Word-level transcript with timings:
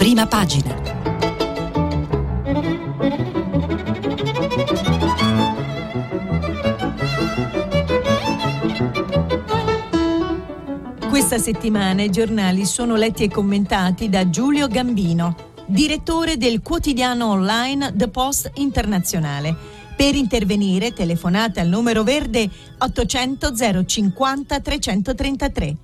Prima 0.00 0.26
pagina. 0.26 0.74
Questa 11.10 11.36
settimana 11.36 12.00
i 12.02 12.08
giornali 12.08 12.64
sono 12.64 12.96
letti 12.96 13.24
e 13.24 13.28
commentati 13.28 14.08
da 14.08 14.30
Giulio 14.30 14.68
Gambino, 14.68 15.36
direttore 15.66 16.38
del 16.38 16.62
quotidiano 16.62 17.26
online 17.26 17.92
The 17.94 18.08
Post 18.08 18.52
Internazionale. 18.54 19.54
Per 19.94 20.14
intervenire 20.14 20.94
telefonate 20.94 21.60
al 21.60 21.68
numero 21.68 22.02
verde 22.04 22.48
800 22.78 23.84
050 23.84 24.60
333 24.60 25.76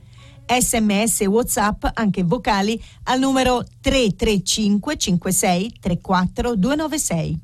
sms 0.47 1.23
e 1.23 1.27
whatsapp 1.27 1.85
anche 1.95 2.23
vocali 2.23 2.83
al 3.05 3.19
numero 3.19 3.65
335 3.81 4.97
56 4.97 5.79
34 5.81 6.57
296. 6.57 7.41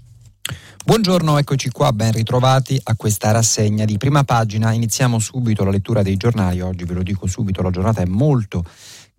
Buongiorno, 0.84 1.38
eccoci 1.38 1.70
qua, 1.70 1.92
ben 1.92 2.10
ritrovati 2.10 2.78
a 2.82 2.96
questa 2.96 3.30
rassegna 3.30 3.84
di 3.84 3.98
prima 3.98 4.24
pagina. 4.24 4.72
Iniziamo 4.72 5.20
subito 5.20 5.62
la 5.62 5.70
lettura 5.70 6.02
dei 6.02 6.16
giornali. 6.16 6.60
Oggi 6.60 6.84
ve 6.84 6.94
lo 6.94 7.04
dico 7.04 7.28
subito, 7.28 7.62
la 7.62 7.70
giornata 7.70 8.02
è 8.02 8.06
molto 8.06 8.64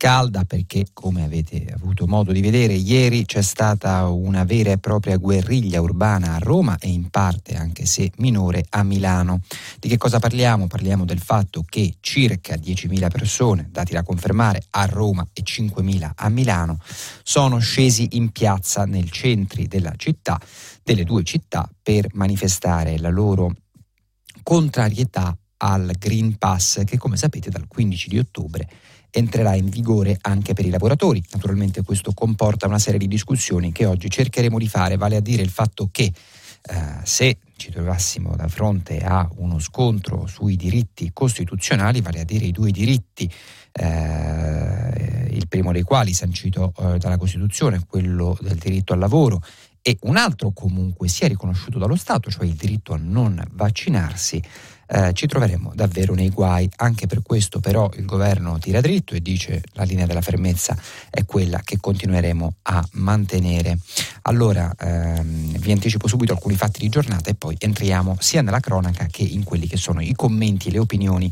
calda 0.03 0.43
perché, 0.43 0.87
come 0.91 1.23
avete 1.23 1.65
avuto 1.73 2.07
modo 2.07 2.33
di 2.33 2.41
vedere, 2.41 2.73
ieri 2.73 3.23
c'è 3.23 3.41
stata 3.41 4.05
una 4.09 4.43
vera 4.43 4.71
e 4.71 4.77
propria 4.77 5.15
guerriglia 5.15 5.79
urbana 5.79 6.35
a 6.35 6.39
Roma 6.39 6.77
e 6.77 6.89
in 6.89 7.09
parte, 7.09 7.55
anche 7.55 7.85
se 7.85 8.11
minore, 8.17 8.65
a 8.71 8.83
Milano. 8.83 9.39
Di 9.79 9.87
che 9.87 9.95
cosa 9.95 10.19
parliamo? 10.19 10.67
Parliamo 10.67 11.05
del 11.05 11.21
fatto 11.21 11.63
che 11.65 11.95
circa 12.01 12.55
10.000 12.55 13.09
persone, 13.09 13.69
dati 13.71 13.93
da 13.93 14.03
confermare, 14.03 14.65
a 14.71 14.83
Roma 14.87 15.25
e 15.31 15.41
5.000 15.41 16.11
a 16.15 16.27
Milano, 16.27 16.79
sono 17.23 17.59
scesi 17.59 18.09
in 18.17 18.33
piazza 18.33 18.83
nel 18.83 19.09
centro 19.09 19.63
della 19.65 19.93
città, 19.95 20.37
delle 20.83 21.05
due 21.05 21.23
città, 21.23 21.65
per 21.81 22.09
manifestare 22.11 22.97
la 22.97 23.09
loro 23.09 23.55
contrarietà 24.43 25.37
al 25.59 25.93
Green 25.97 26.37
Pass 26.37 26.83
che 26.83 26.97
come 26.97 27.15
sapete 27.15 27.49
dal 27.49 27.67
15 27.69 28.09
di 28.09 28.19
ottobre 28.19 28.67
entrerà 29.15 29.53
in 29.53 29.69
vigore 29.69 30.17
anche 30.21 30.53
per 30.53 30.65
i 30.65 30.69
lavoratori. 30.69 31.23
Naturalmente 31.31 31.83
questo 31.83 32.13
comporta 32.13 32.67
una 32.67 32.79
serie 32.79 32.99
di 32.99 33.07
discussioni 33.07 33.71
che 33.71 33.85
oggi 33.85 34.09
cercheremo 34.09 34.57
di 34.57 34.67
fare, 34.67 34.97
vale 34.97 35.15
a 35.15 35.21
dire 35.21 35.43
il 35.43 35.49
fatto 35.49 35.89
che 35.91 36.11
eh, 36.65 36.75
se 37.03 37.37
ci 37.55 37.69
trovassimo 37.71 38.35
da 38.35 38.47
fronte 38.47 38.99
a 38.99 39.29
uno 39.35 39.59
scontro 39.59 40.25
sui 40.27 40.55
diritti 40.55 41.11
costituzionali, 41.13 42.01
vale 42.01 42.21
a 42.21 42.23
dire 42.23 42.45
i 42.45 42.51
due 42.51 42.71
diritti, 42.71 43.31
eh, 43.71 45.27
il 45.29 45.47
primo 45.47 45.71
dei 45.71 45.83
quali 45.83 46.13
sancito 46.13 46.73
eh, 46.77 46.97
dalla 46.97 47.17
Costituzione, 47.17 47.85
quello 47.87 48.37
del 48.41 48.55
diritto 48.55 48.93
al 48.93 48.99
lavoro, 48.99 49.41
e 49.81 49.97
un 50.03 50.15
altro 50.15 50.51
comunque 50.51 51.09
sia 51.09 51.27
riconosciuto 51.27 51.77
dallo 51.77 51.97
Stato, 51.97 52.31
cioè 52.31 52.45
il 52.45 52.53
diritto 52.53 52.93
a 52.93 52.99
non 52.99 53.43
vaccinarsi, 53.51 54.41
eh, 54.87 55.13
ci 55.13 55.27
troveremo 55.27 55.71
davvero 55.75 56.13
nei 56.13 56.29
guai. 56.29 56.69
Anche 56.77 57.07
per 57.07 57.21
questo 57.21 57.59
però 57.59 57.89
il 57.95 58.05
governo 58.05 58.57
tira 58.59 58.81
dritto 58.81 59.15
e 59.15 59.21
dice 59.21 59.61
la 59.73 59.83
linea 59.83 60.05
della 60.05 60.21
fermezza 60.21 60.77
è 61.09 61.25
quella 61.25 61.61
che 61.63 61.79
continueremo 61.79 62.55
a 62.63 62.85
mantenere. 62.93 63.77
Allora 64.23 64.73
ehm, 64.77 65.57
vi 65.57 65.71
anticipo 65.71 66.07
subito 66.07 66.33
alcuni 66.33 66.55
fatti 66.55 66.79
di 66.79 66.89
giornata 66.89 67.29
e 67.29 67.35
poi 67.35 67.55
entriamo 67.57 68.17
sia 68.19 68.41
nella 68.41 68.59
cronaca 68.59 69.07
che 69.07 69.23
in 69.23 69.43
quelli 69.43 69.67
che 69.67 69.77
sono 69.77 70.01
i 70.01 70.13
commenti 70.13 70.69
e 70.69 70.71
le 70.71 70.79
opinioni 70.79 71.31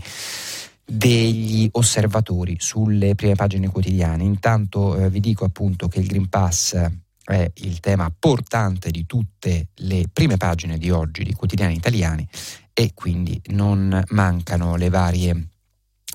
degli 0.83 1.69
osservatori 1.71 2.57
sulle 2.59 3.15
prime 3.15 3.35
pagine 3.35 3.69
quotidiane. 3.69 4.23
Intanto 4.23 4.97
eh, 4.97 5.09
vi 5.09 5.19
dico 5.19 5.45
appunto 5.45 5.87
che 5.87 5.99
il 5.99 6.07
Green 6.07 6.27
Pass 6.27 6.75
è 7.23 7.49
il 7.55 7.79
tema 7.79 8.13
portante 8.17 8.91
di 8.91 9.05
tutte 9.05 9.69
le 9.75 10.05
prime 10.11 10.37
pagine 10.37 10.77
di 10.77 10.89
oggi 10.89 11.23
di 11.23 11.33
quotidiani 11.33 11.75
italiani 11.75 12.27
e 12.73 12.91
quindi 12.93 13.39
non 13.47 14.03
mancano 14.09 14.75
le 14.75 14.89
varie 14.89 15.47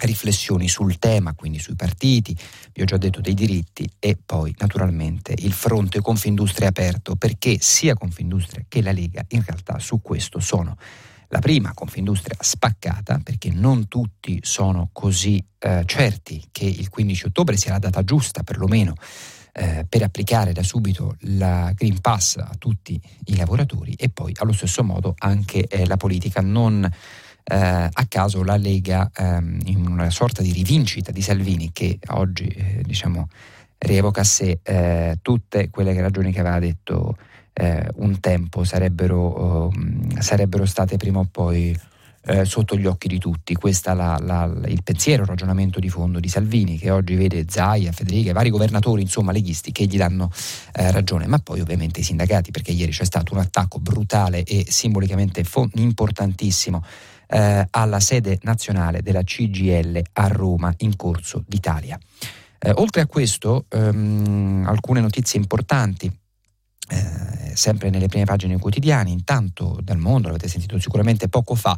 riflessioni 0.00 0.68
sul 0.68 0.98
tema, 0.98 1.34
quindi 1.34 1.58
sui 1.58 1.74
partiti, 1.74 2.36
vi 2.74 2.82
ho 2.82 2.84
già 2.84 2.98
detto 2.98 3.20
dei 3.20 3.34
diritti 3.34 3.88
e 3.98 4.18
poi 4.22 4.54
naturalmente 4.58 5.34
il 5.38 5.52
fronte 5.52 6.00
Confindustria 6.00 6.68
aperto 6.68 7.16
perché 7.16 7.56
sia 7.60 7.94
Confindustria 7.94 8.64
che 8.68 8.82
la 8.82 8.92
Lega 8.92 9.24
in 9.28 9.42
realtà 9.44 9.78
su 9.78 10.02
questo 10.02 10.38
sono 10.38 10.76
la 11.28 11.38
prima 11.40 11.72
Confindustria 11.74 12.36
spaccata 12.38 13.20
perché 13.22 13.50
non 13.50 13.88
tutti 13.88 14.38
sono 14.42 14.90
così 14.92 15.44
eh, 15.58 15.82
certi 15.86 16.46
che 16.52 16.64
il 16.64 16.88
15 16.88 17.26
ottobre 17.26 17.56
sia 17.56 17.72
la 17.72 17.78
data 17.78 18.04
giusta 18.04 18.42
perlomeno 18.42 18.94
eh, 19.58 19.86
per 19.88 20.02
applicare 20.02 20.52
da 20.52 20.62
subito 20.62 21.16
la 21.20 21.72
Green 21.74 21.98
Pass 22.00 22.36
a 22.36 22.52
tutti 22.58 23.00
i 23.26 23.36
lavoratori 23.36 23.94
e 23.94 24.10
poi 24.10 24.32
allo 24.36 24.52
stesso 24.52 24.84
modo 24.84 25.14
anche 25.16 25.66
eh, 25.66 25.86
la 25.86 25.96
politica. 25.96 26.42
Non 26.42 26.84
eh, 26.84 27.56
a 27.56 28.06
caso 28.06 28.42
la 28.42 28.56
Lega 28.56 29.10
ehm, 29.14 29.60
in 29.64 29.86
una 29.86 30.10
sorta 30.10 30.42
di 30.42 30.52
rivincita 30.52 31.10
di 31.10 31.22
Salvini 31.22 31.70
che 31.72 31.98
oggi 32.08 32.48
eh, 32.48 32.82
diciamo 32.84 33.28
rievoca 33.78 34.20
a 34.20 34.24
sé 34.24 34.58
eh, 34.62 35.18
tutte 35.22 35.70
quelle 35.70 35.98
ragioni 36.00 36.32
che 36.32 36.40
aveva 36.40 36.58
detto 36.58 37.16
eh, 37.54 37.88
un 37.96 38.20
tempo 38.20 38.64
sarebbero, 38.64 39.68
um, 39.68 40.18
sarebbero 40.18 40.66
state 40.66 40.96
prima 40.98 41.20
o 41.20 41.28
poi 41.30 41.74
eh, 42.26 42.44
sotto 42.44 42.76
gli 42.76 42.86
occhi 42.86 43.08
di 43.08 43.18
tutti. 43.18 43.54
Questo 43.54 43.90
è 43.90 44.68
il 44.68 44.82
pensiero, 44.82 45.22
il 45.22 45.28
ragionamento 45.28 45.78
di 45.78 45.88
fondo 45.88 46.20
di 46.20 46.28
Salvini, 46.28 46.76
che 46.78 46.90
oggi 46.90 47.14
vede 47.14 47.44
Zaia, 47.48 47.92
Federica, 47.92 48.32
vari 48.32 48.50
governatori, 48.50 49.02
insomma, 49.02 49.32
leghisti, 49.32 49.72
che 49.72 49.86
gli 49.86 49.96
danno 49.96 50.30
eh, 50.74 50.90
ragione, 50.90 51.26
ma 51.26 51.38
poi 51.38 51.60
ovviamente 51.60 52.00
i 52.00 52.02
sindacati, 52.02 52.50
perché 52.50 52.72
ieri 52.72 52.92
c'è 52.92 53.04
stato 53.04 53.34
un 53.34 53.40
attacco 53.40 53.78
brutale 53.78 54.42
e 54.42 54.66
simbolicamente 54.68 55.44
fo- 55.44 55.68
importantissimo. 55.74 56.84
Eh, 57.28 57.66
alla 57.70 57.98
sede 57.98 58.38
nazionale 58.42 59.02
della 59.02 59.24
CGL 59.24 60.00
a 60.12 60.28
Roma 60.28 60.72
in 60.78 60.94
corso 60.94 61.42
d'Italia. 61.44 61.98
Eh, 62.58 62.70
oltre 62.76 63.00
a 63.00 63.06
questo, 63.06 63.66
ehm, 63.68 64.64
alcune 64.64 65.00
notizie 65.00 65.40
importanti 65.40 66.08
eh, 66.88 67.56
sempre 67.56 67.90
nelle 67.90 68.06
prime 68.06 68.24
pagine 68.24 68.58
quotidiane, 68.58 69.10
intanto 69.10 69.78
dal 69.82 69.98
mondo, 69.98 70.28
l'avete 70.28 70.46
sentito 70.46 70.78
sicuramente 70.78 71.28
poco 71.28 71.54
fa, 71.56 71.76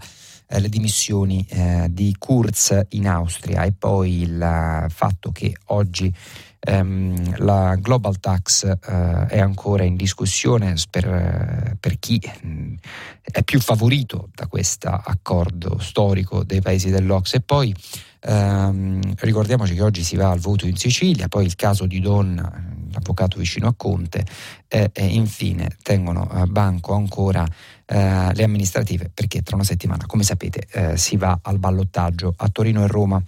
eh, 0.48 0.60
le 0.60 0.68
dimissioni 0.68 1.44
eh, 1.48 1.88
di 1.90 2.14
Kurz 2.18 2.78
in 2.90 3.06
Austria 3.06 3.64
e 3.64 3.72
poi 3.72 4.22
il 4.22 4.86
fatto 4.88 5.30
che 5.30 5.54
oggi 5.66 6.12
ehm, 6.60 7.36
la 7.44 7.76
Global 7.76 8.18
Tax 8.18 8.64
eh, 8.64 9.26
è 9.26 9.38
ancora 9.40 9.84
in 9.84 9.96
discussione 9.96 10.74
per, 10.90 11.76
per 11.78 11.98
chi 11.98 12.20
mh, 12.20 12.48
mm, 12.48 12.74
è 13.20 13.42
più 13.42 13.60
favorito 13.60 14.30
da 14.34 14.46
questo 14.46 14.88
accordo 14.88 15.78
storico 15.78 16.44
dei 16.44 16.60
paesi 16.60 16.90
dell'Ox. 16.90 17.34
E 17.34 17.40
poi 17.40 17.74
ehm, 18.20 19.14
ricordiamoci 19.18 19.74
che 19.74 19.82
oggi 19.82 20.02
si 20.02 20.16
va 20.16 20.30
al 20.30 20.40
voto 20.40 20.66
in 20.66 20.76
Sicilia, 20.76 21.28
poi 21.28 21.44
il 21.44 21.56
caso 21.56 21.86
di 21.86 22.00
Donna 22.00 22.76
l'avvocato 22.90 23.38
vicino 23.38 23.68
a 23.68 23.74
Conte 23.76 24.24
e, 24.66 24.90
e 24.92 25.06
infine 25.06 25.76
tengono 25.82 26.22
a 26.22 26.46
banco 26.46 26.94
ancora 26.94 27.46
eh, 27.90 28.34
le 28.34 28.42
amministrative 28.42 29.10
perché 29.12 29.42
tra 29.42 29.56
una 29.56 29.64
settimana, 29.64 30.04
come 30.06 30.22
sapete, 30.22 30.66
eh, 30.70 30.96
si 30.98 31.16
va 31.16 31.38
al 31.42 31.58
ballottaggio 31.58 32.34
a 32.36 32.48
Torino 32.48 32.84
e 32.84 32.86
Roma 32.86 33.22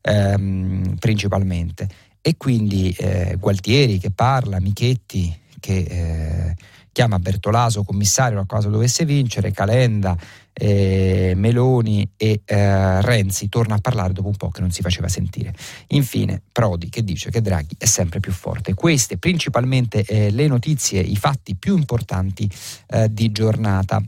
ehm, 0.00 0.96
principalmente. 0.98 1.88
E 2.22 2.36
quindi 2.36 2.90
eh, 2.98 3.36
Gualtieri 3.38 3.98
che 3.98 4.10
parla, 4.10 4.58
Michetti 4.58 5.38
che 5.60 5.76
eh, 5.76 6.56
chiama 6.92 7.18
Bertolaso 7.18 7.84
commissario 7.84 8.40
a 8.40 8.46
caso 8.46 8.70
dovesse 8.70 9.04
vincere, 9.04 9.52
Calenda 9.52 10.16
eh, 10.58 11.34
Meloni 11.36 12.08
e 12.16 12.40
eh, 12.44 13.02
Renzi 13.02 13.50
torna 13.50 13.74
a 13.74 13.78
parlare 13.78 14.14
dopo 14.14 14.28
un 14.28 14.36
po' 14.36 14.48
che 14.48 14.62
non 14.62 14.70
si 14.70 14.80
faceva 14.80 15.08
sentire. 15.08 15.54
Infine 15.88 16.40
Prodi 16.50 16.88
che 16.88 17.04
dice 17.04 17.30
che 17.30 17.42
Draghi 17.42 17.74
è 17.76 17.84
sempre 17.84 18.20
più 18.20 18.32
forte. 18.32 18.72
Queste 18.72 19.18
principalmente 19.18 20.02
eh, 20.04 20.30
le 20.30 20.46
notizie, 20.46 21.00
i 21.00 21.16
fatti 21.16 21.54
più 21.56 21.76
importanti 21.76 22.50
eh, 22.88 23.12
di 23.12 23.30
giornata 23.30 24.02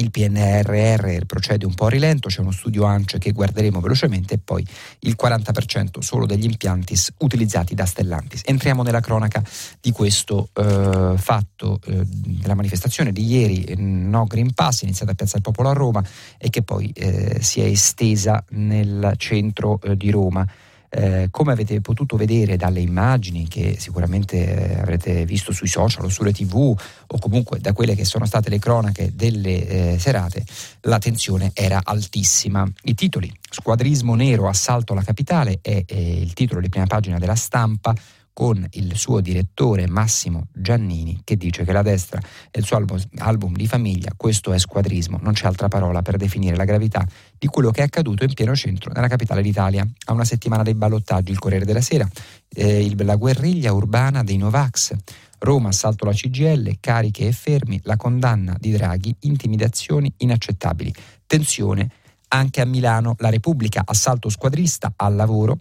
il 0.00 0.10
PNRR 0.10 1.24
procede 1.26 1.66
un 1.66 1.74
po' 1.74 1.86
a 1.86 1.90
rilento, 1.90 2.28
c'è 2.28 2.40
uno 2.40 2.50
studio 2.50 2.84
ANCE 2.84 3.18
che 3.18 3.32
guarderemo 3.32 3.80
velocemente 3.80 4.34
e 4.34 4.38
poi 4.38 4.66
il 5.00 5.16
40% 5.20 6.00
solo 6.00 6.26
degli 6.26 6.44
impianti 6.44 6.94
utilizzati 7.18 7.74
da 7.74 7.84
Stellantis. 7.84 8.42
Entriamo 8.44 8.82
nella 8.82 9.00
cronaca 9.00 9.42
di 9.80 9.92
questo 9.92 10.48
eh, 10.54 11.14
fatto 11.16 11.80
eh, 11.86 12.02
della 12.04 12.54
manifestazione 12.54 13.12
di 13.12 13.24
ieri, 13.24 13.64
eh, 13.64 13.76
No 13.76 14.24
Green 14.24 14.52
Pass, 14.54 14.82
iniziata 14.82 15.12
a 15.12 15.14
Piazza 15.14 15.34
del 15.34 15.42
Popolo 15.42 15.68
a 15.68 15.72
Roma 15.72 16.02
e 16.38 16.50
che 16.50 16.62
poi 16.62 16.90
eh, 16.94 17.38
si 17.40 17.60
è 17.60 17.64
estesa 17.64 18.42
nel 18.50 19.14
centro 19.16 19.80
eh, 19.82 19.96
di 19.96 20.10
Roma. 20.10 20.46
Eh, 20.92 21.28
come 21.30 21.52
avete 21.52 21.80
potuto 21.80 22.16
vedere 22.16 22.56
dalle 22.56 22.80
immagini 22.80 23.46
che 23.46 23.76
sicuramente 23.78 24.72
eh, 24.74 24.80
avrete 24.80 25.24
visto 25.24 25.52
sui 25.52 25.68
social 25.68 26.04
o 26.04 26.08
sulle 26.08 26.32
tv 26.32 26.76
o 27.06 27.18
comunque 27.20 27.60
da 27.60 27.72
quelle 27.72 27.94
che 27.94 28.04
sono 28.04 28.26
state 28.26 28.50
le 28.50 28.58
cronache 28.58 29.12
delle 29.14 29.92
eh, 29.92 29.98
serate, 30.00 30.44
la 30.82 30.98
tensione 30.98 31.52
era 31.54 31.82
altissima. 31.84 32.68
I 32.82 32.94
titoli, 32.94 33.32
squadrismo 33.48 34.16
nero, 34.16 34.48
assalto 34.48 34.92
alla 34.92 35.04
capitale, 35.04 35.60
è, 35.62 35.84
è 35.86 35.94
il 35.94 36.32
titolo 36.32 36.60
di 36.60 36.68
prima 36.68 36.86
pagina 36.86 37.18
della 37.18 37.36
stampa 37.36 37.94
con 38.40 38.66
il 38.70 38.96
suo 38.96 39.20
direttore 39.20 39.86
Massimo 39.86 40.46
Giannini 40.54 41.20
che 41.24 41.36
dice 41.36 41.62
che 41.62 41.72
la 41.72 41.82
destra 41.82 42.18
è 42.50 42.56
il 42.56 42.64
suo 42.64 42.78
album, 42.78 42.98
album 43.18 43.54
di 43.54 43.66
famiglia, 43.66 44.14
questo 44.16 44.54
è 44.54 44.58
squadrismo, 44.58 45.18
non 45.20 45.34
c'è 45.34 45.46
altra 45.46 45.68
parola 45.68 46.00
per 46.00 46.16
definire 46.16 46.56
la 46.56 46.64
gravità 46.64 47.06
di 47.36 47.46
quello 47.48 47.70
che 47.70 47.82
è 47.82 47.84
accaduto 47.84 48.24
in 48.24 48.32
pieno 48.32 48.56
centro 48.56 48.92
nella 48.94 49.08
capitale 49.08 49.42
d'Italia. 49.42 49.86
A 50.06 50.14
una 50.14 50.24
settimana 50.24 50.62
dei 50.62 50.74
ballottaggi, 50.74 51.32
il 51.32 51.38
Corriere 51.38 51.66
della 51.66 51.82
Sera, 51.82 52.08
eh, 52.48 52.90
la 53.04 53.16
guerriglia 53.16 53.74
urbana 53.74 54.22
dei 54.22 54.38
Novax, 54.38 54.96
Roma, 55.40 55.68
assalto 55.68 56.04
alla 56.04 56.14
CGL, 56.14 56.78
cariche 56.80 57.26
e 57.26 57.32
fermi, 57.32 57.78
la 57.82 57.96
condanna 57.98 58.56
di 58.58 58.70
Draghi, 58.70 59.14
intimidazioni 59.20 60.10
inaccettabili, 60.16 60.94
tensione 61.26 61.90
anche 62.28 62.62
a 62.62 62.64
Milano, 62.64 63.16
la 63.18 63.28
Repubblica, 63.28 63.82
assalto 63.84 64.30
squadrista 64.30 64.94
al 64.96 65.14
lavoro, 65.14 65.58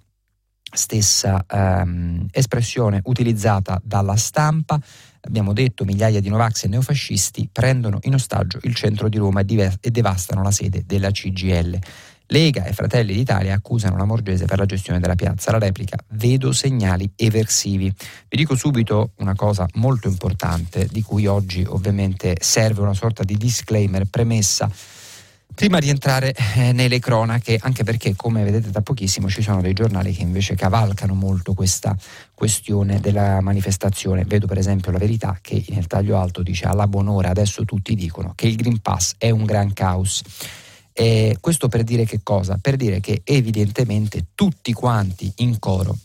stessa 0.72 1.46
ehm, 1.48 2.28
espressione 2.32 3.02
utilizzata 3.06 3.80
dalla 3.84 4.16
stampa. 4.16 4.80
Abbiamo 5.22 5.54
detto 5.54 5.86
migliaia 5.86 6.22
di 6.22 6.30
Novax 6.30 6.64
e 6.64 6.68
neofascisti 6.68 7.50
prendono 7.52 8.00
in 8.04 8.14
ostaggio 8.14 8.60
il 8.64 8.76
centro 8.76 9.10
di 9.10 9.18
Roma 9.18 9.42
e, 9.42 9.46
diver- 9.46 9.78
e 9.82 9.92
devastano 9.92 10.44
la 10.44 10.52
sede 10.52 10.84
della 10.86 11.12
CGL. 11.12 11.80
Lega 12.32 12.66
e 12.66 12.74
Fratelli 12.74 13.14
d'Italia 13.14 13.56
accusano 13.56 13.98
la 13.98 14.06
Morgese 14.06 14.46
per 14.46 14.60
la 14.60 14.66
gestione 14.66 15.00
della 15.00 15.16
piazza. 15.16 15.52
La 15.52 15.58
replica, 15.58 15.98
vedo 16.10 16.52
segnali 16.52 17.12
eversivi. 17.16 17.92
Vi 18.28 18.38
dico 18.38 18.56
subito 18.56 19.12
una 19.18 19.34
cosa 19.34 19.66
molto 19.76 20.08
importante 20.08 20.88
di 20.92 21.02
cui 21.02 21.26
oggi 21.26 21.66
ovviamente 21.68 22.38
serve 22.40 22.82
una 22.82 22.94
sorta 22.94 23.24
di 23.24 23.36
disclaimer, 23.36 24.06
premessa 24.06 24.70
Prima 25.54 25.80
di 25.80 25.90
entrare 25.90 26.34
eh, 26.56 26.72
nelle 26.72 27.00
cronache, 27.00 27.60
anche 27.62 27.84
perché 27.84 28.16
come 28.16 28.44
vedete 28.44 28.72
da 28.72 28.82
pochissimo 28.82 29.30
ci 29.30 29.42
sono 29.42 29.62
dei 29.62 29.74
giornali 29.74 30.14
che 30.14 30.22
invece 30.22 30.56
cavalcano 30.56 31.14
molto 31.14 31.54
questa 31.54 31.96
questione 32.34 33.02
della 33.02 33.42
manifestazione. 33.42 34.24
Vedo 34.24 34.48
per 34.48 34.58
esempio 34.58 34.92
la 34.92 34.98
verità 34.98 35.38
che 35.42 35.66
nel 35.70 35.88
taglio 35.88 36.18
alto 36.18 36.44
dice 36.44 36.66
alla 36.66 36.88
buon'ora 36.88 37.30
adesso 37.30 37.66
tutti 37.66 37.94
dicono 37.94 38.32
che 38.36 38.48
il 38.48 38.56
Green 38.56 38.80
Pass 38.80 39.16
è 39.18 39.32
un 39.32 39.44
gran 39.44 39.74
caos. 39.74 40.22
E 40.94 41.38
questo 41.42 41.68
per 41.68 41.84
dire 41.84 42.06
che 42.06 42.22
cosa? 42.24 42.58
Per 42.62 42.76
dire 42.78 43.02
che 43.02 43.22
evidentemente 43.26 44.28
tutti 44.36 44.72
quanti 44.72 45.32
in 45.38 45.60
coro 45.60 45.98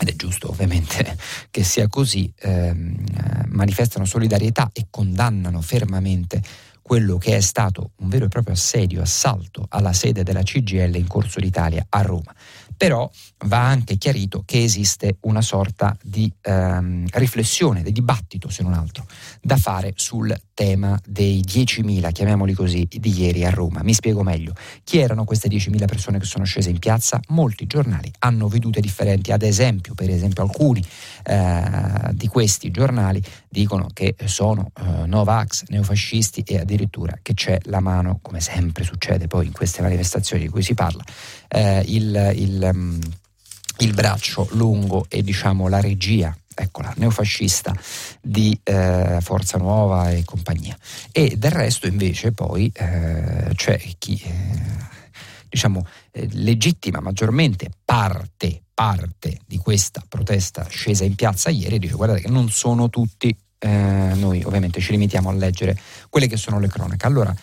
ed 0.00 0.08
è 0.08 0.16
giusto 0.16 0.50
ovviamente 0.50 1.16
che 1.50 1.64
sia 1.64 1.88
così, 1.88 2.32
ehm, 2.38 3.04
eh, 3.16 3.44
manifestano 3.48 4.04
solidarietà 4.04 4.70
e 4.72 4.86
condannano 4.88 5.60
fermamente 5.60 6.40
quello 6.88 7.18
che 7.18 7.36
è 7.36 7.40
stato 7.40 7.90
un 7.96 8.08
vero 8.08 8.24
e 8.24 8.28
proprio 8.28 8.54
assedio, 8.54 9.02
assalto 9.02 9.66
alla 9.68 9.92
sede 9.92 10.22
della 10.22 10.42
CGL 10.42 10.94
in 10.94 11.06
Corso 11.06 11.38
d'Italia 11.38 11.84
a 11.86 12.00
Roma. 12.00 12.34
Però 12.76 13.10
va 13.46 13.66
anche 13.66 13.96
chiarito 13.96 14.42
che 14.44 14.62
esiste 14.62 15.16
una 15.20 15.42
sorta 15.42 15.96
di 16.02 16.32
ehm, 16.42 17.06
riflessione, 17.12 17.82
di 17.82 17.92
dibattito 17.92 18.48
se 18.48 18.62
non 18.62 18.72
altro, 18.72 19.06
da 19.40 19.56
fare 19.56 19.92
sul 19.96 20.34
tema 20.54 20.98
dei 21.06 21.40
10.000, 21.40 22.10
chiamiamoli 22.10 22.52
così, 22.52 22.86
di 22.90 23.16
ieri 23.16 23.44
a 23.44 23.50
Roma. 23.50 23.82
Mi 23.82 23.94
spiego 23.94 24.22
meglio. 24.24 24.54
Chi 24.82 24.98
erano 24.98 25.24
queste 25.24 25.48
10.000 25.48 25.84
persone 25.86 26.18
che 26.18 26.24
sono 26.24 26.44
scese 26.44 26.70
in 26.70 26.78
piazza? 26.78 27.20
Molti 27.28 27.66
giornali 27.66 28.10
hanno 28.20 28.48
vedute 28.48 28.80
differenti, 28.80 29.30
ad 29.30 29.42
esempio, 29.42 29.94
per 29.94 30.10
esempio 30.10 30.42
alcuni 30.42 30.84
eh, 31.24 32.10
di 32.12 32.26
questi 32.26 32.70
giornali 32.72 33.22
dicono 33.48 33.86
che 33.92 34.16
sono 34.24 34.72
eh, 34.76 35.06
Novax, 35.06 35.64
neofascisti 35.68 36.42
e 36.42 36.58
addirittura 36.58 37.18
che 37.22 37.34
c'è 37.34 37.58
la 37.64 37.80
mano, 37.80 38.18
come 38.20 38.40
sempre 38.40 38.84
succede 38.84 39.26
poi 39.26 39.46
in 39.46 39.52
queste 39.52 39.82
manifestazioni 39.82 40.42
di 40.42 40.48
cui 40.48 40.62
si 40.62 40.74
parla, 40.74 41.04
eh, 41.48 41.82
il, 41.86 42.32
il, 42.36 42.70
mm, 42.72 43.00
il, 43.78 43.94
braccio 43.94 44.48
lungo 44.52 45.06
e 45.08 45.22
diciamo 45.22 45.68
la 45.68 45.80
regia 45.80 46.36
eccola, 46.54 46.92
neofascista 46.96 47.74
di 48.20 48.58
eh, 48.64 49.18
Forza 49.20 49.58
Nuova 49.58 50.10
e 50.10 50.24
compagnia. 50.24 50.76
E 51.12 51.36
del 51.36 51.52
resto 51.52 51.86
invece 51.86 52.32
poi 52.32 52.70
eh, 52.74 53.50
c'è 53.54 53.80
chi 53.98 54.20
eh, 54.24 54.86
diciamo 55.48 55.86
eh, 56.10 56.28
legittima 56.32 57.00
maggiormente 57.00 57.70
parte, 57.84 58.62
parte 58.74 59.38
di 59.46 59.56
questa 59.58 60.02
protesta 60.06 60.66
scesa 60.68 61.04
in 61.04 61.14
piazza 61.14 61.50
ieri 61.50 61.76
e 61.76 61.78
dice 61.78 61.94
guardate 61.94 62.20
che 62.20 62.28
non 62.28 62.50
sono 62.50 62.90
tutti, 62.90 63.34
eh, 63.58 63.68
noi 64.14 64.42
ovviamente 64.44 64.80
ci 64.80 64.90
limitiamo 64.92 65.30
a 65.30 65.32
leggere 65.32 65.78
quelle 66.08 66.26
che 66.26 66.36
sono 66.36 66.58
le 66.58 66.68
cronache. 66.68 67.06
Allora, 67.06 67.34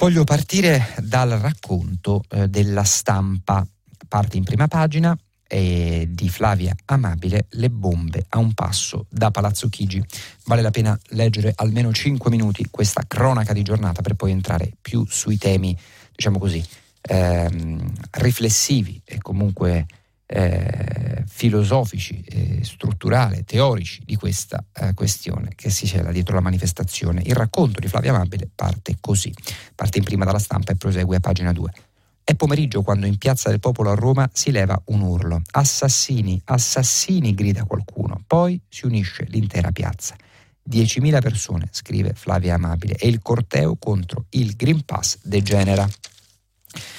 Voglio 0.00 0.24
partire 0.24 0.94
dal 1.02 1.28
racconto 1.28 2.22
eh, 2.30 2.48
della 2.48 2.84
stampa, 2.84 3.66
parte 4.08 4.38
in 4.38 4.44
prima 4.44 4.66
pagina 4.66 5.14
eh, 5.46 6.08
di 6.08 6.30
Flavia 6.30 6.74
Amabile, 6.86 7.48
Le 7.50 7.68
bombe 7.68 8.24
a 8.30 8.38
un 8.38 8.54
passo 8.54 9.04
da 9.10 9.30
Palazzo 9.30 9.68
Chigi. 9.68 10.02
Vale 10.46 10.62
la 10.62 10.70
pena 10.70 10.98
leggere 11.08 11.52
almeno 11.54 11.92
5 11.92 12.30
minuti 12.30 12.66
questa 12.70 13.04
cronaca 13.06 13.52
di 13.52 13.60
giornata 13.60 14.00
per 14.00 14.14
poi 14.14 14.30
entrare 14.30 14.72
più 14.80 15.04
sui 15.06 15.36
temi, 15.36 15.76
diciamo 16.16 16.38
così, 16.38 16.64
ehm, 17.02 17.92
riflessivi 18.12 19.02
e 19.04 19.18
comunque 19.18 19.84
eh, 20.32 21.24
filosofici, 21.26 22.22
eh, 22.22 22.60
strutturali, 22.62 23.44
teorici 23.44 24.02
di 24.04 24.14
questa 24.14 24.64
eh, 24.74 24.94
questione 24.94 25.52
che 25.56 25.70
si 25.70 25.86
cela 25.86 26.12
dietro 26.12 26.34
la 26.34 26.40
manifestazione. 26.40 27.22
Il 27.24 27.34
racconto 27.34 27.80
di 27.80 27.88
Flavia 27.88 28.14
Amabile 28.14 28.48
parte 28.54 28.96
così, 29.00 29.34
parte 29.74 29.98
in 29.98 30.04
prima 30.04 30.24
dalla 30.24 30.38
stampa 30.38 30.70
e 30.70 30.76
prosegue 30.76 31.16
a 31.16 31.20
pagina 31.20 31.52
2. 31.52 31.70
È 32.22 32.34
pomeriggio 32.36 32.82
quando 32.82 33.06
in 33.06 33.18
Piazza 33.18 33.48
del 33.48 33.58
Popolo 33.58 33.90
a 33.90 33.94
Roma 33.94 34.30
si 34.32 34.52
leva 34.52 34.80
un 34.86 35.00
urlo. 35.00 35.42
Assassini, 35.50 36.40
assassini, 36.44 37.34
grida 37.34 37.64
qualcuno. 37.64 38.22
Poi 38.24 38.60
si 38.68 38.86
unisce 38.86 39.24
l'intera 39.30 39.72
piazza. 39.72 40.14
10.000 40.70 41.20
persone, 41.20 41.66
scrive 41.72 42.12
Flavia 42.14 42.54
Amabile, 42.54 42.94
e 42.94 43.08
il 43.08 43.20
corteo 43.20 43.74
contro 43.74 44.26
il 44.30 44.54
Green 44.54 44.84
Pass 44.84 45.18
degenera. 45.22 45.88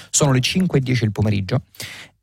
Sono 0.10 0.34
le 0.34 0.40
5.10 0.40 1.06
il 1.06 1.12
pomeriggio 1.14 1.62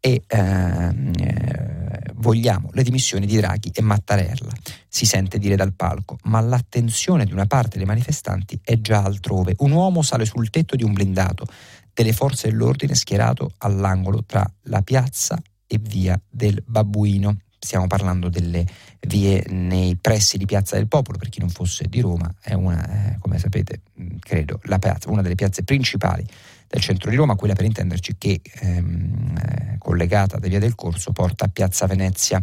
e 0.00 0.22
ehm, 0.26 1.12
eh, 1.18 2.12
vogliamo 2.14 2.70
le 2.72 2.82
dimissioni 2.82 3.26
di 3.26 3.36
Draghi 3.36 3.70
e 3.72 3.82
Mattarella. 3.82 4.52
Si 4.88 5.06
sente 5.06 5.38
dire 5.38 5.56
dal 5.56 5.74
palco, 5.74 6.18
ma 6.24 6.40
l'attenzione 6.40 7.24
di 7.24 7.32
una 7.32 7.46
parte 7.46 7.78
dei 7.78 7.86
manifestanti 7.86 8.58
è 8.62 8.80
già 8.80 9.02
altrove. 9.02 9.54
Un 9.58 9.72
uomo 9.72 10.02
sale 10.02 10.24
sul 10.24 10.50
tetto 10.50 10.76
di 10.76 10.84
un 10.84 10.92
blindato 10.92 11.46
delle 11.92 12.12
forze 12.12 12.48
dell'ordine 12.48 12.94
schierato 12.94 13.52
all'angolo 13.58 14.24
tra 14.24 14.48
la 14.64 14.82
piazza 14.82 15.40
e 15.66 15.78
via 15.80 16.20
del 16.28 16.62
Babbuino. 16.64 17.38
Stiamo 17.58 17.88
parlando 17.88 18.28
delle 18.28 18.64
vie 19.00 19.44
nei 19.48 19.96
pressi 19.96 20.38
di 20.38 20.46
Piazza 20.46 20.76
del 20.76 20.86
Popolo, 20.86 21.18
per 21.18 21.28
chi 21.28 21.40
non 21.40 21.48
fosse 21.48 21.86
di 21.88 22.00
Roma, 22.00 22.32
è 22.40 22.52
una, 22.52 23.14
eh, 23.14 23.18
come 23.18 23.36
sapete, 23.38 23.82
credo, 24.20 24.60
piazza, 24.78 25.10
una 25.10 25.22
delle 25.22 25.34
piazze 25.34 25.64
principali 25.64 26.24
del 26.68 26.80
centro 26.80 27.10
di 27.10 27.16
Roma, 27.16 27.34
quella 27.34 27.54
per 27.54 27.64
intenderci 27.64 28.16
che 28.18 28.40
ehm, 28.60 29.36
eh, 29.36 29.78
collegata 29.78 30.38
da 30.38 30.48
Via 30.48 30.58
del 30.58 30.74
Corso 30.74 31.12
porta 31.12 31.46
a 31.46 31.48
Piazza 31.48 31.86
Venezia. 31.86 32.42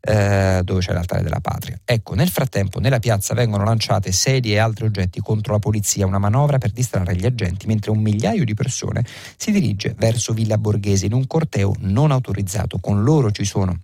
Eh, 0.00 0.60
dove 0.62 0.78
c'è 0.78 0.92
l'altare 0.92 1.24
della 1.24 1.40
patria. 1.40 1.76
Ecco, 1.84 2.14
nel 2.14 2.28
frattempo 2.28 2.78
nella 2.78 3.00
piazza 3.00 3.34
vengono 3.34 3.64
lanciate 3.64 4.12
sedie 4.12 4.54
e 4.54 4.58
altri 4.58 4.86
oggetti 4.86 5.18
contro 5.20 5.54
la 5.54 5.58
polizia, 5.58 6.06
una 6.06 6.20
manovra 6.20 6.56
per 6.58 6.70
distrarre 6.70 7.16
gli 7.16 7.26
agenti, 7.26 7.66
mentre 7.66 7.90
un 7.90 7.98
migliaio 7.98 8.44
di 8.44 8.54
persone 8.54 9.04
si 9.36 9.50
dirige 9.50 9.96
verso 9.98 10.32
Villa 10.32 10.56
Borghese 10.56 11.06
in 11.06 11.14
un 11.14 11.26
corteo 11.26 11.74
non 11.80 12.12
autorizzato. 12.12 12.78
Con 12.78 13.02
loro 13.02 13.32
ci 13.32 13.44
sono 13.44 13.76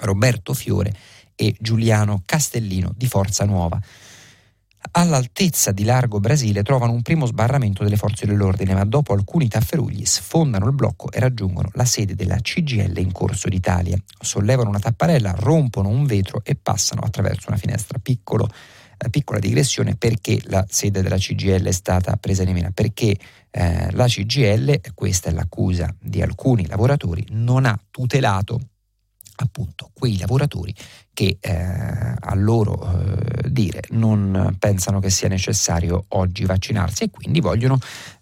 Roberto 0.00 0.52
Fiore 0.52 0.94
e 1.34 1.56
Giuliano 1.58 2.22
Castellino 2.26 2.92
di 2.94 3.06
Forza 3.06 3.46
Nuova 3.46 3.80
all'altezza 4.92 5.72
di 5.72 5.84
Largo 5.84 6.20
Brasile 6.20 6.62
trovano 6.62 6.92
un 6.92 7.02
primo 7.02 7.26
sbarramento 7.26 7.84
delle 7.84 7.96
forze 7.96 8.26
dell'ordine, 8.26 8.74
ma 8.74 8.84
dopo 8.84 9.12
alcuni 9.12 9.48
tafferugli 9.48 10.04
sfondano 10.04 10.66
il 10.66 10.74
blocco 10.74 11.10
e 11.10 11.20
raggiungono 11.20 11.70
la 11.74 11.84
sede 11.84 12.14
della 12.14 12.36
CGL 12.36 12.98
in 12.98 13.12
Corso 13.12 13.48
d'Italia. 13.48 13.96
Sollevano 14.20 14.70
una 14.70 14.78
tapparella, 14.78 15.34
rompono 15.36 15.88
un 15.88 16.04
vetro 16.04 16.42
e 16.44 16.56
passano 16.56 17.02
attraverso 17.02 17.48
una 17.48 17.58
finestra. 17.58 17.98
Piccolo, 17.98 18.48
eh, 18.98 19.10
piccola 19.10 19.38
digressione 19.38 19.96
perché 19.96 20.40
la 20.44 20.64
sede 20.68 21.02
della 21.02 21.16
CGL 21.16 21.64
è 21.64 21.72
stata 21.72 22.16
presa 22.16 22.42
in 22.42 22.52
mira? 22.52 22.70
Perché 22.70 23.16
eh, 23.50 23.90
la 23.92 24.06
CGL, 24.06 24.80
questa 24.94 25.30
è 25.30 25.32
l'accusa 25.32 25.94
di 26.00 26.22
alcuni 26.22 26.66
lavoratori, 26.66 27.24
non 27.30 27.64
ha 27.64 27.78
tutelato 27.90 28.60
appunto 29.42 29.90
quei 29.92 30.18
lavoratori 30.18 30.74
che 31.12 31.38
eh, 31.40 31.50
a 31.52 32.34
loro 32.34 32.90
eh, 32.90 33.50
dire 33.50 33.82
non 33.90 34.56
pensano 34.58 35.00
che 35.00 35.10
sia 35.10 35.28
necessario 35.28 36.04
oggi 36.08 36.44
vaccinarsi 36.44 37.04
e 37.04 37.10
quindi 37.10 37.40
vogliono, 37.40 37.78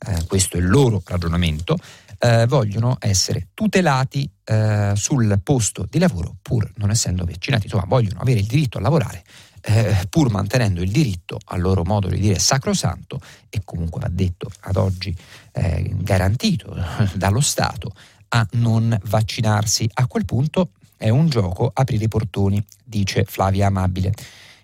eh, 0.06 0.24
questo 0.26 0.56
è 0.56 0.60
il 0.60 0.68
loro 0.68 1.02
ragionamento, 1.04 1.76
eh, 2.18 2.46
vogliono 2.46 2.96
essere 2.98 3.48
tutelati 3.54 4.28
eh, 4.44 4.92
sul 4.96 5.38
posto 5.42 5.86
di 5.88 5.98
lavoro 5.98 6.36
pur 6.42 6.70
non 6.76 6.90
essendo 6.90 7.24
vaccinati, 7.24 7.64
insomma 7.64 7.84
vogliono 7.86 8.20
avere 8.20 8.40
il 8.40 8.46
diritto 8.46 8.78
a 8.78 8.80
lavorare 8.80 9.22
eh, 9.60 10.06
pur 10.08 10.30
mantenendo 10.30 10.80
il 10.82 10.90
diritto, 10.90 11.38
a 11.46 11.56
loro 11.56 11.84
modo 11.84 12.08
di 12.08 12.18
dire, 12.18 12.38
sacrosanto 12.38 13.20
e 13.50 13.60
comunque 13.64 14.00
va 14.00 14.08
detto 14.08 14.50
ad 14.60 14.76
oggi 14.76 15.14
garantito 16.00 16.76
dallo 17.14 17.40
Stato 17.40 17.92
a 18.28 18.46
non 18.52 18.96
vaccinarsi. 19.04 19.88
A 19.94 20.06
quel 20.06 20.24
punto 20.24 20.70
È 20.98 21.08
un 21.10 21.28
gioco 21.28 21.70
aprire 21.72 22.04
i 22.04 22.08
portoni, 22.08 22.62
dice 22.84 23.22
Flavia 23.24 23.68
Amabile. 23.68 24.12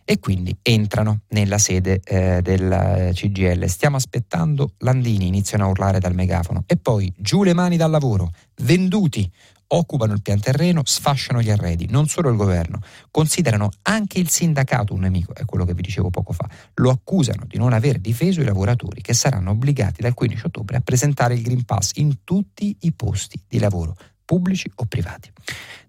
E 0.05 0.19
quindi 0.19 0.55
entrano 0.61 1.21
nella 1.29 1.59
sede 1.59 2.01
eh, 2.05 2.43
del 2.43 3.11
CGL. 3.15 3.67
Stiamo 3.69 3.97
aspettando 3.97 4.73
Landini, 4.79 5.29
iniziano 5.29 5.65
a 5.65 5.69
urlare 5.69 6.01
dal 6.01 6.13
megafono. 6.13 6.65
E 6.67 6.77
poi 6.77 7.11
giù 7.17 7.45
le 7.45 7.55
mani 7.55 7.77
dal 7.77 7.91
lavoro, 7.91 8.33
venduti, 8.63 9.31
occupano 9.69 10.13
il 10.13 10.23
pian 10.23 10.41
terreno, 10.41 10.83
sfasciano 10.85 11.41
gli 11.41 11.51
arredi, 11.51 11.87
non 11.89 12.07
solo 12.07 12.31
il 12.31 12.37
governo, 12.37 12.81
considerano 13.11 13.71
anche 13.83 14.19
il 14.19 14.29
sindacato 14.29 14.93
un 14.93 15.01
nemico, 15.01 15.35
è 15.35 15.45
quello 15.45 15.65
che 15.65 15.75
vi 15.75 15.83
dicevo 15.83 16.11
poco 16.11 16.33
fa, 16.33 16.49
lo 16.75 16.91
accusano 16.91 17.45
di 17.47 17.59
non 17.59 17.73
aver 17.73 17.99
difeso 17.99 18.41
i 18.41 18.45
lavoratori 18.45 19.01
che 19.01 19.15
saranno 19.15 19.51
obbligati 19.51 20.03
dal 20.03 20.15
15 20.15 20.47
ottobre 20.47 20.77
a 20.77 20.81
presentare 20.81 21.35
il 21.35 21.43
Green 21.43 21.65
Pass 21.65 21.93
in 21.95 22.25
tutti 22.25 22.77
i 22.81 22.93
posti 22.93 23.41
di 23.49 23.59
lavoro 23.59 23.97
pubblici 24.25 24.71
o 24.77 24.85
privati. 24.87 25.31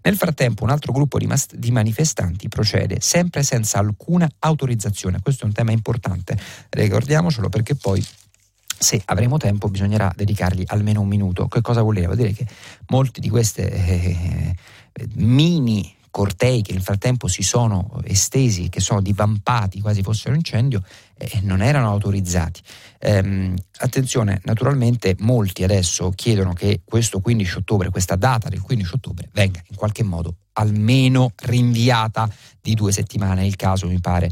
Nel 0.02 0.16
frattempo 0.16 0.62
un 0.62 0.70
altro 0.70 0.92
gruppo 0.92 1.18
di, 1.18 1.26
mas- 1.26 1.54
di, 1.54 1.70
manifestanti 1.70 2.48
procede 2.48 2.98
sempre 3.00 3.42
senza 3.42 3.78
alcuna 3.78 4.28
autorizzazione. 4.38 5.20
Questo 5.20 5.44
è 5.44 5.46
un 5.46 5.52
tema 5.52 5.72
importante, 5.72 6.38
ricordiamocelo 6.70 7.48
perché 7.48 7.74
poi 7.74 8.04
se 8.78 9.00
avremo 9.06 9.38
tempo 9.38 9.68
bisognerà 9.68 10.12
dedicargli 10.14 10.62
almeno 10.66 11.00
un 11.00 11.08
minuto. 11.08 11.48
Che 11.48 11.60
cosa 11.60 11.82
vuol 11.82 11.94
dire? 11.94 12.06
Vuol 12.06 12.18
dire 12.18 12.32
che 12.32 12.46
molti 12.88 13.20
di 13.20 13.28
queste 13.28 13.70
eh, 13.70 14.54
mini 15.14 15.94
cortei 16.16 16.62
che 16.62 16.72
nel 16.72 16.80
frattempo 16.80 17.28
si 17.28 17.42
sono 17.42 18.00
estesi, 18.02 18.70
che 18.70 18.80
sono 18.80 19.02
divampati 19.02 19.82
quasi 19.82 20.00
fossero 20.00 20.34
incendio, 20.34 20.82
eh, 21.18 21.40
non 21.42 21.60
erano 21.60 21.90
autorizzati. 21.90 22.62
Ehm, 23.00 23.54
attenzione, 23.80 24.40
naturalmente 24.44 25.14
molti 25.18 25.62
adesso 25.62 26.08
chiedono 26.14 26.54
che 26.54 26.80
questo 26.86 27.20
15 27.20 27.58
ottobre, 27.58 27.90
questa 27.90 28.16
data 28.16 28.48
del 28.48 28.62
15 28.62 28.94
ottobre, 28.94 29.28
venga 29.34 29.60
in 29.68 29.76
qualche 29.76 30.02
modo 30.04 30.36
almeno 30.54 31.32
rinviata 31.42 32.26
di 32.62 32.72
due 32.72 32.92
settimane. 32.92 33.42
È 33.42 33.44
il 33.44 33.56
caso, 33.56 33.86
mi 33.86 34.00
pare, 34.00 34.30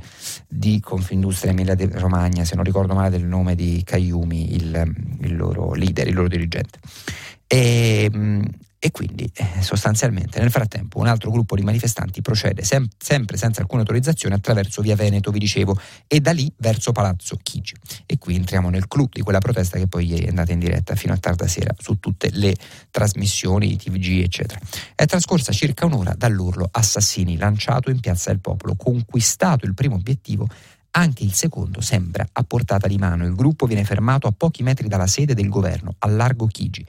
di 0.48 0.80
Confindustria 0.80 1.50
Emilia 1.50 1.76
Romagna, 2.00 2.46
se 2.46 2.54
non 2.54 2.64
ricordo 2.64 2.94
male 2.94 3.10
del 3.10 3.26
nome 3.26 3.54
di 3.54 3.82
Caiumi, 3.84 4.54
il, 4.54 5.18
il 5.20 5.36
loro 5.36 5.74
leader, 5.74 6.08
il 6.08 6.14
loro 6.14 6.28
dirigente. 6.28 6.78
E, 7.46 8.08
ehm, 8.10 8.42
e 8.84 8.90
quindi 8.90 9.26
eh, 9.32 9.62
sostanzialmente 9.62 10.38
nel 10.40 10.50
frattempo 10.50 10.98
un 10.98 11.06
altro 11.06 11.30
gruppo 11.30 11.56
di 11.56 11.62
manifestanti 11.62 12.20
procede 12.20 12.62
sem- 12.64 12.86
sempre 12.98 13.38
senza 13.38 13.62
alcuna 13.62 13.80
autorizzazione 13.80 14.34
attraverso 14.34 14.82
via 14.82 14.94
Veneto, 14.94 15.30
vi 15.30 15.38
dicevo, 15.38 15.80
e 16.06 16.20
da 16.20 16.32
lì 16.32 16.52
verso 16.58 16.92
Palazzo 16.92 17.38
Chigi. 17.42 17.74
E 18.04 18.18
qui 18.18 18.34
entriamo 18.34 18.68
nel 18.68 18.86
clou 18.86 19.08
di 19.10 19.22
quella 19.22 19.38
protesta 19.38 19.78
che 19.78 19.86
poi 19.86 20.04
ieri 20.04 20.26
è 20.26 20.28
andata 20.28 20.52
in 20.52 20.58
diretta 20.58 20.96
fino 20.96 21.14
a 21.14 21.16
tarda 21.16 21.46
sera 21.46 21.74
su 21.78 21.98
tutte 21.98 22.28
le 22.32 22.54
trasmissioni, 22.90 23.74
TVG, 23.74 24.22
eccetera. 24.22 24.60
È 24.94 25.06
trascorsa 25.06 25.50
circa 25.50 25.86
un'ora 25.86 26.12
dall'urlo 26.14 26.68
assassini 26.70 27.38
lanciato 27.38 27.88
in 27.88 28.00
Piazza 28.00 28.28
del 28.28 28.40
Popolo, 28.40 28.74
conquistato 28.76 29.64
il 29.64 29.72
primo 29.72 29.94
obiettivo 29.94 30.46
anche 30.96 31.24
il 31.24 31.32
secondo 31.32 31.80
sembra 31.80 32.24
a 32.30 32.42
portata 32.44 32.86
di 32.86 32.98
mano. 32.98 33.24
Il 33.24 33.34
gruppo 33.34 33.64
viene 33.64 33.82
fermato 33.82 34.26
a 34.26 34.34
pochi 34.36 34.62
metri 34.62 34.88
dalla 34.88 35.06
sede 35.06 35.34
del 35.34 35.48
governo, 35.48 35.94
a 35.98 36.06
largo 36.06 36.46
Chigi 36.46 36.86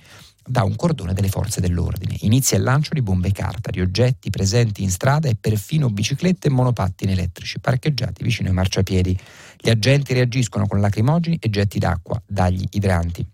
da 0.47 0.63
un 0.63 0.75
cordone 0.75 1.13
delle 1.13 1.29
forze 1.29 1.59
dell'ordine. 1.59 2.15
Inizia 2.21 2.57
il 2.57 2.63
lancio 2.63 2.93
di 2.93 3.01
bombe 3.01 3.31
carta, 3.31 3.71
di 3.71 3.81
oggetti 3.81 4.29
presenti 4.29 4.83
in 4.83 4.91
strada 4.91 5.27
e 5.27 5.35
perfino 5.35 5.89
biciclette 5.89 6.47
e 6.47 6.51
monopattini 6.51 7.13
elettrici 7.13 7.59
parcheggiati 7.59 8.23
vicino 8.23 8.49
ai 8.49 8.53
marciapiedi. 8.53 9.17
Gli 9.57 9.69
agenti 9.69 10.13
reagiscono 10.13 10.67
con 10.67 10.79
lacrimogeni 10.79 11.37
e 11.39 11.49
getti 11.49 11.79
d'acqua 11.79 12.21
dagli 12.25 12.65
idranti. 12.71 13.25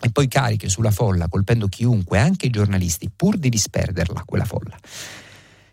E 0.00 0.10
poi 0.10 0.28
cariche 0.28 0.68
sulla 0.68 0.90
folla, 0.90 1.28
colpendo 1.28 1.66
chiunque, 1.66 2.18
anche 2.18 2.46
i 2.46 2.50
giornalisti, 2.50 3.10
pur 3.14 3.36
di 3.36 3.48
disperderla, 3.48 4.22
quella 4.24 4.44
folla. 4.44 4.76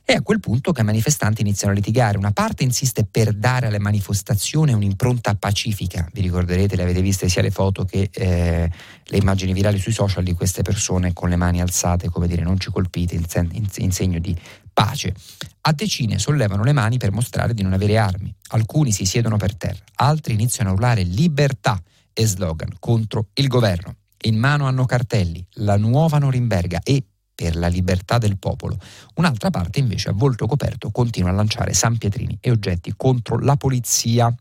È 0.04 0.14
a 0.14 0.22
quel 0.22 0.40
punto 0.40 0.72
che 0.72 0.82
i 0.82 0.84
manifestanti 0.84 1.42
iniziano 1.42 1.72
a 1.72 1.76
litigare. 1.76 2.18
Una 2.18 2.32
parte 2.32 2.64
insiste 2.64 3.06
per 3.06 3.34
dare 3.34 3.68
alle 3.68 3.80
manifestazioni 3.80 4.74
un'impronta 4.74 5.36
pacifica. 5.36 6.10
Vi 6.12 6.22
ricorderete, 6.22 6.76
le 6.76 6.84
avete 6.84 7.02
viste 7.02 7.30
sia 7.30 7.42
le 7.42 7.52
foto 7.52 7.86
che 7.86 8.10
eh, 8.12 8.70
le 9.04 9.18
immagini 9.18 9.54
virali 9.54 9.80
sui 9.80 9.94
social 9.94 10.24
di 10.24 10.34
queste 10.34 10.64
persone 10.64 11.14
con 11.14 11.30
le 11.30 11.38
mani 11.38 11.62
alzate, 11.62 12.10
come 12.10 12.28
dire 12.28 12.42
non 12.42 12.60
ci 12.60 12.72
colpite, 12.72 13.16
in, 13.16 13.26
sen- 13.28 13.52
in 13.78 13.92
segno 13.92 14.20
di 14.20 14.36
pace. 14.74 15.14
A 15.62 15.74
decine 15.74 16.18
sollevano 16.18 16.64
le 16.64 16.74
mani 16.74 16.98
per 16.98 17.12
mostrare 17.12 17.54
di 17.54 17.62
non 17.62 17.74
avere 17.74 17.98
armi. 17.98 18.34
Alcuni 18.50 18.92
si 18.92 19.06
siedono 19.06 19.38
per 19.38 19.56
terra, 19.56 19.84
altri 19.96 20.34
iniziano 20.34 20.72
a 20.72 20.74
urlare 20.74 21.04
libertà 21.04 21.82
e 22.12 22.26
slogan 22.26 22.76
contro 22.80 23.28
il 23.36 23.48
governo. 23.48 23.96
In 24.24 24.38
mano 24.38 24.68
hanno 24.68 24.86
cartelli, 24.86 25.46
la 25.54 25.78
nuova 25.78 26.18
Norimberga 26.18 26.82
e 26.84 27.04
per 27.42 27.56
la 27.56 27.68
libertà 27.68 28.20
del 28.20 28.38
popolo. 28.38 28.78
Un'altra 29.16 29.50
parte 29.50 29.80
invece 29.80 30.10
a 30.10 30.14
volto 30.14 30.46
coperto 30.46 30.92
continua 30.92 31.32
a 31.32 31.34
lanciare 31.34 31.74
sanpietrini 31.74 32.38
e 32.40 32.52
oggetti 32.52 32.94
contro 32.96 33.40
la 33.40 33.56
polizia. 33.56 34.32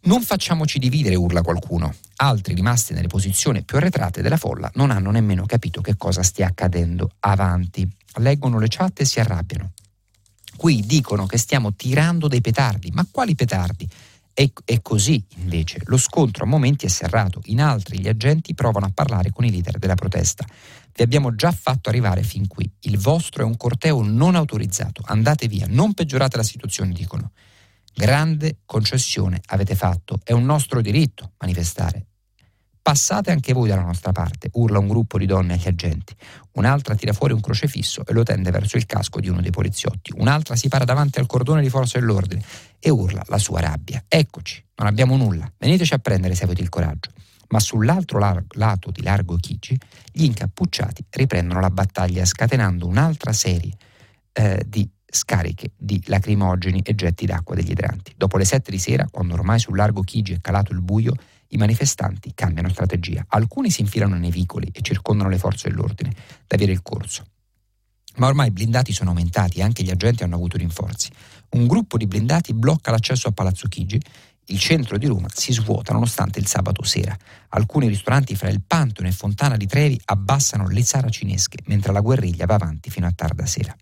Non 0.00 0.22
facciamoci 0.22 0.80
dividere, 0.80 1.14
urla 1.14 1.42
qualcuno. 1.42 1.94
Altri 2.16 2.54
rimasti 2.54 2.92
nelle 2.92 3.06
posizioni 3.06 3.62
più 3.62 3.76
arretrate 3.76 4.20
della 4.20 4.36
folla 4.36 4.68
non 4.74 4.90
hanno 4.90 5.12
nemmeno 5.12 5.46
capito 5.46 5.80
che 5.80 5.96
cosa 5.96 6.24
stia 6.24 6.48
accadendo 6.48 7.12
avanti. 7.20 7.88
Leggono 8.16 8.58
le 8.58 8.66
chat 8.68 9.00
e 9.00 9.04
si 9.04 9.20
arrabbiano. 9.20 9.70
Qui 10.56 10.84
dicono 10.84 11.26
che 11.26 11.38
stiamo 11.38 11.74
tirando 11.74 12.26
dei 12.26 12.40
petardi, 12.40 12.90
ma 12.90 13.06
quali 13.08 13.36
petardi? 13.36 13.88
È, 14.32 14.50
è, 14.64 14.82
così 14.82 15.22
invece. 15.36 15.82
Lo 15.84 15.98
scontro 15.98 16.44
a 16.44 16.46
momenti 16.48 16.84
è 16.84 16.88
serrato, 16.88 17.42
in 17.44 17.60
altri 17.60 18.00
gli 18.00 18.08
agenti 18.08 18.54
provano 18.54 18.86
a 18.86 18.90
parlare 18.92 19.30
con 19.30 19.44
i 19.44 19.50
leader 19.50 19.78
della 19.78 19.94
protesta. 19.94 20.44
Vi 20.96 21.02
abbiamo 21.02 21.34
già 21.34 21.52
fatto 21.52 21.90
arrivare 21.90 22.22
fin 22.22 22.46
qui. 22.46 22.66
Il 22.80 22.96
vostro 22.96 23.42
è 23.42 23.44
un 23.46 23.58
corteo 23.58 24.02
non 24.02 24.34
autorizzato. 24.34 25.02
Andate 25.04 25.46
via, 25.46 25.66
non 25.68 25.92
peggiorate 25.92 26.38
la 26.38 26.42
situazione, 26.42 26.92
dicono. 26.92 27.32
Grande 27.94 28.60
concessione 28.64 29.42
avete 29.48 29.74
fatto. 29.74 30.18
È 30.24 30.32
un 30.32 30.46
nostro 30.46 30.80
diritto 30.80 31.32
manifestare. 31.36 32.06
Passate 32.80 33.30
anche 33.30 33.52
voi 33.52 33.68
dalla 33.68 33.82
nostra 33.82 34.12
parte, 34.12 34.48
urla 34.52 34.78
un 34.78 34.88
gruppo 34.88 35.18
di 35.18 35.26
donne 35.26 35.54
agli 35.54 35.68
agenti. 35.68 36.16
Un'altra 36.52 36.94
tira 36.94 37.12
fuori 37.12 37.34
un 37.34 37.40
crocefisso 37.40 38.06
e 38.06 38.14
lo 38.14 38.22
tende 38.22 38.50
verso 38.50 38.78
il 38.78 38.86
casco 38.86 39.20
di 39.20 39.28
uno 39.28 39.42
dei 39.42 39.50
poliziotti. 39.50 40.14
Un'altra 40.16 40.56
si 40.56 40.68
para 40.68 40.86
davanti 40.86 41.18
al 41.18 41.26
cordone 41.26 41.60
di 41.60 41.68
forza 41.68 41.98
dell'ordine 41.98 42.42
e 42.78 42.88
urla 42.88 43.22
la 43.26 43.38
sua 43.38 43.60
rabbia. 43.60 44.02
Eccoci, 44.08 44.64
non 44.76 44.86
abbiamo 44.86 45.18
nulla. 45.18 45.52
Veniteci 45.58 45.92
a 45.92 45.98
prendere 45.98 46.34
se 46.34 46.44
avete 46.44 46.62
il 46.62 46.70
coraggio 46.70 47.10
ma 47.48 47.60
sull'altro 47.60 48.18
lato 48.18 48.90
di 48.90 49.02
Largo 49.02 49.36
Chigi 49.36 49.78
gli 50.12 50.24
incappucciati 50.24 51.04
riprendono 51.10 51.60
la 51.60 51.70
battaglia 51.70 52.24
scatenando 52.24 52.86
un'altra 52.86 53.32
serie 53.32 53.72
eh, 54.32 54.64
di 54.66 54.88
scariche 55.08 55.72
di 55.76 56.02
lacrimogeni 56.06 56.80
e 56.80 56.94
getti 56.94 57.26
d'acqua 57.26 57.54
degli 57.54 57.70
idranti. 57.70 58.12
Dopo 58.16 58.36
le 58.36 58.44
sette 58.44 58.70
di 58.70 58.78
sera, 58.78 59.06
quando 59.10 59.34
ormai 59.34 59.58
sul 59.58 59.76
largo 59.76 60.02
Chigi 60.02 60.34
è 60.34 60.40
calato 60.40 60.72
il 60.72 60.82
buio, 60.82 61.14
i 61.48 61.56
manifestanti 61.56 62.32
cambiano 62.34 62.68
strategia. 62.68 63.24
Alcuni 63.28 63.70
si 63.70 63.80
infilano 63.80 64.16
nei 64.16 64.30
vicoli 64.30 64.68
e 64.72 64.82
circondano 64.82 65.28
le 65.28 65.38
forze 65.38 65.68
dell'ordine 65.68 66.12
da 66.46 66.56
avere 66.56 66.72
il 66.72 66.82
corso. 66.82 67.24
Ma 68.16 68.26
ormai 68.26 68.48
i 68.48 68.50
blindati 68.50 68.92
sono 68.92 69.10
aumentati 69.10 69.58
e 69.58 69.62
anche 69.62 69.82
gli 69.82 69.90
agenti 69.90 70.22
hanno 70.22 70.36
avuto 70.36 70.56
rinforzi. 70.56 71.10
Un 71.50 71.66
gruppo 71.66 71.96
di 71.96 72.06
blindati 72.06 72.54
blocca 72.54 72.90
l'accesso 72.90 73.28
a 73.28 73.32
Palazzo 73.32 73.68
Chigi 73.68 74.00
il 74.46 74.58
centro 74.58 74.98
di 74.98 75.06
Roma 75.06 75.28
si 75.32 75.52
svuota 75.52 75.92
nonostante 75.92 76.38
il 76.38 76.46
sabato 76.46 76.84
sera. 76.84 77.16
Alcuni 77.50 77.88
ristoranti 77.88 78.36
fra 78.36 78.48
il 78.48 78.62
Pantheon 78.64 79.08
e 79.08 79.12
Fontana 79.12 79.56
di 79.56 79.66
Trevi 79.66 80.00
abbassano 80.04 80.68
le 80.68 80.82
saracinesche, 80.82 81.58
mentre 81.66 81.92
la 81.92 82.00
guerriglia 82.00 82.46
va 82.46 82.54
avanti 82.54 82.90
fino 82.90 83.06
a 83.06 83.12
tarda 83.12 83.46
sera. 83.46 83.74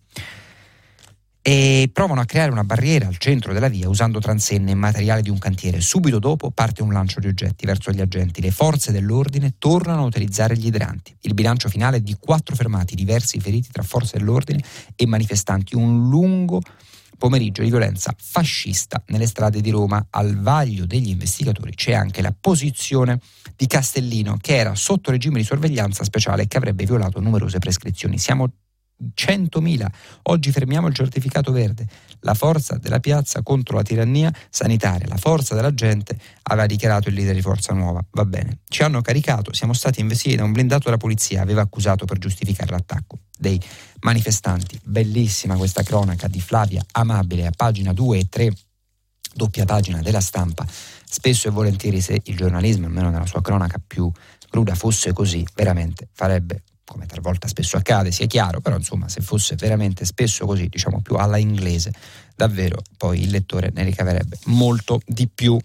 E 1.47 1.91
provano 1.93 2.23
a 2.23 2.25
creare 2.25 2.51
una 2.51 2.65
barriera 2.65 3.07
al 3.07 3.19
centro 3.19 3.53
della 3.53 3.69
via 3.69 3.87
usando 3.91 4.19
transenne 4.19 4.71
e 4.71 4.75
materiale 4.75 5.21
di 5.21 5.29
un 5.29 5.37
cantiere. 5.37 5.83
Subito 5.83 6.19
dopo 6.19 6.51
parte 6.51 6.83
un 6.83 6.91
lancio 6.91 7.21
di 7.21 7.27
oggetti 7.27 7.67
verso 7.67 7.91
gli 7.91 8.01
agenti. 8.01 8.41
Le 8.41 8.51
forze 8.51 8.93
dell'ordine 8.93 9.57
tornano 9.59 10.05
a 10.05 10.07
utilizzare 10.07 10.57
gli 10.57 10.65
idranti. 10.65 11.15
Il 11.21 11.35
bilancio 11.35 11.69
finale 11.69 11.99
è 11.99 12.01
di 12.01 12.17
quattro 12.19 12.57
fermati, 12.57 12.95
diversi 12.95 13.39
feriti 13.41 13.69
tra 13.71 13.83
forze 13.83 14.17
dell'ordine 14.17 14.65
e 14.97 15.07
manifestanti. 15.07 15.75
Un 15.75 16.09
lungo 16.09 16.63
pomeriggio 17.25 17.63
di 17.63 17.71
violenza 17.71 18.15
fascista 18.19 19.03
nelle 19.07 19.27
strade 19.27 19.63
di 19.63 19.71
Roma. 19.71 20.09
Al 20.11 20.37
vaglio 20.37 20.85
degli 20.85 21.09
investigatori 21.09 21.75
c'è 21.75 21.95
anche 21.95 22.21
la 22.21 22.35
posizione 22.39 23.19
di 23.57 23.67
Castellino, 23.67 24.37
che 24.39 24.57
era 24.57 24.75
sotto 24.75 25.11
regime 25.11 25.39
di 25.39 25.45
sorveglianza 25.45 26.05
speciale 26.05 26.43
e 26.43 26.49
che 26.49 26.59
avrebbe 26.59 26.85
violato 26.85 27.21
numerose 27.21 27.59
prescrizioni. 27.59 28.19
Siamo 28.19 28.51
100.000. 29.15 29.87
Oggi 30.25 30.51
fermiamo 30.51 30.87
il 30.87 30.95
certificato 30.95 31.53
verde. 31.53 31.87
La 32.21 32.35
forza 32.35 32.77
della 32.77 33.01
piazza 33.01 33.43
contro 33.43 33.77
la 33.77 33.83
tirannia 33.83 34.33
sanitaria, 34.49 35.07
la 35.09 35.17
forza 35.17 35.55
della 35.55 35.75
gente, 35.75 36.19
aveva 36.43 36.67
dichiarato 36.67 37.09
il 37.09 37.15
leader 37.15 37.35
di 37.35 37.43
Forza 37.43 37.75
Nuova. 37.75 38.05
Va 38.13 38.25
bene. 38.25 38.61
Ci 38.69 38.83
hanno 38.83 39.03
caricato, 39.03 39.53
siamo 39.53 39.73
stati 39.73 40.01
investiti 40.01 40.37
da 40.37 40.45
un 40.45 40.53
blindato 40.53 40.85
della 40.85 40.97
polizia, 40.97 41.43
aveva 41.43 41.61
accusato 41.61 42.07
per 42.07 42.19
giustificare 42.19 42.71
l'attacco 42.71 43.19
dei 43.37 43.61
manifestanti. 44.01 44.81
Bellissima 44.83 45.57
questa 45.57 45.83
cronaca 45.83 46.29
di 46.29 46.41
Flavia 46.41 46.85
Amabile 46.93 47.47
a 47.47 47.53
pagina 47.55 47.93
2 47.93 48.19
e 48.19 48.29
3, 48.29 48.53
doppia 49.35 49.65
pagina 49.65 50.01
della 50.01 50.21
stampa. 50.21 50.67
Spesso 50.67 51.49
e 51.49 51.51
volentieri 51.51 52.01
se 52.01 52.21
il 52.25 52.37
giornalismo, 52.37 52.87
almeno 52.87 53.11
nella 53.11 53.27
sua 53.27 53.43
cronaca 53.43 53.81
più 53.85 54.11
cruda, 54.49 54.75
fosse 54.75 55.13
così, 55.13 55.47
veramente 55.55 56.09
farebbe 56.13 56.63
come 56.85 57.07
talvolta 57.07 57.49
spesso 57.49 57.77
accade, 57.77 58.13
sia 58.13 58.27
chiaro, 58.27 58.61
però 58.61 58.77
insomma 58.77 59.09
se 59.09 59.21
fosse 59.21 59.57
veramente 59.57 60.05
spesso 60.05 60.45
così, 60.47 60.69
diciamo 60.69 61.01
più 61.01 61.17
alla 61.17 61.39
inglese, 61.39 61.93
davvero 62.37 62.83
poi 62.97 63.23
il 63.23 63.31
lettore 63.31 63.71
ne 63.75 63.85
ricaverebbe 63.85 64.39
molto 64.47 65.01
di 65.07 65.29
più. 65.33 65.59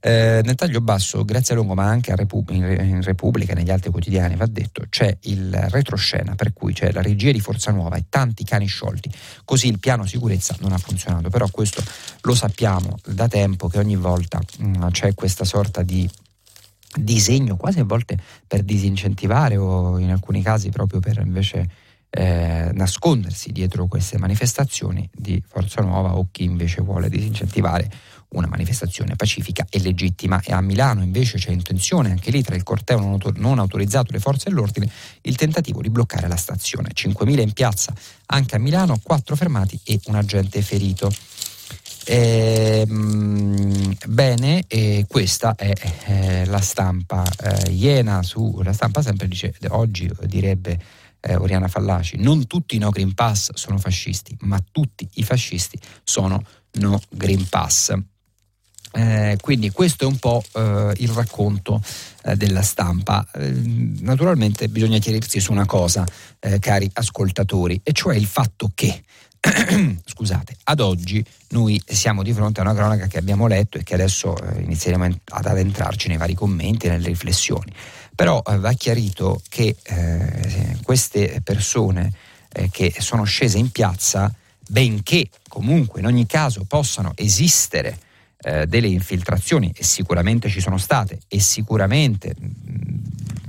Eh, 0.00 0.42
nel 0.44 0.54
taglio 0.54 0.80
basso, 0.80 1.24
grazie 1.24 1.54
a 1.54 1.56
Longo, 1.56 1.74
ma 1.74 1.84
anche 1.84 2.14
Repub- 2.14 2.50
in 2.50 3.00
Repubblica 3.02 3.52
e 3.52 3.54
negli 3.54 3.70
altri 3.70 3.90
quotidiani, 3.90 4.36
va 4.36 4.46
detto, 4.46 4.84
c'è 4.90 5.16
il 5.22 5.54
retroscena 5.70 6.34
per 6.34 6.52
cui 6.52 6.74
c'è 6.74 6.92
la 6.92 7.00
regia 7.00 7.32
di 7.32 7.40
Forza 7.40 7.70
Nuova 7.70 7.96
e 7.96 8.04
tanti 8.10 8.44
cani 8.44 8.66
sciolti, 8.66 9.10
così 9.44 9.68
il 9.68 9.78
piano 9.78 10.04
sicurezza 10.04 10.56
non 10.60 10.72
ha 10.72 10.78
funzionato, 10.78 11.30
però 11.30 11.48
questo 11.50 11.82
lo 12.22 12.34
sappiamo 12.34 12.98
da 13.06 13.28
tempo 13.28 13.68
che 13.68 13.78
ogni 13.78 13.96
volta 13.96 14.40
mh, 14.58 14.66
mm, 14.66 14.88
c'è 14.88 15.14
questa 15.14 15.44
sorta 15.44 15.82
di 15.82 16.08
disegno 16.96 17.56
quasi 17.56 17.80
a 17.80 17.84
volte 17.84 18.18
per 18.46 18.62
disincentivare 18.62 19.56
o 19.56 19.98
in 19.98 20.10
alcuni 20.10 20.42
casi 20.42 20.70
proprio 20.70 21.00
per 21.00 21.18
invece 21.18 21.68
eh, 22.10 22.70
nascondersi 22.72 23.50
dietro 23.50 23.86
queste 23.86 24.18
manifestazioni 24.18 25.08
di 25.12 25.42
Forza 25.44 25.82
Nuova 25.82 26.16
o 26.16 26.28
chi 26.30 26.44
invece 26.44 26.80
vuole 26.80 27.08
disincentivare 27.08 27.90
una 28.34 28.46
manifestazione 28.46 29.16
pacifica 29.16 29.66
e 29.68 29.80
legittima. 29.80 30.40
E 30.44 30.52
a 30.52 30.60
Milano 30.60 31.02
invece 31.02 31.38
c'è 31.38 31.50
intenzione 31.50 32.10
anche 32.10 32.30
lì 32.30 32.42
tra 32.42 32.54
il 32.54 32.62
corteo 32.62 32.98
non, 32.98 33.12
autor- 33.12 33.38
non 33.38 33.58
autorizzato 33.58 34.12
le 34.12 34.20
forze 34.20 34.48
dell'ordine 34.48 34.88
il 35.22 35.36
tentativo 35.36 35.80
di 35.80 35.90
bloccare 35.90 36.28
la 36.28 36.36
stazione. 36.36 36.90
5.000 36.94 37.40
in 37.40 37.52
piazza 37.52 37.92
anche 38.26 38.56
a 38.56 38.58
Milano 38.58 38.98
4 39.02 39.36
fermati 39.36 39.78
e 39.84 40.00
un 40.06 40.14
agente 40.14 40.62
ferito 40.62 41.12
eh, 42.04 42.84
bene, 42.86 44.64
eh, 44.66 45.04
questa 45.08 45.54
è 45.54 45.72
eh, 46.06 46.44
la 46.46 46.60
stampa 46.60 47.24
eh, 47.40 47.70
Iena 47.70 48.22
su 48.22 48.60
la 48.62 48.72
stampa 48.72 49.02
sempre 49.02 49.28
dice 49.28 49.54
oggi 49.68 50.10
direbbe 50.24 50.78
eh, 51.20 51.36
Oriana 51.36 51.68
Fallaci, 51.68 52.16
non 52.18 52.46
tutti 52.46 52.76
i 52.76 52.78
no 52.78 52.90
Green 52.90 53.14
Pass 53.14 53.52
sono 53.54 53.78
fascisti, 53.78 54.36
ma 54.40 54.62
tutti 54.70 55.08
i 55.14 55.22
fascisti 55.22 55.78
sono 56.02 56.42
no 56.72 57.00
Green 57.08 57.48
Pass. 57.48 57.94
Eh, 58.96 59.36
quindi 59.40 59.70
questo 59.70 60.04
è 60.04 60.06
un 60.06 60.18
po' 60.18 60.40
il 60.54 61.08
racconto 61.08 61.82
della 62.36 62.62
stampa. 62.62 63.26
Eh, 63.34 63.50
naturalmente 64.00 64.68
bisogna 64.68 64.98
chiarirsi 64.98 65.40
su 65.40 65.50
una 65.50 65.66
cosa, 65.66 66.06
cari 66.60 66.88
ascoltatori, 66.92 67.80
e 67.82 67.92
cioè 67.92 68.14
il 68.14 68.26
fatto 68.26 68.70
che 68.72 69.02
scusate, 70.04 70.56
ad 70.64 70.80
oggi 70.80 71.24
noi 71.50 71.80
siamo 71.86 72.22
di 72.22 72.32
fronte 72.32 72.60
a 72.60 72.62
una 72.62 72.74
cronaca 72.74 73.06
che 73.06 73.18
abbiamo 73.18 73.46
letto 73.46 73.78
e 73.78 73.82
che 73.82 73.94
adesso 73.94 74.36
eh, 74.36 74.62
inizieremo 74.62 75.04
ad 75.04 75.46
addentrarci 75.46 76.08
nei 76.08 76.16
vari 76.16 76.34
commenti 76.34 76.86
e 76.86 76.90
nelle 76.90 77.08
riflessioni. 77.08 77.72
Però 78.14 78.42
eh, 78.46 78.58
va 78.58 78.72
chiarito 78.72 79.42
che 79.48 79.76
eh, 79.82 80.78
queste 80.82 81.40
persone 81.42 82.12
eh, 82.52 82.70
che 82.70 82.94
sono 82.98 83.24
scese 83.24 83.58
in 83.58 83.70
piazza, 83.70 84.32
benché 84.66 85.28
comunque 85.48 86.00
in 86.00 86.06
ogni 86.06 86.26
caso 86.26 86.64
possano 86.64 87.12
esistere 87.16 87.98
eh, 88.38 88.66
delle 88.66 88.88
infiltrazioni, 88.88 89.72
e 89.76 89.84
sicuramente 89.84 90.48
ci 90.48 90.60
sono 90.60 90.78
state, 90.78 91.20
e 91.28 91.40
sicuramente 91.40 92.34
mm, 92.40 92.94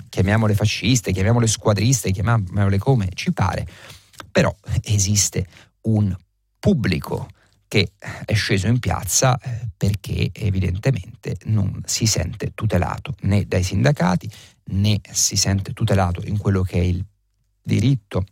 chiamiamole 0.09 0.55
fasciste, 0.55 1.11
chiamiamole 1.11 1.47
squadriste, 1.47 2.11
chiamiamole 2.11 2.77
come 2.79 3.09
ci 3.13 3.31
pare, 3.31 3.65
però 4.31 4.53
esiste 4.83 5.45
un 5.85 6.15
pubblico 6.59 7.27
che 7.67 7.93
è 8.25 8.33
sceso 8.33 8.67
in 8.67 8.79
piazza 8.79 9.37
eh, 9.39 9.67
perché 9.75 10.29
evidentemente 10.33 11.37
non 11.45 11.81
si 11.85 12.05
sente 12.05 12.51
tutelato 12.53 13.15
né 13.21 13.45
dai 13.45 13.63
sindacati 13.63 14.29
né 14.65 14.99
si 15.11 15.35
sente 15.35 15.73
tutelato 15.73 16.21
in 16.25 16.37
quello 16.37 16.61
che 16.61 16.79
è 16.79 16.83
il 16.83 17.03
diritto 17.61 18.25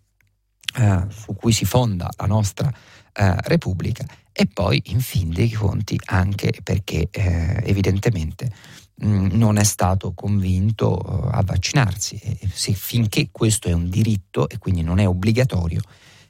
eh, 0.75 1.05
su 1.09 1.33
cui 1.35 1.51
si 1.51 1.65
fonda 1.65 2.09
la 2.17 2.25
nostra 2.25 2.71
eh, 3.13 3.35
Repubblica. 3.41 4.05
E 4.31 4.47
poi 4.47 4.81
in 4.87 4.99
fin 4.99 5.29
dei 5.29 5.51
conti 5.51 5.99
anche 6.05 6.51
perché 6.63 7.07
eh, 7.11 7.61
evidentemente 7.63 8.51
mh, 8.95 9.07
mm, 9.07 9.27
non 9.33 9.57
è 9.57 9.63
stato 9.63 10.13
convinto 10.13 10.99
eh, 10.99 11.37
a 11.37 11.43
vaccinarsi. 11.43 12.15
E 12.15 12.39
se, 12.51 12.73
finché 12.73 13.29
questo 13.31 13.67
è 13.67 13.73
un 13.73 13.89
diritto 13.89 14.49
e 14.49 14.57
quindi 14.57 14.81
non 14.81 14.99
è 14.99 15.07
obbligatorio 15.07 15.81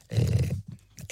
eh, 0.07 0.55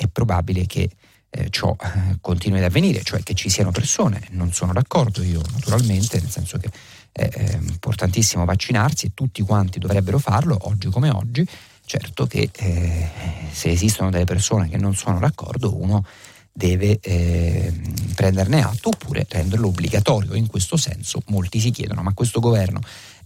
è 0.02 0.08
probabile 0.08 0.66
che 0.66 0.90
eh, 1.30 1.50
ciò 1.50 1.76
eh, 1.80 2.18
continui 2.20 2.60
ad 2.60 2.66
avvenire, 2.66 3.04
cioè 3.04 3.24
che 3.24 3.34
ci 3.34 3.50
siano 3.50 3.72
persone, 3.72 4.22
non 4.32 4.52
sono 4.52 4.74
d'accordo 4.74 5.24
io 5.24 5.42
naturalmente, 5.54 6.20
nel 6.20 6.30
senso 6.30 6.58
che 6.58 6.70
è, 7.12 7.28
è 7.28 7.58
importantissimo 7.62 8.44
vaccinarsi 8.46 9.08
e 9.08 9.12
tutti 9.14 9.42
quanti 9.42 9.80
dovrebbero 9.80 10.20
farlo, 10.20 10.58
oggi 10.62 10.90
come 10.90 11.10
oggi, 11.10 11.48
certo 11.86 12.26
che 12.26 12.50
eh, 12.52 13.10
se 13.52 13.70
esistono 13.70 14.10
delle 14.10 14.26
persone 14.26 14.70
che 14.70 14.78
non 14.78 14.96
sono 14.96 15.20
d'accordo 15.20 15.76
uno 15.80 16.06
deve 16.54 17.00
eh, 17.00 17.74
prenderne 18.14 18.62
atto 18.62 18.90
oppure 18.90 19.26
renderlo 19.30 19.68
obbligatorio. 19.68 20.34
In 20.34 20.48
questo 20.48 20.76
senso 20.76 21.22
molti 21.28 21.60
si 21.60 21.72
chiedono 21.72 22.02
ma 22.02 22.14
questo 22.14 22.40
governo 22.42 22.82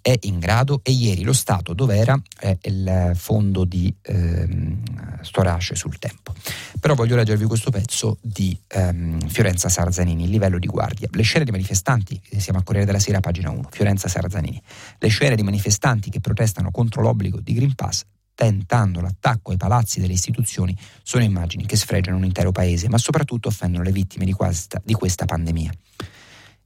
è 0.05 0.15
in 0.21 0.37
grado 0.37 0.81
e 0.83 0.91
ieri 0.91 1.23
lo 1.23 1.33
Stato 1.33 1.73
dov'era 1.73 2.15
è 2.39 2.55
il 2.65 3.13
fondo 3.15 3.65
di 3.65 3.91
ehm, 4.03 4.83
Storace 5.23 5.73
sul 5.73 5.97
tempo. 5.97 6.31
Però 6.79 6.93
voglio 6.93 7.15
leggervi 7.15 7.45
questo 7.45 7.71
pezzo 7.71 8.19
di 8.21 8.55
ehm, 8.67 9.27
Fiorenza 9.27 9.67
Sarzanini, 9.67 10.25
il 10.25 10.29
livello 10.29 10.59
di 10.59 10.67
guardia. 10.67 11.07
Le 11.11 11.23
scene 11.23 11.43
di 11.43 11.49
manifestanti, 11.49 12.21
eh, 12.29 12.39
siamo 12.39 12.59
a 12.59 12.61
Corriere 12.61 12.85
della 12.85 12.99
Sera, 12.99 13.19
pagina 13.19 13.49
1, 13.49 13.69
Fiorenza 13.71 14.07
Sarzanini. 14.07 14.61
Le 14.99 15.07
scene 15.07 15.35
di 15.35 15.41
manifestanti 15.41 16.11
che 16.11 16.19
protestano 16.19 16.69
contro 16.69 17.01
l'obbligo 17.01 17.39
di 17.39 17.53
Green 17.53 17.73
Pass 17.73 18.03
tentando 18.35 19.01
l'attacco 19.01 19.49
ai 19.51 19.57
palazzi 19.57 19.99
delle 19.99 20.13
istituzioni 20.13 20.77
sono 21.01 21.23
immagini 21.23 21.65
che 21.65 21.77
sfregiano 21.77 22.17
un 22.17 22.25
intero 22.25 22.51
paese, 22.51 22.89
ma 22.89 22.99
soprattutto 22.99 23.47
offendono 23.47 23.83
le 23.83 23.91
vittime 23.91 24.25
di 24.25 24.33
questa, 24.33 24.79
di 24.85 24.93
questa 24.93 25.25
pandemia 25.25 25.71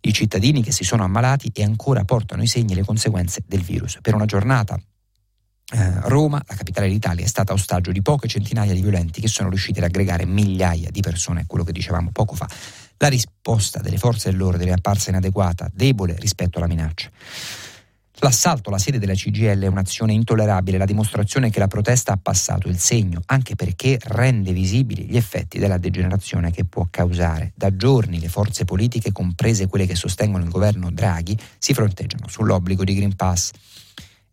i 0.02 0.14
cittadini 0.14 0.64
che 0.64 0.72
si 0.72 0.84
sono 0.84 1.04
ammalati 1.04 1.52
e 1.54 1.64
ancora 1.64 2.04
portano 2.06 2.42
i 2.42 2.48
segni 2.48 2.74
e 2.74 2.76
le 2.76 2.86
conseguenze 2.86 3.44
del 3.46 3.62
virus. 3.62 4.00
Per 4.02 4.14
una 4.16 4.26
giornata 4.26 4.80
eh, 5.72 6.00
Roma, 6.10 6.42
la 6.48 6.56
capitale 6.56 6.90
d'Italia, 6.90 7.24
è 7.24 7.28
stata 7.28 7.54
ostaggio 7.54 7.92
di 7.92 8.02
poche 8.02 8.28
centinaia 8.28 8.74
di 8.74 8.82
violenti 8.82 9.22
che 9.22 9.28
sono 9.28 9.50
riusciti 9.50 9.78
ad 9.80 9.86
aggregare 9.86 10.26
migliaia 10.26 10.90
di 10.90 11.02
persone, 11.02 11.46
quello 11.46 11.64
che 11.64 11.72
dicevamo 11.72 12.10
poco 12.12 12.34
fa. 12.34 12.48
La 12.98 13.08
risposta 13.08 13.80
delle 13.80 13.98
forze 13.98 14.32
dell'ordine 14.32 14.72
è 14.72 14.74
apparsa 14.74 15.12
inadeguata, 15.12 15.70
debole 15.72 16.16
rispetto 16.18 16.58
alla 16.58 16.68
minaccia. 16.68 17.10
L'assalto 18.22 18.68
alla 18.68 18.80
sede 18.80 19.00
della 19.00 19.14
CGL 19.14 19.62
è 19.62 19.68
un'azione 19.68 20.12
intollerabile, 20.12 20.78
la 20.78 20.84
dimostrazione 20.84 21.50
che 21.50 21.60
la 21.60 21.68
protesta 21.68 22.12
ha 22.12 22.20
passato 22.22 22.68
il 22.68 22.78
segno, 22.78 23.22
anche 23.28 23.56
perché 23.56 23.98
rende 24.08 24.52
visibili 24.52 25.06
gli 25.06 25.16
effetti 25.16 25.58
della 25.58 25.78
degenerazione 25.78 26.52
che 26.52 26.66
può 26.66 26.88
causare. 26.90 27.54
Da 27.56 27.74
giorni 27.74 28.20
le 28.20 28.28
forze 28.28 28.66
politiche, 28.66 29.14
comprese 29.14 29.68
quelle 29.68 29.86
che 29.86 29.96
sostengono 29.96 30.44
il 30.44 30.50
governo 30.50 30.92
Draghi, 30.92 31.38
si 31.58 31.74
fronteggiano 31.74 32.28
sull'obbligo 32.28 32.84
di 32.84 32.94
Green 32.94 33.16
Pass 33.16 33.52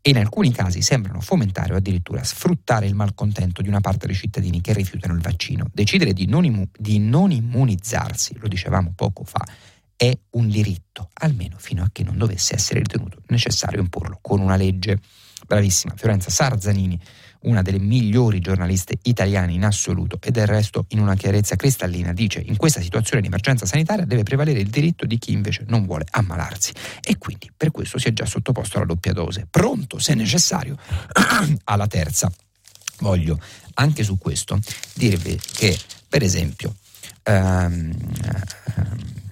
e 0.01 0.11
in 0.11 0.19
alcuni 0.19 0.51
casi 0.51 0.83
sembrano 0.83 1.21
fomentare 1.21 1.75
o 1.75 1.77
addirittura 1.77 2.25
sfruttare 2.25 2.87
il 2.87 2.95
malcontento 2.97 3.63
di 3.63 3.69
una 3.69 3.81
parte 3.81 4.07
dei 4.07 4.17
cittadini 4.17 4.61
che 4.61 4.73
rifiutano 4.73 5.15
il 5.15 5.21
vaccino. 5.21 5.67
Decidere 5.73 6.13
di 6.13 6.27
non, 6.27 6.45
immu- 6.45 6.77
di 6.77 6.99
non 6.99 7.31
immunizzarsi, 7.31 8.37
lo 8.39 8.49
dicevamo 8.49 8.93
poco 8.97 9.23
fa, 9.23 9.45
è 9.97 10.17
un 10.31 10.49
diritto, 10.49 11.11
almeno 11.15 11.57
fino 11.59 11.83
a 11.83 11.89
che 11.91 12.03
non 12.03 12.19
dovesse 12.19 12.55
essere 12.55 12.81
ritenuto 12.81 13.23
necessario 13.29 13.81
imporlo 13.81 14.19
con 14.21 14.41
una 14.41 14.57
legge. 14.57 15.01
Bravissima 15.47 15.95
Fiorenza 15.97 16.31
Sarzanini, 16.31 16.99
una 17.43 17.63
delle 17.63 17.79
migliori 17.79 18.41
giornaliste 18.41 18.99
italiane 19.03 19.53
in 19.53 19.65
assoluto 19.65 20.19
e 20.21 20.31
del 20.31 20.47
resto 20.47 20.87
in 20.89 21.01
una 21.01 21.15
chiarezza 21.15 21.57
cristallina 21.57 22.13
dice 22.13 22.41
in 22.41 22.57
questa 22.57 22.81
situazione 22.81 23.21
di 23.21 23.29
emergenza 23.29 23.67
sanitaria 23.67 24.05
deve 24.05 24.23
prevalere 24.23 24.61
il 24.61 24.69
diritto 24.69 25.07
di 25.07 25.19
chi 25.19 25.33
invece 25.33 25.65
non 25.69 25.87
vuole 25.87 26.07
ammalarsi 26.11 26.73
e 27.03 27.19
quindi 27.19 27.51
per 27.57 27.71
questo 27.71 27.99
si 27.99 28.09
è 28.09 28.13
già 28.13 28.27
sottoposto 28.27 28.79
alla 28.79 28.87
doppia 28.87 29.13
dose, 29.13 29.47
pronto 29.49 29.99
se 29.99 30.15
necessario 30.15 30.77
alla 31.65 31.87
terza. 31.87 32.31
Voglio 32.99 33.39
anche 33.75 34.03
su 34.03 34.19
questo 34.19 34.59
dirvi 34.95 35.39
che 35.53 35.79
per 36.09 36.23
esempio 36.23 36.75
um, 37.25 37.95
um, 38.77 39.26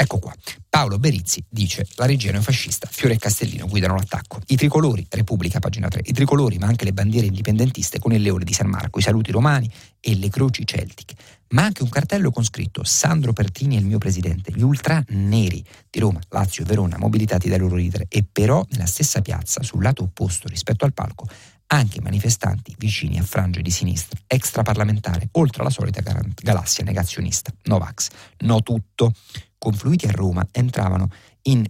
Ecco 0.00 0.18
qua. 0.18 0.34
Paolo 0.70 0.98
Berizzi 0.98 1.44
dice 1.46 1.86
la 1.96 2.06
regia 2.06 2.32
neofascista, 2.32 2.88
Fiore 2.90 3.16
e 3.16 3.18
Castellino 3.18 3.66
guidano 3.66 3.96
l'attacco. 3.96 4.40
I 4.46 4.56
tricolori, 4.56 5.06
Repubblica, 5.10 5.58
pagina 5.58 5.88
3, 5.88 6.00
i 6.06 6.12
tricolori 6.14 6.56
ma 6.56 6.68
anche 6.68 6.86
le 6.86 6.94
bandiere 6.94 7.26
indipendentiste 7.26 7.98
con 7.98 8.14
il 8.14 8.22
leone 8.22 8.44
di 8.44 8.54
San 8.54 8.68
Marco, 8.68 8.98
i 8.98 9.02
saluti 9.02 9.30
romani 9.30 9.70
e 10.00 10.16
le 10.16 10.30
croci 10.30 10.66
celtiche. 10.66 11.14
Ma 11.48 11.64
anche 11.64 11.82
un 11.82 11.90
cartello 11.90 12.30
con 12.30 12.44
scritto 12.44 12.82
Sandro 12.82 13.34
Pertini 13.34 13.76
è 13.76 13.78
il 13.78 13.84
mio 13.84 13.98
presidente, 13.98 14.52
gli 14.54 14.62
ultra 14.62 15.04
neri 15.08 15.62
di 15.90 15.98
Roma, 15.98 16.20
Lazio 16.30 16.62
e 16.62 16.66
Verona 16.66 16.96
mobilitati 16.96 17.50
dai 17.50 17.58
loro 17.58 17.76
leader 17.76 18.06
e 18.08 18.24
però 18.24 18.64
nella 18.70 18.86
stessa 18.86 19.20
piazza, 19.20 19.62
sul 19.62 19.82
lato 19.82 20.04
opposto 20.04 20.48
rispetto 20.48 20.86
al 20.86 20.94
palco, 20.94 21.28
anche 21.66 22.00
manifestanti 22.00 22.74
vicini 22.78 23.18
a 23.18 23.22
frange 23.22 23.60
di 23.60 23.70
sinistra, 23.70 24.18
extraparlamentare, 24.26 25.28
oltre 25.32 25.60
alla 25.60 25.70
solita 25.70 26.00
galassia 26.42 26.84
negazionista. 26.84 27.52
Novax, 27.64 28.08
no 28.38 28.62
tutto 28.62 29.12
confluiti 29.60 30.06
a 30.06 30.10
Roma 30.10 30.44
entravano 30.50 31.10
in 31.42 31.64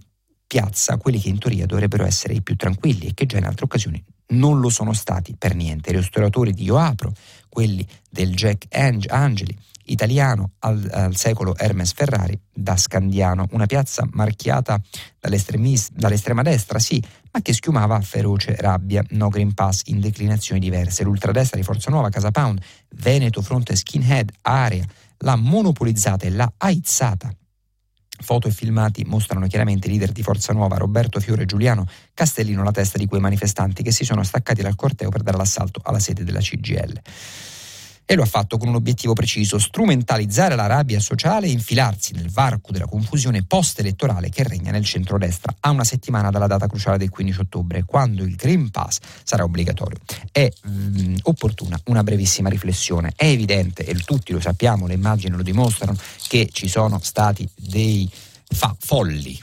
piazza 0.47 0.97
quelli 0.97 1.19
che 1.19 1.29
in 1.29 1.37
teoria 1.37 1.65
dovrebbero 1.65 2.05
essere 2.05 2.33
i 2.33 2.41
più 2.41 2.55
tranquilli 2.55 3.07
e 3.07 3.13
che 3.13 3.25
già 3.25 3.37
in 3.37 3.45
altre 3.45 3.65
occasioni 3.65 4.03
non 4.31 4.59
lo 4.59 4.69
sono 4.69 4.93
stati 4.93 5.35
per 5.37 5.55
niente. 5.55 5.89
I 5.89 5.97
ristoratori 5.97 6.53
di 6.53 6.63
Io 6.63 6.77
Apro, 6.77 7.13
quelli 7.49 7.85
del 8.09 8.33
Jack 8.33 8.67
Angeli, 9.09 9.57
italiano 9.85 10.51
al, 10.59 10.87
al, 10.91 11.15
secolo 11.15 11.55
Hermes 11.57 11.91
Ferrari 11.93 12.39
da 12.53 12.77
Scandiano, 12.77 13.47
una 13.51 13.65
piazza 13.65 14.07
marchiata 14.11 14.81
dall'estrema 15.19 16.41
destra, 16.43 16.79
sì, 16.79 17.03
ma 17.31 17.41
che 17.41 17.53
schiumava 17.53 17.99
feroce 18.01 18.55
rabbia. 18.55 19.03
No 19.09 19.29
Green 19.29 19.53
Pass 19.53 19.81
in 19.85 19.99
declinazioni 19.99 20.61
diverse. 20.61 21.03
L'ultradestra 21.03 21.57
di 21.57 21.63
Forza 21.63 21.89
Nuova, 21.89 22.09
Casa 22.09 22.31
Pound, 22.31 22.61
Veneto, 22.95 23.41
Fronte 23.41 23.75
Skinhead, 23.75 24.31
Area, 24.41 24.85
l'ha 25.19 25.35
monopolizzata 25.35 26.25
e 26.25 26.29
l'ha 26.29 26.51
aizzata. 26.57 27.33
Foto 28.21 28.47
e 28.47 28.51
filmati 28.51 29.03
mostrano 29.05 29.47
chiaramente 29.47 29.87
i 29.87 29.91
leader 29.91 30.11
di 30.11 30.23
Forza 30.23 30.53
Nuova, 30.53 30.77
Roberto 30.77 31.19
Fiore 31.19 31.43
e 31.43 31.45
Giuliano 31.45 31.85
Castellino, 32.13 32.63
la 32.63 32.71
testa 32.71 32.97
di 32.97 33.07
quei 33.07 33.21
manifestanti 33.21 33.83
che 33.83 33.91
si 33.91 34.05
sono 34.05 34.23
staccati 34.23 34.61
dal 34.61 34.75
corteo 34.75 35.09
per 35.09 35.21
dare 35.21 35.37
l'assalto 35.37 35.81
alla 35.83 35.99
sede 35.99 36.23
della 36.23 36.39
CGL 36.39 37.01
e 38.05 38.15
lo 38.15 38.23
ha 38.23 38.27
fatto 38.27 38.57
con 38.57 38.67
un 38.67 38.75
obiettivo 38.75 39.13
preciso, 39.13 39.57
strumentalizzare 39.57 40.55
la 40.55 40.65
rabbia 40.65 40.99
sociale 40.99 41.47
e 41.47 41.51
infilarsi 41.51 42.13
nel 42.13 42.29
varco 42.29 42.71
della 42.71 42.85
confusione 42.85 43.43
post-elettorale 43.43 44.29
che 44.29 44.43
regna 44.43 44.71
nel 44.71 44.83
centrodestra 44.83 45.55
a 45.59 45.69
una 45.69 45.83
settimana 45.83 46.29
dalla 46.29 46.47
data 46.47 46.67
cruciale 46.67 46.97
del 46.97 47.09
15 47.09 47.39
ottobre, 47.39 47.83
quando 47.85 48.23
il 48.23 48.35
Green 48.35 48.69
Pass 48.69 48.99
sarà 49.23 49.43
obbligatorio. 49.43 49.99
È 50.31 50.49
mh, 50.63 50.69
mm, 50.71 51.15
opportuna 51.23 51.79
una 51.85 52.03
brevissima 52.03 52.49
riflessione. 52.49 53.13
È 53.15 53.25
evidente, 53.25 53.85
e 53.85 53.93
tutti 53.95 54.33
lo 54.33 54.39
sappiamo, 54.39 54.87
le 54.87 54.93
immagini 54.93 55.35
lo 55.35 55.43
dimostrano, 55.43 55.97
che 56.27 56.49
ci 56.51 56.67
sono 56.67 56.99
stati 57.01 57.47
dei 57.55 58.09
fa- 58.45 58.75
folli 58.77 59.39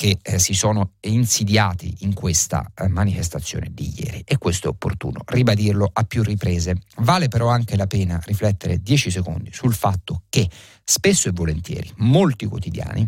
che 0.00 0.18
eh, 0.22 0.38
si 0.38 0.54
sono 0.54 0.92
insidiati 1.00 1.94
in 1.98 2.14
questa 2.14 2.72
eh, 2.74 2.88
manifestazione 2.88 3.68
di 3.70 3.92
ieri 3.94 4.22
e 4.24 4.38
questo 4.38 4.68
è 4.68 4.70
opportuno 4.70 5.20
ribadirlo 5.26 5.90
a 5.92 6.04
più 6.04 6.22
riprese. 6.22 6.80
Vale 7.00 7.28
però 7.28 7.48
anche 7.48 7.76
la 7.76 7.86
pena 7.86 8.18
riflettere 8.24 8.80
10 8.80 9.10
secondi 9.10 9.52
sul 9.52 9.74
fatto 9.74 10.22
che 10.30 10.48
spesso 10.82 11.28
e 11.28 11.32
volentieri 11.32 11.92
molti 11.96 12.46
quotidiani 12.46 13.06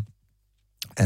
eh, 0.93 1.05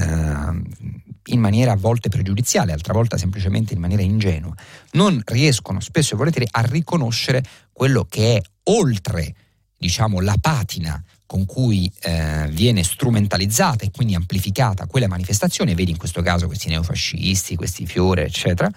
in 1.27 1.38
maniera 1.38 1.70
a 1.70 1.77
volte 1.77 2.09
pregiudiziale, 2.09 2.72
altra 2.72 2.92
volta 2.92 3.16
semplicemente 3.16 3.72
in 3.72 3.79
maniera 3.79 4.03
ingenua, 4.03 4.57
non 4.94 5.22
riescono 5.25 5.79
spesso 5.79 6.14
e 6.14 6.16
volentieri 6.16 6.49
a 6.51 6.62
riconoscere 6.62 7.44
quello 7.70 8.07
che 8.07 8.38
è 8.38 8.42
oltre 8.64 9.37
diciamo 9.79 10.20
la 10.20 10.35
patina 10.40 11.01
con 11.26 11.44
cui 11.44 11.90
eh, 12.02 12.48
viene 12.50 12.82
strumentalizzata 12.82 13.84
e 13.84 13.90
quindi 13.90 14.14
amplificata 14.14 14.86
quella 14.86 15.08
manifestazione, 15.08 15.74
vedi 15.74 15.90
in 15.90 15.98
questo 15.98 16.22
caso 16.22 16.46
questi 16.46 16.68
neofascisti, 16.68 17.56
questi 17.56 17.84
fiore, 17.86 18.24
eccetera, 18.24 18.70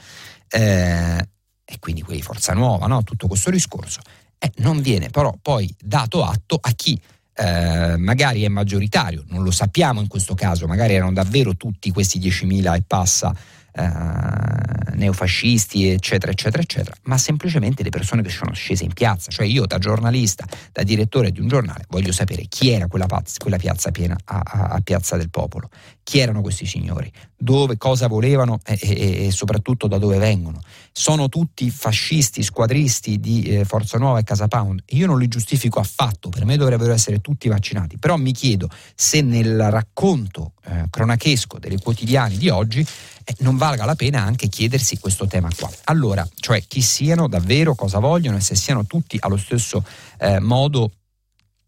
eh, 0.49 1.27
e 1.63 1.79
quindi 1.79 2.01
quelli 2.01 2.21
Forza 2.21 2.53
Nuova, 2.53 2.87
no? 2.87 3.03
tutto 3.03 3.27
questo 3.27 3.51
discorso, 3.51 4.01
eh, 4.39 4.51
non 4.57 4.81
viene 4.81 5.09
però 5.09 5.35
poi 5.39 5.73
dato 5.79 6.23
atto 6.23 6.57
a 6.59 6.71
chi 6.71 6.99
eh, 7.35 7.95
magari 7.97 8.43
è 8.43 8.47
maggioritario, 8.47 9.23
non 9.27 9.43
lo 9.43 9.51
sappiamo 9.51 10.01
in 10.01 10.07
questo 10.07 10.33
caso, 10.33 10.67
magari 10.67 10.95
erano 10.95 11.13
davvero 11.13 11.55
tutti 11.55 11.91
questi 11.91 12.19
10.000 12.19 12.75
e 12.75 12.83
passa 12.85 13.33
eh, 13.79 14.95
neofascisti, 14.95 15.89
eccetera, 15.89 16.31
eccetera, 16.31 16.61
eccetera, 16.61 16.95
ma 17.03 17.17
semplicemente 17.17 17.83
le 17.83 17.89
persone 17.89 18.21
che 18.21 18.29
sono 18.29 18.53
scese 18.53 18.83
in 18.83 18.93
piazza. 18.93 19.31
Cioè 19.31 19.45
io 19.45 19.65
da 19.65 19.77
giornalista, 19.77 20.45
da 20.71 20.83
direttore 20.83 21.31
di 21.31 21.39
un 21.39 21.47
giornale, 21.47 21.85
voglio 21.89 22.11
sapere 22.11 22.43
chi 22.47 22.69
era 22.69 22.87
quella, 22.87 23.05
paz- 23.05 23.37
quella 23.37 23.57
piazza 23.57 23.91
piena 23.91 24.17
a, 24.25 24.41
a, 24.43 24.63
a, 24.67 24.79
Piazza 24.81 25.17
del 25.17 25.29
Popolo, 25.29 25.69
chi 26.09 26.17
erano 26.17 26.41
questi 26.41 26.65
signori, 26.65 27.11
dove, 27.37 27.77
cosa 27.77 28.07
volevano 28.07 28.57
e, 28.65 28.79
e, 28.81 29.25
e 29.27 29.31
soprattutto 29.31 29.85
da 29.85 29.99
dove 29.99 30.17
vengono. 30.17 30.59
Sono 30.91 31.29
tutti 31.29 31.69
fascisti, 31.69 32.41
squadristi 32.41 33.19
di 33.19 33.43
eh, 33.43 33.63
Forza 33.63 33.99
Nuova 33.99 34.17
e 34.17 34.23
Casa 34.23 34.47
Pound. 34.47 34.81
Io 34.87 35.05
non 35.05 35.19
li 35.19 35.27
giustifico 35.27 35.79
affatto, 35.79 36.29
per 36.29 36.45
me 36.45 36.57
dovrebbero 36.57 36.93
essere 36.93 37.21
tutti 37.21 37.47
vaccinati, 37.47 37.99
però 37.99 38.17
mi 38.17 38.31
chiedo 38.31 38.69
se 38.95 39.21
nel 39.21 39.69
racconto 39.69 40.53
eh, 40.65 40.85
cronachesco 40.89 41.59
dei 41.59 41.77
quotidiani 41.77 42.37
di 42.37 42.49
oggi 42.49 42.79
eh, 42.79 43.35
non 43.41 43.57
valga 43.57 43.85
la 43.85 43.93
pena 43.93 44.23
anche 44.23 44.47
chiedersi 44.47 44.97
questo 44.97 45.27
tema 45.27 45.49
qua. 45.55 45.69
Allora, 45.83 46.27
cioè 46.39 46.63
chi 46.67 46.81
siano 46.81 47.27
davvero, 47.27 47.75
cosa 47.75 47.99
vogliono 47.99 48.37
e 48.37 48.41
se 48.41 48.55
siano 48.55 48.87
tutti 48.87 49.15
allo 49.19 49.37
stesso 49.37 49.85
eh, 50.17 50.39
modo 50.39 50.89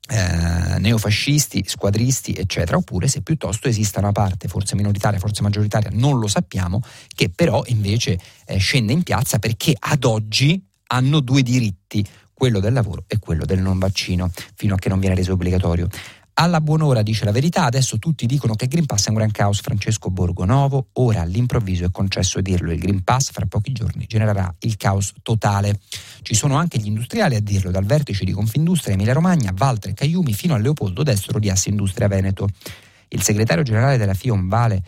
eh, 0.09 0.79
neofascisti, 0.79 1.63
squadristi, 1.65 2.33
eccetera, 2.33 2.77
oppure 2.77 3.07
se 3.07 3.21
piuttosto 3.21 3.67
esista 3.67 3.99
una 3.99 4.11
parte, 4.11 4.47
forse 4.47 4.75
minoritaria, 4.75 5.19
forse 5.19 5.41
maggioritaria, 5.41 5.89
non 5.93 6.19
lo 6.19 6.27
sappiamo, 6.27 6.81
che 7.13 7.29
però 7.29 7.63
invece 7.67 8.19
eh, 8.45 8.57
scende 8.57 8.93
in 8.93 9.03
piazza 9.03 9.39
perché 9.39 9.75
ad 9.77 10.03
oggi 10.03 10.61
hanno 10.87 11.19
due 11.19 11.41
diritti, 11.41 12.05
quello 12.33 12.59
del 12.59 12.73
lavoro 12.73 13.03
e 13.07 13.19
quello 13.19 13.45
del 13.45 13.59
non 13.59 13.77
vaccino, 13.77 14.31
fino 14.55 14.73
a 14.73 14.77
che 14.77 14.89
non 14.89 14.99
viene 14.99 15.15
reso 15.15 15.33
obbligatorio. 15.33 15.87
Alla 16.41 16.60
buon'ora 16.60 17.04
dice 17.04 17.23
la 17.23 17.32
verità, 17.32 17.65
adesso 17.65 17.99
tutti 17.99 18.25
dicono 18.25 18.56
che 18.56 18.65
Green 18.65 18.88
Pass 18.88 19.06
è 19.06 19.10
un 19.10 19.17
gran 19.17 19.30
caos. 19.30 19.62
Francesco 19.62 20.10
Borgonovo, 20.10 20.88
ora 20.93 21.21
all'improvviso 21.21 21.86
è 21.86 21.91
concesso 21.91 22.41
dirlo, 22.41 22.71
il 22.71 22.80
Green 22.80 23.04
Pass 23.04 23.30
fra 23.30 23.45
pochi 23.45 23.71
giorni 23.71 24.06
genererà 24.08 24.51
il 24.62 24.75
caos 24.75 25.13
totale. 25.21 25.80
Ci 26.23 26.34
sono 26.34 26.56
anche 26.56 26.80
gli 26.80 26.88
industriali 26.88 27.36
a 27.36 27.41
dirlo, 27.41 27.69
dal 27.69 27.86
vertice 27.86 28.25
di 28.25 28.32
Confindustria 28.32 28.95
Emilia 28.95 29.13
Romagna, 29.13 29.51
Valtre 29.54 29.93
Caiumi 29.93 30.34
fino 30.34 30.56
a 30.56 30.58
Leopoldo 30.58 31.04
Destro 31.04 31.38
di 31.38 31.51
Assindustria 31.51 32.08
Veneto. 32.08 32.49
Il 33.10 33.21
segretario 33.21 33.62
generale 33.62 33.97
della 33.97 34.15
FIOM 34.15 34.49
Vale 34.49 34.84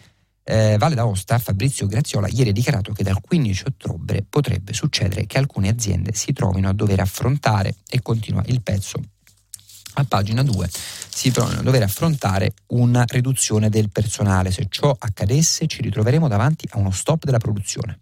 eh, 0.46 0.78
Valle 0.80 0.96
d'Aosta, 0.96 1.38
Fabrizio 1.38 1.86
Graziola, 1.86 2.30
ieri 2.30 2.50
ha 2.50 2.54
dichiarato 2.54 2.94
che 2.94 3.04
dal 3.04 3.22
15 3.22 3.63
ottobre 3.68 4.26
potrebbe 4.28 4.74
succedere 4.74 5.28
che 5.28 5.38
alcune 5.38 5.70
aziende 5.70 6.13
si 6.13 6.34
trovino 6.34 6.68
a 6.68 6.74
dover 6.74 7.00
affrontare, 7.00 7.76
e 7.88 8.02
continua 8.02 8.42
il 8.48 8.63
pezzo 8.63 9.00
a 9.93 10.06
pagina 10.06 10.43
2 10.43 10.69
si 11.13 11.32
trovano 11.32 11.60
a 11.60 11.63
dover 11.63 11.84
affrontare 11.84 12.53
una 12.67 13.06
riduzione 13.08 13.69
del 13.69 13.89
personale. 13.89 14.51
Se 14.51 14.65
ciò 14.69 14.95
accadesse 14.97 15.67
ci 15.67 15.82
ritroveremo 15.82 16.27
davanti 16.27 16.67
a 16.71 16.79
uno 16.79 16.91
stop 16.91 17.25
della 17.25 17.38
produzione. 17.38 17.99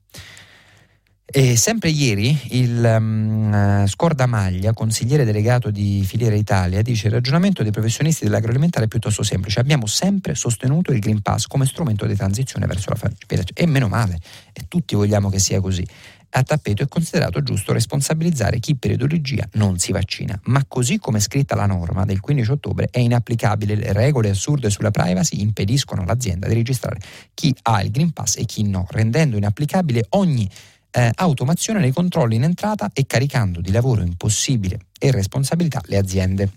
E 1.34 1.56
sempre 1.56 1.89
ieri 1.89 2.38
il 2.49 2.84
um, 2.84 3.88
Scordamaglia, 3.88 4.73
consigliere 4.73 5.23
delegato 5.23 5.71
di 5.71 6.04
Filiera 6.06 6.36
Italia, 6.36 6.82
dice 6.82 7.08
il 7.08 7.13
ragionamento 7.13 7.63
dei 7.63 7.71
professionisti 7.71 8.25
dell'agroalimentare 8.25 8.84
è 8.84 8.88
piuttosto 8.89 9.23
semplice. 9.23 9.62
Abbiamo 9.62 9.86
sempre 9.86 10.36
sostenuto 10.36 10.91
il 10.91 10.99
Green 10.99 11.21
Pass 11.21 11.47
come 11.47 11.65
strumento 11.65 12.06
di 12.06 12.17
transizione 12.17 12.65
verso 12.65 12.89
la 12.89 12.95
famiglia. 12.97 13.43
E 13.54 13.65
meno 13.65 13.88
male, 13.88 14.19
e 14.51 14.65
tutti 14.67 14.93
vogliamo 14.93 15.30
che 15.30 15.39
sia 15.39 15.62
così 15.62 15.88
a 16.34 16.44
tappeto 16.44 16.84
è 16.84 16.88
considerato 16.88 17.44
giusto 17.44 17.74
responsabilizzare 17.74 18.60
chi 18.60 18.76
per 18.76 18.91
ideologia 18.91 19.48
non 19.54 19.78
si 19.78 19.91
vaccina. 19.91 20.39
Ma 20.46 20.63
così 20.67 20.98
come 20.98 21.17
è 21.17 21.22
scritta 21.22 21.56
la 21.56 21.65
norma 21.65 22.06
del 22.06 22.20
15 22.20 22.52
ottobre 22.52 22.88
è 22.89 23.00
inapplicabile. 23.00 23.76
Le 23.76 23.94
regole 23.94 24.30
assurde 24.30 24.70
sulla 24.70 24.91
privacy 24.91 25.41
impediscono 25.41 26.02
all'azienda 26.02 26.48
di 26.48 26.54
registrare 26.54 27.00
chi 27.34 27.54
ha 27.63 27.82
il 27.82 27.91
Green 27.91 28.12
Pass 28.12 28.38
e 28.38 28.46
chi 28.46 28.63
no, 28.63 28.88
rendendo 28.89 29.38
inapplicabile 29.38 30.06
ogni 30.10 30.50
eh, 30.91 31.12
automazione 31.15 31.80
nei 31.80 31.91
controlli 31.91 32.36
in 32.36 32.44
entrata 32.44 32.89
e 32.94 33.06
caricando 33.06 33.62
di 33.62 33.72
lavoro 33.72 34.02
impossibile 34.02 34.88
e 35.00 35.12
responsabilità 35.12 35.82
le 35.86 35.98
aziende. 35.98 36.52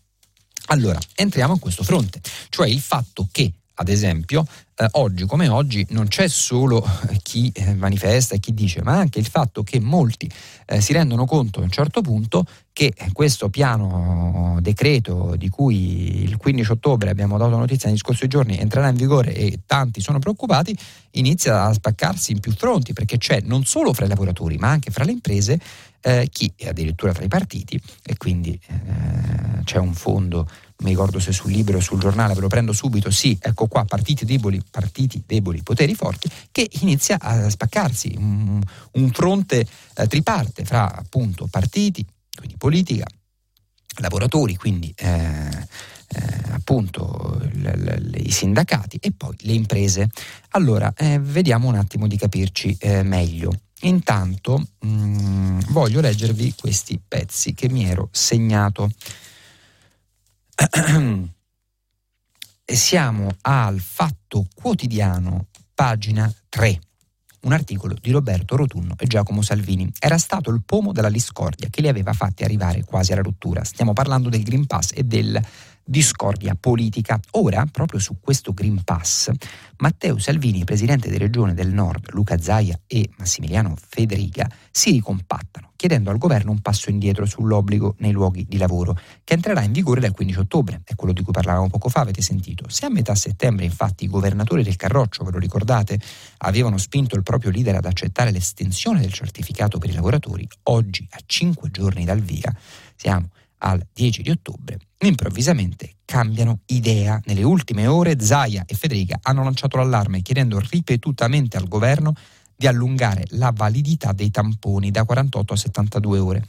Allora, 0.66 0.98
entriamo 1.14 1.54
a 1.54 1.58
questo 1.58 1.82
fronte, 1.82 2.20
cioè 2.48 2.68
il 2.68 2.80
fatto 2.80 3.28
che 3.30 3.52
ad 3.76 3.88
esempio, 3.88 4.46
eh, 4.76 4.86
oggi 4.92 5.26
come 5.26 5.48
oggi 5.48 5.84
non 5.90 6.06
c'è 6.06 6.28
solo 6.28 6.84
chi 7.22 7.50
eh, 7.54 7.74
manifesta 7.74 8.34
e 8.34 8.40
chi 8.40 8.54
dice, 8.54 8.82
ma 8.82 8.96
anche 8.96 9.18
il 9.18 9.26
fatto 9.26 9.62
che 9.62 9.80
molti 9.80 10.30
eh, 10.66 10.80
si 10.80 10.92
rendono 10.92 11.24
conto 11.24 11.60
a 11.60 11.64
un 11.64 11.70
certo 11.70 12.00
punto 12.00 12.44
che 12.72 12.92
questo 13.12 13.50
piano 13.50 14.58
decreto 14.60 15.36
di 15.36 15.48
cui 15.48 16.22
il 16.22 16.36
15 16.36 16.72
ottobre 16.72 17.10
abbiamo 17.10 17.38
dato 17.38 17.56
notizia 17.56 17.88
negli 17.88 17.98
scorsi 17.98 18.26
giorni 18.26 18.58
entrerà 18.58 18.88
in 18.88 18.96
vigore 18.96 19.34
e 19.34 19.60
tanti 19.66 20.00
sono 20.00 20.18
preoccupati, 20.18 20.76
inizia 21.12 21.64
a 21.64 21.72
spaccarsi 21.72 22.32
in 22.32 22.40
più 22.40 22.52
fronti 22.52 22.92
perché 22.92 23.16
c'è 23.16 23.40
non 23.44 23.64
solo 23.64 23.92
fra 23.92 24.06
i 24.06 24.08
lavoratori 24.08 24.56
ma 24.56 24.70
anche 24.70 24.90
fra 24.90 25.04
le 25.04 25.12
imprese 25.12 25.58
eh, 26.00 26.28
chi 26.30 26.52
è 26.56 26.68
addirittura 26.68 27.12
tra 27.12 27.24
i 27.24 27.28
partiti 27.28 27.80
e 28.04 28.16
quindi 28.16 28.58
eh, 28.66 29.62
c'è 29.64 29.78
un 29.78 29.94
fondo 29.94 30.48
mi 30.78 30.90
ricordo 30.90 31.18
se 31.18 31.32
sul 31.32 31.52
libro 31.52 31.78
o 31.78 31.80
sul 31.80 31.98
giornale, 31.98 32.34
ve 32.34 32.40
lo 32.40 32.48
prendo 32.48 32.72
subito, 32.72 33.10
sì, 33.10 33.38
ecco 33.40 33.66
qua, 33.66 33.84
partiti 33.84 34.24
deboli, 34.24 34.62
partiti 34.70 35.22
deboli, 35.24 35.62
poteri 35.62 35.94
forti, 35.94 36.28
che 36.50 36.68
inizia 36.80 37.18
a 37.20 37.48
spaccarsi, 37.48 38.14
un, 38.18 38.60
un 38.92 39.10
fronte 39.10 39.66
eh, 39.94 40.06
triparte 40.06 40.64
fra 40.64 40.92
appunto 40.94 41.46
partiti, 41.50 42.04
quindi 42.36 42.56
politica, 42.56 43.06
lavoratori, 44.00 44.56
quindi 44.56 44.92
eh, 44.96 45.68
eh, 46.08 46.52
appunto 46.52 47.40
l- 47.52 47.68
l- 47.68 48.14
i 48.16 48.30
sindacati 48.30 48.98
e 49.00 49.12
poi 49.12 49.34
le 49.40 49.52
imprese. 49.52 50.08
Allora, 50.50 50.92
eh, 50.96 51.18
vediamo 51.18 51.68
un 51.68 51.76
attimo 51.76 52.06
di 52.06 52.16
capirci 52.16 52.76
eh, 52.80 53.02
meglio. 53.02 53.52
Intanto 53.82 54.66
mh, 54.80 54.88
mm, 54.88 55.60
voglio 55.68 56.00
leggervi 56.00 56.54
questi 56.58 57.00
pezzi 57.06 57.54
che 57.54 57.68
mi 57.68 57.84
ero 57.84 58.08
segnato. 58.12 58.90
siamo 62.64 63.28
al 63.42 63.80
Fatto 63.80 64.46
Quotidiano, 64.54 65.48
pagina 65.74 66.32
3. 66.48 66.80
un 67.40 67.52
articolo 67.52 67.94
di 68.00 68.10
Roberto 68.10 68.56
Rotunno 68.56 68.94
e 68.96 69.06
Giacomo 69.06 69.42
Salvini. 69.42 69.90
Era 69.98 70.16
stato 70.16 70.50
il 70.50 70.62
pomo 70.64 70.92
della 70.92 71.10
discordia 71.10 71.68
che 71.68 71.80
li 71.82 71.88
aveva 71.88 72.12
fatti 72.12 72.44
arrivare 72.44 72.84
quasi 72.84 73.12
alla 73.12 73.22
rottura. 73.22 73.64
Stiamo 73.64 73.92
parlando 73.92 74.28
del 74.28 74.44
Green 74.44 74.66
Pass 74.66 74.92
e 74.94 75.02
del 75.02 75.38
discordia 75.84 76.56
politica. 76.58 77.20
Ora, 77.32 77.66
proprio 77.70 78.00
su 78.00 78.16
questo 78.20 78.52
Green 78.52 78.82
Pass, 78.82 79.30
Matteo 79.78 80.18
Salvini, 80.18 80.64
presidente 80.64 81.10
di 81.10 81.18
Regione 81.18 81.52
del 81.52 81.72
Nord, 81.72 82.10
Luca 82.12 82.38
Zaia 82.38 82.78
e 82.86 83.10
Massimiliano 83.18 83.74
Federica 83.76 84.48
si 84.70 84.92
ricompattano, 84.92 85.72
chiedendo 85.76 86.10
al 86.10 86.18
governo 86.18 86.52
un 86.52 86.60
passo 86.60 86.90
indietro 86.90 87.26
sull'obbligo 87.26 87.96
nei 87.98 88.12
luoghi 88.12 88.46
di 88.48 88.56
lavoro, 88.56 88.98
che 89.22 89.34
entrerà 89.34 89.62
in 89.62 89.72
vigore 89.72 90.00
dal 90.00 90.12
15 90.12 90.38
ottobre, 90.38 90.80
è 90.84 90.94
quello 90.94 91.12
di 91.12 91.22
cui 91.22 91.32
parlavamo 91.32 91.68
poco 91.68 91.88
fa, 91.88 92.00
avete 92.00 92.22
sentito. 92.22 92.68
Se 92.68 92.86
a 92.86 92.90
metà 92.90 93.14
settembre, 93.14 93.64
infatti, 93.64 94.04
i 94.04 94.08
governatori 94.08 94.62
del 94.62 94.76
Carroccio, 94.76 95.24
ve 95.24 95.32
lo 95.32 95.38
ricordate, 95.38 96.00
avevano 96.38 96.78
spinto 96.78 97.16
il 97.16 97.22
proprio 97.22 97.50
leader 97.50 97.76
ad 97.76 97.84
accettare 97.84 98.30
l'estensione 98.30 99.00
del 99.00 99.12
certificato 99.12 99.78
per 99.78 99.90
i 99.90 99.94
lavoratori, 99.94 100.48
oggi, 100.64 101.06
a 101.10 101.18
cinque 101.26 101.70
giorni 101.70 102.04
dal 102.04 102.20
via, 102.20 102.54
siamo 102.96 103.28
al 103.64 103.84
10 103.92 104.22
di 104.22 104.30
ottobre, 104.30 104.78
improvvisamente 105.00 105.96
cambiano 106.04 106.60
idea. 106.66 107.20
Nelle 107.24 107.42
ultime 107.42 107.86
ore 107.86 108.20
Zaia 108.20 108.64
e 108.66 108.74
Federica 108.74 109.18
hanno 109.22 109.42
lanciato 109.42 109.76
l'allarme 109.76 110.20
chiedendo 110.20 110.58
ripetutamente 110.58 111.56
al 111.56 111.66
governo 111.66 112.14
di 112.56 112.66
allungare 112.66 113.24
la 113.30 113.52
validità 113.54 114.12
dei 114.12 114.30
tamponi 114.30 114.90
da 114.90 115.04
48 115.04 115.52
a 115.52 115.56
72 115.56 116.18
ore 116.18 116.46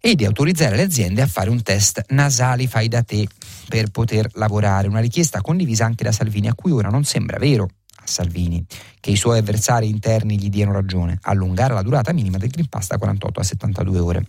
e 0.00 0.14
di 0.14 0.24
autorizzare 0.24 0.76
le 0.76 0.82
aziende 0.82 1.22
a 1.22 1.26
fare 1.26 1.50
un 1.50 1.62
test 1.62 2.04
nasali 2.08 2.66
fai 2.66 2.88
da 2.88 3.02
te 3.02 3.26
per 3.68 3.90
poter 3.90 4.28
lavorare, 4.34 4.88
una 4.88 5.00
richiesta 5.00 5.40
condivisa 5.40 5.84
anche 5.84 6.04
da 6.04 6.12
Salvini 6.12 6.48
a 6.48 6.54
cui 6.54 6.70
ora 6.70 6.88
non 6.88 7.04
sembra 7.04 7.38
vero 7.38 7.68
a 7.96 8.06
Salvini 8.06 8.64
che 9.00 9.10
i 9.10 9.16
suoi 9.16 9.38
avversari 9.38 9.88
interni 9.88 10.38
gli 10.38 10.48
diano 10.48 10.72
ragione, 10.72 11.18
allungare 11.22 11.74
la 11.74 11.82
durata 11.82 12.12
minima 12.12 12.38
del 12.38 12.50
Green 12.50 12.68
Pass 12.68 12.88
da 12.88 12.98
48 12.98 13.40
a 13.40 13.44
72 13.44 13.98
ore. 13.98 14.26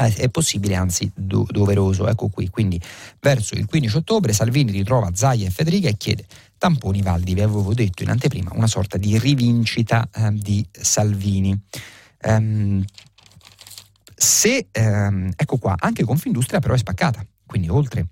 Eh, 0.00 0.14
è 0.14 0.28
possibile, 0.28 0.76
anzi 0.76 1.10
do- 1.14 1.46
doveroso. 1.50 2.06
Ecco 2.06 2.28
qui, 2.28 2.48
quindi 2.48 2.80
verso 3.20 3.54
il 3.54 3.66
15 3.66 3.96
ottobre 3.96 4.32
Salvini 4.32 4.70
ritrova 4.70 5.10
Zaia 5.12 5.46
e 5.46 5.50
Federica 5.50 5.88
e 5.88 5.96
chiede 5.96 6.24
tamponi 6.56 7.02
validi, 7.02 7.34
vi 7.34 7.40
avevo 7.40 7.72
detto 7.72 8.02
in 8.02 8.10
anteprima, 8.10 8.50
una 8.54 8.66
sorta 8.66 8.96
di 8.96 9.18
rivincita 9.18 10.08
eh, 10.12 10.32
di 10.32 10.66
Salvini. 10.70 11.58
Um, 12.22 12.84
se, 14.14 14.68
um, 14.72 15.30
ecco 15.36 15.56
qua, 15.58 15.74
anche 15.78 16.04
Confindustria 16.04 16.58
però 16.58 16.74
è 16.74 16.78
spaccata, 16.78 17.24
quindi 17.46 17.68
oltre 17.68 18.06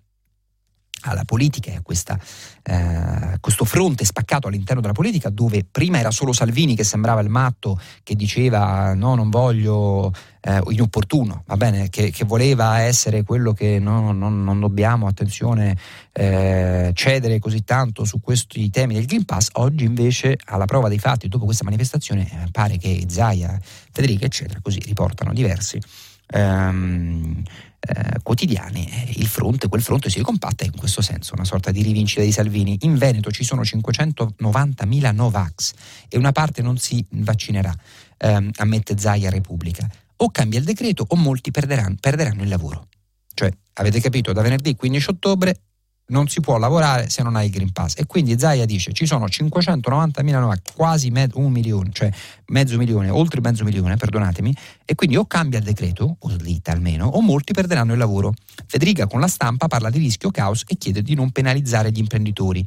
alla 1.11 1.25
politica 1.25 1.71
e 1.71 1.77
a 1.77 1.83
questa, 1.83 2.19
eh, 2.62 3.38
questo 3.40 3.64
fronte 3.64 4.05
spaccato 4.05 4.49
all'interno 4.49 4.81
della 4.81 4.92
politica 4.92 5.29
dove 5.29 5.64
prima 5.71 5.99
era 5.99 6.11
solo 6.11 6.33
Salvini 6.33 6.75
che 6.75 6.85
sembrava 6.85 7.21
il 7.21 7.29
matto 7.29 7.81
che 8.03 8.14
diceva 8.14 8.95
no 8.95 9.14
non 9.14 9.31
voglio 9.31 10.12
eh, 10.40 10.61
inopportuno 10.69 11.42
va 11.47 11.57
bene 11.57 11.88
che, 11.88 12.11
che, 12.11 12.25
voleva 12.25 12.81
essere 12.81 13.23
quello 13.23 13.53
che 13.53 13.79
no, 13.79 14.12
no, 14.12 14.29
non 14.29 14.61
dobbiamo 14.61 15.07
attenzione 15.07 15.77
eh, 16.12 16.90
cedere 16.95 17.38
così 17.38 17.64
tanto 17.64 18.05
su 18.05 18.21
questi 18.21 18.71
temi 18.71 18.95
del 18.95 19.07
Green 19.07 19.25
Pass 19.25 19.49
oggi 19.55 19.85
invece 19.85 20.38
alla 20.47 20.64
prova 20.64 20.88
dei 20.88 20.99
fatti 20.99 21.29
dopo 21.29 21.45
questa 21.45 21.64
manifestazione 21.64 22.23
eh, 22.23 22.51
pare 22.51 22.79
che 22.79 23.05
Zaia 23.09 23.59
Federica 23.92 24.27
eccetera 24.27 24.61
così 24.62 24.81
riportano 24.85 25.33
diversi 25.33 25.81
ehm, 26.29 27.42
eh, 27.80 28.20
quotidiani, 28.22 28.86
eh, 28.86 29.12
il 29.16 29.26
fronte, 29.26 29.68
quel 29.68 29.82
fronte 29.82 30.10
si 30.10 30.18
ricompatta 30.18 30.64
in 30.64 30.76
questo 30.76 31.02
senso, 31.02 31.34
una 31.34 31.44
sorta 31.44 31.70
di 31.70 31.82
rivincita 31.82 32.22
di 32.22 32.32
Salvini. 32.32 32.78
In 32.82 32.96
Veneto 32.96 33.30
ci 33.30 33.44
sono 33.44 33.62
590.000 33.62 35.14
Novax 35.14 35.72
e 36.08 36.16
una 36.16 36.32
parte 36.32 36.62
non 36.62 36.78
si 36.78 37.04
vaccinerà, 37.10 37.74
ehm, 38.18 38.50
ammette 38.56 38.98
Zaia 38.98 39.30
Repubblica. 39.30 39.88
O 40.18 40.30
cambia 40.30 40.58
il 40.58 40.64
decreto 40.64 41.04
o 41.06 41.16
molti 41.16 41.50
perderanno, 41.50 41.96
perderanno 42.00 42.42
il 42.42 42.48
lavoro. 42.48 42.88
Cioè, 43.34 43.50
avete 43.74 44.00
capito, 44.00 44.32
da 44.32 44.40
venerdì 44.40 44.74
15 44.74 45.10
ottobre 45.10 45.60
non 46.09 46.29
si 46.29 46.40
può 46.40 46.59
lavorare 46.59 47.09
se 47.09 47.23
non 47.23 47.37
hai 47.37 47.47
il 47.47 47.53
Green 47.53 47.73
Pass. 47.73 47.95
E 47.97 48.07
quindi 48.07 48.38
Zaia 48.38 48.64
dice 48.64 48.92
ci 48.92 49.07
sono 49.07 49.27
590.000 49.27 50.38
Novax, 50.38 50.73
quasi 50.75 51.11
med- 51.11 51.33
un 51.35 51.51
milione, 51.51 51.90
cioè 51.92 52.11
mezzo 52.47 52.77
milione, 52.77 53.09
oltre 53.09 53.40
mezzo 53.40 53.64
milione, 53.64 53.97
perdonatemi, 53.97 54.55
e 54.85 54.95
quindi 54.95 55.16
o 55.16 55.27
cambia 55.27 55.59
il 55.59 55.64
decreto, 55.64 56.16
o 56.19 56.31
slitta 56.31 56.73
almeno, 56.73 57.07
o 57.07 57.21
molti 57.21 57.53
perderanno 57.53 57.92
il 57.92 57.99
lavoro. 57.99 58.35
Federica 58.66 59.07
con 59.07 59.21
la 59.21 59.29
stampa 59.29 59.66
parla 59.69 59.90
di 59.90 59.99
rischio 59.99 60.31
caos 60.31 60.62
e 60.66 60.77
chiede 60.77 61.03
di 61.03 61.14
non 61.14 61.31
penalizzare 61.31 61.90
gli 61.90 61.99
imprenditori. 61.99 62.66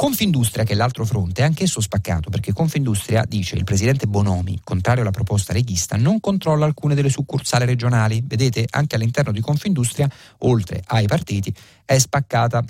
Confindustria, 0.00 0.64
che 0.64 0.72
è 0.72 0.76
l'altro 0.76 1.04
fronte, 1.04 1.42
è 1.42 1.44
anch'esso 1.44 1.78
spaccato 1.78 2.30
perché 2.30 2.54
Confindustria, 2.54 3.26
dice 3.28 3.56
il 3.56 3.64
presidente 3.64 4.06
Bonomi, 4.06 4.58
contrario 4.64 5.02
alla 5.02 5.10
proposta 5.10 5.52
leghista, 5.52 5.96
non 5.96 6.20
controlla 6.20 6.64
alcune 6.64 6.94
delle 6.94 7.10
succursali 7.10 7.66
regionali. 7.66 8.22
Vedete, 8.24 8.64
anche 8.70 8.94
all'interno 8.94 9.30
di 9.30 9.42
Confindustria, 9.42 10.08
oltre 10.38 10.82
ai 10.86 11.06
partiti, 11.06 11.54
è 11.84 11.98
spaccata 11.98 12.64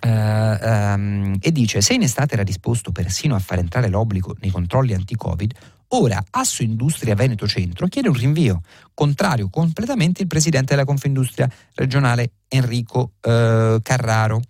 Uh, 0.00 0.06
um, 0.08 1.36
e 1.40 1.50
dice 1.50 1.80
se 1.80 1.92
in 1.92 2.02
estate 2.02 2.34
era 2.34 2.44
disposto 2.44 2.92
persino 2.92 3.34
a 3.34 3.40
far 3.40 3.58
entrare 3.58 3.88
l'obbligo 3.88 4.36
nei 4.38 4.50
controlli 4.50 4.94
anti-Covid, 4.94 5.52
ora 5.88 6.24
Asso 6.30 6.62
Industria 6.62 7.16
Veneto 7.16 7.48
Centro 7.48 7.88
chiede 7.88 8.06
un 8.06 8.14
rinvio, 8.14 8.60
contrario 8.94 9.50
completamente 9.50 10.22
il 10.22 10.28
presidente 10.28 10.74
della 10.74 10.84
Confindustria 10.84 11.50
regionale 11.74 12.30
Enrico 12.46 13.14
uh, 13.22 13.82
Carraro. 13.82 14.40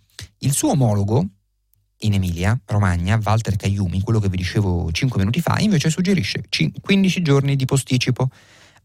Il 0.41 0.53
suo 0.53 0.73
omologo, 0.73 1.27
in 2.01 2.15
Emilia, 2.15 2.59
Romagna, 2.67 3.19
Walter 3.23 3.57
Cagliumi, 3.57 4.03
quello 4.03 4.21
che 4.21 4.29
vi 4.29 4.37
dicevo 4.37 4.91
5 4.91 5.19
minuti 5.19 5.41
fa, 5.41 5.59
invece 5.59 5.91
suggerisce 5.91 6.45
15 6.81 7.23
giorni 7.23 7.57
di 7.57 7.65
posticipo. 7.65 8.31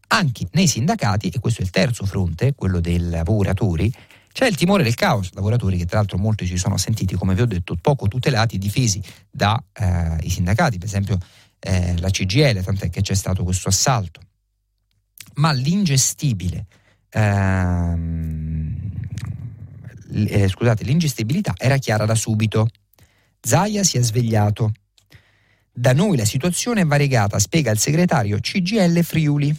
Anche 0.08 0.46
nei 0.52 0.66
sindacati, 0.66 1.28
e 1.28 1.40
questo 1.40 1.62
è 1.62 1.64
il 1.64 1.70
terzo 1.70 2.04
fronte, 2.04 2.54
quello 2.54 2.80
dei 2.80 2.98
lavoratori, 2.98 3.92
c'è 4.34 4.46
il 4.48 4.56
timore 4.56 4.82
del 4.82 4.96
caos, 4.96 5.30
lavoratori 5.34 5.78
che 5.78 5.86
tra 5.86 5.98
l'altro 5.98 6.18
molti 6.18 6.44
si 6.46 6.56
sono 6.56 6.76
sentiti, 6.76 7.14
come 7.14 7.36
vi 7.36 7.42
ho 7.42 7.46
detto, 7.46 7.76
poco 7.80 8.08
tutelati 8.08 8.56
e 8.56 8.58
difesi 8.58 9.00
dai 9.30 9.56
eh, 9.72 10.28
sindacati, 10.28 10.76
per 10.76 10.88
esempio 10.88 11.18
eh, 11.60 11.96
la 11.98 12.10
CGL, 12.10 12.62
tant'è 12.64 12.90
che 12.90 13.00
c'è 13.00 13.14
stato 13.14 13.44
questo 13.44 13.68
assalto. 13.68 14.20
Ma 15.34 15.52
l'ingestibile, 15.52 16.66
ehm, 17.10 18.76
eh, 20.12 20.48
scusate, 20.48 20.82
l'ingestibilità 20.82 21.54
era 21.56 21.76
chiara 21.78 22.04
da 22.04 22.16
subito. 22.16 22.68
Zaia 23.44 23.84
si 23.84 23.98
è 23.98 24.02
svegliato. 24.02 24.72
Da 25.70 25.92
noi 25.92 26.16
la 26.16 26.24
situazione 26.24 26.80
è 26.80 26.86
variegata, 26.86 27.38
spiega 27.38 27.70
il 27.70 27.78
segretario 27.78 28.38
CGL 28.38 29.02
Friuli, 29.02 29.54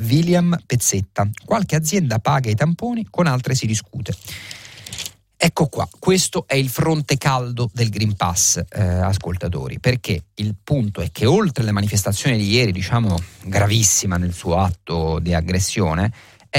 William 0.00 0.58
Pezzetta. 0.66 1.28
Qualche 1.44 1.76
azienda 1.76 2.18
paga 2.18 2.50
i 2.50 2.54
tamponi, 2.56 3.06
con 3.08 3.26
altre 3.26 3.54
si 3.54 3.66
discute. 3.66 4.12
Ecco 5.38 5.66
qua, 5.66 5.88
questo 5.98 6.46
è 6.48 6.56
il 6.56 6.68
fronte 6.68 7.16
caldo 7.16 7.70
del 7.72 7.90
Green 7.90 8.16
Pass, 8.16 8.60
eh, 8.70 8.82
ascoltatori, 8.82 9.78
perché 9.78 10.24
il 10.34 10.56
punto 10.60 11.00
è 11.00 11.12
che 11.12 11.26
oltre 11.26 11.62
alle 11.62 11.72
manifestazioni 11.72 12.38
di 12.38 12.50
ieri, 12.50 12.72
diciamo 12.72 13.16
gravissima 13.44 14.16
nel 14.16 14.32
suo 14.32 14.56
atto 14.56 15.18
di 15.20 15.34
aggressione, 15.34 16.10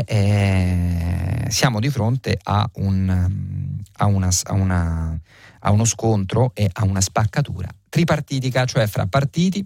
eh, 0.05 1.45
eh, 1.45 1.51
siamo 1.51 1.79
di 1.79 1.89
fronte 1.89 2.37
a, 2.43 2.69
un, 2.75 3.79
a, 3.93 4.05
una, 4.05 4.29
a 4.43 4.53
una 4.53 5.19
a 5.67 5.71
uno 5.71 5.85
scontro 5.85 6.51
e 6.53 6.69
a 6.71 6.83
una 6.83 7.01
spaccatura 7.01 7.69
tripartitica, 7.89 8.65
cioè 8.65 8.87
fra 8.87 9.05
partiti, 9.07 9.65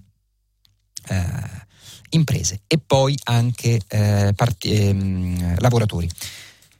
eh, 1.09 1.69
imprese 2.09 2.61
e 2.67 2.77
poi 2.77 3.17
anche 3.23 3.79
eh, 3.87 4.33
part- 4.35 4.65
ehm, 4.65 5.59
lavoratori. 5.59 6.09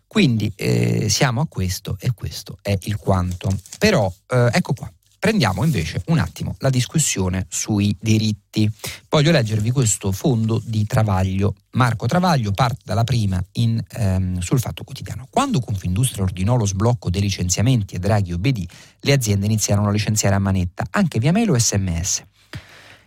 Quindi 0.08 0.52
eh, 0.56 1.08
siamo 1.10 1.42
a 1.42 1.48
questo 1.48 1.98
e 2.00 2.12
questo 2.14 2.58
è 2.62 2.78
il 2.84 2.98
quanto. 2.98 3.50
Però 3.78 4.12
eh, 4.28 4.50
ecco 4.52 4.74
qua, 4.74 4.92
Prendiamo 5.22 5.64
invece 5.64 6.02
un 6.08 6.18
attimo 6.18 6.56
la 6.58 6.72
discussione 6.72 7.46
sui 7.48 7.96
diritti. 8.02 8.68
Voglio 9.08 9.30
leggervi 9.30 9.70
questo 9.70 10.12
fondo 10.12 10.60
di 10.66 10.84
Travaglio. 10.88 11.54
Marco 11.74 12.08
Travaglio 12.08 12.52
parte 12.54 12.80
dalla 12.84 13.04
prima 13.04 13.40
in, 13.52 13.80
ehm, 13.88 14.40
sul 14.40 14.60
Fatto 14.60 14.84
Quotidiano. 14.84 15.28
Quando 15.30 15.60
Confindustria 15.60 16.24
ordinò 16.24 16.56
lo 16.56 16.66
sblocco 16.66 17.12
dei 17.12 17.22
licenziamenti 17.22 17.94
e 17.94 18.00
Draghi 18.00 18.34
obbedì, 18.34 18.68
le 19.02 19.14
aziende 19.14 19.46
iniziarono 19.46 19.90
a 19.90 19.92
licenziare 19.92 20.34
a 20.34 20.40
manetta, 20.40 20.88
anche 20.90 21.20
via 21.20 21.32
mail 21.32 21.52
o 21.52 21.60
sms 21.60 22.24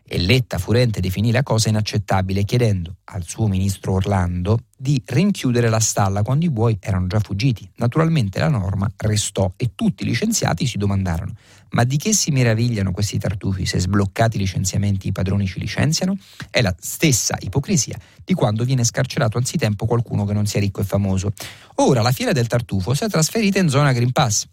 e 0.07 0.19
Letta 0.19 0.59
furente 0.59 1.01
definì 1.01 1.33
la 1.33 1.43
cosa 1.43 1.71
inaccettabile 1.71 2.45
chiedendo 2.45 2.97
al 3.05 3.25
suo 3.25 3.49
ministro 3.49 3.95
Orlando 3.95 4.59
di 4.77 5.03
rinchiudere 5.05 5.71
la 5.71 5.81
stalla 5.81 6.23
quando 6.23 6.45
i 6.45 6.51
buoi 6.51 6.77
erano 6.79 7.07
già 7.07 7.21
fuggiti. 7.21 7.69
Naturalmente 7.77 8.39
la 8.39 8.49
norma 8.49 8.91
restò 8.99 9.51
e 9.57 9.73
tutti 9.75 10.03
i 10.03 10.07
licenziati 10.07 10.67
si 10.67 10.77
domandarono 10.77 11.33
ma 11.75 11.85
di 11.85 11.97
che 11.97 12.13
si 12.13 12.31
meravigliano 12.31 12.93
questi 12.93 13.19
tartufi 13.19 13.67
se 13.67 13.79
sbloccati 13.79 14.37
i 14.37 14.41
licenziamenti 14.41 15.09
i 15.09 15.13
padroni 15.13 15.47
ci 15.47 15.59
licenziano? 15.59 16.17
È 16.51 16.63
la 16.63 16.75
stessa 16.79 17.37
ipocrisia 17.41 17.99
di 18.25 18.33
quando 18.33 18.65
viene 18.65 18.85
scarcerato 18.85 19.39
anzitempo 19.39 19.85
qualcuno 19.87 20.25
che 20.25 20.33
non 20.33 20.47
sia 20.47 20.61
ricco 20.61 20.81
e 20.81 20.85
famoso. 20.85 21.33
Ora 21.77 22.01
la 22.01 22.13
fiera 22.13 22.33
del 22.33 22.47
tartufo 22.47 22.95
si 22.95 23.05
è 23.05 23.09
trasferita 23.09 23.59
in 23.59 23.69
zona 23.69 23.93
Green 23.93 24.13
Pass. 24.13 24.47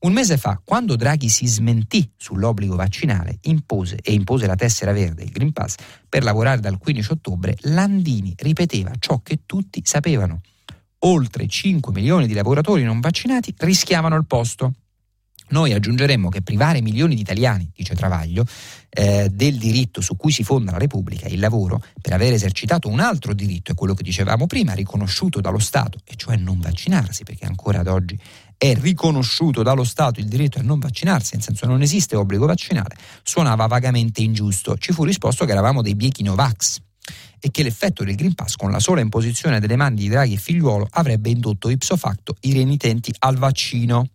Un 0.00 0.12
mese 0.12 0.36
fa, 0.36 0.60
quando 0.62 0.96
Draghi 0.96 1.30
si 1.30 1.46
smentì 1.46 2.10
sull'obbligo 2.14 2.76
vaccinale 2.76 3.38
impose, 3.42 3.96
e 4.02 4.12
impose 4.12 4.46
la 4.46 4.56
tessera 4.56 4.92
verde, 4.92 5.22
il 5.22 5.30
Green 5.30 5.52
Pass, 5.52 5.76
per 6.08 6.22
lavorare 6.22 6.60
dal 6.60 6.76
15 6.76 7.12
ottobre, 7.12 7.56
Landini 7.60 8.34
ripeteva 8.36 8.90
ciò 8.98 9.20
che 9.22 9.40
tutti 9.46 9.80
sapevano. 9.82 10.40
Oltre 11.06 11.46
5 11.46 11.92
milioni 11.92 12.26
di 12.26 12.34
lavoratori 12.34 12.82
non 12.82 13.00
vaccinati 13.00 13.54
rischiavano 13.58 14.16
il 14.16 14.26
posto. 14.26 14.72
Noi 15.48 15.72
aggiungeremmo 15.72 16.30
che 16.30 16.42
privare 16.42 16.80
milioni 16.80 17.14
di 17.14 17.20
italiani, 17.20 17.70
dice 17.74 17.94
Travaglio, 17.94 18.44
eh, 18.88 19.28
del 19.30 19.56
diritto 19.56 20.00
su 20.00 20.16
cui 20.16 20.32
si 20.32 20.42
fonda 20.42 20.72
la 20.72 20.78
Repubblica, 20.78 21.26
il 21.28 21.38
lavoro, 21.38 21.82
per 22.00 22.12
aver 22.12 22.32
esercitato 22.32 22.88
un 22.88 23.00
altro 23.00 23.34
diritto, 23.34 23.72
è 23.72 23.74
quello 23.74 23.94
che 23.94 24.02
dicevamo 24.02 24.46
prima, 24.46 24.72
riconosciuto 24.72 25.40
dallo 25.40 25.58
Stato, 25.58 25.98
e 26.04 26.14
cioè 26.16 26.36
non 26.36 26.60
vaccinarsi, 26.60 27.24
perché 27.24 27.44
ancora 27.44 27.80
ad 27.80 27.88
oggi 27.88 28.18
è 28.56 28.74
riconosciuto 28.74 29.62
dallo 29.62 29.84
Stato 29.84 30.20
il 30.20 30.26
diritto 30.26 30.58
a 30.58 30.62
non 30.62 30.78
vaccinarsi, 30.78 31.34
nel 31.34 31.42
senso 31.42 31.66
non 31.66 31.82
esiste 31.82 32.16
obbligo 32.16 32.46
vaccinale, 32.46 32.96
suonava 33.22 33.66
vagamente 33.66 34.22
ingiusto. 34.22 34.78
Ci 34.78 34.92
fu 34.92 35.04
risposto 35.04 35.44
che 35.44 35.52
eravamo 35.52 35.82
dei 35.82 35.94
biechi 35.94 36.22
Novax 36.22 36.78
e 37.38 37.50
che 37.50 37.62
l'effetto 37.62 38.04
del 38.04 38.14
Green 38.14 38.34
Pass 38.34 38.56
con 38.56 38.70
la 38.70 38.78
sola 38.78 39.02
imposizione 39.02 39.60
delle 39.60 39.76
mani 39.76 39.96
di 39.96 40.08
Draghi 40.08 40.34
e 40.34 40.38
figliuolo 40.38 40.86
avrebbe 40.92 41.28
indotto 41.28 41.68
ipso 41.68 41.96
facto 41.98 42.36
i 42.40 42.54
renitenti 42.54 43.12
al 43.18 43.36
vaccino 43.36 44.08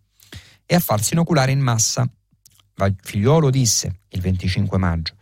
e 0.70 0.76
a 0.76 0.78
farsi 0.78 1.14
inoculare 1.14 1.50
in 1.50 1.58
massa. 1.58 2.08
Figliuolo 3.02 3.50
disse 3.50 4.02
il 4.10 4.20
25 4.20 4.78
maggio, 4.78 5.14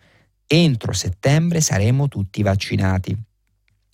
entro 0.47 0.93
settembre 0.93 1.63
saremo 1.63 2.07
tutti 2.07 2.43
vaccinati. 2.43 3.17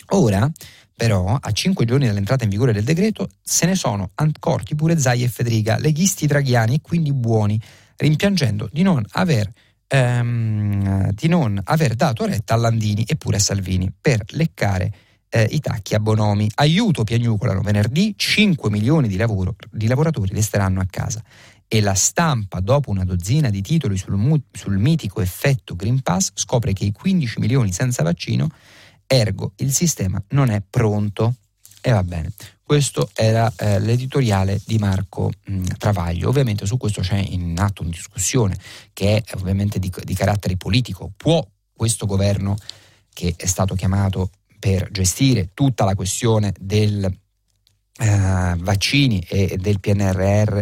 Ora, 0.09 0.51
però, 0.97 1.39
a 1.41 1.53
cinque 1.53 1.85
giorni 1.85 2.07
dall'entrata 2.07 2.43
in 2.43 2.51
vigore 2.51 2.73
del 2.73 2.83
decreto, 2.83 3.29
se 3.41 3.67
ne 3.67 3.77
sono 3.77 4.11
accorti 4.17 4.75
pure 4.75 4.99
Zai 4.99 5.23
e 5.23 5.29
Federica, 5.29 5.79
leghisti 5.79 6.27
draghiani 6.27 6.75
e 6.75 6.81
quindi 6.81 7.13
buoni, 7.13 7.59
rimpiangendo 7.99 8.69
di 8.73 8.83
non 8.83 9.05
aver 9.13 9.49
ehm, 9.87 11.13
di 11.13 11.29
non 11.29 11.61
aver 11.63 11.95
dato 11.95 12.27
retta 12.27 12.55
a 12.55 12.57
Landini 12.57 13.05
e 13.05 13.15
pure 13.15 13.37
a 13.37 13.41
Salvini 13.41 13.93
per 13.99 14.25
leccare 14.31 14.93
eh, 15.35 15.49
i 15.51 15.59
tacchi 15.59 15.97
a 15.97 16.01
Bonomi. 16.01 16.49
Aiuto 16.55 17.03
piagnucolano 17.03 17.61
venerdì, 17.61 18.15
5 18.17 18.71
milioni 18.71 19.09
di, 19.09 19.17
lavoro, 19.17 19.57
di 19.71 19.89
lavoratori 19.89 20.33
resteranno 20.33 20.81
a 20.81 20.87
casa 20.89 21.23
e 21.67 21.81
la 21.81 21.95
stampa, 21.95 22.61
dopo 22.61 22.91
una 22.91 23.05
dozzina 23.05 23.51
di 23.51 23.61
titoli 23.61 23.97
sul, 23.97 24.15
mu- 24.15 24.41
sul, 24.53 24.79
mitico 24.79 25.21
effetto 25.21 25.75
Green 25.75 26.03
Pass, 26.03 26.31
scopre 26.35 26.73
che 26.73 26.85
i 26.85 26.93
15 26.93 27.41
milioni 27.41 27.73
senza 27.73 28.05
vaccino, 28.05 28.49
ergo 29.07 29.53
il 29.57 29.73
sistema 29.73 30.23
non 30.29 30.51
è 30.51 30.63
pronto. 30.69 31.35
E 31.81 31.91
va 31.91 32.05
bene, 32.05 32.33
questo 32.63 33.11
era 33.13 33.53
eh, 33.57 33.81
l'editoriale 33.81 34.61
di 34.65 34.79
Marco 34.79 35.33
mh, 35.47 35.65
Travaglio. 35.79 36.29
Ovviamente 36.29 36.65
su 36.65 36.77
questo 36.77 37.01
c'è 37.01 37.19
in 37.19 37.59
atto 37.59 37.83
una 37.83 37.91
discussione 37.91 38.57
che 38.93 39.17
è 39.17 39.35
ovviamente 39.35 39.81
di, 39.81 39.93
di 40.05 40.15
carattere 40.15 40.57
politico. 40.57 41.11
Può 41.17 41.45
questo 41.75 42.07
governo, 42.07 42.57
che 43.13 43.35
è 43.37 43.47
stato 43.47 43.75
chiamato 43.75 44.31
per 44.65 44.89
gestire 44.91 45.51
tutta 45.53 45.85
la 45.85 45.95
questione 45.95 46.55
del 46.59 47.05
eh, 47.05 48.55
vaccini 48.57 49.21
e 49.29 49.59
del 49.59 49.79
PNRR 49.79 50.59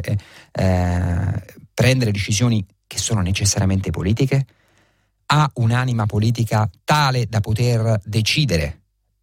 eh, 0.51 1.45
prendere 1.73 2.11
decisioni 2.11 2.67
che 2.85 2.99
sono 2.99 3.21
necessariamente 3.21 3.91
politiche? 3.91 4.45
Ha 5.27 5.49
un'anima 5.55 6.07
politica 6.07 6.69
tale 6.83 7.27
da 7.29 7.39
poter 7.39 8.01
decidere 8.05 8.81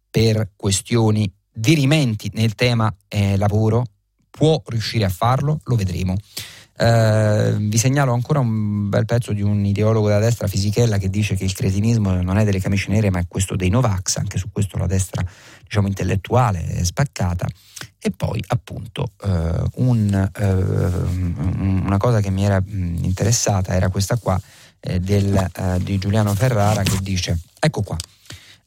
per 0.08 0.52
questioni 0.56 1.30
dirimenti 1.52 2.30
nel 2.32 2.54
tema 2.54 2.90
eh, 3.08 3.36
lavoro? 3.36 3.84
Può 4.30 4.62
riuscire 4.64 5.04
a 5.04 5.10
farlo? 5.10 5.60
Lo 5.64 5.76
vedremo. 5.76 6.16
Uh, 6.80 7.56
vi 7.58 7.76
segnalo 7.76 8.14
ancora 8.14 8.38
un 8.38 8.88
bel 8.88 9.04
pezzo 9.04 9.34
di 9.34 9.42
un 9.42 9.62
ideologo 9.66 10.08
della 10.08 10.18
destra, 10.18 10.46
Fisichella, 10.46 10.96
che 10.96 11.10
dice 11.10 11.34
che 11.34 11.44
il 11.44 11.52
cretinismo 11.52 12.22
non 12.22 12.38
è 12.38 12.44
delle 12.44 12.58
camicie 12.58 12.90
nere, 12.90 13.10
ma 13.10 13.18
è 13.18 13.26
questo 13.28 13.54
dei 13.54 13.68
Novax. 13.68 14.16
Anche 14.16 14.38
su 14.38 14.48
questo 14.50 14.78
la 14.78 14.86
destra, 14.86 15.22
diciamo, 15.62 15.88
intellettuale 15.88 16.64
è 16.64 16.82
spaccata. 16.82 17.46
E 17.98 18.10
poi, 18.10 18.42
appunto, 18.46 19.10
uh, 19.22 19.82
un, 19.82 20.30
uh, 20.38 21.84
una 21.84 21.98
cosa 21.98 22.20
che 22.20 22.30
mi 22.30 22.46
era 22.46 22.58
mh, 22.58 23.00
interessata 23.02 23.74
era 23.74 23.90
questa 23.90 24.16
qua 24.16 24.40
eh, 24.80 25.00
del, 25.00 25.50
di 25.82 25.98
Giuliano 25.98 26.34
Ferrara 26.34 26.82
che 26.82 26.96
dice: 27.02 27.38
Ecco 27.58 27.82
qua. 27.82 27.98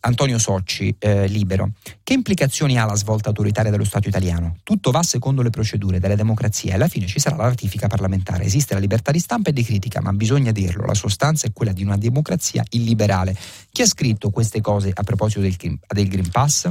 Antonio 0.05 0.37
Socci, 0.37 0.93
eh, 0.99 1.27
libero. 1.27 1.71
Che 2.03 2.13
implicazioni 2.13 2.77
ha 2.77 2.85
la 2.85 2.95
svolta 2.95 3.29
autoritaria 3.29 3.71
dello 3.71 3.85
Stato 3.85 4.09
italiano? 4.09 4.57
Tutto 4.63 4.91
va 4.91 5.01
secondo 5.01 5.41
le 5.41 5.49
procedure 5.49 5.99
della 5.99 6.15
democrazia 6.15 6.71
e 6.71 6.75
alla 6.75 6.89
fine 6.89 7.05
ci 7.07 7.19
sarà 7.19 7.37
la 7.37 7.45
ratifica 7.45 7.87
parlamentare. 7.87 8.43
Esiste 8.43 8.73
la 8.73 8.81
libertà 8.81 9.11
di 9.11 9.19
stampa 9.19 9.49
e 9.49 9.53
di 9.53 9.63
critica, 9.63 10.01
ma 10.01 10.11
bisogna 10.11 10.51
dirlo, 10.51 10.85
la 10.85 10.93
sostanza 10.93 11.47
è 11.47 11.53
quella 11.53 11.71
di 11.71 11.83
una 11.83 11.95
democrazia 11.95 12.63
illiberale. 12.71 13.35
Chi 13.71 13.81
ha 13.81 13.87
scritto 13.87 14.29
queste 14.29 14.59
cose 14.59 14.91
a 14.93 15.03
proposito 15.03 15.39
del, 15.39 15.55
del 15.57 16.07
Green 16.09 16.29
Pass? 16.29 16.67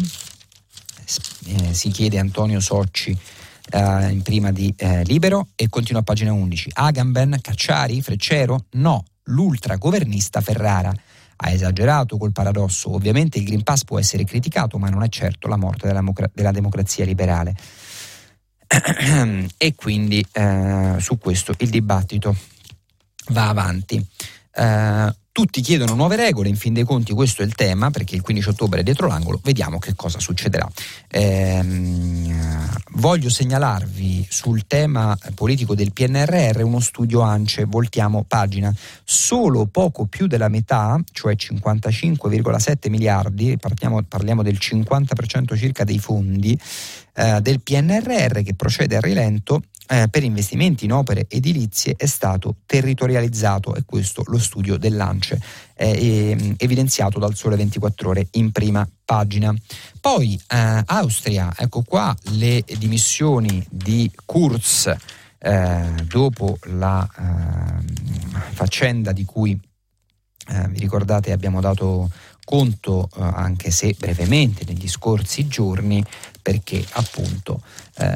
Eh, 1.46 1.72
si 1.72 1.90
chiede 1.90 2.18
Antonio 2.18 2.60
Socci. 2.60 3.18
Uh, 3.72 4.08
in 4.10 4.22
prima 4.22 4.50
di 4.50 4.74
uh, 4.76 5.02
Libero 5.04 5.48
e 5.54 5.68
continua 5.68 6.00
a 6.00 6.04
pagina 6.04 6.32
11. 6.32 6.72
Agamben, 6.74 7.38
Cacciari, 7.40 8.02
Freccero? 8.02 8.64
No, 8.72 9.04
l'ultragovernista 9.22 10.40
Ferrara 10.42 10.92
ha 11.44 11.50
esagerato 11.50 12.16
col 12.16 12.32
paradosso. 12.32 12.94
Ovviamente 12.94 13.38
il 13.38 13.44
Green 13.44 13.62
Pass 13.62 13.84
può 13.84 13.98
essere 13.98 14.24
criticato, 14.24 14.78
ma 14.78 14.88
non 14.88 15.02
è 15.02 15.08
certo 15.08 15.48
la 15.48 15.56
morte 15.56 15.86
della, 15.86 16.02
della 16.32 16.52
democrazia 16.52 17.04
liberale. 17.04 17.54
e 19.56 19.74
quindi 19.74 20.24
eh, 20.32 20.96
su 20.98 21.18
questo 21.18 21.54
il 21.58 21.68
dibattito 21.68 22.34
va 23.28 23.48
avanti. 23.48 24.04
Eh, 24.54 25.16
tutti 25.32 25.62
chiedono 25.62 25.94
nuove 25.94 26.16
regole, 26.16 26.50
in 26.50 26.56
fin 26.56 26.74
dei 26.74 26.84
conti 26.84 27.14
questo 27.14 27.40
è 27.40 27.46
il 27.46 27.54
tema, 27.54 27.90
perché 27.90 28.14
il 28.14 28.20
15 28.20 28.50
ottobre 28.50 28.80
è 28.80 28.82
dietro 28.82 29.06
l'angolo, 29.06 29.40
vediamo 29.42 29.78
che 29.78 29.94
cosa 29.96 30.20
succederà. 30.20 30.70
Ehm, 31.08 32.70
voglio 32.96 33.30
segnalarvi 33.30 34.26
sul 34.28 34.66
tema 34.66 35.16
politico 35.34 35.74
del 35.74 35.94
PNRR 35.94 36.60
uno 36.62 36.80
studio 36.80 37.22
ANCE, 37.22 37.64
voltiamo 37.64 38.24
pagina, 38.28 38.74
solo 39.04 39.64
poco 39.64 40.04
più 40.04 40.26
della 40.26 40.48
metà, 40.48 41.00
cioè 41.12 41.34
55,7 41.34 42.90
miliardi, 42.90 43.56
parliamo, 43.58 44.02
parliamo 44.02 44.42
del 44.42 44.58
50% 44.60 45.56
circa 45.56 45.84
dei 45.84 45.98
fondi 45.98 46.58
eh, 47.14 47.40
del 47.40 47.60
PNRR 47.60 48.42
che 48.42 48.54
procede 48.54 48.96
a 48.96 49.00
rilento, 49.00 49.62
eh, 49.88 50.08
per 50.08 50.22
investimenti 50.22 50.84
in 50.84 50.92
opere 50.92 51.26
edilizie 51.28 51.94
è 51.96 52.06
stato 52.06 52.56
territorializzato 52.66 53.74
e 53.74 53.82
questo 53.84 54.22
lo 54.26 54.38
studio 54.38 54.76
dell'ANCE 54.76 55.40
eh, 55.74 56.54
evidenziato 56.58 57.18
dal 57.18 57.34
Sole 57.34 57.56
24 57.56 58.08
ore 58.08 58.28
in 58.32 58.52
prima 58.52 58.88
pagina. 59.04 59.54
Poi 60.00 60.40
eh, 60.48 60.82
Austria, 60.86 61.52
ecco 61.56 61.82
qua 61.82 62.16
le 62.32 62.64
dimissioni 62.78 63.64
di 63.68 64.10
Kurz 64.24 64.94
eh, 65.38 65.94
dopo 66.06 66.56
la 66.66 67.06
ehm, 67.18 67.84
faccenda 68.52 69.12
di 69.12 69.24
cui 69.24 69.58
eh, 70.48 70.68
vi 70.68 70.78
ricordate 70.78 71.32
abbiamo 71.32 71.60
dato 71.60 72.10
conto 72.44 73.08
eh, 73.16 73.22
anche 73.22 73.70
se 73.70 73.94
brevemente 73.98 74.64
negli 74.64 74.88
scorsi 74.88 75.46
giorni 75.46 76.04
perché 76.42 76.84
appunto 76.92 77.62
eh, 77.98 78.12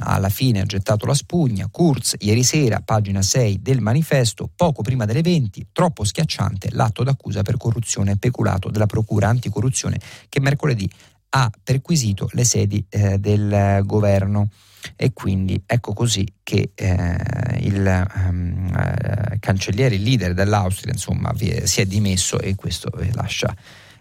alla 0.00 0.28
fine 0.28 0.60
ha 0.60 0.66
gettato 0.66 1.06
la 1.06 1.14
spugna. 1.14 1.68
Kurz 1.70 2.14
ieri 2.18 2.44
sera, 2.44 2.80
pagina 2.84 3.22
6 3.22 3.60
del 3.62 3.80
manifesto, 3.80 4.50
poco 4.54 4.82
prima 4.82 5.06
delle 5.06 5.22
20, 5.22 5.68
troppo 5.72 6.04
schiacciante 6.04 6.68
l'atto 6.72 7.02
d'accusa 7.02 7.42
per 7.42 7.56
corruzione 7.56 8.12
e 8.12 8.16
peculato 8.16 8.68
della 8.68 8.86
Procura 8.86 9.28
Anticorruzione 9.28 9.98
che 10.28 10.40
mercoledì 10.40 10.88
ha 11.34 11.50
perquisito 11.62 12.28
le 12.32 12.44
sedi 12.44 12.84
eh, 12.90 13.18
del 13.18 13.80
governo 13.84 14.48
e 14.96 15.12
quindi 15.12 15.62
ecco 15.64 15.92
così 15.94 16.26
che 16.42 16.72
eh, 16.74 17.16
il 17.60 18.08
um, 18.28 18.74
eh, 18.76 19.38
cancelliere, 19.38 19.94
il 19.94 20.02
leader 20.02 20.34
dell'Austria 20.34 20.92
insomma 20.92 21.32
si 21.36 21.80
è 21.80 21.86
dimesso 21.86 22.38
e 22.38 22.54
questo 22.54 22.90
lascia 23.12 23.54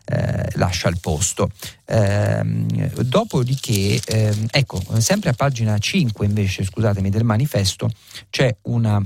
eh, 0.06 0.50
lascia 0.56 0.90
il 0.90 1.00
posto. 1.00 1.50
Eh, 1.86 2.42
dopodiché, 3.04 4.02
eh, 4.06 4.36
ecco, 4.50 4.82
sempre 5.00 5.30
a 5.30 5.34
pagina 5.34 5.78
5 5.78 6.26
invece, 6.26 6.64
scusatemi, 6.64 7.10
del 7.10 7.24
manifesto 7.24 7.90
c'è 8.30 8.56
una 8.64 9.04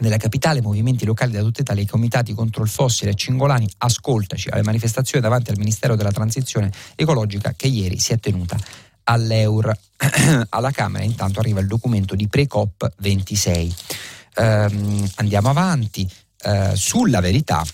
nella 0.00 0.16
capitale 0.16 0.62
movimenti 0.62 1.04
locali 1.04 1.32
da 1.32 1.42
tutta 1.42 1.62
Italia, 1.62 1.82
i 1.82 1.86
comitati 1.86 2.32
contro 2.32 2.62
il 2.62 2.68
fossile 2.68 3.14
Cingolani, 3.14 3.68
ascoltaci 3.78 4.48
alle 4.48 4.62
manifestazioni 4.62 5.20
davanti 5.22 5.50
al 5.50 5.58
Ministero 5.58 5.96
della 5.96 6.12
Transizione 6.12 6.70
Ecologica 6.94 7.54
che 7.56 7.66
ieri 7.66 7.98
si 7.98 8.12
è 8.12 8.18
tenuta 8.18 8.56
all'Eur. 9.04 9.76
Alla 10.50 10.70
Camera 10.70 11.02
intanto 11.02 11.40
arriva 11.40 11.60
il 11.60 11.66
documento 11.66 12.14
di 12.14 12.28
Precop 12.28 12.92
26. 12.98 13.74
Um, 14.36 15.10
andiamo 15.16 15.48
avanti. 15.48 16.08
Uh, 16.40 16.72
sulla 16.76 17.18
verità 17.18 17.64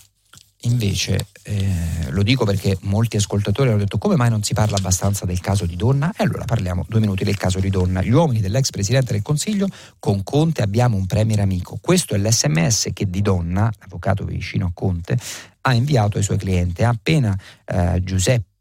invece, 0.65 1.27
eh, 1.43 2.09
lo 2.09 2.23
dico 2.23 2.45
perché 2.45 2.77
molti 2.81 3.17
ascoltatori 3.17 3.69
hanno 3.69 3.79
detto 3.79 3.97
come 3.97 4.15
mai 4.15 4.29
non 4.29 4.43
si 4.43 4.53
parla 4.53 4.77
abbastanza 4.77 5.25
del 5.25 5.39
caso 5.39 5.65
di 5.65 5.75
Donna? 5.75 6.11
E 6.17 6.23
allora 6.23 6.45
parliamo 6.45 6.85
due 6.87 6.99
minuti 6.99 7.23
del 7.23 7.37
caso 7.37 7.59
di 7.59 7.69
Donna. 7.69 8.01
Gli 8.01 8.11
uomini 8.11 8.41
dell'ex 8.41 8.69
Presidente 8.69 9.13
del 9.13 9.21
Consiglio, 9.21 9.67
con 9.99 10.23
Conte 10.23 10.61
abbiamo 10.61 10.97
un 10.97 11.05
premier 11.05 11.39
amico. 11.39 11.77
Questo 11.81 12.15
è 12.15 12.17
l'SMS 12.17 12.89
che 12.93 13.09
di 13.09 13.21
Donna, 13.21 13.71
l'avvocato 13.79 14.25
vicino 14.25 14.67
a 14.67 14.71
Conte, 14.73 15.17
ha 15.61 15.73
inviato 15.73 16.17
ai 16.17 16.23
suoi 16.23 16.37
clienti. 16.37 16.83
Appena 16.83 17.37
eh, 17.65 18.01
Giuseppi 18.03 18.54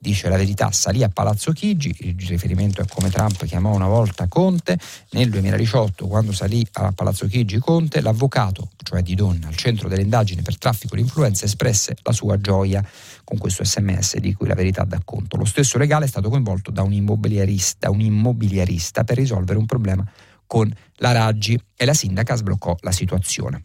dice 0.00 0.28
la 0.28 0.36
verità, 0.36 0.70
salì 0.70 1.02
a 1.02 1.08
Palazzo 1.08 1.50
Chigi, 1.50 1.94
il 2.00 2.26
riferimento 2.28 2.80
è 2.80 2.84
come 2.86 3.10
Trump 3.10 3.44
chiamò 3.44 3.74
una 3.74 3.88
volta 3.88 4.28
Conte, 4.28 4.78
nel 5.10 5.28
2018 5.28 6.06
quando 6.06 6.32
salì 6.32 6.64
a 6.74 6.92
Palazzo 6.92 7.26
Chigi 7.26 7.58
Conte, 7.58 8.00
l'avvocato, 8.00 8.70
cioè 8.82 9.02
di 9.02 9.16
donna, 9.16 9.48
al 9.48 9.56
centro 9.56 9.88
delle 9.88 10.02
indagini 10.02 10.42
per 10.42 10.56
traffico 10.56 10.94
di 10.94 11.02
influenza, 11.02 11.44
espresse 11.44 11.96
la 12.02 12.12
sua 12.12 12.40
gioia 12.40 12.86
con 13.24 13.38
questo 13.38 13.64
sms 13.64 14.18
di 14.18 14.32
cui 14.34 14.46
la 14.46 14.54
verità 14.54 14.84
dà 14.84 15.00
conto. 15.04 15.36
Lo 15.36 15.44
stesso 15.44 15.78
legale 15.78 16.04
è 16.04 16.08
stato 16.08 16.30
coinvolto 16.30 16.70
da 16.70 16.82
un 16.82 16.92
immobiliarista, 16.92 17.90
un 17.90 18.00
immobiliarista 18.00 19.02
per 19.02 19.16
risolvere 19.16 19.58
un 19.58 19.66
problema 19.66 20.08
con 20.46 20.72
la 20.96 21.12
Raggi 21.12 21.60
e 21.76 21.84
la 21.84 21.94
sindaca 21.94 22.36
sbloccò 22.36 22.76
la 22.80 22.92
situazione. 22.92 23.64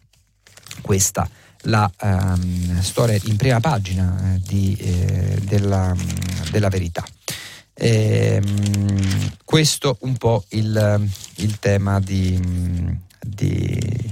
Questa 0.82 1.28
la 1.64 1.90
um, 2.02 2.80
storia 2.80 3.18
in 3.24 3.36
prima 3.36 3.60
pagina 3.60 4.34
eh, 4.34 4.40
di, 4.46 4.76
eh, 4.76 5.38
della, 5.42 5.94
della, 6.50 6.68
verità. 6.68 7.04
E, 7.72 8.40
um, 8.42 9.32
questo 9.44 9.98
un 10.00 10.16
po' 10.16 10.44
il, 10.50 11.08
il 11.36 11.58
tema 11.58 12.00
di, 12.00 12.38
di, 13.20 14.08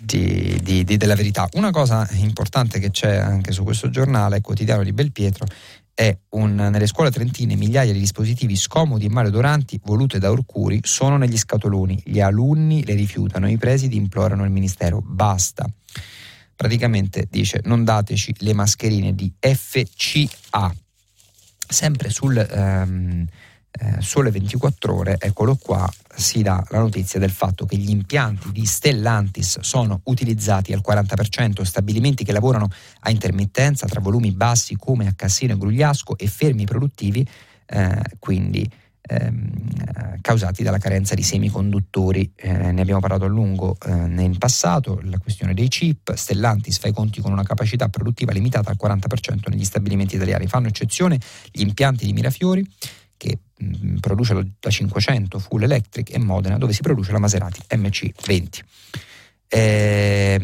di, 0.00 0.84
della 0.84 1.14
verità. 1.14 1.48
Una 1.54 1.70
cosa 1.70 2.08
importante 2.12 2.78
che 2.78 2.90
c'è 2.90 3.16
anche 3.16 3.52
su 3.52 3.64
questo 3.64 3.90
giornale, 3.90 4.40
quotidiano 4.40 4.82
di 4.82 4.92
Belpietro, 4.92 5.46
è 5.92 6.16
un, 6.30 6.54
nelle 6.54 6.88
scuole 6.88 7.12
trentine 7.12 7.54
migliaia 7.54 7.92
di 7.92 8.00
dispositivi 8.00 8.56
scomodi 8.56 9.04
e 9.06 9.10
maleodoranti 9.10 9.80
voluti 9.84 10.18
da 10.18 10.30
Orcuri 10.30 10.80
sono 10.82 11.16
negli 11.16 11.36
scatoloni. 11.36 12.02
Gli 12.04 12.20
alunni 12.20 12.84
le 12.84 12.94
rifiutano, 12.94 13.48
i 13.48 13.58
presidi 13.58 13.96
implorano 13.96 14.44
il 14.44 14.50
ministero. 14.50 15.00
Basta 15.00 15.64
praticamente 16.54 17.26
dice 17.30 17.60
non 17.64 17.84
dateci 17.84 18.34
le 18.38 18.54
mascherine 18.54 19.14
di 19.14 19.32
FCA. 19.38 20.74
Sempre 21.66 22.10
sul 22.10 22.46
um, 22.52 23.26
eh, 23.76 24.00
Sole 24.00 24.30
24 24.30 24.94
ore, 24.94 25.16
eccolo 25.18 25.56
qua, 25.56 25.90
si 26.14 26.42
dà 26.42 26.64
la 26.70 26.78
notizia 26.78 27.18
del 27.18 27.30
fatto 27.30 27.66
che 27.66 27.76
gli 27.76 27.90
impianti 27.90 28.52
di 28.52 28.64
Stellantis 28.64 29.58
sono 29.60 30.00
utilizzati 30.04 30.72
al 30.72 30.82
40%, 30.86 31.62
stabilimenti 31.62 32.22
che 32.22 32.32
lavorano 32.32 32.68
a 33.00 33.10
intermittenza 33.10 33.86
tra 33.86 34.00
volumi 34.00 34.30
bassi 34.30 34.76
come 34.76 35.08
a 35.08 35.14
Cassino 35.16 35.54
e 35.54 35.58
Grugliasco 35.58 36.16
e 36.16 36.28
fermi 36.28 36.64
produttivi, 36.66 37.26
eh, 37.66 38.02
quindi 38.20 38.70
ehm, 39.06 40.20
causati 40.20 40.62
dalla 40.62 40.78
carenza 40.78 41.14
di 41.14 41.22
semiconduttori. 41.22 42.32
Eh, 42.34 42.72
ne 42.72 42.80
abbiamo 42.80 43.00
parlato 43.00 43.24
a 43.24 43.28
lungo 43.28 43.76
eh, 43.84 43.92
in 43.92 44.36
passato, 44.38 45.00
la 45.04 45.18
questione 45.18 45.52
dei 45.52 45.68
chip, 45.68 46.14
Stellantis 46.14 46.78
fa 46.78 46.88
i 46.88 46.92
conti 46.92 47.20
con 47.20 47.30
una 47.30 47.42
capacità 47.42 47.88
produttiva 47.88 48.32
limitata 48.32 48.70
al 48.70 48.78
40% 48.82 49.50
negli 49.50 49.64
stabilimenti 49.64 50.16
italiani. 50.16 50.46
Fanno 50.46 50.68
eccezione 50.68 51.18
gli 51.52 51.60
impianti 51.60 52.06
di 52.06 52.12
Mirafiori 52.12 52.66
che 53.16 53.38
mh, 53.56 53.96
produce 53.98 54.34
la 54.34 54.70
500 54.70 55.38
Full 55.38 55.62
Electric 55.62 56.14
e 56.14 56.18
Modena 56.18 56.56
dove 56.56 56.72
si 56.72 56.80
produce 56.80 57.12
la 57.12 57.18
Maserati 57.18 57.60
MC20. 57.68 58.60
Eh, 59.56 60.36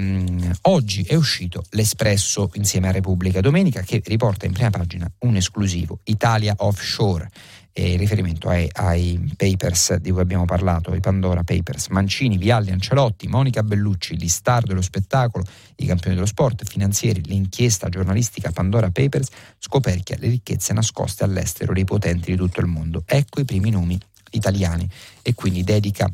oggi 0.63 1.03
è 1.03 1.17
uscito 1.17 1.65
l'Espresso 1.71 2.49
insieme 2.55 2.87
a 2.87 2.93
Repubblica 2.93 3.41
Domenica 3.41 3.81
che 3.81 4.01
riporta 4.05 4.47
in 4.47 4.53
prima 4.53 4.71
pagina 4.71 5.11
un 5.21 5.35
esclusivo 5.35 5.99
Italia 6.05 6.55
Offshore. 6.59 7.29
E 7.73 7.97
riferimento 7.97 8.49
ai, 8.49 8.69
ai, 8.73 9.35
papers 9.37 9.97
di 9.97 10.13
cui 10.13 10.21
abbiamo 10.21 10.45
parlato, 10.45 10.95
i 10.95 11.01
Pandora 11.01 11.43
Papers, 11.43 11.89
Mancini, 11.89 12.37
Vialli, 12.37 12.71
Ancelotti, 12.71 13.27
Monica 13.27 13.65
Bellucci, 13.65 14.17
gli 14.17 14.29
star 14.29 14.63
dello 14.63 14.83
spettacolo, 14.83 15.45
i 15.77 15.87
campioni 15.87 16.15
dello 16.15 16.27
sport, 16.27 16.65
finanzieri, 16.65 17.21
l'inchiesta 17.25 17.89
giornalistica 17.89 18.53
Pandora 18.53 18.91
Papers 18.91 19.29
scoperchia 19.59 20.19
le 20.21 20.29
ricchezze 20.29 20.73
nascoste 20.73 21.25
all'estero 21.25 21.73
dei 21.73 21.85
potenti 21.85 22.31
di 22.31 22.37
tutto 22.37 22.61
il 22.61 22.67
mondo. 22.67 23.03
Ecco 23.07 23.41
i 23.41 23.45
primi 23.45 23.71
nomi 23.71 23.99
italiani. 24.31 24.89
E 25.23 25.35
quindi 25.35 25.65
dedica 25.65 26.09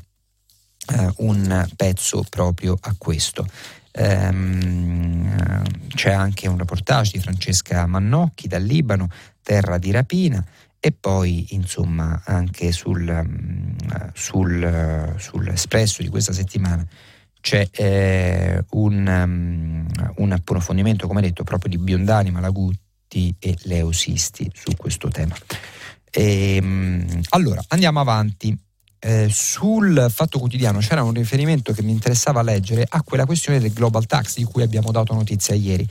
eh, 0.94 1.12
un 1.18 1.66
pezzo 1.76 2.24
proprio 2.28 2.76
a 2.80 2.94
questo. 2.98 3.46
Ehm, 3.92 5.62
c'è 5.88 6.12
anche 6.12 6.48
un 6.48 6.58
reportage 6.58 7.12
di 7.14 7.20
Francesca 7.20 7.86
Mannocchi 7.86 8.48
dal 8.48 8.62
Libano, 8.62 9.08
terra 9.42 9.78
di 9.78 9.90
rapina 9.90 10.44
e 10.78 10.92
poi 10.92 11.46
insomma 11.50 12.20
anche 12.24 12.72
sul, 12.72 13.02
mm, 13.02 13.76
sul, 14.12 15.14
sull'espresso 15.16 16.02
di 16.02 16.08
questa 16.08 16.32
settimana 16.32 16.86
c'è 17.46 17.68
eh, 17.70 18.64
un, 18.70 19.06
um, 19.06 19.86
un, 20.16 20.32
approfondimento 20.32 21.06
come 21.06 21.20
detto 21.20 21.44
proprio 21.44 21.70
di 21.70 21.78
Biondani, 21.78 22.32
Malagutti 22.32 23.36
e 23.38 23.56
Leo 23.62 23.92
Sisti 23.92 24.50
su 24.52 24.74
questo 24.76 25.06
tema. 25.10 25.36
E, 26.10 26.58
um, 26.60 27.20
allora 27.28 27.62
andiamo 27.68 28.00
avanti. 28.00 28.65
Eh, 29.08 29.28
sul 29.30 30.08
Fatto 30.10 30.40
Quotidiano 30.40 30.80
c'era 30.80 31.04
un 31.04 31.12
riferimento 31.12 31.72
che 31.72 31.80
mi 31.80 31.92
interessava 31.92 32.42
leggere 32.42 32.84
a 32.88 33.02
quella 33.02 33.24
questione 33.24 33.60
del 33.60 33.72
Global 33.72 34.04
Tax 34.04 34.34
di 34.34 34.42
cui 34.42 34.64
abbiamo 34.64 34.90
dato 34.90 35.14
notizia 35.14 35.54
ieri 35.54 35.86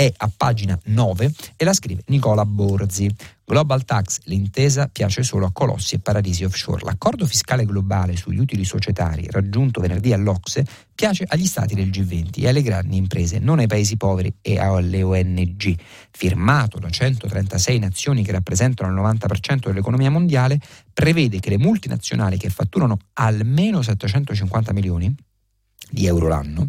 è 0.00 0.10
a 0.16 0.30
pagina 0.34 0.78
9 0.82 1.30
e 1.56 1.64
la 1.66 1.74
scrive 1.74 2.04
Nicola 2.06 2.46
Borzi. 2.46 3.14
Global 3.44 3.84
Tax, 3.84 4.20
l'intesa 4.24 4.88
piace 4.88 5.22
solo 5.22 5.44
a 5.44 5.50
colossi 5.52 5.96
e 5.96 5.98
paradisi 5.98 6.42
offshore. 6.42 6.84
L'accordo 6.84 7.26
fiscale 7.26 7.66
globale 7.66 8.16
sugli 8.16 8.38
utili 8.38 8.64
societari 8.64 9.26
raggiunto 9.30 9.82
venerdì 9.82 10.14
all'Ocse 10.14 10.64
piace 10.94 11.26
agli 11.28 11.44
stati 11.44 11.74
del 11.74 11.88
G20 11.88 12.42
e 12.42 12.48
alle 12.48 12.62
grandi 12.62 12.96
imprese, 12.96 13.40
non 13.40 13.58
ai 13.58 13.66
paesi 13.66 13.98
poveri 13.98 14.32
e 14.40 14.58
alle 14.58 15.02
ONG. 15.02 15.76
Firmato 16.10 16.78
da 16.78 16.88
136 16.88 17.78
nazioni 17.78 18.24
che 18.24 18.32
rappresentano 18.32 18.90
il 18.90 18.98
90% 18.98 19.66
dell'economia 19.66 20.10
mondiale, 20.10 20.58
prevede 20.94 21.40
che 21.40 21.50
le 21.50 21.58
multinazionali 21.58 22.38
che 22.38 22.48
fatturano 22.48 22.96
almeno 23.14 23.82
750 23.82 24.72
milioni 24.72 25.14
di 25.90 26.06
euro 26.06 26.28
l'anno 26.28 26.66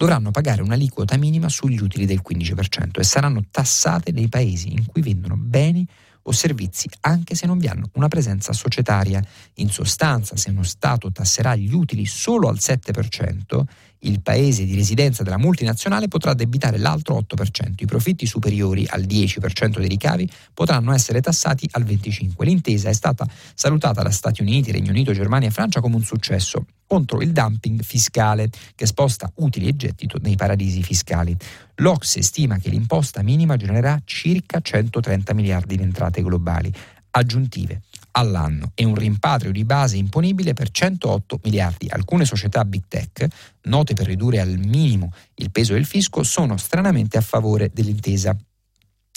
dovranno 0.00 0.30
pagare 0.30 0.62
un'aliquota 0.62 1.18
minima 1.18 1.50
sugli 1.50 1.78
utili 1.78 2.06
del 2.06 2.22
15% 2.26 3.00
e 3.00 3.04
saranno 3.04 3.44
tassate 3.50 4.12
nei 4.12 4.30
paesi 4.30 4.72
in 4.72 4.86
cui 4.86 5.02
vendono 5.02 5.36
beni 5.36 5.86
o 6.22 6.32
servizi 6.32 6.88
anche 7.00 7.34
se 7.34 7.44
non 7.44 7.58
vi 7.58 7.66
hanno 7.66 7.90
una 7.92 8.08
presenza 8.08 8.54
societaria. 8.54 9.22
In 9.56 9.68
sostanza, 9.68 10.38
se 10.38 10.48
uno 10.48 10.62
Stato 10.62 11.12
tasserà 11.12 11.54
gli 11.54 11.74
utili 11.74 12.06
solo 12.06 12.48
al 12.48 12.56
7%, 12.56 13.62
il 14.00 14.20
paese 14.22 14.64
di 14.64 14.74
residenza 14.74 15.22
della 15.22 15.38
multinazionale 15.38 16.08
potrà 16.08 16.34
debitare 16.34 16.78
l'altro 16.78 17.18
8%. 17.18 17.72
I 17.78 17.86
profitti 17.86 18.26
superiori 18.26 18.86
al 18.88 19.02
10% 19.02 19.78
dei 19.78 19.88
ricavi 19.88 20.30
potranno 20.54 20.92
essere 20.92 21.20
tassati 21.20 21.68
al 21.72 21.84
25%. 21.84 22.42
L'intesa 22.44 22.88
è 22.88 22.92
stata 22.92 23.26
salutata 23.54 24.02
da 24.02 24.10
Stati 24.10 24.42
Uniti, 24.42 24.72
Regno 24.72 24.90
Unito, 24.90 25.12
Germania 25.12 25.48
e 25.48 25.52
Francia 25.52 25.80
come 25.80 25.96
un 25.96 26.02
successo 26.02 26.64
contro 26.86 27.20
il 27.20 27.30
dumping 27.30 27.82
fiscale 27.82 28.50
che 28.74 28.86
sposta 28.86 29.30
utili 29.36 29.68
e 29.68 29.76
gettito 29.76 30.18
nei 30.20 30.34
paradisi 30.34 30.82
fiscali. 30.82 31.36
L'Ocse 31.76 32.22
stima 32.22 32.58
che 32.58 32.68
l'imposta 32.68 33.22
minima 33.22 33.56
genererà 33.56 34.00
circa 34.04 34.60
130 34.60 35.32
miliardi 35.34 35.76
di 35.76 35.82
entrate 35.82 36.22
globali 36.22 36.72
aggiuntive 37.12 37.82
all'anno 38.12 38.72
e 38.74 38.84
un 38.84 38.94
rimpatrio 38.94 39.52
di 39.52 39.64
base 39.64 39.96
imponibile 39.96 40.52
per 40.52 40.70
108 40.70 41.40
miliardi. 41.44 41.88
Alcune 41.88 42.24
società 42.24 42.64
big 42.64 42.84
tech, 42.88 43.26
note 43.62 43.94
per 43.94 44.06
ridurre 44.06 44.40
al 44.40 44.58
minimo 44.58 45.12
il 45.34 45.50
peso 45.50 45.72
del 45.74 45.86
fisco, 45.86 46.22
sono 46.22 46.56
stranamente 46.56 47.18
a 47.18 47.22
favore 47.22 47.70
dell'intesa 47.72 48.36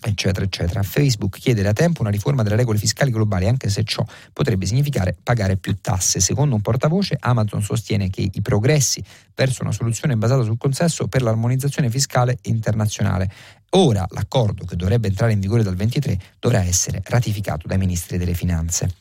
eccetera, 0.09 0.45
eccetera. 0.45 0.83
Facebook 0.83 1.39
chiede 1.39 1.61
da 1.61 1.73
tempo 1.73 2.01
una 2.01 2.09
riforma 2.09 2.43
delle 2.43 2.55
regole 2.55 2.77
fiscali 2.77 3.11
globali, 3.11 3.47
anche 3.47 3.69
se 3.69 3.83
ciò 3.83 4.05
potrebbe 4.31 4.65
significare 4.65 5.15
pagare 5.21 5.57
più 5.57 5.77
tasse. 5.79 6.19
Secondo 6.19 6.55
un 6.55 6.61
portavoce, 6.61 7.17
Amazon 7.19 7.61
sostiene 7.61 8.09
che 8.09 8.29
i 8.31 8.41
progressi 8.41 9.03
verso 9.33 9.63
una 9.63 9.71
soluzione 9.71 10.15
basata 10.15 10.43
sul 10.43 10.57
consenso 10.57 11.07
per 11.07 11.21
l'armonizzazione 11.21 11.89
fiscale 11.89 12.37
internazionale 12.43 13.31
Ora 13.75 14.05
l'accordo, 14.11 14.65
che 14.65 14.75
dovrebbe 14.75 15.07
entrare 15.07 15.33
in 15.33 15.39
vigore 15.39 15.63
dal 15.63 15.75
23, 15.75 16.19
dovrà 16.39 16.63
essere 16.63 17.01
ratificato 17.03 17.67
dai 17.67 17.79
ministri 17.79 18.17
delle 18.17 18.35
finanze. 18.35 18.93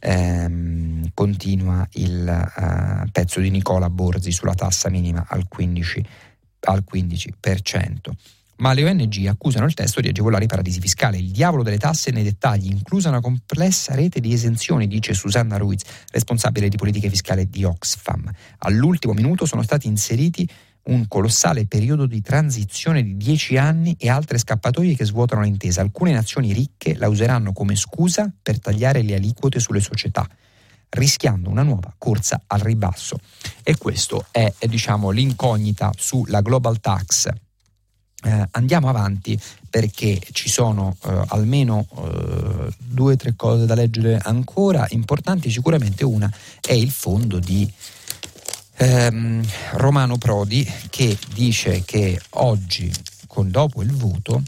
Ehm, 0.00 1.10
continua 1.12 1.86
il 1.92 2.52
uh, 2.56 3.10
pezzo 3.10 3.40
di 3.40 3.50
Nicola 3.50 3.90
Borzi 3.90 4.32
sulla 4.32 4.54
tassa 4.54 4.88
minima 4.88 5.26
al 5.28 5.46
15%. 5.54 6.04
Al 6.66 6.82
15%. 6.90 7.32
Ma 8.56 8.72
le 8.72 8.84
ONG 8.88 9.26
accusano 9.26 9.66
il 9.66 9.74
testo 9.74 10.00
di 10.00 10.08
agevolare 10.08 10.44
i 10.44 10.48
paradisi 10.48 10.80
fiscali. 10.80 11.18
Il 11.18 11.30
diavolo 11.30 11.62
delle 11.62 11.76
tasse 11.76 12.10
nei 12.10 12.22
dettagli, 12.22 12.70
inclusa 12.70 13.10
una 13.10 13.20
complessa 13.20 13.94
rete 13.94 14.20
di 14.20 14.32
esenzioni, 14.32 14.86
dice 14.86 15.12
Susanna 15.12 15.58
Ruiz, 15.58 15.82
responsabile 16.12 16.68
di 16.68 16.76
politiche 16.76 17.10
fiscali 17.10 17.50
di 17.50 17.64
Oxfam. 17.64 18.30
All'ultimo 18.58 19.12
minuto 19.12 19.44
sono 19.44 19.62
stati 19.62 19.86
inseriti 19.86 20.48
un 20.84 21.08
colossale 21.08 21.66
periodo 21.66 22.06
di 22.06 22.20
transizione 22.20 23.02
di 23.02 23.16
dieci 23.16 23.56
anni 23.56 23.96
e 23.98 24.08
altre 24.08 24.38
scappatoie 24.38 24.94
che 24.94 25.04
svuotano 25.04 25.42
l'intesa. 25.42 25.80
Alcune 25.80 26.12
nazioni 26.12 26.52
ricche 26.52 26.94
la 26.96 27.08
useranno 27.08 27.52
come 27.52 27.76
scusa 27.76 28.30
per 28.42 28.60
tagliare 28.60 29.02
le 29.02 29.14
aliquote 29.14 29.60
sulle 29.60 29.80
società 29.80 30.28
rischiando 30.94 31.50
una 31.50 31.62
nuova 31.62 31.92
corsa 31.98 32.42
al 32.46 32.60
ribasso. 32.60 33.18
E 33.62 33.76
questo 33.76 34.26
è, 34.30 34.52
diciamo, 34.66 35.10
l'incognita 35.10 35.92
sulla 35.96 36.40
global 36.40 36.80
tax. 36.80 37.28
Eh, 38.26 38.48
andiamo 38.52 38.88
avanti 38.88 39.38
perché 39.68 40.18
ci 40.32 40.48
sono 40.48 40.96
eh, 41.04 41.24
almeno 41.28 41.86
eh, 41.96 42.72
due 42.78 43.12
o 43.12 43.16
tre 43.16 43.34
cose 43.36 43.66
da 43.66 43.74
leggere 43.74 44.18
ancora 44.22 44.86
importanti, 44.90 45.50
sicuramente 45.50 46.04
una 46.04 46.30
è 46.60 46.72
il 46.72 46.90
fondo 46.90 47.38
di 47.38 47.70
ehm, 48.76 49.44
Romano 49.72 50.18
Prodi 50.18 50.70
che 50.90 51.18
dice 51.32 51.82
che 51.84 52.20
oggi, 52.30 52.92
con, 53.26 53.50
dopo 53.50 53.82
il 53.82 53.92
voto, 53.92 54.42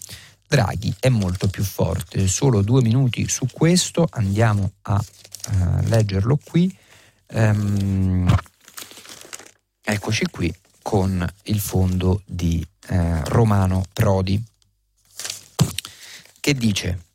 Draghi 0.49 0.95
è 1.01 1.09
molto 1.09 1.49
più 1.49 1.64
forte. 1.64 2.29
Solo 2.29 2.62
due 2.62 2.83
minuti 2.83 3.29
su 3.29 3.47
questo, 3.51 4.07
andiamo 4.11 4.72
a 4.83 4.95
uh, 4.95 5.89
leggerlo 5.89 6.39
qui. 6.43 6.74
Um, 7.33 8.33
eccoci 9.83 10.27
qui 10.31 10.55
con 10.83 11.27
il 11.45 11.59
fondo 11.59 12.22
di 12.24 12.64
uh, 12.91 13.22
Romano 13.24 13.85
Prodi 13.93 14.41
che 16.39 16.55
dice 16.55 17.05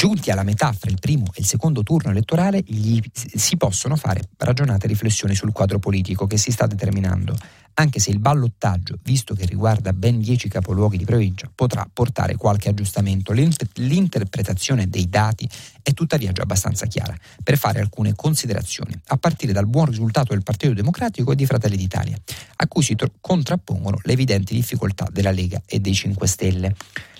Giunti 0.00 0.30
alla 0.30 0.44
metà 0.44 0.72
fra 0.72 0.88
il 0.88 0.98
primo 0.98 1.26
e 1.26 1.40
il 1.40 1.44
secondo 1.44 1.82
turno 1.82 2.10
elettorale, 2.10 2.62
gli 2.64 2.98
si 3.12 3.58
possono 3.58 3.96
fare 3.96 4.30
ragionate 4.38 4.86
riflessioni 4.86 5.34
sul 5.34 5.52
quadro 5.52 5.78
politico 5.78 6.26
che 6.26 6.38
si 6.38 6.52
sta 6.52 6.66
determinando, 6.66 7.36
anche 7.74 8.00
se 8.00 8.08
il 8.08 8.18
ballottaggio, 8.18 8.98
visto 9.02 9.34
che 9.34 9.44
riguarda 9.44 9.92
ben 9.92 10.18
dieci 10.18 10.48
capoluoghi 10.48 10.96
di 10.96 11.04
provincia, 11.04 11.50
potrà 11.54 11.86
portare 11.92 12.36
qualche 12.36 12.70
aggiustamento. 12.70 13.34
L'interpretazione 13.34 14.88
dei 14.88 15.10
dati 15.10 15.46
è 15.82 15.92
tuttavia 15.92 16.32
già 16.32 16.44
abbastanza 16.44 16.86
chiara 16.86 17.14
per 17.44 17.58
fare 17.58 17.80
alcune 17.80 18.14
considerazioni, 18.14 18.98
a 19.08 19.18
partire 19.18 19.52
dal 19.52 19.66
buon 19.66 19.84
risultato 19.84 20.32
del 20.32 20.42
Partito 20.42 20.72
Democratico 20.72 21.32
e 21.32 21.34
di 21.34 21.44
Fratelli 21.44 21.76
d'Italia, 21.76 22.16
a 22.56 22.66
cui 22.68 22.82
si 22.82 22.96
contrappongono 23.20 23.98
le 24.04 24.12
evidenti 24.14 24.54
difficoltà 24.54 25.06
della 25.12 25.30
Lega 25.30 25.60
e 25.66 25.78
dei 25.78 25.92
5 25.92 26.26
Stelle. 26.26 26.74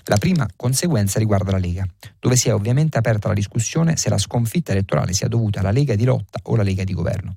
La 0.04 0.16
prima 0.16 0.48
conseguenza 0.56 1.18
riguarda 1.18 1.52
la 1.52 1.58
Lega, 1.58 1.86
dove 2.18 2.36
si 2.36 2.48
è 2.48 2.54
ovviamente 2.54 2.98
aperta 2.98 3.28
la 3.28 3.34
discussione 3.34 3.96
se 3.96 4.08
la 4.08 4.18
sconfitta 4.18 4.72
elettorale 4.72 5.12
sia 5.12 5.28
dovuta 5.28 5.60
alla 5.60 5.70
Lega 5.70 5.94
di 5.94 6.04
lotta 6.04 6.40
o 6.44 6.54
alla 6.54 6.62
Lega 6.62 6.84
di 6.84 6.92
governo. 6.94 7.36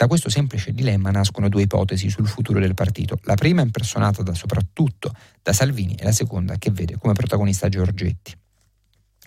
Da 0.00 0.06
questo 0.06 0.30
semplice 0.30 0.72
dilemma 0.72 1.10
nascono 1.10 1.50
due 1.50 1.62
ipotesi 1.62 2.08
sul 2.08 2.26
futuro 2.26 2.58
del 2.58 2.72
partito. 2.72 3.18
La 3.24 3.34
prima 3.34 3.60
impersonata 3.60 4.22
da, 4.22 4.32
soprattutto 4.32 5.14
da 5.42 5.52
Salvini 5.52 5.94
e 5.94 6.04
la 6.04 6.12
seconda 6.12 6.56
che 6.56 6.70
vede 6.70 6.96
come 6.96 7.12
protagonista 7.12 7.68
Giorgetti. 7.68 8.34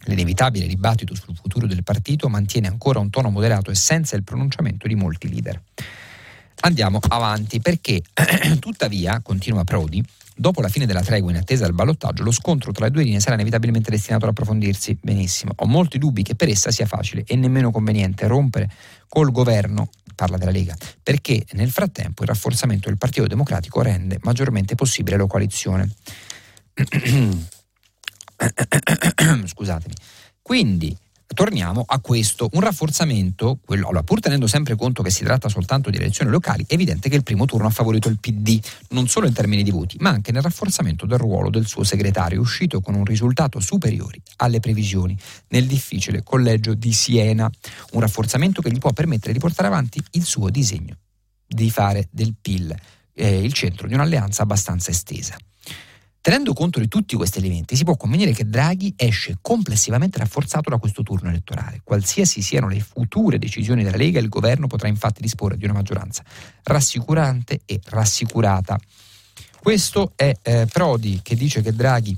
L'inevitabile 0.05 0.65
dibattito 0.65 1.13
sul 1.13 1.35
futuro 1.35 1.67
del 1.67 1.83
partito 1.83 2.27
mantiene 2.27 2.67
ancora 2.67 2.97
un 2.97 3.11
tono 3.11 3.29
moderato 3.29 3.69
e 3.69 3.75
senza 3.75 4.15
il 4.15 4.23
pronunciamento 4.23 4.87
di 4.87 4.95
molti 4.95 5.29
leader. 5.29 5.61
Andiamo 6.61 6.99
avanti 7.07 7.59
perché, 7.59 8.01
tuttavia, 8.59 9.21
continua 9.21 9.63
Prodi, 9.63 10.03
Dopo 10.35 10.61
la 10.61 10.67
fine 10.67 10.85
della 10.85 11.01
tregua 11.01 11.31
in 11.31 11.37
attesa 11.37 11.65
del 11.65 11.73
ballottaggio, 11.73 12.23
lo 12.23 12.31
scontro 12.31 12.71
tra 12.71 12.85
le 12.85 12.91
due 12.91 13.03
linee 13.03 13.19
sarà 13.19 13.35
inevitabilmente 13.35 13.91
destinato 13.91 14.25
ad 14.25 14.31
approfondirsi. 14.31 14.97
Benissimo. 15.01 15.53
Ho 15.57 15.65
molti 15.65 15.97
dubbi 15.97 16.23
che 16.23 16.35
per 16.35 16.49
essa 16.49 16.71
sia 16.71 16.85
facile 16.85 17.23
e 17.25 17.35
nemmeno 17.35 17.71
conveniente 17.71 18.27
rompere 18.27 18.69
col 19.07 19.31
governo, 19.31 19.89
parla 20.15 20.37
della 20.37 20.51
Lega, 20.51 20.75
perché 21.01 21.45
nel 21.51 21.69
frattempo 21.69 22.23
il 22.23 22.29
rafforzamento 22.29 22.89
del 22.89 22.97
Partito 22.97 23.27
Democratico 23.27 23.81
rende 23.81 24.17
maggiormente 24.21 24.75
possibile 24.75 25.17
la 25.17 25.27
coalizione. 25.27 25.89
Scusatemi. 29.45 29.93
Quindi 30.41 30.97
torniamo 31.33 31.83
a 31.85 31.99
questo, 31.99 32.49
un 32.53 32.61
rafforzamento, 32.61 33.59
quello, 33.65 33.87
allora, 33.87 34.03
pur 34.03 34.19
tenendo 34.19 34.47
sempre 34.47 34.75
conto 34.75 35.03
che 35.03 35.09
si 35.09 35.23
tratta 35.23 35.49
soltanto 35.49 35.89
di 35.89 35.97
elezioni 35.97 36.31
locali, 36.31 36.65
è 36.67 36.73
evidente 36.73 37.09
che 37.09 37.15
il 37.15 37.23
primo 37.23 37.45
turno 37.45 37.67
ha 37.67 37.71
favorito 37.71 38.09
il 38.09 38.19
PD, 38.19 38.59
non 38.89 39.07
solo 39.07 39.27
in 39.27 39.33
termini 39.33 39.63
di 39.63 39.71
voti, 39.71 39.97
ma 39.99 40.09
anche 40.09 40.31
nel 40.31 40.41
rafforzamento 40.41 41.05
del 41.05 41.17
ruolo 41.17 41.49
del 41.49 41.65
suo 41.65 41.83
segretario, 41.83 42.39
uscito 42.39 42.81
con 42.81 42.95
un 42.95 43.05
risultato 43.05 43.59
superiore 43.59 44.21
alle 44.37 44.59
previsioni 44.59 45.17
nel 45.49 45.65
difficile 45.65 46.23
collegio 46.23 46.73
di 46.73 46.93
Siena, 46.93 47.49
un 47.91 47.99
rafforzamento 47.99 48.61
che 48.61 48.71
gli 48.71 48.79
può 48.79 48.91
permettere 48.91 49.33
di 49.33 49.39
portare 49.39 49.67
avanti 49.67 50.01
il 50.11 50.23
suo 50.23 50.49
disegno 50.49 50.97
di 51.45 51.69
fare 51.69 52.07
del 52.11 52.33
PIL 52.39 52.75
eh, 53.13 53.43
il 53.43 53.53
centro 53.53 53.87
di 53.87 53.93
un'alleanza 53.93 54.43
abbastanza 54.43 54.91
estesa. 54.91 55.37
Tenendo 56.23 56.53
conto 56.53 56.79
di 56.79 56.87
tutti 56.87 57.17
questi 57.17 57.39
elementi, 57.39 57.75
si 57.75 57.83
può 57.83 57.97
convenire 57.97 58.31
che 58.31 58.47
Draghi 58.47 58.93
esce 58.95 59.39
complessivamente 59.41 60.19
rafforzato 60.19 60.69
da 60.69 60.77
questo 60.77 61.03
turno 61.03 61.27
elettorale. 61.27 61.81
Qualsiasi 61.83 62.41
siano 62.41 62.69
le 62.69 62.79
future 62.79 63.37
decisioni 63.37 63.83
della 63.83 63.97
Lega, 63.97 64.21
il 64.21 64.29
governo 64.29 64.67
potrà 64.67 64.87
infatti 64.87 65.21
disporre 65.21 65.57
di 65.57 65.65
una 65.65 65.73
maggioranza 65.73 66.23
rassicurante 66.63 67.59
e 67.65 67.81
rassicurata. 67.83 68.79
Questo 69.59 70.13
è 70.15 70.33
eh, 70.43 70.65
Prodi 70.71 71.19
che 71.21 71.35
dice 71.35 71.61
che 71.61 71.73
Draghi 71.73 72.17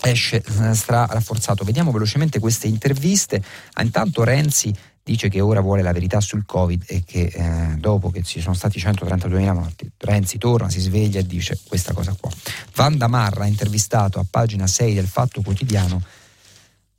esce 0.00 0.42
eh, 0.42 0.74
stra 0.74 1.04
rafforzato. 1.04 1.64
Vediamo 1.64 1.90
velocemente 1.90 2.38
queste 2.38 2.66
interviste. 2.66 3.42
Ah, 3.74 3.82
intanto 3.82 4.24
Renzi 4.24 4.74
dice 5.08 5.30
che 5.30 5.40
ora 5.40 5.60
vuole 5.60 5.80
la 5.80 5.92
verità 5.92 6.20
sul 6.20 6.44
Covid 6.44 6.84
e 6.86 7.02
che 7.04 7.30
eh, 7.32 7.76
dopo 7.78 8.10
che 8.10 8.22
ci 8.22 8.40
sono 8.40 8.54
stati 8.54 8.78
132.000 8.78 9.52
morti, 9.54 9.90
Renzi 9.96 10.36
torna, 10.36 10.68
si 10.68 10.80
sveglia 10.80 11.20
e 11.20 11.26
dice 11.26 11.58
questa 11.66 11.94
cosa 11.94 12.14
qua. 12.18 12.30
Vanda 12.74 13.06
Marra 13.06 13.44
ha 13.44 13.46
intervistato 13.46 14.18
a 14.18 14.26
pagina 14.28 14.66
6 14.66 14.94
del 14.94 15.06
Fatto 15.06 15.40
Quotidiano 15.40 16.02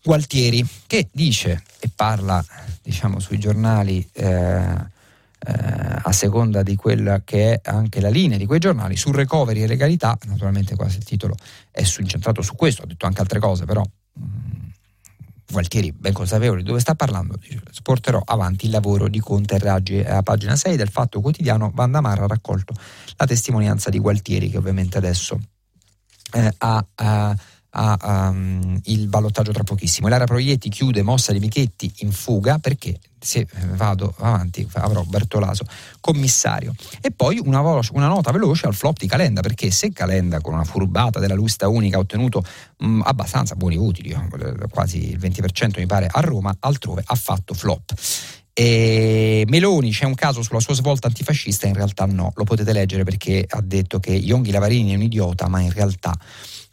Gualtieri 0.01 0.65
che 0.87 1.07
dice 1.11 1.61
e 1.79 1.89
parla 1.93 2.43
diciamo 2.81 3.19
sui 3.19 3.37
giornali 3.37 4.07
eh, 4.13 4.25
eh, 4.25 5.53
a 6.01 6.11
seconda 6.11 6.63
di 6.63 6.75
quella 6.75 7.21
che 7.23 7.53
è 7.53 7.69
anche 7.69 8.01
la 8.01 8.09
linea 8.09 8.37
di 8.37 8.45
quei 8.45 8.59
giornali 8.59 8.95
sul 8.95 9.13
recovery 9.13 9.61
e 9.61 9.67
legalità, 9.67 10.17
naturalmente 10.25 10.75
quasi 10.75 10.97
il 10.97 11.03
titolo 11.03 11.35
è 11.69 11.83
incentrato 11.99 12.41
su 12.41 12.55
questo, 12.55 12.83
ha 12.83 12.85
detto 12.85 13.05
anche 13.05 13.21
altre 13.21 13.39
cose 13.39 13.65
però 13.65 13.81
mh, 13.81 14.23
mm, 14.23 14.68
Gualtieri, 15.51 15.91
ben 15.91 16.13
consapevole 16.13 16.61
di 16.61 16.67
dove 16.67 16.79
sta 16.79 16.93
parlando, 16.93 17.35
porterò 17.81 18.21
avanti 18.23 18.65
il 18.65 18.71
lavoro 18.71 19.07
di 19.07 19.19
Conte 19.19 19.55
e 19.55 19.59
Raggi. 19.59 19.99
A 19.99 20.21
pagina 20.21 20.55
6 20.55 20.77
del 20.77 20.89
Fatto 20.89 21.21
Quotidiano, 21.21 21.71
Vandamar 21.73 22.21
ha 22.21 22.27
raccolto 22.27 22.73
la 23.17 23.25
testimonianza 23.25 23.89
di 23.89 23.97
Gualtieri, 23.97 24.49
che 24.49 24.57
ovviamente 24.57 24.97
adesso 24.97 25.39
eh, 26.33 26.53
ha, 26.55 26.85
ha 26.95 27.35
a, 27.71 28.29
um, 28.29 28.79
il 28.85 29.07
ballottaggio 29.07 29.51
tra 29.51 29.63
pochissimo. 29.63 30.07
Lara 30.07 30.25
Proietti 30.25 30.69
chiude 30.69 31.01
mossa 31.01 31.31
di 31.31 31.39
Michetti 31.39 31.91
in 31.97 32.11
fuga 32.11 32.57
perché 32.57 32.99
se 33.19 33.45
vado 33.73 34.13
avanti 34.19 34.67
avrò 34.73 35.03
Bertolaso 35.03 35.65
commissario. 35.99 36.73
E 37.01 37.11
poi 37.11 37.39
una, 37.43 37.61
vo- 37.61 37.81
una, 37.91 38.07
nota 38.07 38.31
veloce 38.31 38.65
al 38.65 38.73
flop 38.73 38.97
di 38.99 39.07
Calenda 39.07 39.41
perché 39.41 39.71
se 39.71 39.91
Calenda 39.91 40.39
con 40.39 40.53
una 40.53 40.63
furbata 40.63 41.19
della 41.19 41.35
lista 41.35 41.67
unica 41.67 41.97
ha 41.97 41.99
ottenuto 41.99 42.43
mh, 42.77 43.01
abbastanza 43.03 43.55
buoni 43.55 43.75
voti, 43.75 44.01
diciamo, 44.01 44.29
quasi 44.69 45.11
il 45.11 45.19
20% 45.19 45.79
mi 45.79 45.85
pare 45.85 46.07
a 46.09 46.19
Roma, 46.21 46.55
altrove 46.59 47.03
ha 47.05 47.15
fatto 47.15 47.53
flop. 47.53 47.93
E 48.59 49.45
Meloni 49.47 49.91
c'è 49.91 50.03
un 50.03 50.15
caso 50.15 50.41
sulla 50.41 50.59
sua 50.59 50.73
svolta 50.73 51.07
antifascista, 51.07 51.67
in 51.67 51.73
realtà 51.73 52.05
no, 52.05 52.33
lo 52.35 52.43
potete 52.43 52.73
leggere 52.73 53.05
perché 53.05 53.45
ha 53.47 53.61
detto 53.61 54.01
che 54.01 54.11
Ionghi 54.11 54.51
Lavarini 54.51 54.91
è 54.91 54.95
un 54.95 55.03
idiota, 55.03 55.47
ma 55.47 55.61
in 55.61 55.71
realtà 55.71 56.13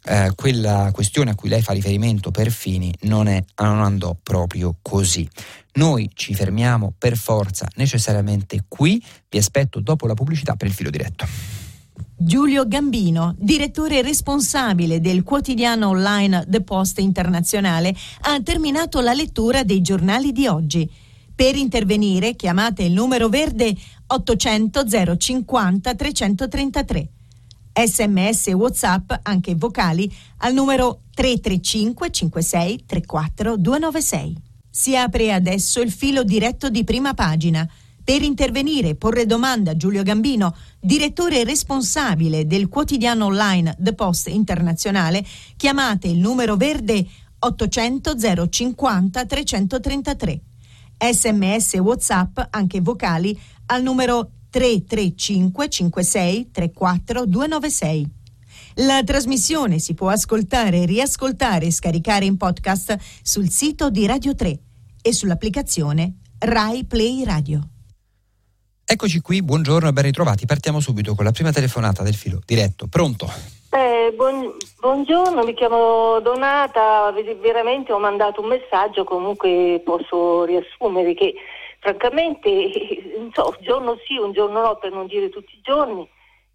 eh, 0.03 0.31
quella 0.35 0.89
questione 0.93 1.31
a 1.31 1.35
cui 1.35 1.49
lei 1.49 1.61
fa 1.61 1.73
riferimento 1.73 2.31
per 2.31 2.51
Fini 2.51 2.93
non, 3.01 3.27
è, 3.27 3.43
non 3.61 3.81
andò 3.81 4.15
proprio 4.21 4.77
così. 4.81 5.27
Noi 5.73 6.09
ci 6.13 6.33
fermiamo 6.33 6.93
per 6.97 7.17
forza 7.17 7.67
necessariamente 7.75 8.65
qui, 8.67 9.03
vi 9.29 9.37
aspetto 9.37 9.79
dopo 9.79 10.07
la 10.07 10.13
pubblicità 10.13 10.55
per 10.55 10.67
il 10.67 10.73
filo 10.73 10.89
diretto. 10.89 11.25
Giulio 12.19 12.67
Gambino, 12.67 13.35
direttore 13.37 14.01
responsabile 14.01 14.99
del 14.99 15.21
quotidiano 15.21 15.89
online 15.89 16.45
The 16.47 16.61
Post 16.61 16.97
Internazionale, 16.99 17.95
ha 18.21 18.41
terminato 18.41 19.01
la 19.01 19.13
lettura 19.13 19.63
dei 19.63 19.81
giornali 19.81 20.31
di 20.31 20.47
oggi. 20.47 20.89
Per 21.35 21.55
intervenire 21.55 22.35
chiamate 22.35 22.83
il 22.83 22.93
numero 22.93 23.29
verde 23.29 23.75
800 24.07 25.15
050 25.17 25.93
333 25.93 27.09
sms 27.85 28.47
e 28.47 28.53
whatsapp 28.53 29.11
anche 29.21 29.53
vocali 29.53 30.11
al 30.37 30.53
numero 30.53 31.01
335 31.13 32.09
56 32.11 32.85
34 32.85 33.57
296. 33.57 34.35
Si 34.69 34.95
apre 34.95 35.31
adesso 35.31 35.79
il 35.81 35.91
filo 35.91 36.23
diretto 36.23 36.69
di 36.69 36.83
prima 36.83 37.13
pagina. 37.13 37.69
Per 38.03 38.21
intervenire 38.21 38.89
e 38.89 38.95
porre 38.95 39.25
domanda 39.25 39.71
a 39.71 39.75
Giulio 39.75 40.01
Gambino, 40.01 40.55
direttore 40.79 41.43
responsabile 41.43 42.47
del 42.47 42.69
quotidiano 42.69 43.25
online 43.25 43.75
The 43.77 43.93
Post 43.93 44.27
Internazionale, 44.27 45.25
chiamate 45.57 46.07
il 46.07 46.17
numero 46.17 46.55
verde 46.55 47.05
800 47.39 48.15
050 48.49 49.25
333. 49.25 50.41
Sms 50.97 51.73
e 51.75 51.79
WhatsApp, 51.79 52.39
anche 52.49 52.81
vocali, 52.81 53.37
al 53.67 53.83
numero 53.83 54.31
335 54.49 55.69
56 55.69 56.51
34 56.51 57.25
296. 57.25 58.15
La 58.81 59.03
trasmissione 59.03 59.79
si 59.79 59.93
può 59.93 60.09
ascoltare, 60.09 60.85
riascoltare 60.85 61.65
e 61.65 61.71
scaricare 61.71 62.25
in 62.25 62.37
podcast 62.37 62.95
sul 63.23 63.49
sito 63.49 63.89
di 63.89 64.05
Radio 64.05 64.35
3 64.35 64.59
e 65.01 65.13
sull'applicazione 65.13 66.17
Rai 66.39 66.85
Play 66.85 67.23
Radio. 67.23 67.61
Eccoci 68.85 69.19
qui, 69.19 69.41
buongiorno 69.41 69.89
e 69.89 69.91
ben 69.93 70.03
ritrovati. 70.03 70.45
Partiamo 70.45 70.79
subito 70.79 71.15
con 71.15 71.25
la 71.25 71.31
prima 71.31 71.51
telefonata 71.51 72.03
del 72.03 72.13
filo 72.13 72.39
diretto. 72.45 72.87
Pronto? 72.87 73.27
Eh, 73.69 74.13
buon, 74.15 74.55
buongiorno, 74.79 75.43
mi 75.43 75.53
chiamo 75.53 76.19
Donata, 76.21 77.11
veramente 77.41 77.91
ho 77.91 77.99
mandato 77.99 78.41
un 78.41 78.47
messaggio, 78.47 79.03
comunque 79.03 79.81
posso 79.83 80.45
riassumere 80.45 81.13
che 81.15 81.33
francamente, 81.79 83.29
so, 83.33 83.55
giorno 83.59 83.97
sì, 84.05 84.17
un 84.17 84.31
giorno 84.33 84.61
no, 84.61 84.75
per 84.77 84.91
non 84.91 85.07
dire 85.07 85.29
tutti 85.29 85.55
i 85.55 85.61
giorni, 85.61 86.07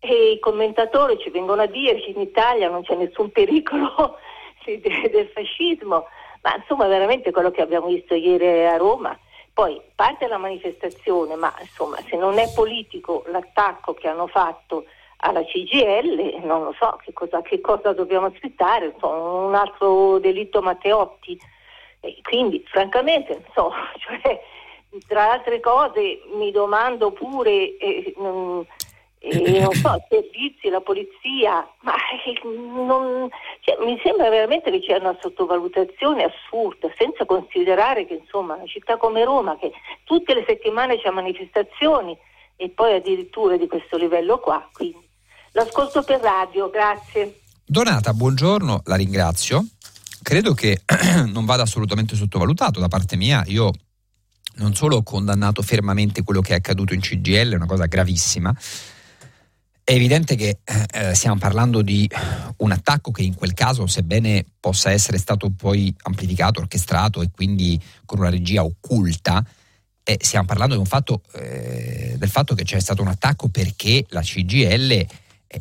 e 0.04 0.32
i 0.32 0.38
commentatori 0.40 1.16
ci 1.18 1.30
vengono 1.30 1.62
a 1.62 1.66
dire 1.66 2.00
che 2.00 2.10
in 2.10 2.20
Italia 2.20 2.68
non 2.68 2.82
c'è 2.82 2.96
nessun 2.96 3.30
pericolo 3.30 4.18
del 4.66 5.30
fascismo, 5.32 6.06
ma 6.42 6.56
insomma 6.56 6.88
veramente 6.88 7.30
quello 7.30 7.52
che 7.52 7.62
abbiamo 7.62 7.86
visto 7.86 8.14
ieri 8.14 8.66
a 8.66 8.76
Roma. 8.76 9.16
Poi 9.54 9.80
parte 9.94 10.26
la 10.26 10.38
manifestazione, 10.38 11.36
ma 11.36 11.54
insomma 11.60 11.98
se 12.08 12.16
non 12.16 12.38
è 12.38 12.50
politico 12.52 13.22
l'attacco 13.26 13.94
che 13.94 14.08
hanno 14.08 14.26
fatto 14.26 14.86
alla 15.18 15.44
CGL, 15.44 16.40
non 16.42 16.64
lo 16.64 16.74
so 16.76 16.98
che 17.04 17.12
cosa, 17.12 17.42
che 17.42 17.60
cosa 17.60 17.92
dobbiamo 17.92 18.26
aspettare, 18.26 18.86
insomma, 18.86 19.46
un 19.46 19.54
altro 19.54 20.18
delitto 20.18 20.62
Matteotti. 20.62 21.38
E 22.00 22.18
quindi 22.22 22.64
francamente, 22.66 23.34
non 23.34 23.44
so, 23.54 23.72
cioè, 24.20 24.40
tra 25.06 25.32
altre 25.32 25.60
cose 25.60 26.22
mi 26.36 26.50
domando 26.50 27.12
pure... 27.12 27.76
Eh, 27.76 28.14
non, 28.18 28.66
eh, 29.22 29.60
non 29.60 29.72
so, 29.72 29.94
i 29.94 30.04
servizi, 30.08 30.68
la 30.68 30.80
polizia, 30.80 31.66
ma 31.82 31.94
eh, 31.94 32.40
non, 32.44 33.28
cioè, 33.60 33.76
mi 33.84 33.98
sembra 34.02 34.28
veramente 34.28 34.70
che 34.70 34.80
c'è 34.80 34.98
una 34.98 35.16
sottovalutazione 35.20 36.24
assurda, 36.24 36.90
senza 36.96 37.24
considerare 37.24 38.04
che 38.06 38.14
insomma 38.14 38.54
una 38.54 38.66
città 38.66 38.96
come 38.96 39.24
Roma, 39.24 39.56
che 39.58 39.72
tutte 40.04 40.34
le 40.34 40.44
settimane 40.46 41.00
c'è 41.00 41.10
manifestazioni 41.10 42.16
e 42.56 42.68
poi 42.70 42.94
addirittura 42.94 43.56
di 43.56 43.66
questo 43.66 43.96
livello 43.96 44.38
qua, 44.38 44.68
quindi 44.72 45.08
l'ascolto 45.52 46.02
per 46.02 46.20
radio, 46.20 46.68
grazie. 46.68 47.40
Donata, 47.64 48.12
buongiorno, 48.12 48.82
la 48.84 48.96
ringrazio. 48.96 49.64
Credo 50.22 50.52
che 50.52 50.82
non 51.32 51.44
vada 51.44 51.62
assolutamente 51.62 52.14
sottovalutato 52.16 52.80
da 52.80 52.88
parte 52.88 53.16
mia, 53.16 53.42
io 53.46 53.70
non 54.56 54.74
solo 54.74 54.96
ho 54.96 55.02
condannato 55.02 55.62
fermamente 55.62 56.22
quello 56.22 56.40
che 56.40 56.52
è 56.52 56.56
accaduto 56.56 56.94
in 56.94 57.00
CGL, 57.00 57.54
una 57.54 57.66
cosa 57.66 57.86
gravissima, 57.86 58.54
è 59.84 59.92
evidente 59.92 60.36
che 60.36 60.60
eh, 60.64 60.86
eh, 60.92 61.14
stiamo 61.14 61.38
parlando 61.38 61.82
di 61.82 62.08
un 62.58 62.70
attacco 62.70 63.10
che 63.10 63.22
in 63.22 63.34
quel 63.34 63.52
caso, 63.52 63.86
sebbene 63.86 64.44
possa 64.60 64.92
essere 64.92 65.18
stato 65.18 65.50
poi 65.50 65.92
amplificato, 66.02 66.60
orchestrato 66.60 67.20
e 67.20 67.30
quindi 67.32 67.80
con 68.04 68.20
una 68.20 68.30
regia 68.30 68.62
occulta, 68.62 69.44
eh, 70.04 70.18
stiamo 70.20 70.46
parlando 70.46 70.82
fatto, 70.84 71.22
eh, 71.34 72.14
del 72.16 72.28
fatto 72.28 72.54
che 72.54 72.62
c'è 72.62 72.78
stato 72.78 73.02
un 73.02 73.08
attacco 73.08 73.48
perché 73.48 74.04
la 74.10 74.20
CGL 74.20 74.90
eh, 74.90 75.08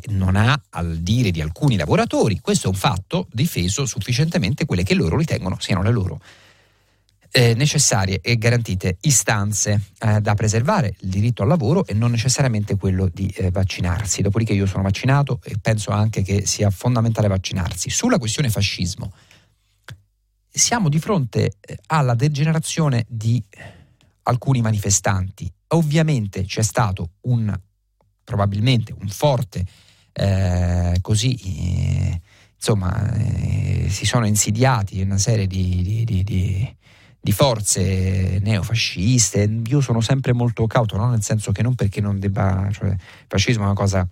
non 0.08 0.36
ha 0.36 0.60
al 0.70 0.98
dire 0.98 1.32
di 1.32 1.40
alcuni 1.40 1.76
lavoratori, 1.76 2.40
questo 2.40 2.68
è 2.68 2.70
un 2.70 2.76
fatto 2.76 3.26
difeso 3.32 3.86
sufficientemente 3.86 4.66
quelle 4.66 4.84
che 4.84 4.94
loro 4.94 5.16
ritengono 5.16 5.56
siano 5.58 5.82
le 5.82 5.90
loro 5.90 6.20
eh, 7.34 7.54
necessarie 7.54 8.20
e 8.20 8.36
garantite 8.36 8.98
istanze 9.00 9.80
eh, 9.98 10.20
da 10.20 10.34
preservare, 10.34 10.94
il 11.00 11.08
diritto 11.08 11.42
al 11.42 11.48
lavoro 11.48 11.86
e 11.86 11.94
non 11.94 12.10
necessariamente 12.10 12.76
quello 12.76 13.08
di 13.12 13.26
eh, 13.28 13.50
vaccinarsi. 13.50 14.20
Dopodiché 14.20 14.52
io 14.52 14.66
sono 14.66 14.82
vaccinato 14.82 15.40
e 15.42 15.56
penso 15.60 15.90
anche 15.90 16.22
che 16.22 16.46
sia 16.46 16.68
fondamentale 16.70 17.28
vaccinarsi. 17.28 17.88
Sulla 17.88 18.18
questione 18.18 18.50
fascismo, 18.50 19.12
siamo 20.48 20.90
di 20.90 20.98
fronte 20.98 21.54
eh, 21.58 21.78
alla 21.86 22.14
degenerazione 22.14 23.06
di 23.08 23.42
alcuni 24.24 24.60
manifestanti. 24.60 25.50
Ovviamente 25.68 26.44
c'è 26.44 26.62
stato 26.62 27.12
un, 27.22 27.58
probabilmente 28.22 28.94
un 29.00 29.08
forte, 29.08 29.64
eh, 30.12 30.98
così, 31.00 31.34
eh, 31.34 32.20
insomma, 32.54 33.10
si 33.88 34.04
sono 34.04 34.26
insidiati 34.26 35.00
una 35.00 35.16
serie 35.16 35.46
di, 35.46 35.82
di, 35.82 36.04
di 36.04 36.22
di 36.22 36.76
forze 37.30 38.40
neofasciste. 38.42 39.60
Io 39.66 39.80
sono 39.80 40.00
sempre 40.00 40.32
molto 40.32 40.66
cauto, 40.66 40.96
no? 40.96 41.08
nel 41.10 41.22
senso 41.22 41.52
che 41.52 41.62
non 41.62 41.76
perché 41.76 42.00
non 42.00 42.18
debba, 42.18 42.68
cioè, 42.72 42.88
il 42.88 42.98
fascismo 43.28 43.62
è 43.62 43.66
una 43.66 43.74
cosa 43.74 44.08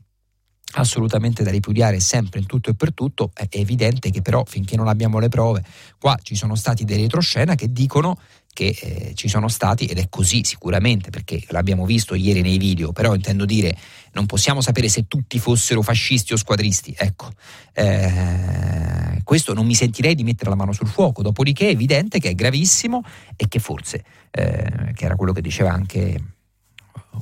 assolutamente 0.75 1.43
da 1.43 1.51
ripudiare 1.51 1.99
sempre 1.99 2.39
in 2.39 2.47
tutto 2.47 2.71
e 2.71 2.75
per 2.75 2.95
tutto, 2.95 3.33
è 3.35 3.49
evidente 3.51 4.11
che 4.11 4.23
però 4.23 4.45
finché 4.47 4.77
non 4.77 4.87
abbiamo 4.87 5.19
le 5.19 5.29
prove, 5.29 5.65
qua 5.99 6.17
ci 6.23 6.37
sono 6.37 6.55
stati 6.55 6.85
dei 6.85 6.99
retroscena 6.99 7.55
che 7.55 7.73
dicono 7.73 8.19
che 8.53 8.77
eh, 8.81 9.15
ci 9.15 9.29
sono 9.29 9.49
stati, 9.49 9.87
ed 9.87 9.99
è 9.99 10.09
così 10.09 10.45
sicuramente 10.45 11.11
perché 11.11 11.43
l'abbiamo 11.49 11.85
visto 11.85 12.15
ieri 12.15 12.43
nei 12.43 12.59
video, 12.59 12.93
però 12.93 13.15
intendo 13.15 13.45
dire 13.45 13.77
non 14.13 14.27
possiamo 14.27 14.61
sapere 14.61 14.89
se 14.89 15.07
tutti 15.07 15.39
fossero 15.39 15.83
fascisti 15.83 16.33
o 16.33 16.37
squadristi, 16.37 16.95
ecco, 16.97 17.31
eh, 17.73 19.21
questo 19.23 19.55
non 19.55 19.67
mi 19.67 19.75
sentirei 19.75 20.15
di 20.15 20.25
mettere 20.25 20.51
la 20.51 20.57
mano 20.57 20.73
sul 20.73 20.89
fuoco, 20.89 21.23
dopodiché 21.23 21.69
è 21.69 21.71
evidente 21.71 22.19
che 22.19 22.31
è 22.31 22.35
gravissimo 22.35 23.03
e 23.37 23.47
che 23.49 23.59
forse, 23.61 24.05
eh, 24.31 24.93
che 24.95 25.05
era 25.05 25.17
quello 25.17 25.33
che 25.33 25.41
diceva 25.41 25.73
anche 25.73 26.23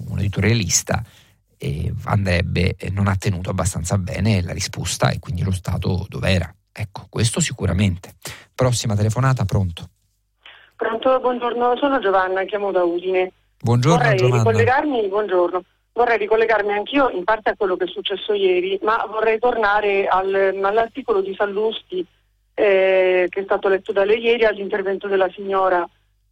un 0.08 0.18
editorialista, 0.18 1.04
eh, 1.58 1.92
andrebbe, 2.04 2.76
non 2.90 3.08
ha 3.08 3.16
tenuto 3.16 3.50
abbastanza 3.50 3.98
bene 3.98 4.40
la 4.42 4.52
risposta 4.52 5.10
e 5.10 5.18
quindi 5.18 5.42
lo 5.42 5.52
Stato 5.52 6.06
dov'era. 6.08 6.52
Ecco, 6.72 7.06
questo 7.08 7.40
sicuramente. 7.40 8.14
Prossima 8.54 8.94
telefonata, 8.94 9.44
pronto? 9.44 9.90
Pronto, 10.78 11.18
buongiorno, 11.18 11.76
sono 11.76 11.98
Giovanna, 11.98 12.44
chiamo 12.44 12.70
da 12.70 12.84
Udine. 12.84 13.32
Buongiorno 13.60 13.98
vorrei 13.98 14.16
Giovanna. 14.16 14.36
Ricollegarmi, 14.36 15.08
buongiorno. 15.08 15.62
Vorrei 15.92 16.18
ricollegarmi 16.18 16.72
anch'io 16.72 17.10
in 17.10 17.24
parte 17.24 17.50
a 17.50 17.56
quello 17.56 17.76
che 17.76 17.86
è 17.86 17.88
successo 17.88 18.32
ieri, 18.32 18.78
ma 18.82 19.04
vorrei 19.10 19.40
tornare 19.40 20.06
al, 20.06 20.32
all'articolo 20.62 21.20
di 21.20 21.34
Sallusti 21.34 22.06
eh, 22.54 23.26
che 23.28 23.40
è 23.40 23.42
stato 23.42 23.66
letto 23.66 23.90
da 23.90 24.04
lei 24.04 24.20
ieri 24.20 24.44
all'intervento 24.44 25.08
della 25.08 25.28
signora 25.34 25.84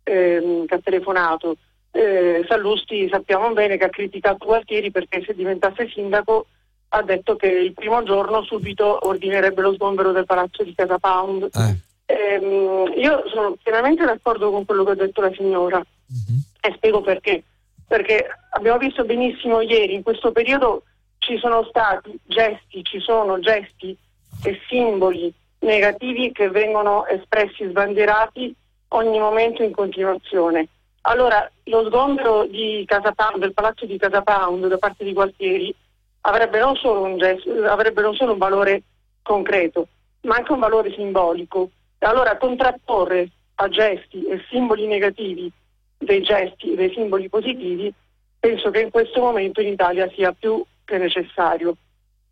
eh, 0.04 0.62
che 0.64 0.74
ha 0.74 0.80
telefonato. 0.80 1.56
Eh, 1.90 2.44
Sallusti 2.46 3.08
sappiamo 3.10 3.50
bene 3.52 3.76
che 3.76 3.86
ha 3.86 3.90
criticato 3.90 4.46
Gualtieri 4.46 4.92
perché 4.92 5.24
se 5.26 5.34
diventasse 5.34 5.88
sindaco 5.92 6.46
ha 6.90 7.02
detto 7.02 7.34
che 7.34 7.48
il 7.48 7.72
primo 7.72 8.00
giorno 8.04 8.44
subito 8.44 9.08
ordinerebbe 9.08 9.60
lo 9.60 9.72
sgombero 9.72 10.12
del 10.12 10.24
palazzo 10.24 10.62
di 10.62 10.72
Casa 10.72 10.98
Pound. 10.98 11.48
Eh. 11.52 11.85
Ehm, 12.06 12.92
io 12.96 13.28
sono 13.28 13.56
pienamente 13.62 14.04
d'accordo 14.04 14.50
con 14.50 14.64
quello 14.64 14.84
che 14.84 14.92
ha 14.92 14.94
detto 14.94 15.20
la 15.20 15.32
signora 15.32 15.78
uh-huh. 15.78 16.40
e 16.60 16.72
spiego 16.76 17.00
perché. 17.00 17.42
Perché 17.86 18.26
abbiamo 18.50 18.78
visto 18.78 19.04
benissimo 19.04 19.60
ieri, 19.60 19.94
in 19.94 20.02
questo 20.02 20.32
periodo 20.32 20.84
ci 21.18 21.38
sono 21.38 21.64
stati 21.64 22.18
gesti, 22.24 22.82
ci 22.84 23.00
sono 23.00 23.38
gesti 23.40 23.96
e 24.44 24.60
simboli 24.68 25.32
negativi 25.60 26.32
che 26.32 26.48
vengono 26.50 27.06
espressi, 27.06 27.68
sbandierati 27.68 28.54
ogni 28.88 29.18
momento 29.18 29.62
in 29.62 29.72
continuazione. 29.72 30.68
Allora, 31.02 31.48
lo 31.64 31.84
sgombero 31.86 32.46
di 32.46 32.84
Casa 32.86 33.12
Pound, 33.12 33.38
del 33.38 33.52
palazzo 33.52 33.86
di 33.86 33.96
Casa 33.96 34.22
Pound 34.22 34.66
da 34.66 34.78
parte 34.78 35.04
di 35.04 35.12
Gualtieri 35.12 35.74
avrebbe 36.22 36.58
non 36.58 36.74
solo 36.76 37.02
un, 37.02 37.16
gesto, 37.18 37.50
avrebbe 37.64 38.02
non 38.02 38.14
solo 38.14 38.32
un 38.32 38.38
valore 38.38 38.82
concreto, 39.22 39.86
ma 40.22 40.36
anche 40.36 40.52
un 40.52 40.58
valore 40.58 40.92
simbolico. 40.92 41.70
Allora 41.98 42.36
contrapporre 42.36 43.30
a 43.56 43.68
gesti 43.68 44.24
e 44.26 44.44
simboli 44.50 44.86
negativi 44.86 45.50
dei 45.98 46.22
gesti 46.22 46.72
e 46.72 46.76
dei 46.76 46.92
simboli 46.92 47.28
positivi 47.28 47.92
penso 48.38 48.70
che 48.70 48.80
in 48.80 48.90
questo 48.90 49.20
momento 49.20 49.60
in 49.60 49.68
Italia 49.68 50.08
sia 50.14 50.32
più 50.32 50.62
che 50.84 50.98
necessario. 50.98 51.76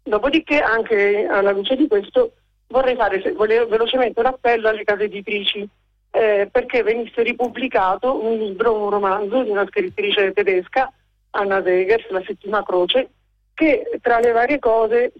Dopodiché 0.02 0.60
anche 0.60 1.26
alla 1.26 1.50
luce 1.50 1.76
di 1.76 1.88
questo 1.88 2.34
vorrei 2.68 2.94
fare 2.94 3.20
velocemente 3.66 4.20
un 4.20 4.26
appello 4.26 4.68
alle 4.68 4.84
case 4.84 5.04
editrici 5.04 5.68
eh, 6.10 6.48
perché 6.50 6.82
venisse 6.82 7.22
ripubblicato 7.22 8.22
un 8.22 8.38
libro, 8.38 8.74
un 8.74 8.90
romanzo 8.90 9.42
di 9.42 9.50
una 9.50 9.66
scrittrice 9.66 10.32
tedesca, 10.32 10.92
Anna 11.30 11.62
Segers, 11.62 12.08
La 12.10 12.22
settima 12.24 12.62
croce, 12.62 13.10
che 13.54 13.98
tra 14.00 14.20
le 14.20 14.30
varie 14.30 14.58
cose 14.60 15.12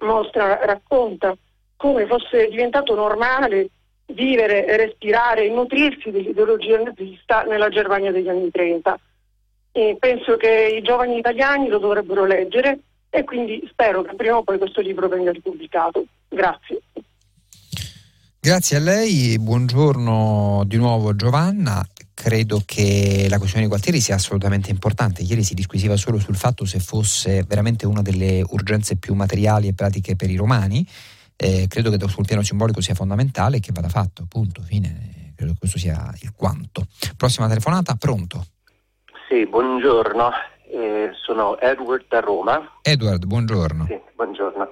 mostra, 0.00 0.64
racconta 0.64 1.36
come 1.76 2.06
fosse 2.06 2.48
diventato 2.48 2.94
normale 2.94 3.68
vivere, 4.06 4.76
respirare 4.76 5.46
e 5.46 5.50
nutrirsi 5.50 6.10
dell'ideologia 6.10 6.80
nazista 6.80 7.42
nella 7.42 7.68
Germania 7.68 8.12
degli 8.12 8.28
anni 8.28 8.50
30. 8.50 8.98
E 9.72 9.96
penso 9.98 10.36
che 10.36 10.74
i 10.78 10.82
giovani 10.82 11.18
italiani 11.18 11.68
lo 11.68 11.78
dovrebbero 11.78 12.24
leggere 12.24 12.78
e 13.10 13.24
quindi 13.24 13.66
spero 13.70 14.02
che 14.02 14.14
prima 14.14 14.36
o 14.36 14.42
poi 14.42 14.58
questo 14.58 14.80
libro 14.80 15.08
venga 15.08 15.32
ripubblicato. 15.32 16.04
Grazie. 16.28 16.80
Grazie 18.40 18.76
a 18.76 18.80
lei, 18.80 19.36
buongiorno 19.40 20.62
di 20.66 20.76
nuovo 20.76 21.16
Giovanna. 21.16 21.84
credo 22.14 22.62
che 22.64 23.26
la 23.28 23.36
questione 23.36 23.64
di 23.64 23.68
Gualtieri 23.68 24.00
sia 24.00 24.14
assolutamente 24.14 24.70
importante. 24.70 25.22
Ieri 25.22 25.42
si 25.42 25.54
disquisiva 25.54 25.96
solo 25.96 26.18
sul 26.18 26.36
fatto 26.36 26.64
se 26.64 26.78
fosse 26.78 27.44
veramente 27.46 27.86
una 27.86 28.02
delle 28.02 28.42
urgenze 28.48 28.96
più 28.96 29.14
materiali 29.14 29.68
e 29.68 29.74
pratiche 29.74 30.16
per 30.16 30.30
i 30.30 30.36
romani. 30.36 30.86
Eh, 31.36 31.66
credo 31.68 31.90
che 31.90 31.98
sul 32.08 32.24
piano 32.24 32.42
simbolico 32.42 32.80
sia 32.80 32.94
fondamentale 32.94 33.58
e 33.58 33.60
che 33.60 33.72
vada 33.72 33.88
fatto, 33.88 34.24
punto, 34.28 34.62
fine. 34.62 35.32
Credo 35.36 35.52
che 35.52 35.58
questo 35.58 35.78
sia 35.78 36.10
il 36.22 36.32
quanto. 36.34 36.86
Prossima 37.16 37.46
telefonata, 37.46 37.94
pronto? 37.94 38.46
Sì, 39.28 39.44
buongiorno, 39.44 40.30
eh, 40.70 41.10
sono 41.12 41.58
Edward 41.58 42.06
da 42.08 42.20
Roma. 42.20 42.78
Edward, 42.80 43.26
buongiorno. 43.26 43.86
Sì, 43.86 44.00
buongiorno. 44.14 44.70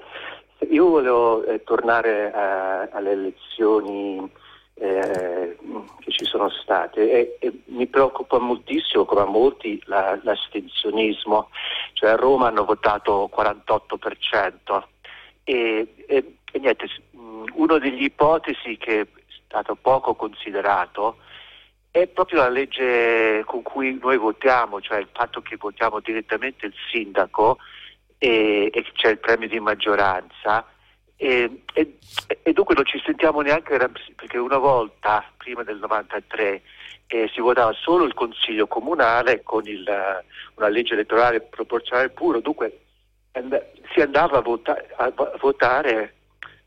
Io 0.71 0.89
volevo 0.89 1.45
eh, 1.45 1.62
tornare 1.65 2.33
a, 2.33 2.89
alle 2.93 3.11
elezioni 3.11 4.31
eh, 4.75 5.57
che 6.01 6.11
ci 6.11 6.25
sono 6.25 6.49
state 6.51 7.11
e, 7.11 7.37
e, 7.41 7.53
mi 7.67 7.87
preoccupa 7.87 8.39
moltissimo, 8.39 9.05
come 9.05 9.21
a 9.21 9.27
molti, 9.27 9.81
la, 9.85 10.19
l'astensionismo. 10.23 11.49
Cioè 11.93 12.11
a 12.11 12.17
Roma 12.17 12.49
hanno 12.49 12.65
votato 12.65 13.31
48% 13.37 14.83
e, 15.45 15.95
e, 16.07 16.37
e 16.55 16.61
niente, 16.61 16.87
una 17.55 17.79
delle 17.79 18.05
ipotesi 18.05 18.77
che 18.77 19.01
è 19.01 19.07
stato 19.45 19.75
poco 19.75 20.15
considerato 20.15 21.17
è 21.91 22.07
proprio 22.07 22.43
la 22.43 22.49
legge 22.49 23.43
con 23.45 23.63
cui 23.63 23.99
noi 24.01 24.17
votiamo, 24.19 24.81
cioè 24.81 24.99
il 24.99 25.09
fatto 25.13 25.43
che 25.43 25.57
votiamo 25.57 25.99
direttamente 25.99 26.67
il 26.67 26.75
sindaco 26.93 27.59
e, 28.19 28.71
e 28.73 28.85
c'è 28.93 29.11
il 29.11 29.19
premio 29.19 29.49
di 29.49 29.59
maggioranza. 29.59 30.65
E, 31.17 31.63
e, 31.73 31.99
e, 32.43 32.53
dunque 32.53 32.77
non 32.77 32.85
ci 32.85 33.03
sentiamo 33.05 33.41
neanche 33.41 33.77
perché 34.15 34.39
una 34.39 34.59
volta, 34.59 35.25
prima 35.37 35.65
del 35.65 35.79
93, 35.79 36.63
eh, 37.09 37.31
si 37.35 37.41
votava 37.41 37.73
solo 37.73 38.05
il 38.05 38.15
Consiglio 38.15 38.69
Comunale 38.69 39.43
con 39.43 39.67
il, 39.67 39.85
una 40.55 40.69
legge 40.69 40.95
elettorale 40.95 41.41
proporzionale 41.41 42.11
puro, 42.11 42.39
dunque 42.39 42.79
and- 43.33 43.61
si 43.93 44.01
andava 44.01 44.39
a, 44.39 44.41
vota- 44.41 44.85
a, 44.97 45.13
votare 45.41 46.15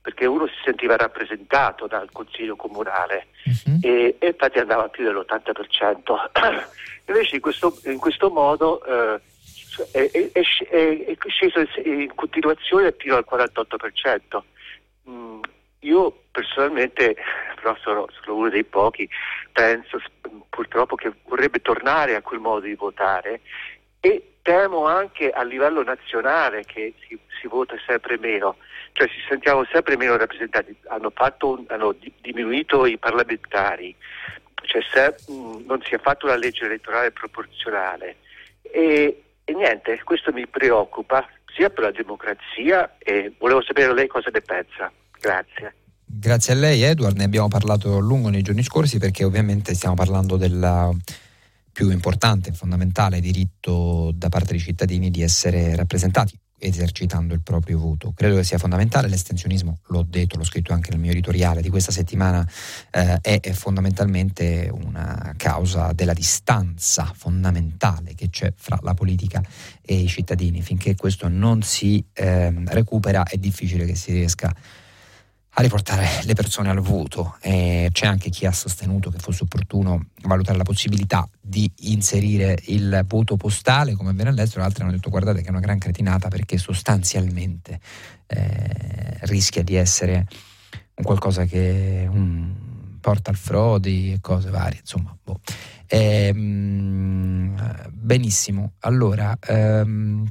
perché 0.08 0.26
uno 0.26 0.48
si 0.48 0.54
sentiva 0.64 0.96
rappresentato 0.96 1.86
dal 1.86 2.10
Consiglio 2.14 2.56
Comunale 2.56 3.28
uh-huh. 3.44 3.80
e, 3.82 4.16
e, 4.18 4.28
infatti 4.28 4.58
andava 4.58 4.88
più 4.88 5.04
dell'80%. 5.04 6.30
Invece 7.08 7.36
in 7.36 7.42
questo, 7.42 7.78
in 7.84 7.98
questo 7.98 8.30
modo 8.30 8.82
eh, 8.86 9.20
è, 9.92 10.10
è, 10.10 10.32
è, 10.32 10.42
sceso 10.42 11.60
in 11.84 12.16
continuazione 12.16 12.96
fino 12.98 13.18
al 13.18 13.26
48%. 13.30 14.42
Mm, 15.10 15.42
io 15.80 16.24
personalmente, 16.32 17.18
però 17.56 17.76
sono, 17.82 18.08
sono, 18.22 18.38
uno 18.38 18.50
dei 18.50 18.64
pochi, 18.64 19.10
penso 19.52 20.00
purtroppo 20.50 20.96
che 20.96 21.12
vorrebbe 21.26 21.60
tornare 21.60 22.16
a 22.16 22.22
quel 22.22 22.40
modo 22.40 22.62
di 22.62 22.76
votare 22.76 23.42
e 24.00 24.36
temo 24.42 24.86
anche 24.86 25.32
a 25.32 25.44
livello 25.44 25.84
nazionale 25.84 26.64
che 26.64 26.94
si, 27.06 27.20
si 27.42 27.48
vota 27.48 27.76
sempre 27.86 28.18
meno, 28.18 28.56
cioè 28.98 29.08
ci 29.10 29.22
sentiamo 29.30 29.64
sempre 29.72 29.96
meno 29.96 30.18
rappresentati, 30.18 30.76
hanno, 30.88 31.12
fatto, 31.14 31.64
hanno 31.68 31.96
diminuito 32.20 32.88
i 32.88 32.98
parlamentari, 32.98 33.96
cioè 34.64 34.82
se, 34.92 35.32
mh, 35.32 35.34
mm, 35.34 35.66
non 35.68 35.80
si 35.84 35.94
è 35.94 36.00
fatto 36.00 36.26
una 36.26 36.36
legge 36.36 36.66
elettorale 36.66 37.12
proporzionale. 37.12 38.16
E, 38.64 39.22
e 39.44 39.54
niente, 39.54 40.02
questo 40.04 40.34
mi 40.34 40.48
preoccupa 40.48 41.24
sia 41.56 41.70
per 41.70 41.84
la 41.84 41.92
democrazia 41.92 42.98
e 42.98 43.34
volevo 43.38 43.62
sapere 43.62 43.94
lei 43.94 44.08
cosa 44.08 44.32
ne 44.34 44.42
pensa. 44.42 44.92
Grazie. 45.20 45.76
Grazie 46.04 46.54
a 46.54 46.56
lei 46.56 46.82
Edward, 46.82 47.18
ne 47.18 47.26
abbiamo 47.26 47.50
parlato 47.50 47.98
a 47.98 48.02
lungo 48.02 48.30
nei 48.30 48.42
giorni 48.42 48.64
scorsi 48.64 48.98
perché 48.98 49.24
ovviamente 49.24 49.76
stiamo 49.76 49.94
parlando 49.94 50.38
del 50.38 50.98
più 51.72 51.92
importante, 51.92 52.52
fondamentale 52.52 53.20
diritto 53.20 54.12
da 54.16 54.30
parte 54.30 54.54
dei 54.54 54.60
cittadini 54.60 55.12
di 55.12 55.22
essere 55.22 55.76
rappresentati 55.76 56.36
esercitando 56.60 57.34
il 57.34 57.42
proprio 57.42 57.78
voto. 57.78 58.14
Credo 58.16 58.36
che 58.36 58.44
sia 58.44 58.58
fondamentale, 58.58 59.08
l'estensionismo, 59.08 59.80
l'ho 59.88 60.06
detto, 60.08 60.38
l'ho 60.38 60.44
scritto 60.44 60.74
anche 60.74 60.92
nel 60.92 61.00
mio 61.00 61.12
editoriale 61.12 61.62
di 61.62 61.70
questa 61.70 61.92
settimana, 61.92 62.48
eh, 62.92 63.20
è, 63.22 63.40
è, 63.40 63.52
fondamentalmente 63.52 64.70
una 64.72 65.34
causa 65.38 65.94
della 65.94 66.14
distanza 66.14 67.12
fondamentale 67.16 68.16
che 68.16 68.30
c'è 68.30 68.52
fra 68.56 68.80
la 68.82 68.94
politica 68.94 69.44
e 69.82 69.96
i 69.96 70.08
cittadini. 70.08 70.62
Finché 70.62 70.96
questo 70.96 71.28
non 71.28 71.62
si 71.62 72.04
eh, 72.14 72.54
recupera 72.66 73.24
è 73.24 73.38
difficile 73.38 73.86
che 73.86 73.96
si 73.96 74.12
riesca 74.12 74.48
a 74.48 74.56
a 75.60 75.62
riportare 75.64 76.08
le 76.24 76.36
persone 76.36 76.70
al 76.70 76.82
voto. 76.82 77.36
Eh, 77.42 77.90
c'è 77.92 78.06
anche 78.06 78.30
chi 78.30 78.46
ha 78.46 78.52
sostenuto 78.52 79.10
che 79.10 79.18
fosse 79.18 79.42
opportuno 79.44 80.10
valutare 80.22 80.56
la 80.56 80.64
possibilità 80.64 81.28
di 81.42 81.70
inserire 81.80 82.60
il 82.66 83.04
voto 83.08 83.38
postale 83.38 83.96
come 83.96 84.12
avviene 84.12 84.30
all'estero, 84.30 84.64
altri 84.64 84.84
hanno 84.84 84.92
detto 84.92 85.10
guardate 85.10 85.42
che 85.42 85.48
è 85.48 85.50
una 85.50 85.60
gran 85.60 85.80
cretinata 85.80 86.28
perché 86.28 86.60
sostanzialmente 86.60 87.80
eh, 88.28 89.18
rischia 89.22 89.64
di 89.64 89.74
essere 89.74 90.28
un 90.94 91.04
qualcosa 91.04 91.46
che 91.46 92.08
um, 92.08 93.00
porta 93.02 93.32
al 93.32 93.38
frodi 93.38 94.14
e 94.14 94.20
cose 94.22 94.52
varie, 94.52 94.80
insomma. 94.82 95.18
Boh. 95.24 95.40
Eh, 95.88 96.32
benissimo, 97.90 98.74
allora 98.82 99.36
ehm, 99.42 100.24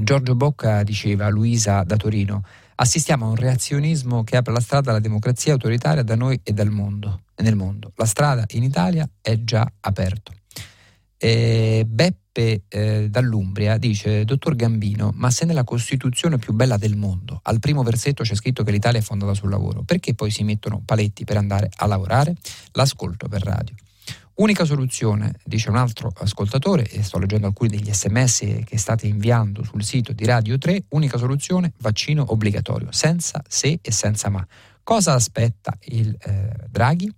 Giorgio 0.00 0.34
Bocca 0.34 0.82
diceva 0.82 1.30
Luisa 1.30 1.82
da 1.82 1.96
Torino 1.96 2.42
assistiamo 2.76 3.26
a 3.26 3.28
un 3.28 3.36
reazionismo 3.36 4.24
che 4.24 4.36
apre 4.36 4.52
la 4.52 4.60
strada 4.60 4.90
alla 4.90 5.00
democrazia 5.00 5.52
autoritaria 5.52 6.02
da 6.02 6.16
noi 6.16 6.40
e 6.42 6.52
dal 6.52 6.70
mondo, 6.70 7.22
e 7.34 7.42
nel 7.42 7.56
mondo. 7.56 7.92
La 7.96 8.06
strada 8.06 8.44
in 8.50 8.62
Italia 8.62 9.08
è 9.20 9.42
già 9.42 9.70
aperta. 9.80 10.32
Beppe 11.16 12.64
eh, 12.68 13.08
dall'Umbria 13.08 13.78
dice, 13.78 14.26
dottor 14.26 14.56
Gambino, 14.56 15.10
ma 15.14 15.30
se 15.30 15.46
nella 15.46 15.64
Costituzione 15.64 16.36
più 16.36 16.52
bella 16.52 16.76
del 16.76 16.96
mondo 16.96 17.40
al 17.44 17.60
primo 17.60 17.82
versetto 17.82 18.24
c'è 18.24 18.34
scritto 18.34 18.62
che 18.62 18.70
l'Italia 18.70 19.00
è 19.00 19.02
fondata 19.02 19.32
sul 19.32 19.48
lavoro, 19.48 19.84
perché 19.84 20.14
poi 20.14 20.30
si 20.30 20.42
mettono 20.42 20.82
paletti 20.84 21.24
per 21.24 21.38
andare 21.38 21.70
a 21.76 21.86
lavorare? 21.86 22.34
L'ascolto 22.72 23.26
per 23.28 23.42
radio. 23.42 23.74
Unica 24.36 24.64
soluzione, 24.64 25.36
dice 25.44 25.70
un 25.70 25.76
altro 25.76 26.12
ascoltatore, 26.16 26.88
e 26.88 27.04
sto 27.04 27.18
leggendo 27.18 27.46
alcuni 27.46 27.70
degli 27.70 27.92
sms 27.92 28.64
che 28.64 28.78
state 28.78 29.06
inviando 29.06 29.62
sul 29.62 29.84
sito 29.84 30.12
di 30.12 30.24
Radio 30.24 30.58
3, 30.58 30.86
unica 30.88 31.18
soluzione, 31.18 31.72
vaccino 31.78 32.24
obbligatorio, 32.26 32.90
senza 32.90 33.42
se 33.46 33.78
e 33.80 33.92
senza 33.92 34.30
ma. 34.30 34.44
Cosa 34.82 35.12
aspetta 35.14 35.76
il 35.84 36.16
eh, 36.20 36.52
Draghi? 36.68 37.14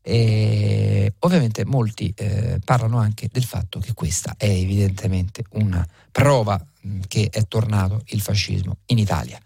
E 0.00 1.12
ovviamente 1.18 1.64
molti 1.64 2.12
eh, 2.16 2.58
parlano 2.64 2.98
anche 2.98 3.28
del 3.30 3.44
fatto 3.44 3.78
che 3.78 3.92
questa 3.92 4.34
è 4.38 4.48
evidentemente 4.48 5.44
una 5.50 5.86
prova 6.10 6.64
mh, 6.80 7.00
che 7.06 7.28
è 7.30 7.46
tornato 7.46 8.02
il 8.06 8.20
fascismo 8.20 8.78
in 8.86 8.98
Italia. 8.98 9.38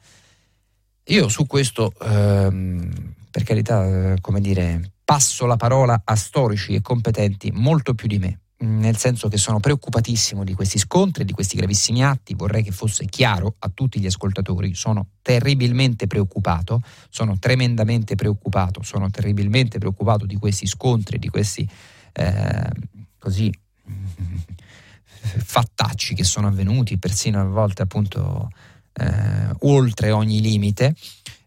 Io 1.05 1.29
su 1.29 1.47
questo, 1.47 1.93
ehm, 2.01 3.15
per 3.31 3.43
carità, 3.43 4.13
eh, 4.13 4.21
come 4.21 4.41
dire, 4.41 4.93
passo 5.11 5.45
la 5.45 5.57
parola 5.57 6.03
a 6.05 6.15
storici 6.15 6.73
e 6.73 6.83
competenti 6.83 7.51
molto 7.51 7.95
più 7.95 8.07
di 8.07 8.21
me, 8.21 8.43
nel 8.59 8.97
senso 8.97 9.27
che 9.27 9.39
sono 9.39 9.59
preoccupatissimo 9.59 10.45
di 10.45 10.55
questi 10.55 10.79
scontri, 10.79 11.25
di 11.25 11.33
questi 11.33 11.57
gravissimi 11.57 12.05
atti, 12.05 12.35
vorrei 12.37 12.63
che 12.63 12.71
fosse 12.71 13.07
chiaro 13.07 13.57
a 13.59 13.73
tutti 13.75 13.99
gli 13.99 14.07
ascoltatori, 14.07 14.73
sono 14.73 15.09
terribilmente 15.21 16.07
preoccupato, 16.07 16.81
sono 17.09 17.41
tremendamente 17.41 18.15
preoccupato, 18.15 18.85
sono 18.85 19.11
terribilmente 19.11 19.79
preoccupato 19.79 20.27
di 20.27 20.37
questi 20.37 20.69
scontri, 20.69 21.19
di 21.19 21.29
questi 21.29 21.69
eh, 22.13 22.71
così 23.19 23.53
fattacci 25.43 26.15
che 26.15 26.23
sono 26.23 26.47
avvenuti, 26.47 26.99
persino 26.99 27.41
a 27.41 27.45
volte 27.47 27.83
appunto 27.83 28.49
eh, 28.93 29.57
oltre 29.63 30.13
ogni 30.13 30.41
limite. 30.41 30.95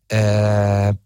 Eh, 0.05 0.97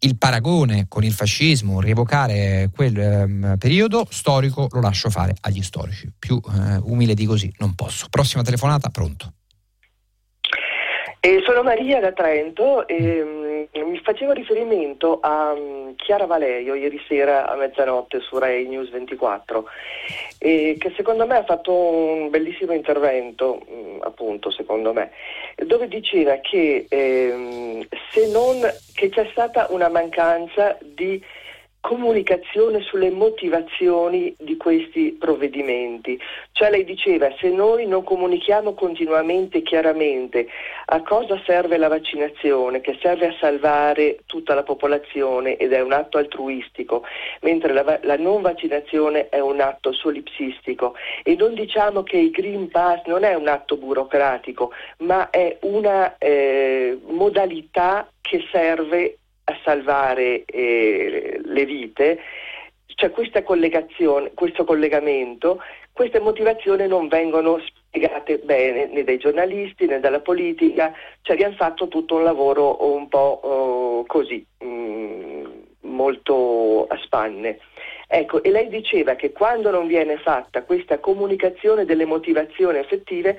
il 0.00 0.18
paragone 0.18 0.86
con 0.88 1.04
il 1.04 1.12
fascismo, 1.12 1.80
rievocare 1.80 2.70
quel 2.74 2.96
um, 2.96 3.56
periodo 3.58 4.06
storico, 4.10 4.68
lo 4.70 4.80
lascio 4.80 5.10
fare 5.10 5.34
agli 5.42 5.62
storici. 5.62 6.10
Più 6.18 6.34
uh, 6.34 6.90
umile 6.90 7.14
di 7.14 7.24
così 7.24 7.52
non 7.58 7.74
posso. 7.74 8.06
Prossima 8.10 8.42
telefonata, 8.42 8.90
pronto. 8.90 9.32
Eh, 11.20 11.42
sono 11.44 11.62
Maria 11.62 11.98
da 11.98 12.12
Trento 12.12 12.86
e 12.86 13.68
um, 13.72 13.90
mi 13.90 13.98
facevo 13.98 14.32
riferimento 14.32 15.18
a 15.20 15.52
um, 15.52 15.94
Chiara 15.96 16.26
Valerio 16.26 16.74
ieri 16.74 17.02
sera 17.08 17.48
a 17.48 17.56
mezzanotte 17.56 18.20
su 18.20 18.38
Rai 18.38 18.68
News 18.68 18.90
24 18.90 19.64
eh, 20.38 20.76
che 20.78 20.92
secondo 20.94 21.26
me 21.26 21.36
ha 21.36 21.44
fatto 21.44 21.72
un 21.72 22.30
bellissimo 22.30 22.72
intervento, 22.72 23.60
um, 23.66 24.00
appunto 24.02 24.50
secondo 24.50 24.92
me, 24.92 25.10
dove 25.64 25.88
diceva 25.88 26.38
che, 26.40 26.86
ehm, 26.88 27.86
se 28.12 28.28
non, 28.28 28.60
che 28.92 29.08
c'è 29.08 29.26
stata 29.32 29.66
una 29.70 29.88
mancanza 29.88 30.76
di 30.82 31.22
comunicazione 31.86 32.80
sulle 32.80 33.10
motivazioni 33.10 34.34
di 34.40 34.56
questi 34.56 35.12
provvedimenti. 35.12 36.20
Cioè 36.50 36.68
lei 36.68 36.82
diceva 36.82 37.32
se 37.38 37.48
noi 37.48 37.86
non 37.86 38.02
comunichiamo 38.02 38.74
continuamente 38.74 39.58
e 39.58 39.62
chiaramente 39.62 40.48
a 40.86 41.00
cosa 41.02 41.40
serve 41.46 41.76
la 41.76 41.86
vaccinazione, 41.86 42.80
che 42.80 42.98
serve 43.00 43.28
a 43.28 43.36
salvare 43.38 44.18
tutta 44.26 44.54
la 44.54 44.64
popolazione 44.64 45.56
ed 45.58 45.72
è 45.72 45.80
un 45.80 45.92
atto 45.92 46.18
altruistico, 46.18 47.04
mentre 47.42 47.72
la, 47.72 48.00
la 48.02 48.16
non 48.16 48.42
vaccinazione 48.42 49.28
è 49.28 49.38
un 49.38 49.60
atto 49.60 49.92
solipsistico 49.92 50.96
e 51.22 51.36
non 51.36 51.54
diciamo 51.54 52.02
che 52.02 52.16
il 52.16 52.32
Green 52.32 52.68
Pass 52.68 53.04
non 53.04 53.22
è 53.22 53.34
un 53.34 53.46
atto 53.46 53.76
burocratico, 53.76 54.72
ma 54.98 55.30
è 55.30 55.56
una 55.60 56.18
eh, 56.18 56.98
modalità 57.06 58.10
che 58.20 58.44
serve 58.50 59.18
a 59.48 59.58
salvare 59.62 60.44
eh, 60.44 61.40
le 61.42 61.64
vite, 61.64 62.18
c'è 62.96 63.10
collegazione, 63.42 64.32
questo 64.34 64.64
collegamento, 64.64 65.60
queste 65.92 66.18
motivazioni 66.18 66.86
non 66.88 67.08
vengono 67.08 67.60
spiegate 67.64 68.38
bene 68.38 68.86
né 68.86 69.04
dai 69.04 69.18
giornalisti 69.18 69.86
né 69.86 70.00
dalla 70.00 70.20
politica, 70.20 70.92
cioè 71.22 71.36
abbiamo 71.36 71.54
fatto 71.54 71.88
tutto 71.88 72.16
un 72.16 72.24
lavoro 72.24 72.92
un 72.92 73.08
po' 73.08 73.40
oh, 73.42 74.04
così, 74.06 74.44
mh, 74.58 74.66
mm, 74.66 75.44
molto 75.82 76.86
a 76.88 76.98
spanne. 77.04 77.58
Ecco, 78.08 78.42
e 78.42 78.50
lei 78.50 78.68
diceva 78.68 79.14
che 79.14 79.32
quando 79.32 79.70
non 79.70 79.86
viene 79.86 80.16
fatta 80.16 80.62
questa 80.62 80.98
comunicazione 80.98 81.84
delle 81.84 82.04
motivazioni 82.04 82.78
effettive, 82.78 83.38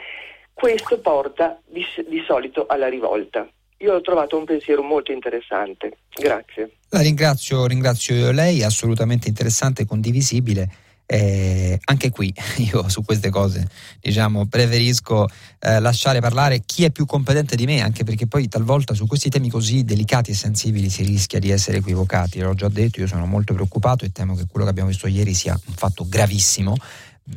questo 0.53 0.99
porta 0.99 1.60
di, 1.66 1.86
di 2.08 2.24
solito 2.26 2.66
alla 2.68 2.88
rivolta. 2.88 3.47
Io 3.80 3.93
ho 3.93 4.01
trovato 4.01 4.38
un 4.38 4.45
pensiero 4.45 4.82
molto 4.82 5.11
interessante. 5.11 5.97
Grazie. 6.09 6.71
La 6.89 7.01
ringrazio, 7.01 7.67
ringrazio 7.67 8.32
lei, 8.32 8.63
assolutamente 8.63 9.28
interessante 9.28 9.84
e 9.84 9.86
condivisibile. 9.86 10.69
Eh, 11.09 11.80
anche 11.86 12.09
qui 12.09 12.34
io 12.69 12.89
su 12.89 13.01
queste 13.01 13.30
cose 13.30 13.65
diciamo 14.01 14.45
preferisco 14.47 15.25
eh, 15.59 15.80
lasciare 15.80 16.19
parlare 16.19 16.63
chi 16.65 16.84
è 16.84 16.91
più 16.91 17.05
competente 17.05 17.55
di 17.55 17.63
me 17.63 17.80
anche 17.80 18.03
perché 18.03 18.28
poi 18.28 18.49
talvolta 18.49 18.93
su 18.93 19.07
questi 19.07 19.30
temi 19.30 19.49
così 19.49 19.86
delicati 19.86 20.32
e 20.32 20.34
sensibili 20.34 20.89
si 20.89 21.03
rischia 21.03 21.39
di 21.39 21.49
essere 21.49 21.78
equivocati 21.78 22.41
l'ho 22.41 22.53
già 22.55 22.67
detto 22.67 22.99
io 22.99 23.07
sono 23.07 23.25
molto 23.25 23.53
preoccupato 23.53 24.03
e 24.03 24.11
temo 24.11 24.36
che 24.36 24.47
quello 24.51 24.65
che 24.65 24.71
abbiamo 24.71 24.89
visto 24.89 25.07
ieri 25.07 25.34
sia 25.34 25.57
un 25.67 25.75
fatto 25.75 26.05
gravissimo 26.05 26.75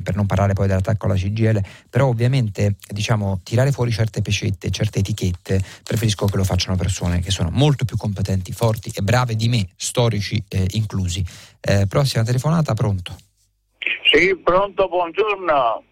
per 0.02 0.14
non 0.14 0.26
parlare 0.26 0.52
poi 0.52 0.66
dell'attacco 0.66 1.06
alla 1.06 1.14
CGL, 1.14 1.60
però 1.88 2.06
ovviamente 2.06 2.76
diciamo 2.88 3.40
tirare 3.42 3.72
fuori 3.72 3.90
certe 3.90 4.22
pecette, 4.22 4.70
certe 4.70 5.00
etichette, 5.00 5.62
preferisco 5.82 6.26
che 6.26 6.36
lo 6.36 6.44
facciano 6.44 6.76
persone 6.76 7.20
che 7.20 7.30
sono 7.30 7.50
molto 7.50 7.84
più 7.84 7.96
competenti, 7.96 8.52
forti 8.52 8.92
e 8.94 9.02
brave 9.02 9.34
di 9.34 9.48
me, 9.48 9.68
storici 9.76 10.42
eh, 10.48 10.66
inclusi. 10.72 11.24
Eh, 11.60 11.86
prossima 11.86 12.22
telefonata, 12.22 12.74
pronto? 12.74 13.16
Sì, 14.10 14.36
pronto, 14.36 14.88
buongiorno. 14.88 15.84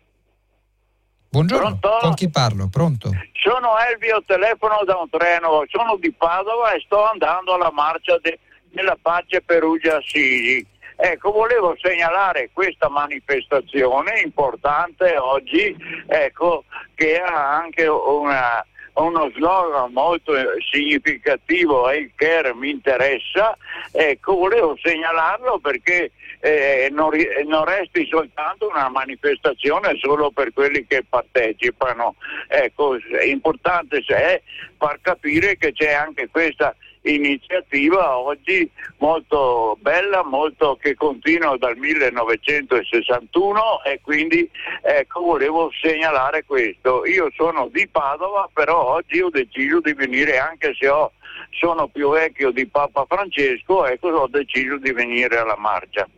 Buongiorno, 1.30 1.78
pronto? 1.78 1.98
con 2.00 2.14
chi 2.14 2.30
parlo? 2.30 2.68
Pronto? 2.68 3.10
Sono 3.32 3.76
Elvio, 3.90 4.22
telefono 4.26 4.82
da 4.86 4.96
un 4.96 5.10
treno, 5.10 5.64
sono 5.68 5.96
di 5.96 6.10
Padova 6.12 6.72
e 6.72 6.80
sto 6.84 7.04
andando 7.04 7.54
alla 7.54 7.70
marcia 7.70 8.18
de- 8.22 8.38
della 8.70 8.96
pace 9.00 9.42
Perugia-Assisi 9.42 10.66
Ecco, 11.00 11.30
volevo 11.30 11.76
segnalare 11.80 12.50
questa 12.52 12.88
manifestazione 12.88 14.20
importante 14.24 15.16
oggi, 15.16 15.72
ecco, 16.08 16.64
che 16.96 17.20
ha 17.20 17.56
anche 17.56 17.86
una, 17.86 18.66
uno 18.94 19.30
slogan 19.36 19.92
molto 19.92 20.32
significativo 20.72 21.88
e 21.88 21.98
il 21.98 22.10
care 22.16 22.52
mi 22.52 22.70
interessa, 22.70 23.56
ecco, 23.92 24.34
volevo 24.34 24.76
segnalarlo 24.82 25.60
perché 25.60 26.10
eh, 26.40 26.88
non, 26.90 27.10
non, 27.46 27.64
resti 27.64 28.04
soltanto 28.08 28.68
una 28.68 28.88
manifestazione 28.88 29.96
solo 30.00 30.32
per 30.32 30.52
quelli 30.52 30.84
che 30.84 31.04
partecipano. 31.08 32.16
Ecco, 32.48 32.96
è 32.96 33.24
importante 33.24 33.98
è 33.98 34.42
far 34.76 34.98
capire 35.00 35.56
che 35.56 35.72
c'è 35.72 35.92
anche 35.92 36.28
questa 36.28 36.74
iniziativa 37.02 38.18
oggi 38.18 38.68
molto 38.98 39.78
bella, 39.80 40.24
molto 40.24 40.76
che 40.80 40.94
continua 40.94 41.56
dal 41.56 41.76
1961 41.76 43.84
e 43.84 44.00
quindi 44.02 44.48
ecco 44.82 45.20
volevo 45.20 45.70
segnalare 45.80 46.44
questo. 46.44 47.06
Io 47.06 47.30
sono 47.34 47.68
di 47.72 47.86
Padova, 47.88 48.48
però 48.52 48.94
oggi 48.94 49.20
ho 49.20 49.30
deciso 49.30 49.80
di 49.80 49.92
venire 49.92 50.38
anche 50.38 50.74
se 50.78 50.88
ho, 50.88 51.12
sono 51.58 51.88
più 51.88 52.10
vecchio 52.10 52.50
di 52.50 52.66
Papa 52.66 53.04
Francesco, 53.08 53.86
ecco 53.86 54.08
ho 54.08 54.28
deciso 54.28 54.78
di 54.78 54.92
venire 54.92 55.38
alla 55.38 55.56
marcia. 55.56 56.08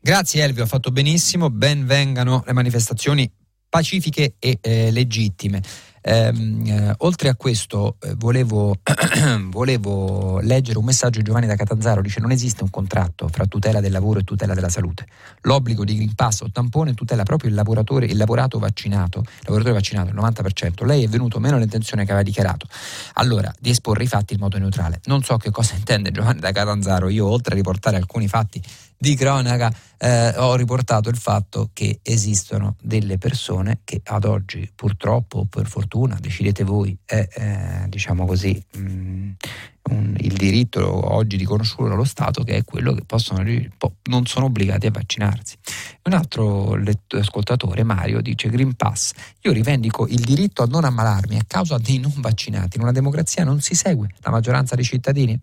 Grazie 0.00 0.44
Elvio, 0.44 0.62
ha 0.62 0.66
fatto 0.66 0.90
benissimo, 0.90 1.50
ben 1.50 1.84
vengano 1.84 2.42
le 2.46 2.52
manifestazioni 2.52 3.30
pacifiche 3.68 4.34
e 4.38 4.58
eh, 4.60 4.90
legittime. 4.90 5.60
Ehm, 6.02 6.64
eh, 6.66 6.94
oltre 6.98 7.28
a 7.28 7.34
questo 7.34 7.96
eh, 8.00 8.14
volevo, 8.16 8.76
volevo, 9.48 10.40
leggere 10.40 10.78
un 10.78 10.84
messaggio 10.84 11.18
di 11.18 11.24
Giovanni 11.24 11.46
da 11.46 11.56
Catanzaro, 11.56 12.00
dice 12.02 12.20
non 12.20 12.30
esiste 12.30 12.62
un 12.62 12.70
contratto 12.70 13.28
fra 13.28 13.46
tutela 13.46 13.80
del 13.80 13.92
lavoro 13.92 14.20
e 14.20 14.24
tutela 14.24 14.54
della 14.54 14.68
salute. 14.68 15.06
L'obbligo 15.42 15.84
di 15.84 15.94
Green 15.96 16.14
Pass 16.14 16.40
o 16.40 16.50
tampone 16.50 16.94
tutela 16.94 17.22
proprio 17.22 17.50
il 17.50 17.56
lavoratore, 17.56 18.06
il 18.06 18.16
lavorato 18.16 18.58
vaccinato, 18.58 19.24
lavoratore 19.42 19.74
vaccinato, 19.74 20.08
il 20.10 20.16
90%. 20.16 20.84
Lei 20.84 21.04
è 21.04 21.08
venuto 21.08 21.38
meno 21.38 21.56
all'intenzione 21.56 22.04
che 22.04 22.10
aveva 22.10 22.24
dichiarato. 22.24 22.66
Allora, 23.14 23.52
di 23.58 23.70
esporre 23.70 24.04
i 24.04 24.06
fatti 24.06 24.34
in 24.34 24.40
modo 24.40 24.58
neutrale. 24.58 25.00
Non 25.04 25.22
so 25.22 25.36
che 25.36 25.50
cosa 25.50 25.74
intende 25.78 26.10
Giovanni 26.10 26.40
da 26.40 26.52
Catanzaro, 26.52 27.08
io 27.08 27.26
oltre 27.26 27.54
a 27.54 27.56
riportare 27.56 27.96
alcuni 27.96 28.28
fatti 28.28 28.62
di 28.98 29.14
cronaca 29.14 29.72
eh, 29.96 30.34
ho 30.36 30.56
riportato 30.56 31.08
il 31.08 31.16
fatto 31.16 31.70
che 31.72 32.00
esistono 32.02 32.74
delle 32.82 33.16
persone 33.16 33.80
che 33.84 34.00
ad 34.04 34.24
oggi 34.24 34.70
purtroppo 34.74 35.38
o 35.38 35.44
per 35.44 35.68
fortuna 35.68 36.18
decidete 36.20 36.64
voi 36.64 36.96
è 37.04 37.28
eh, 37.32 37.88
diciamo 37.88 38.26
così 38.26 38.60
mh, 38.76 38.80
mm, 38.80 39.30
un, 39.90 40.16
il 40.18 40.32
diritto 40.34 41.14
oggi 41.14 41.36
riconosciuto 41.36 41.88
dallo 41.88 42.04
Stato 42.04 42.42
che 42.42 42.56
è 42.56 42.64
quello 42.64 42.92
che 42.92 43.04
possono, 43.04 43.42
non 44.04 44.26
sono 44.26 44.46
obbligati 44.46 44.86
a 44.86 44.90
vaccinarsi. 44.90 45.56
Un 46.02 46.12
altro 46.12 46.74
letto, 46.74 47.16
ascoltatore, 47.16 47.82
Mario, 47.84 48.20
dice 48.20 48.48
Green 48.48 48.74
Pass, 48.74 49.12
io 49.42 49.52
rivendico 49.52 50.06
il 50.06 50.20
diritto 50.20 50.62
a 50.62 50.66
non 50.66 50.84
ammalarmi 50.84 51.38
a 51.38 51.44
causa 51.46 51.78
dei 51.78 51.98
non 51.98 52.12
vaccinati. 52.16 52.76
In 52.76 52.82
una 52.82 52.92
democrazia 52.92 53.44
non 53.44 53.60
si 53.60 53.74
segue 53.74 54.08
la 54.20 54.30
maggioranza 54.30 54.74
dei 54.74 54.84
cittadini? 54.84 55.38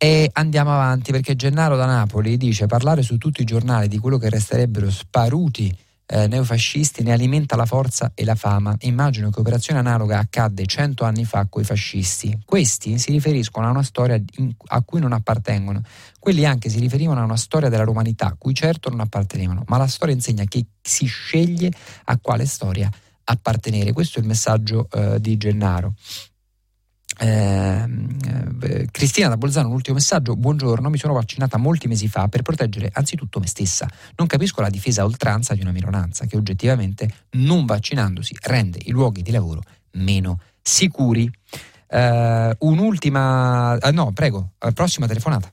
E 0.00 0.30
andiamo 0.32 0.72
avanti 0.72 1.10
perché 1.10 1.34
Gennaro 1.34 1.74
da 1.74 1.84
Napoli 1.84 2.36
dice 2.36 2.66
parlare 2.66 3.02
su 3.02 3.18
tutti 3.18 3.42
i 3.42 3.44
giornali 3.44 3.88
di 3.88 3.98
quello 3.98 4.16
che 4.16 4.30
resterebbero 4.30 4.88
sparuti 4.92 5.76
eh, 6.06 6.26
neofascisti 6.28 7.02
ne 7.02 7.12
alimenta 7.12 7.56
la 7.56 7.66
forza 7.66 8.12
e 8.14 8.24
la 8.24 8.36
fama. 8.36 8.76
Immagino 8.82 9.30
che 9.30 9.40
operazione 9.40 9.80
analoga 9.80 10.20
accadde 10.20 10.64
cento 10.66 11.04
anni 11.04 11.24
fa 11.24 11.46
con 11.50 11.62
i 11.62 11.64
fascisti. 11.64 12.40
Questi 12.44 12.96
si 12.98 13.10
riferiscono 13.10 13.66
a 13.66 13.70
una 13.70 13.82
storia 13.82 14.22
in, 14.36 14.54
a 14.68 14.82
cui 14.82 15.00
non 15.00 15.12
appartengono. 15.12 15.82
Quelli 16.18 16.46
anche 16.46 16.70
si 16.70 16.78
riferivano 16.78 17.20
a 17.20 17.24
una 17.24 17.36
storia 17.36 17.68
della 17.68 17.84
romanità, 17.84 18.36
cui 18.38 18.54
certo 18.54 18.88
non 18.88 19.00
appartenevano, 19.00 19.64
ma 19.66 19.78
la 19.78 19.88
storia 19.88 20.14
insegna 20.14 20.44
che 20.44 20.64
si 20.80 21.06
sceglie 21.06 21.72
a 22.04 22.16
quale 22.18 22.46
storia 22.46 22.88
appartenere. 23.24 23.92
Questo 23.92 24.18
è 24.18 24.22
il 24.22 24.28
messaggio 24.28 24.88
eh, 24.92 25.20
di 25.20 25.36
Gennaro. 25.36 25.94
Ehm, 27.20 28.16
eh, 28.62 28.86
Cristina 28.90 29.28
da 29.28 29.36
Bolzano, 29.36 29.68
un 29.68 29.74
ultimo 29.74 29.96
messaggio. 29.96 30.36
Buongiorno, 30.36 30.88
mi 30.88 30.98
sono 30.98 31.14
vaccinata 31.14 31.58
molti 31.58 31.88
mesi 31.88 32.08
fa 32.08 32.28
per 32.28 32.42
proteggere 32.42 32.90
anzitutto 32.92 33.40
me 33.40 33.46
stessa. 33.46 33.88
Non 34.16 34.26
capisco 34.26 34.60
la 34.60 34.70
difesa 34.70 35.02
a 35.02 35.04
oltranza 35.04 35.54
di 35.54 35.60
una 35.60 35.72
minoranza 35.72 36.26
che 36.26 36.36
oggettivamente 36.36 37.08
non 37.32 37.64
vaccinandosi 37.66 38.36
rende 38.42 38.78
i 38.84 38.90
luoghi 38.90 39.22
di 39.22 39.32
lavoro 39.32 39.62
meno 39.92 40.38
sicuri. 40.62 41.28
Eh, 41.88 42.56
un'ultima, 42.58 43.78
eh, 43.78 43.90
no, 43.90 44.12
prego, 44.12 44.50
eh, 44.60 44.72
prossima 44.72 45.06
telefonata. 45.06 45.50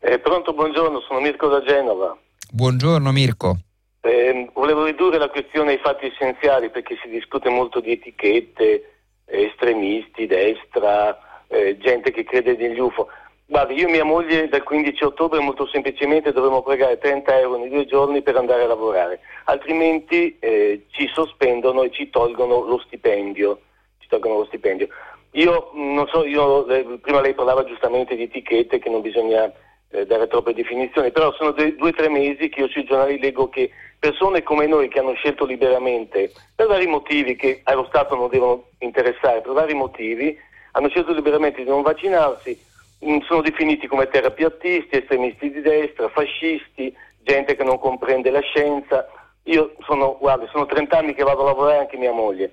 Eh, 0.00 0.18
pronto, 0.20 0.52
buongiorno, 0.52 1.00
sono 1.00 1.20
Mirko 1.20 1.48
da 1.48 1.62
Genova. 1.62 2.16
Buongiorno 2.50 3.10
Mirko. 3.10 3.58
Eh, 4.00 4.48
volevo 4.54 4.84
ridurre 4.84 5.18
la 5.18 5.28
questione 5.28 5.72
ai 5.72 5.80
fatti 5.82 6.06
essenziali 6.06 6.70
perché 6.70 6.96
si 7.02 7.10
discute 7.10 7.50
molto 7.50 7.80
di 7.80 7.90
etichette 7.90 8.97
estremisti, 9.28 10.26
destra, 10.26 11.18
eh, 11.48 11.76
gente 11.78 12.10
che 12.10 12.24
crede 12.24 12.56
negli 12.56 12.78
UFO. 12.78 13.08
Guardi, 13.46 13.74
io 13.74 13.88
e 13.88 13.90
mia 13.90 14.04
moglie 14.04 14.48
dal 14.48 14.62
15 14.62 15.04
ottobre 15.04 15.40
molto 15.40 15.66
semplicemente 15.66 16.32
dovremo 16.32 16.60
pagare 16.62 16.98
30 16.98 17.38
euro 17.38 17.56
nei 17.56 17.70
due 17.70 17.86
giorni 17.86 18.20
per 18.20 18.36
andare 18.36 18.64
a 18.64 18.66
lavorare, 18.66 19.20
altrimenti 19.44 20.36
eh, 20.38 20.84
ci 20.90 21.08
sospendono 21.10 21.82
e 21.82 21.90
ci 21.90 22.10
tolgono 22.10 22.64
lo 22.64 22.78
stipendio. 22.78 23.60
Ci 24.00 24.08
tolgono 24.08 24.38
lo 24.38 24.44
stipendio. 24.44 24.88
Io 25.32 25.70
non 25.72 26.06
so, 26.08 26.26
io, 26.26 26.66
eh, 26.68 26.98
prima 27.00 27.20
lei 27.20 27.32
parlava 27.32 27.64
giustamente 27.64 28.16
di 28.16 28.24
etichette 28.24 28.78
che 28.78 28.90
non 28.90 29.00
bisogna 29.00 29.50
eh, 29.90 30.04
dare 30.04 30.26
troppe 30.26 30.52
definizioni, 30.52 31.10
però 31.10 31.32
sono 31.32 31.52
due 31.52 31.72
o 31.78 31.92
tre 31.92 32.10
mesi 32.10 32.50
che 32.50 32.60
io 32.60 32.68
sui 32.68 32.84
giornali 32.84 33.18
leggo 33.18 33.48
che 33.48 33.70
persone 33.98 34.42
come 34.42 34.66
noi 34.66 34.88
che 34.88 34.98
hanno 34.98 35.14
scelto 35.14 35.44
liberamente, 35.44 36.32
per 36.54 36.66
vari 36.66 36.86
motivi 36.86 37.36
che 37.36 37.60
allo 37.64 37.86
Stato 37.86 38.14
non 38.14 38.28
devono 38.28 38.68
interessare, 38.78 39.40
per 39.40 39.52
vari 39.52 39.74
motivi, 39.74 40.36
hanno 40.72 40.88
scelto 40.88 41.12
liberamente 41.12 41.62
di 41.62 41.68
non 41.68 41.82
vaccinarsi, 41.82 42.58
mm, 43.04 43.18
sono 43.26 43.42
definiti 43.42 43.86
come 43.86 44.08
terapiattisti, 44.08 44.96
estremisti 44.96 45.50
di 45.50 45.60
destra, 45.60 46.08
fascisti, 46.08 46.94
gente 47.22 47.56
che 47.56 47.64
non 47.64 47.78
comprende 47.78 48.30
la 48.30 48.40
scienza. 48.40 49.08
Io 49.44 49.74
sono, 49.80 50.16
guarda, 50.18 50.46
sono 50.48 50.66
30 50.66 50.98
anni 50.98 51.14
che 51.14 51.24
vado 51.24 51.42
a 51.42 51.46
lavorare 51.46 51.78
anche 51.78 51.96
mia 51.96 52.12
moglie. 52.12 52.52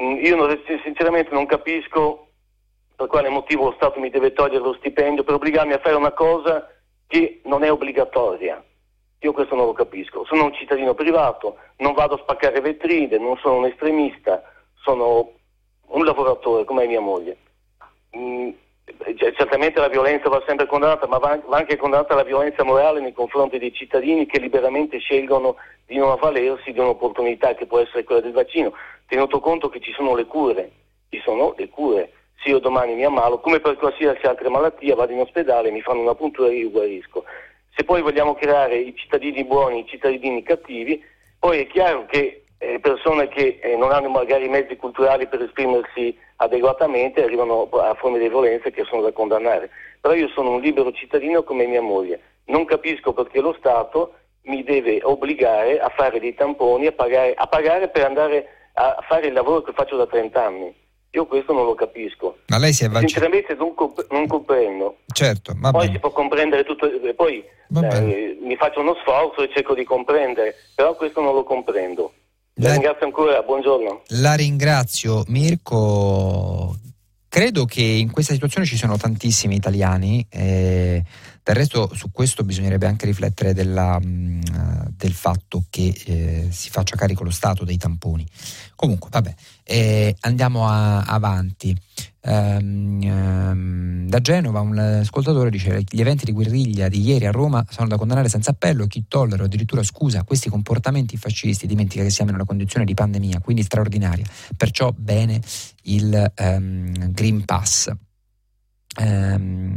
Mm, 0.00 0.24
io 0.24 0.36
non, 0.36 0.58
sinceramente 0.84 1.32
non 1.32 1.46
capisco 1.46 2.28
per 2.94 3.08
quale 3.08 3.28
motivo 3.28 3.64
lo 3.64 3.72
Stato 3.72 3.98
mi 3.98 4.10
deve 4.10 4.32
togliere 4.32 4.62
lo 4.62 4.74
stipendio 4.74 5.24
per 5.24 5.34
obbligarmi 5.34 5.72
a 5.72 5.78
fare 5.78 5.96
una 5.96 6.12
cosa 6.12 6.68
che 7.06 7.40
non 7.44 7.64
è 7.64 7.72
obbligatoria. 7.72 8.62
Io 9.20 9.32
questo 9.32 9.54
non 9.54 9.66
lo 9.66 9.72
capisco. 9.72 10.24
Sono 10.24 10.44
un 10.44 10.54
cittadino 10.54 10.94
privato, 10.94 11.58
non 11.76 11.92
vado 11.92 12.14
a 12.14 12.18
spaccare 12.18 12.60
vetrine, 12.60 13.18
non 13.18 13.36
sono 13.36 13.56
un 13.56 13.66
estremista, 13.66 14.42
sono 14.82 15.32
un 15.88 16.04
lavoratore 16.04 16.64
come 16.64 16.86
mia 16.86 17.00
moglie. 17.00 17.36
Mm, 18.16 18.50
certamente 19.34 19.78
la 19.78 19.88
violenza 19.88 20.28
va 20.28 20.42
sempre 20.46 20.66
condannata, 20.66 21.06
ma 21.06 21.18
va, 21.18 21.38
anche 21.50 21.76
condannata 21.76 22.14
la 22.14 22.24
violenza 22.24 22.64
morale 22.64 23.00
nei 23.00 23.12
confronti 23.12 23.58
dei 23.58 23.72
cittadini 23.72 24.26
che 24.26 24.40
liberamente 24.40 24.98
scelgono 24.98 25.56
di 25.86 25.96
non 25.96 26.10
avvalersi 26.10 26.72
di 26.72 26.78
un'opportunità 26.78 27.54
che 27.54 27.66
può 27.66 27.78
essere 27.78 28.04
quella 28.04 28.20
del 28.20 28.32
vaccino, 28.32 28.72
tenuto 29.06 29.40
conto 29.40 29.68
che 29.68 29.80
ci 29.80 29.92
sono 29.92 30.14
le 30.14 30.24
cure, 30.24 30.70
ci 31.10 31.20
sono 31.22 31.54
le 31.56 31.68
cure. 31.68 32.12
Se 32.42 32.48
io 32.48 32.58
domani 32.58 32.94
mi 32.94 33.04
ammalo, 33.04 33.40
come 33.40 33.60
per 33.60 33.76
qualsiasi 33.76 34.24
altra 34.24 34.48
malattia, 34.48 34.94
vado 34.94 35.12
in 35.12 35.20
ospedale, 35.20 35.70
mi 35.70 35.82
fanno 35.82 36.00
una 36.00 36.14
puntura 36.14 36.48
e 36.48 36.54
io 36.54 36.70
guarisco. 36.70 37.24
Se 37.80 37.86
poi 37.86 38.02
vogliamo 38.02 38.34
creare 38.34 38.76
i 38.76 38.94
cittadini 38.94 39.42
buoni, 39.42 39.78
i 39.78 39.86
cittadini 39.86 40.42
cattivi, 40.42 41.02
poi 41.38 41.60
è 41.60 41.66
chiaro 41.66 42.04
che 42.04 42.44
eh, 42.58 42.78
persone 42.78 43.28
che 43.28 43.58
eh, 43.62 43.74
non 43.74 43.90
hanno 43.90 44.10
magari 44.10 44.44
i 44.44 44.50
mezzi 44.50 44.76
culturali 44.76 45.26
per 45.26 45.40
esprimersi 45.40 46.14
adeguatamente 46.36 47.22
arrivano 47.22 47.70
a 47.70 47.94
forme 47.94 48.18
di 48.18 48.28
violenza 48.28 48.68
che 48.68 48.84
sono 48.84 49.00
da 49.00 49.12
condannare. 49.12 49.70
Però 49.98 50.12
io 50.12 50.28
sono 50.28 50.50
un 50.50 50.60
libero 50.60 50.92
cittadino 50.92 51.42
come 51.42 51.64
mia 51.64 51.80
moglie. 51.80 52.20
Non 52.48 52.66
capisco 52.66 53.14
perché 53.14 53.40
lo 53.40 53.54
Stato 53.58 54.12
mi 54.42 54.62
deve 54.62 55.00
obbligare 55.02 55.80
a 55.80 55.88
fare 55.88 56.20
dei 56.20 56.34
tamponi, 56.34 56.86
a 56.86 56.92
pagare, 56.92 57.32
a 57.32 57.46
pagare 57.46 57.88
per 57.88 58.04
andare 58.04 58.46
a 58.74 59.02
fare 59.08 59.28
il 59.28 59.32
lavoro 59.32 59.62
che 59.62 59.72
faccio 59.72 59.96
da 59.96 60.06
30 60.06 60.44
anni. 60.44 60.74
Io 61.12 61.26
questo 61.26 61.52
non 61.52 61.64
lo 61.64 61.74
capisco. 61.74 62.38
Ma 62.46 62.58
lei 62.58 62.72
si 62.72 62.84
è 62.84 62.88
vaccinato? 62.88 63.08
Sinceramente 63.08 63.54
non, 63.54 63.74
comp- 63.74 64.06
non, 64.10 64.26
comprendo. 64.28 64.98
Certo, 65.12 65.54
va 65.56 65.72
Poi 65.72 65.88
si 65.90 65.98
può 65.98 66.10
comprendere 66.10 66.62
tutto, 66.62 66.88
poi 67.16 67.44
eh, 67.82 68.38
mi 68.40 68.56
faccio 68.56 68.80
uno 68.80 68.94
sforzo 69.00 69.42
e 69.42 69.50
cerco 69.52 69.74
di 69.74 69.84
comprendere, 69.84 70.54
però 70.74 70.94
questo 70.94 71.20
non 71.20 71.34
lo 71.34 71.42
comprendo. 71.42 72.12
La, 72.54 72.68
la 72.68 72.72
ringrazio 72.74 73.06
ancora, 73.06 73.42
buongiorno. 73.42 74.02
La 74.08 74.34
ringrazio 74.34 75.24
Mirko. 75.26 76.76
Credo 77.28 77.64
che 77.64 77.82
in 77.82 78.10
questa 78.10 78.32
situazione 78.32 78.66
ci 78.66 78.76
sono 78.76 78.96
tantissimi 78.96 79.54
italiani, 79.54 80.24
eh, 80.28 81.02
del 81.42 81.54
resto 81.54 81.90
su 81.94 82.10
questo 82.12 82.44
bisognerebbe 82.44 82.86
anche 82.86 83.06
riflettere 83.06 83.54
della, 83.54 83.98
mh, 83.98 84.94
del 84.96 85.12
fatto 85.12 85.64
che 85.70 85.94
eh, 86.04 86.48
si 86.50 86.70
faccia 86.70 86.96
carico 86.96 87.24
lo 87.24 87.30
Stato 87.30 87.64
dei 87.64 87.76
tamponi. 87.76 88.26
Comunque, 88.76 89.08
vabbè, 89.10 89.34
eh, 89.64 90.14
andiamo 90.20 90.66
a, 90.68 91.02
avanti. 91.02 91.76
Um, 92.22 93.00
um, 93.02 94.06
da 94.06 94.20
Genova 94.20 94.60
un 94.60 94.76
ascoltatore 94.76 95.48
dice 95.48 95.82
gli 95.88 96.02
eventi 96.02 96.26
di 96.26 96.32
guerriglia 96.32 96.88
di 96.88 97.00
ieri 97.00 97.24
a 97.24 97.30
Roma 97.30 97.64
sono 97.70 97.88
da 97.88 97.96
condannare 97.96 98.28
senza 98.28 98.50
appello 98.50 98.86
chi 98.86 99.06
tollera 99.08 99.42
o 99.42 99.46
addirittura 99.46 99.82
scusa 99.82 100.22
questi 100.22 100.50
comportamenti 100.50 101.16
fascisti 101.16 101.66
dimentica 101.66 102.02
che 102.02 102.10
siamo 102.10 102.28
in 102.28 102.36
una 102.36 102.44
condizione 102.44 102.84
di 102.84 102.92
pandemia 102.92 103.40
quindi 103.40 103.62
straordinaria 103.62 104.26
perciò 104.54 104.92
bene 104.94 105.40
il 105.84 106.32
um, 106.36 107.10
Green 107.10 107.42
Pass 107.46 107.90
uh, 108.98 109.76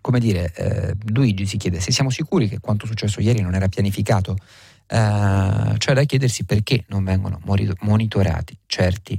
come 0.00 0.18
dire 0.18 0.52
uh, 0.56 1.10
Luigi 1.12 1.46
si 1.46 1.56
chiede 1.56 1.80
se 1.80 1.92
siamo 1.92 2.10
sicuri 2.10 2.48
che 2.48 2.58
quanto 2.58 2.86
successo 2.86 3.20
ieri 3.20 3.40
non 3.40 3.54
era 3.54 3.68
pianificato 3.68 4.36
Uh, 4.92 5.78
cioè 5.78 5.94
da 5.94 6.02
chiedersi 6.04 6.44
perché 6.44 6.84
non 6.88 7.02
vengono 7.02 7.40
monitorati 7.80 8.58
certi 8.66 9.18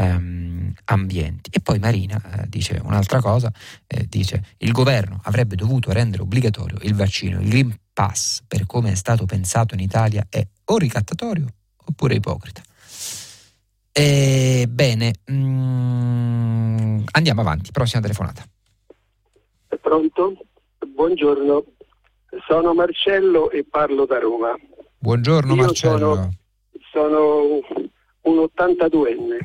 um, 0.00 0.72
ambienti. 0.86 1.48
E 1.52 1.60
poi 1.60 1.78
Marina 1.78 2.20
uh, 2.20 2.42
dice 2.48 2.80
un'altra 2.82 3.20
cosa, 3.20 3.52
eh, 3.86 4.06
dice 4.08 4.42
il 4.58 4.72
governo 4.72 5.20
avrebbe 5.22 5.54
dovuto 5.54 5.92
rendere 5.92 6.22
obbligatorio 6.22 6.78
il 6.82 6.94
vaccino, 6.94 7.40
il 7.40 7.48
Green 7.48 7.72
Pass, 7.92 8.42
per 8.48 8.66
come 8.66 8.90
è 8.90 8.94
stato 8.96 9.24
pensato 9.24 9.74
in 9.74 9.80
Italia, 9.80 10.26
è 10.28 10.44
o 10.64 10.76
ricattatorio 10.76 11.46
oppure 11.76 12.14
ipocrita. 12.14 12.62
E, 13.94 14.64
bene, 14.70 15.12
mm, 15.30 17.02
andiamo 17.12 17.42
avanti, 17.42 17.70
prossima 17.72 18.00
telefonata. 18.00 18.42
È 19.68 19.76
pronto? 19.76 20.34
Buongiorno, 20.78 21.64
sono 22.46 22.72
Marcello 22.72 23.50
e 23.50 23.66
parlo 23.68 24.06
da 24.06 24.18
Roma. 24.18 24.56
Buongiorno 24.96 25.54
Io 25.54 25.62
Marcello. 25.62 25.96
Sono, 25.98 26.30
sono 26.90 27.60
un 28.22 28.48
82enne, 28.56 29.38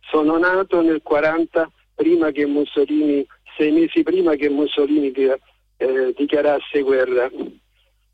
sono 0.00 0.36
nato 0.36 0.82
nel 0.82 1.00
40 1.00 1.70
prima 1.94 2.32
che 2.32 2.44
Mussolini, 2.44 3.24
sei 3.56 3.70
mesi 3.70 4.02
prima 4.02 4.34
che 4.34 4.48
Mussolini 4.48 5.12
eh, 5.12 6.12
dichiarasse 6.16 6.82
guerra. 6.82 7.30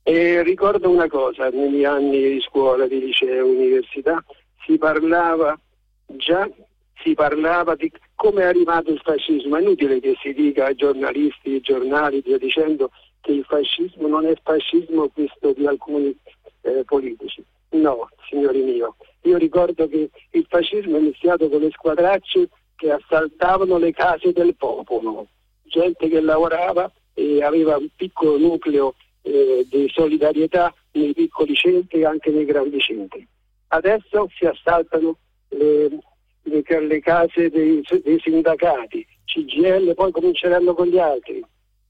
E 0.03 0.43
ricordo 0.43 0.91
una 0.91 1.09
cosa, 1.09 1.51
miei 1.51 1.86
anni 1.86 2.34
di 2.34 2.41
scuola, 2.43 2.86
di 2.86 3.01
liceo, 3.01 3.47
università, 3.47 4.22
si 4.66 4.76
parlava 4.76 5.59
già 6.17 6.49
si 7.03 7.15
parlava 7.15 7.75
di 7.75 7.91
come 8.15 8.43
è 8.43 8.47
arrivato 8.47 8.91
il 8.91 9.01
fascismo. 9.03 9.57
È 9.57 9.61
inutile 9.61 10.01
che 10.01 10.17
si 10.21 10.33
dica 10.33 10.67
ai 10.67 10.75
giornalisti, 10.75 11.55
ai 11.55 11.61
giornali, 11.61 12.21
via 12.21 12.39
dicendo 12.39 12.91
che 13.21 13.33
il 13.33 13.45
fascismo 13.45 14.09
non 14.09 14.27
è 14.27 14.35
fascismo 14.43 15.09
questo 15.09 15.53
di 15.53 15.67
alcuni 15.67 16.17
eh, 16.63 16.83
politici. 16.85 17.45
No, 17.71 18.09
signori 18.29 18.63
miei, 18.63 18.83
io 19.23 19.37
ricordo 19.37 19.87
che 19.89 20.11
il 20.31 20.47
fascismo 20.49 20.97
è 20.97 21.01
iniziato 21.01 21.49
con 21.49 21.61
le 21.61 21.71
squadracce 21.71 22.49
che 22.77 22.91
assaltavano 22.91 23.77
le 23.77 23.93
case 23.93 24.33
del 24.33 24.55
popolo, 24.57 25.27
gente 25.65 26.09
che 26.09 26.21
lavorava 26.21 26.91
e 27.13 27.43
aveva 27.43 27.77
un 27.77 27.89
piccolo 27.95 28.39
nucleo 28.39 28.95
eh, 29.23 29.67
di 29.69 29.89
solidarietà 29.93 30.73
nei 30.93 31.13
piccoli 31.13 31.55
centri 31.55 32.01
e 32.01 32.07
anche 32.07 32.31
nei 32.31 32.45
grandi 32.45 32.79
centri. 32.79 33.27
Adesso 33.69 34.31
si 34.35 34.47
assaltano 34.47 35.19
le, 35.51 35.88
le, 36.42 36.62
le 36.80 37.01
case 37.01 37.49
dei, 37.49 37.82
dei, 38.03 38.20
sindacati, 38.20 39.07
CGL, 39.24 39.94
poi 39.94 40.11
cominceranno 40.11 40.74
con 40.74 40.86
gli 40.86 40.99
altri. 40.99 41.44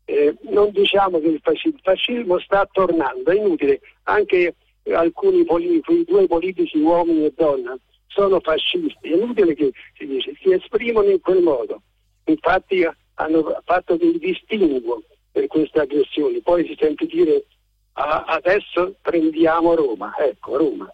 Eh, 0.05 0.35
non 0.51 0.71
diciamo 0.71 1.21
che 1.21 1.29
il 1.29 1.41
fascismo, 1.83 2.39
sta 2.39 2.67
tornando, 2.71 3.31
è 3.31 3.37
inutile, 3.37 3.81
anche 4.05 4.55
alcuni 4.93 5.45
politici, 5.45 6.05
due 6.05 6.27
politici 6.27 6.79
uomini 6.79 7.27
e 7.27 7.33
donna 7.37 7.79
sono 8.07 8.41
fascisti, 8.41 9.11
è 9.11 9.15
inutile 9.15 9.55
che 9.55 9.71
si 9.97 10.07
dice, 10.07 10.33
si 10.41 10.51
esprimono 10.53 11.11
in 11.11 11.21
quel 11.21 11.43
modo. 11.43 11.83
Infatti 12.25 12.87
hanno 13.15 13.61
fatto 13.65 13.97
del 13.97 14.19
distinguo 14.19 15.03
per 15.31 15.47
queste 15.47 15.81
aggressioni, 15.81 16.41
poi 16.41 16.67
si 16.67 16.77
sente 16.79 17.07
dire 17.07 17.45
ah, 17.93 18.25
adesso 18.25 18.97
prendiamo 19.03 19.75
Roma, 19.75 20.15
ecco 20.19 20.57
Roma. 20.57 20.91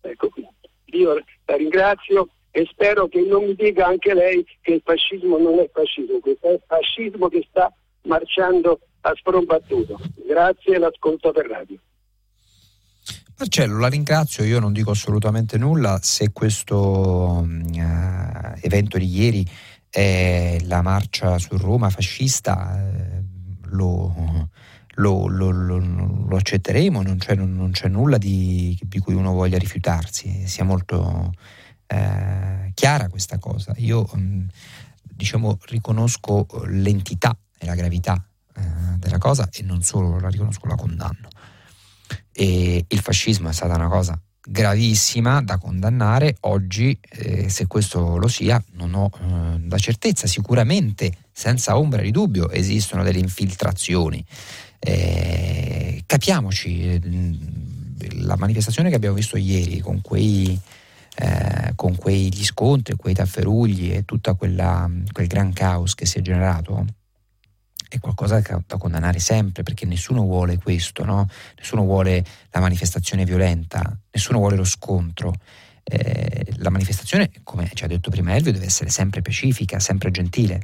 Ecco 0.00 0.28
qui. 0.28 0.46
Io 0.92 1.14
la 1.14 1.56
ringrazio 1.56 2.28
e 2.50 2.66
spero 2.70 3.08
che 3.08 3.20
non 3.20 3.44
mi 3.44 3.54
dica 3.54 3.86
anche 3.86 4.14
lei 4.14 4.44
che 4.60 4.74
il 4.74 4.82
fascismo 4.84 5.38
non 5.38 5.58
è 5.58 5.68
fascismo, 5.72 6.18
questo 6.20 6.48
è 6.48 6.60
fascismo 6.66 7.28
che 7.28 7.46
sta 7.48 7.72
marciando 8.02 8.80
a 9.02 9.12
sprombattuto. 9.14 9.98
Grazie 10.26 10.74
e 10.74 10.78
l'ascolto 10.78 11.30
per 11.32 11.46
radio. 11.46 11.78
Marcello, 13.38 13.78
la 13.78 13.88
ringrazio, 13.88 14.42
io 14.42 14.58
non 14.58 14.72
dico 14.72 14.90
assolutamente 14.90 15.58
nulla 15.58 16.00
se 16.02 16.32
questo 16.32 17.46
uh, 17.46 18.58
evento 18.60 18.98
di 18.98 19.06
ieri 19.06 19.46
è 19.88 20.58
la 20.64 20.82
marcia 20.82 21.38
su 21.38 21.56
Roma 21.56 21.88
fascista, 21.88 22.76
eh, 22.76 23.22
lo, 23.70 24.50
lo, 24.98 25.26
lo, 25.26 25.50
lo, 25.50 26.36
accetteremo, 26.36 27.02
non 27.02 27.18
c'è, 27.18 27.34
non 27.34 27.70
c'è 27.70 27.88
nulla 27.88 28.18
di, 28.18 28.78
di, 28.82 28.98
cui 28.98 29.14
uno 29.14 29.32
voglia 29.32 29.58
rifiutarsi, 29.58 30.46
sia 30.46 30.64
molto 30.64 31.32
eh, 31.86 32.70
chiara 32.74 33.08
questa 33.08 33.38
cosa. 33.38 33.72
Io 33.76 34.08
mh, 34.12 34.46
diciamo, 35.02 35.58
riconosco 35.66 36.46
l'entità 36.66 37.36
e 37.58 37.66
la 37.66 37.74
gravità 37.74 38.24
eh, 38.54 38.62
della 38.96 39.18
cosa 39.18 39.48
e 39.52 39.62
non 39.62 39.82
solo 39.82 40.18
la 40.18 40.28
riconosco, 40.28 40.66
la 40.66 40.76
condanno. 40.76 41.28
E 42.32 42.84
il 42.86 43.00
fascismo 43.00 43.48
è 43.48 43.52
stata 43.52 43.74
una 43.74 43.88
cosa 43.88 44.20
gravissima 44.40 45.42
da 45.42 45.58
condannare. 45.58 46.36
Oggi, 46.40 46.98
eh, 47.10 47.48
se 47.48 47.66
questo 47.66 48.16
lo 48.16 48.28
sia, 48.28 48.62
non 48.72 48.94
ho 48.94 49.10
eh, 49.12 49.60
la 49.68 49.78
certezza. 49.78 50.26
Sicuramente, 50.26 51.12
senza 51.30 51.76
ombra 51.76 52.02
di 52.02 52.10
dubbio, 52.10 52.50
esistono 52.50 53.02
delle 53.02 53.18
infiltrazioni. 53.18 54.24
Eh, 54.78 56.02
capiamoci, 56.06 57.00
la 58.20 58.36
manifestazione 58.36 58.90
che 58.90 58.96
abbiamo 58.96 59.16
visto 59.16 59.36
ieri 59.36 59.80
con 59.80 60.00
quei 60.00 60.60
eh, 61.20 61.72
con 61.74 61.96
quegli 61.96 62.44
scontri, 62.44 62.94
quei 62.94 63.12
tafferugli 63.12 63.92
e 63.92 64.04
tutto 64.04 64.36
quel 64.36 64.54
gran 65.26 65.52
caos 65.52 65.94
che 65.94 66.06
si 66.06 66.18
è 66.18 66.20
generato, 66.20 66.86
è 67.88 67.98
qualcosa 67.98 68.40
da 68.40 68.76
condannare 68.76 69.18
sempre 69.18 69.64
perché 69.64 69.84
nessuno 69.84 70.22
vuole 70.22 70.58
questo, 70.58 71.04
no? 71.04 71.28
nessuno 71.56 71.82
vuole 71.82 72.24
la 72.50 72.60
manifestazione 72.60 73.24
violenta, 73.24 73.98
nessuno 74.12 74.38
vuole 74.38 74.56
lo 74.56 74.64
scontro. 74.64 75.32
Eh, 75.82 76.52
la 76.58 76.70
manifestazione, 76.70 77.30
come 77.42 77.70
ci 77.72 77.82
ha 77.82 77.88
detto 77.88 78.10
prima 78.10 78.36
Elvio, 78.36 78.52
deve 78.52 78.66
essere 78.66 78.90
sempre 78.90 79.22
pacifica, 79.22 79.80
sempre 79.80 80.10
gentile. 80.10 80.60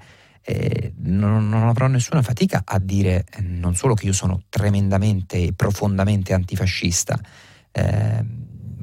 Eh, 0.47 0.92
non, 0.99 1.49
non, 1.49 1.62
avrò 1.62 1.86
nessuna 1.86 2.20
fatica 2.20 2.62
a 2.66 2.78
dire 2.78 3.24
eh, 3.34 3.40
non 3.40 3.74
solo 3.74 3.95
che 3.95 4.05
io 4.05 4.12
sono 4.12 4.42
tremendamente 4.51 5.38
e 5.38 5.53
profondamente 5.55 6.34
antifascista, 6.34 7.18
eh, 7.72 8.24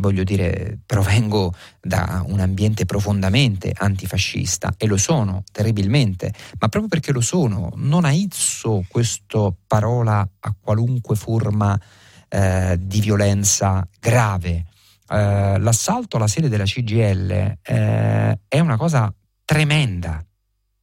voglio 0.01 0.23
dire, 0.23 0.79
provengo 0.85 1.53
da 1.79 2.23
un 2.27 2.39
ambiente 2.39 2.85
profondamente 2.85 3.71
antifascista 3.75 4.73
e 4.75 4.87
lo 4.87 4.97
sono 4.97 5.43
terribilmente, 5.51 6.33
ma 6.59 6.67
proprio 6.67 6.87
perché 6.87 7.11
lo 7.11 7.21
sono, 7.21 7.71
non 7.75 8.05
aizzo 8.05 8.83
questa 8.87 9.53
parola 9.67 10.27
a 10.39 10.55
qualunque 10.59 11.15
forma 11.15 11.79
eh, 12.27 12.77
di 12.81 12.99
violenza 12.99 13.87
grave. 13.99 14.65
Eh, 15.07 15.59
l'assalto 15.59 16.17
alla 16.17 16.27
sede 16.27 16.49
della 16.49 16.63
CGL 16.63 17.57
eh, 17.61 18.39
è 18.47 18.59
una 18.59 18.77
cosa 18.77 19.13
tremenda, 19.45 20.25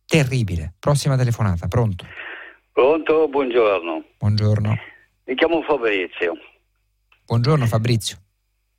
terribile. 0.08 0.72
Prossima 0.80 1.16
telefonata, 1.16 1.68
pronto? 1.68 2.06
Pronto, 2.72 3.28
buongiorno. 3.28 4.04
Buongiorno. 4.18 4.78
Mi 5.24 5.34
chiamo 5.34 5.62
Fabrizio. 5.62 6.32
Buongiorno 7.26 7.66
Fabrizio. 7.66 8.16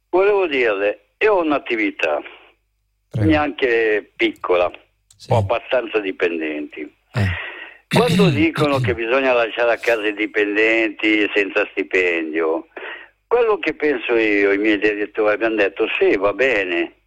Volevo 0.10 0.48
dirle, 0.48 1.12
io 1.20 1.36
ho 1.36 1.44
un'attività, 1.44 2.20
Prego. 3.10 3.30
neanche 3.30 4.12
piccola, 4.16 4.72
sì. 5.16 5.32
ho 5.32 5.38
abbastanza 5.38 6.00
dipendenti. 6.00 6.82
Eh. 7.14 7.28
Quando 7.88 8.30
dicono 8.34 8.80
che 8.80 8.96
bisogna 8.96 9.34
lasciare 9.34 9.74
a 9.74 9.78
casa 9.78 10.08
i 10.08 10.16
dipendenti 10.16 11.30
senza 11.32 11.68
stipendio, 11.70 12.70
quello 13.28 13.60
che 13.60 13.76
penso 13.76 14.16
io, 14.16 14.52
i 14.52 14.58
miei 14.58 14.80
direttori 14.80 15.44
hanno 15.44 15.56
detto 15.58 15.86
sì, 16.00 16.18
va 16.18 16.34
bene, 16.34 17.02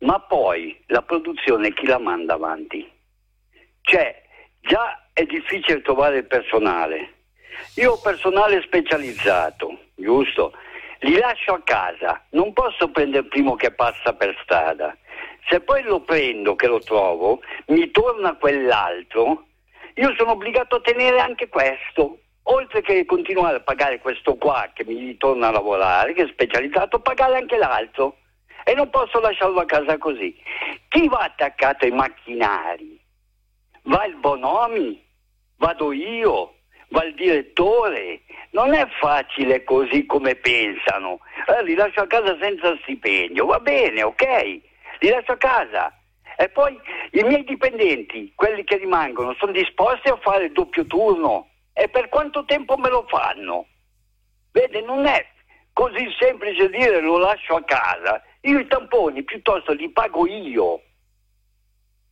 ma 0.00 0.20
poi 0.20 0.78
la 0.88 1.00
produzione 1.00 1.72
chi 1.72 1.86
la 1.86 1.98
manda 1.98 2.34
avanti? 2.34 2.86
Cioè, 3.86 4.22
già 4.60 5.08
è 5.12 5.24
difficile 5.24 5.80
trovare 5.80 6.18
il 6.18 6.26
personale. 6.26 7.14
Io 7.76 7.92
ho 7.92 8.00
personale 8.00 8.60
specializzato, 8.62 9.78
giusto? 9.94 10.52
li 11.00 11.18
lascio 11.18 11.52
a 11.52 11.60
casa, 11.62 12.24
non 12.30 12.52
posso 12.52 12.90
prendere 12.90 13.24
il 13.24 13.28
primo 13.28 13.54
che 13.54 13.70
passa 13.72 14.14
per 14.14 14.36
strada. 14.42 14.96
Se 15.48 15.60
poi 15.60 15.82
lo 15.82 16.00
prendo, 16.00 16.56
che 16.56 16.66
lo 16.66 16.80
trovo, 16.80 17.40
mi 17.66 17.90
torna 17.90 18.34
quell'altro, 18.34 19.44
io 19.94 20.14
sono 20.16 20.32
obbligato 20.32 20.76
a 20.76 20.80
tenere 20.80 21.20
anche 21.20 21.48
questo. 21.48 22.20
Oltre 22.48 22.80
che 22.80 23.04
continuare 23.04 23.56
a 23.56 23.60
pagare 23.60 24.00
questo 24.00 24.36
qua 24.36 24.70
che 24.72 24.84
mi 24.84 24.98
ritorna 24.98 25.48
a 25.48 25.52
lavorare, 25.52 26.12
che 26.12 26.24
è 26.24 26.28
specializzato, 26.28 27.00
pagare 27.00 27.36
anche 27.36 27.56
l'altro. 27.56 28.18
E 28.64 28.74
non 28.74 28.90
posso 28.90 29.20
lasciarlo 29.20 29.60
a 29.60 29.64
casa 29.64 29.96
così. 29.98 30.36
Chi 30.88 31.06
va 31.08 31.18
attaccato 31.18 31.84
ai 31.84 31.92
macchinari? 31.92 32.95
Va 33.86 34.04
il 34.04 34.16
Bonomi? 34.16 35.04
Vado 35.56 35.92
io? 35.92 36.54
Va 36.88 37.04
il 37.04 37.14
direttore? 37.14 38.22
non 38.56 38.72
è 38.72 38.88
facile 38.98 39.62
così 39.64 40.06
come 40.06 40.34
pensano. 40.34 41.20
Allora, 41.44 41.62
li 41.62 41.74
lascio 41.74 42.00
a 42.00 42.06
casa 42.06 42.36
senza 42.40 42.76
stipendio, 42.82 43.44
va 43.44 43.60
bene, 43.60 44.02
ok, 44.02 44.24
li 45.00 45.08
lascio 45.10 45.32
a 45.32 45.36
casa. 45.36 45.92
E 46.38 46.48
poi 46.48 46.78
i 47.12 47.22
miei 47.22 47.44
dipendenti, 47.44 48.32
quelli 48.34 48.64
che 48.64 48.78
rimangono, 48.78 49.34
sono 49.38 49.52
disposti 49.52 50.08
a 50.08 50.18
fare 50.22 50.46
il 50.46 50.52
doppio 50.52 50.86
turno. 50.86 51.50
E 51.74 51.88
per 51.88 52.08
quanto 52.08 52.44
tempo 52.46 52.76
me 52.78 52.88
lo 52.88 53.04
fanno? 53.06 53.66
Vede, 54.52 54.80
non 54.80 55.04
è 55.04 55.24
così 55.74 56.08
semplice 56.18 56.70
dire 56.70 57.00
lo 57.00 57.18
lascio 57.18 57.56
a 57.56 57.64
casa. 57.64 58.22
Io 58.42 58.58
i 58.58 58.66
tamponi 58.66 59.22
piuttosto 59.22 59.72
li 59.72 59.90
pago 59.90 60.26
io 60.26 60.80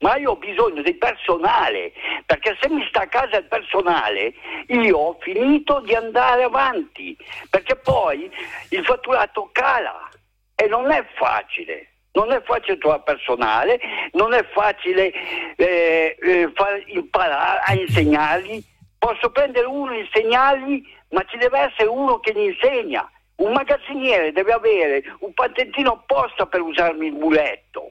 ma 0.05 0.17
io 0.17 0.33
ho 0.33 0.37
bisogno 0.37 0.83
di 0.83 0.93
personale, 0.97 1.93
perché 2.27 2.55
se 2.61 2.69
mi 2.69 2.85
sta 2.89 3.01
a 3.01 3.07
casa 3.07 3.39
il 3.39 3.47
personale, 3.47 4.35
io 4.67 4.99
ho 4.99 5.17
finito 5.19 5.81
di 5.81 5.95
andare 5.95 6.43
avanti, 6.43 7.17
perché 7.49 7.75
poi 7.77 8.31
il 8.69 8.85
fatturato 8.85 9.49
cala 9.51 10.07
e 10.55 10.67
non 10.67 10.91
è 10.91 11.03
facile. 11.15 11.89
Non 12.13 12.33
è 12.33 12.43
facile 12.43 12.77
trovare 12.77 13.03
personale, 13.03 13.81
non 14.13 14.35
è 14.35 14.45
facile 14.53 15.11
eh, 15.57 16.17
eh, 16.21 16.53
imparare 16.89 17.61
a 17.65 17.75
insegnargli. 17.75 18.63
Posso 18.99 19.31
prendere 19.31 19.67
uno 19.67 19.93
e 19.93 20.01
insegnargli, 20.01 20.87
ma 21.09 21.25
ci 21.25 21.39
deve 21.39 21.61
essere 21.61 21.89
uno 21.89 22.21
che 22.21 22.33
gli 22.33 22.51
insegna. 22.51 23.11
Un 23.37 23.53
magazziniere 23.53 24.33
deve 24.33 24.53
avere 24.53 25.03
un 25.21 25.33
patentino 25.33 25.93
apposta 25.93 26.47
per 26.47 26.61
usarmi 26.61 27.07
il 27.07 27.15
muletto. 27.15 27.91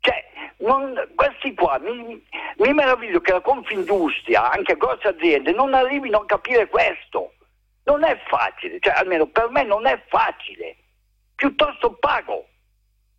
Cioè, 0.00 0.24
non, 0.58 0.94
questi 1.14 1.54
qua, 1.54 1.78
mi, 1.78 2.22
mi, 2.56 2.72
meraviglio 2.72 3.20
che 3.20 3.32
la 3.32 3.40
Confindustria, 3.40 4.50
anche 4.50 4.76
grosse 4.76 5.08
aziende, 5.08 5.52
non 5.52 5.74
arrivino 5.74 6.18
a 6.18 6.26
capire 6.26 6.68
questo. 6.68 7.34
Non 7.84 8.04
è 8.04 8.18
facile, 8.28 8.78
cioè 8.80 8.94
almeno 8.94 9.26
per 9.26 9.50
me 9.50 9.62
non 9.62 9.86
è 9.86 10.02
facile. 10.08 10.76
Piuttosto 11.34 11.92
pago. 11.94 12.46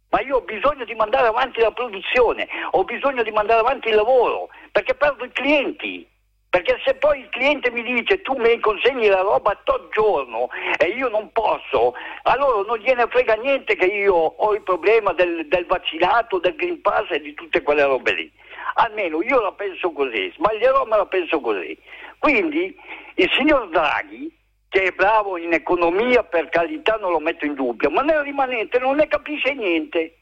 Ma 0.10 0.22
io 0.22 0.38
ho 0.38 0.42
bisogno 0.42 0.84
di 0.84 0.94
mandare 0.94 1.28
avanti 1.28 1.62
la 1.62 1.72
produzione, 1.72 2.48
ho 2.72 2.84
bisogno 2.84 3.24
di 3.24 3.32
mandare 3.32 3.62
avanti 3.62 3.88
il 3.90 3.96
lavoro, 3.96 4.50
perché 4.72 4.94
perdo 4.94 5.24
i 5.24 5.32
clienti. 5.32 6.08
Perché 6.52 6.82
se 6.84 6.96
poi 6.96 7.22
il 7.22 7.30
cliente 7.30 7.72
mi 7.72 7.82
dice 7.82 8.22
tu 8.24 8.36
mi 8.36 8.60
consegni 8.60 9.08
la 9.08 9.22
roba 9.22 9.58
tot 9.64 9.88
giorno 9.94 10.50
e 10.78 10.88
io 10.88 11.08
non 11.08 11.32
posso, 11.32 11.94
allora 12.24 12.68
non 12.68 12.78
gliene 12.80 13.08
frega 13.08 13.36
niente 13.36 13.74
che 13.78 13.86
io 13.86 14.14
ho 14.16 14.54
il 14.54 14.62
problema 14.62 15.14
del, 15.14 15.48
del 15.48 15.66
vaccinato, 15.66 16.40
del 16.40 16.58
Green 16.58 16.82
Pass 16.82 17.10
e 17.12 17.22
di 17.22 17.34
tutte 17.36 17.62
quelle 17.62 17.86
robe 17.86 18.14
lì. 18.16 18.32
Almeno 18.74 19.22
io 19.22 19.40
la 19.40 19.54
penso 19.54 19.94
così, 19.94 20.30
sbaglierò 20.36 20.84
ma 20.88 20.98
la 20.98 21.06
penso 21.06 21.40
così. 21.40 21.78
Quindi 22.18 22.76
il 23.16 23.32
signor 23.38 23.70
Draghi, 23.70 24.38
che 24.68 24.84
è 24.84 24.92
bravo 24.92 25.38
in 25.38 25.54
economia, 25.54 26.22
per 26.26 26.50
carità 26.50 26.98
non 26.98 27.14
lo 27.14 27.20
metto 27.20 27.46
in 27.46 27.54
dubbio, 27.54 27.90
ma 27.90 28.02
nel 28.02 28.24
rimanente 28.24 28.78
non 28.78 28.98
ne 28.98 29.08
capisce 29.08 29.54
niente. 29.54 30.18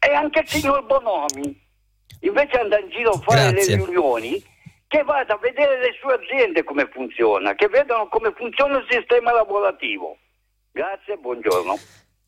E 0.00 0.12
anche 0.12 0.40
il 0.40 0.48
signor 0.48 0.84
Bonomi, 0.84 1.56
invece 2.22 2.58
andare 2.58 2.82
in 2.82 2.90
giro 2.90 3.10
a 3.10 3.18
fare 3.20 3.52
Grazie. 3.52 3.76
le 3.76 3.84
riunioni 3.84 4.56
che 4.88 5.02
vada 5.04 5.34
a 5.34 5.38
vedere 5.38 5.78
le 5.78 5.92
sue 6.00 6.14
aziende 6.14 6.64
come 6.64 6.88
funziona, 6.90 7.54
che 7.54 7.68
vedano 7.68 8.08
come 8.08 8.32
funziona 8.34 8.78
il 8.78 8.86
sistema 8.88 9.32
lavorativo. 9.32 10.16
Grazie, 10.72 11.16
buongiorno. 11.20 11.78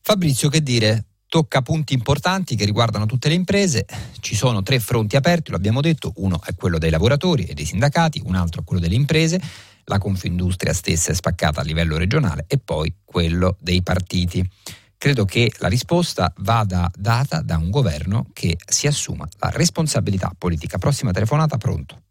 Fabrizio, 0.01 0.47
che 0.47 0.61
dire? 0.61 1.05
Tocca 1.27 1.61
punti 1.61 1.93
importanti 1.93 2.55
che 2.55 2.65
riguardano 2.65 3.05
tutte 3.07 3.29
le 3.29 3.35
imprese. 3.35 3.85
Ci 4.19 4.35
sono 4.35 4.61
tre 4.61 4.79
fronti 4.79 5.15
aperti, 5.15 5.49
lo 5.49 5.57
abbiamo 5.57 5.81
detto. 5.81 6.13
Uno 6.17 6.39
è 6.45 6.53
quello 6.55 6.77
dei 6.77 6.91
lavoratori 6.91 7.45
e 7.45 7.53
dei 7.53 7.65
sindacati, 7.65 8.21
un 8.25 8.35
altro 8.35 8.61
è 8.61 8.63
quello 8.63 8.81
delle 8.81 8.95
imprese. 8.95 9.41
La 9.85 9.97
Confindustria 9.97 10.73
stessa 10.73 11.11
è 11.11 11.15
spaccata 11.15 11.61
a 11.61 11.63
livello 11.63 11.97
regionale 11.97 12.45
e 12.47 12.59
poi 12.59 12.93
quello 13.03 13.57
dei 13.59 13.81
partiti. 13.81 14.47
Credo 14.97 15.25
che 15.25 15.51
la 15.57 15.67
risposta 15.67 16.31
vada 16.39 16.91
data 16.93 17.41
da 17.41 17.57
un 17.57 17.71
governo 17.71 18.27
che 18.33 18.55
si 18.63 18.85
assuma 18.85 19.27
la 19.39 19.49
responsabilità 19.49 20.31
politica. 20.37 20.77
Prossima 20.77 21.11
telefonata, 21.11 21.57
pronto. 21.57 22.10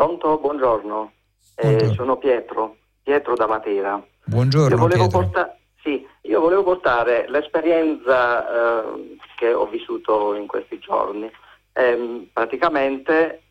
Pronto? 0.00 0.38
Buongiorno. 0.38 1.12
Eh, 1.56 1.92
sono 1.94 2.16
Pietro, 2.16 2.76
Pietro 3.02 3.34
da 3.34 3.46
Matera. 3.46 4.02
Buongiorno. 4.24 4.74
Io 4.74 4.80
volevo, 4.80 5.08
porta- 5.08 5.54
sì, 5.82 6.06
io 6.22 6.40
volevo 6.40 6.62
portare 6.62 7.28
l'esperienza 7.28 8.82
eh, 8.82 9.18
che 9.36 9.52
ho 9.52 9.66
vissuto 9.66 10.34
in 10.36 10.46
questi 10.46 10.78
giorni. 10.78 11.30
Eh, 11.74 12.30
praticamente 12.32 13.42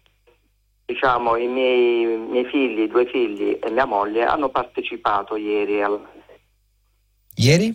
diciamo, 0.86 1.36
i 1.36 1.46
miei, 1.46 2.18
miei, 2.18 2.46
figli, 2.46 2.88
due 2.88 3.06
figli 3.06 3.60
e 3.62 3.70
mia 3.70 3.86
moglie 3.86 4.24
hanno 4.24 4.50
partecipato 4.50 5.36
ieri 5.36 5.84
al... 5.84 6.04
Ieri? 7.36 7.72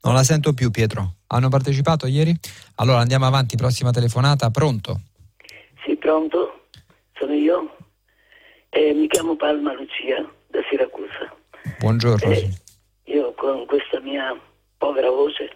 Non 0.00 0.14
la 0.14 0.24
sento 0.24 0.52
più 0.52 0.72
Pietro. 0.72 1.18
Hanno 1.28 1.48
partecipato 1.48 2.08
ieri? 2.08 2.34
Allora 2.74 2.98
andiamo 2.98 3.26
avanti, 3.26 3.54
prossima 3.54 3.92
telefonata, 3.92 4.50
pronto? 4.50 5.00
Sì, 5.84 5.94
pronto? 5.94 6.56
Sono 7.22 7.34
io. 7.34 7.76
Eh, 8.70 8.92
mi 8.94 9.06
chiamo 9.06 9.36
Palma 9.36 9.72
Lucia 9.74 10.28
da 10.48 10.60
Siracusa. 10.68 11.32
Buongiorno. 11.78 12.32
Eh, 12.32 12.50
io 13.04 13.32
con 13.34 13.64
questa 13.66 14.00
mia 14.00 14.36
povera 14.76 15.08
voce 15.08 15.52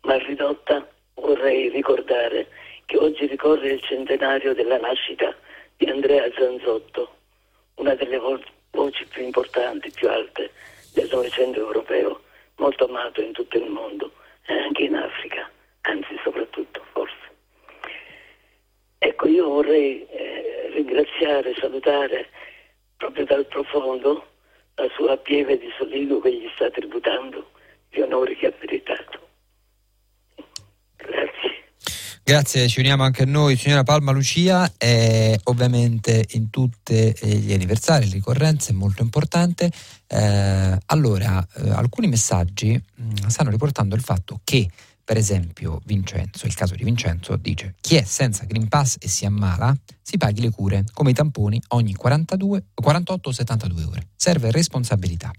mal 0.00 0.18
ridotta 0.18 0.84
vorrei 1.14 1.68
ricordare 1.68 2.48
che 2.86 2.96
oggi 2.98 3.26
ricorre 3.26 3.68
il 3.68 3.82
centenario 3.82 4.52
della 4.52 4.78
nascita 4.78 5.32
di 5.76 5.86
Andrea 5.86 6.28
Zanzotto, 6.36 7.14
una 7.76 7.94
delle 7.94 8.18
vo- 8.18 8.42
voci 8.72 9.06
più 9.06 9.22
importanti, 9.22 9.92
più 9.92 10.08
alte 10.08 10.50
del 10.92 11.08
Novecento 11.08 11.60
europeo, 11.60 12.20
molto 12.56 12.88
amato 12.88 13.20
in 13.20 13.30
tutto 13.30 13.58
il 13.58 13.70
mondo 13.70 14.10
e 14.44 14.54
anche 14.54 14.82
in 14.82 14.96
Africa, 14.96 15.48
anzi 15.82 16.18
soprattutto 16.24 16.82
forse. 16.90 17.25
Ecco, 18.98 19.28
io 19.28 19.48
vorrei 19.48 20.06
eh, 20.06 20.70
ringraziare, 20.74 21.54
salutare 21.58 22.28
proprio 22.96 23.24
dal 23.24 23.46
profondo 23.46 24.26
la 24.74 24.88
sua 24.94 25.16
pieve 25.18 25.58
di 25.58 25.68
solido 25.78 26.20
che 26.20 26.32
gli 26.32 26.48
sta 26.54 26.70
tributando 26.70 27.50
gli 27.90 28.00
onori 28.00 28.36
che 28.36 28.46
ha 28.46 28.52
meritato. 28.58 29.28
Grazie. 30.96 31.64
Grazie, 32.28 32.66
ci 32.66 32.80
uniamo 32.80 33.04
anche 33.04 33.24
noi, 33.24 33.54
signora 33.54 33.84
Palma 33.84 34.10
Lucia, 34.10 34.72
e 34.78 35.38
ovviamente 35.44 36.24
in 36.30 36.50
tutti 36.50 37.14
gli 37.22 37.52
anniversari, 37.52 38.06
le 38.06 38.14
ricorrenze, 38.14 38.72
è 38.72 38.74
molto 38.74 39.02
importante. 39.02 39.70
Eh, 40.08 40.76
allora, 40.86 41.46
eh, 41.56 41.70
alcuni 41.70 42.08
messaggi 42.08 42.72
mh, 42.72 43.04
mm, 43.04 43.28
stanno 43.28 43.50
riportando 43.50 43.94
il 43.94 44.00
fatto 44.00 44.40
che 44.42 44.68
per 45.06 45.18
esempio, 45.18 45.80
Vincenzo, 45.84 46.46
il 46.46 46.54
caso 46.54 46.74
di 46.74 46.82
Vincenzo, 46.82 47.36
dice 47.36 47.76
chi 47.80 47.94
è 47.94 48.02
senza 48.02 48.44
Green 48.44 48.66
Pass 48.66 48.96
e 48.98 49.06
si 49.06 49.24
ammala 49.24 49.72
si 50.02 50.16
paghi 50.16 50.40
le 50.40 50.50
cure, 50.50 50.84
come 50.92 51.10
i 51.10 51.14
tamponi, 51.14 51.62
ogni 51.68 51.94
42, 51.94 52.64
48 52.74 53.28
o 53.28 53.32
72 53.32 53.84
ore. 53.84 54.08
Serve 54.16 54.50
responsabilità. 54.50 55.30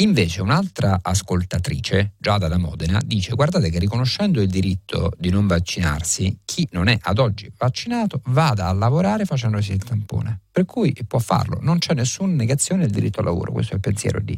Invece 0.00 0.42
un'altra 0.42 0.98
ascoltatrice, 1.00 2.14
Giada 2.18 2.48
da 2.48 2.58
Modena, 2.58 3.00
dice 3.04 3.32
guardate 3.34 3.70
che 3.70 3.78
riconoscendo 3.78 4.40
il 4.40 4.48
diritto 4.48 5.12
di 5.16 5.30
non 5.30 5.46
vaccinarsi, 5.46 6.40
chi 6.44 6.66
non 6.72 6.88
è 6.88 6.98
ad 7.00 7.20
oggi 7.20 7.52
vaccinato 7.56 8.22
vada 8.24 8.66
a 8.66 8.72
lavorare 8.72 9.24
facendosi 9.24 9.70
il 9.70 9.84
tampone. 9.84 10.40
Per 10.50 10.64
cui 10.64 10.96
può 11.06 11.20
farlo, 11.20 11.58
non 11.60 11.78
c'è 11.78 11.94
nessuna 11.94 12.32
negazione 12.32 12.86
del 12.86 12.90
diritto 12.90 13.20
al 13.20 13.26
lavoro, 13.26 13.52
questo 13.52 13.74
è 13.74 13.76
il 13.76 13.82
pensiero 13.82 14.18
di 14.18 14.36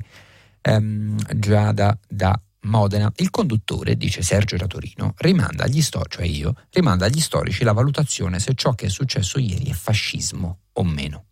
um, 0.68 1.16
Giada 1.38 1.98
da 2.06 2.38
Modena. 2.62 3.10
Il 3.16 3.30
conduttore, 3.30 3.96
dice 3.96 4.22
Sergio 4.22 4.56
da 4.56 4.66
Torino, 4.66 5.14
rimanda 5.18 5.64
agli 5.64 5.80
storici, 5.80 6.16
cioè 6.16 6.26
io, 6.26 6.54
rimanda 6.70 7.06
agli 7.06 7.20
storici 7.20 7.64
la 7.64 7.72
valutazione 7.72 8.38
se 8.38 8.54
ciò 8.54 8.74
che 8.74 8.86
è 8.86 8.90
successo 8.90 9.38
ieri 9.38 9.70
è 9.70 9.72
fascismo 9.72 10.58
o 10.72 10.84
meno. 10.84 11.24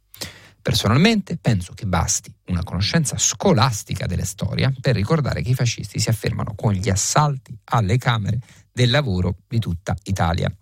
Personalmente 0.60 1.38
penso 1.38 1.72
che 1.72 1.86
basti 1.86 2.32
una 2.46 2.62
conoscenza 2.62 3.16
scolastica 3.16 4.06
della 4.06 4.24
storia 4.24 4.72
per 4.80 4.94
ricordare 4.94 5.40
che 5.42 5.50
i 5.50 5.55
fascisti 5.55 5.98
si 5.98 6.09
affermano 6.09 6.55
con 6.55 6.72
gli 6.72 6.90
assalti 6.90 7.56
alle 7.64 7.96
camere 7.96 8.40
del 8.70 8.90
lavoro 8.90 9.36
di 9.48 9.59
tutta 9.59 9.96
Italia. 10.05 10.55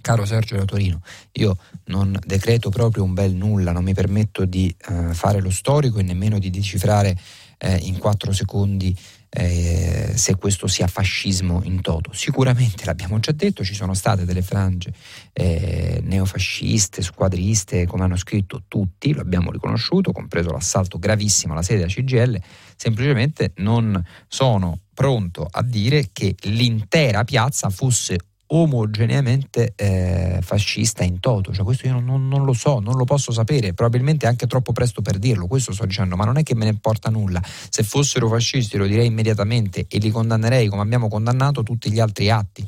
Caro 0.00 0.26
Sergio 0.26 0.56
da 0.56 0.66
Torino, 0.66 1.00
io 1.32 1.56
non 1.84 2.18
decreto 2.26 2.68
proprio 2.68 3.04
un 3.04 3.14
bel 3.14 3.34
nulla, 3.34 3.72
non 3.72 3.84
mi 3.84 3.94
permetto 3.94 4.44
di 4.44 4.74
eh, 4.88 5.14
fare 5.14 5.40
lo 5.40 5.50
storico 5.50 5.98
e 5.98 6.02
nemmeno 6.02 6.38
di 6.38 6.50
decifrare 6.50 7.18
eh, 7.56 7.76
in 7.76 7.96
quattro 7.96 8.30
secondi 8.32 8.94
eh, 9.36 10.12
se 10.14 10.36
questo 10.36 10.68
sia 10.68 10.86
fascismo 10.86 11.60
in 11.64 11.80
toto. 11.80 12.12
Sicuramente 12.12 12.84
l'abbiamo 12.84 13.18
già 13.18 13.32
detto, 13.32 13.64
ci 13.64 13.74
sono 13.74 13.92
state 13.92 14.24
delle 14.24 14.42
frange 14.42 14.92
eh, 15.32 16.00
neofasciste, 16.04 17.02
squadriste, 17.02 17.86
come 17.86 18.04
hanno 18.04 18.16
scritto 18.16 18.62
tutti, 18.68 19.12
lo 19.12 19.22
abbiamo 19.22 19.50
riconosciuto, 19.50 20.12
compreso 20.12 20.50
l'assalto 20.50 20.98
gravissimo 20.98 21.52
alla 21.52 21.62
sede 21.62 21.80
della 21.80 21.90
CGL, 21.92 22.40
semplicemente 22.76 23.52
non 23.56 24.00
sono 24.28 24.78
pronto 24.94 25.48
a 25.50 25.62
dire 25.62 26.10
che 26.12 26.36
l'intera 26.42 27.24
piazza 27.24 27.70
fosse 27.70 28.16
omogeneamente 28.56 29.72
eh, 29.74 30.38
fascista 30.40 31.02
in 31.02 31.18
toto, 31.18 31.52
cioè 31.52 31.64
questo 31.64 31.88
io 31.88 31.98
non, 31.98 32.28
non, 32.28 32.44
lo 32.44 32.52
so, 32.52 32.78
non 32.78 32.96
lo 32.96 33.04
posso 33.04 33.32
sapere, 33.32 33.74
probabilmente 33.74 34.26
è 34.26 34.28
anche 34.28 34.46
troppo 34.46 34.72
presto 34.72 35.02
per 35.02 35.18
dirlo, 35.18 35.48
questo 35.48 35.72
sto 35.72 35.84
dicendo, 35.84 36.14
ma 36.14 36.24
non 36.24 36.38
è 36.38 36.44
che 36.44 36.54
me 36.54 36.64
ne 36.64 36.70
importa 36.70 37.10
nulla, 37.10 37.42
se 37.44 37.82
fossero 37.82 38.28
fascisti 38.28 38.76
lo 38.76 38.86
direi 38.86 39.06
immediatamente 39.06 39.86
e 39.88 39.98
li 39.98 40.10
condannerei 40.10 40.68
come 40.68 40.82
abbiamo 40.82 41.08
condannato 41.08 41.64
tutti 41.64 41.90
gli 41.90 41.98
altri 41.98 42.30
atti. 42.30 42.64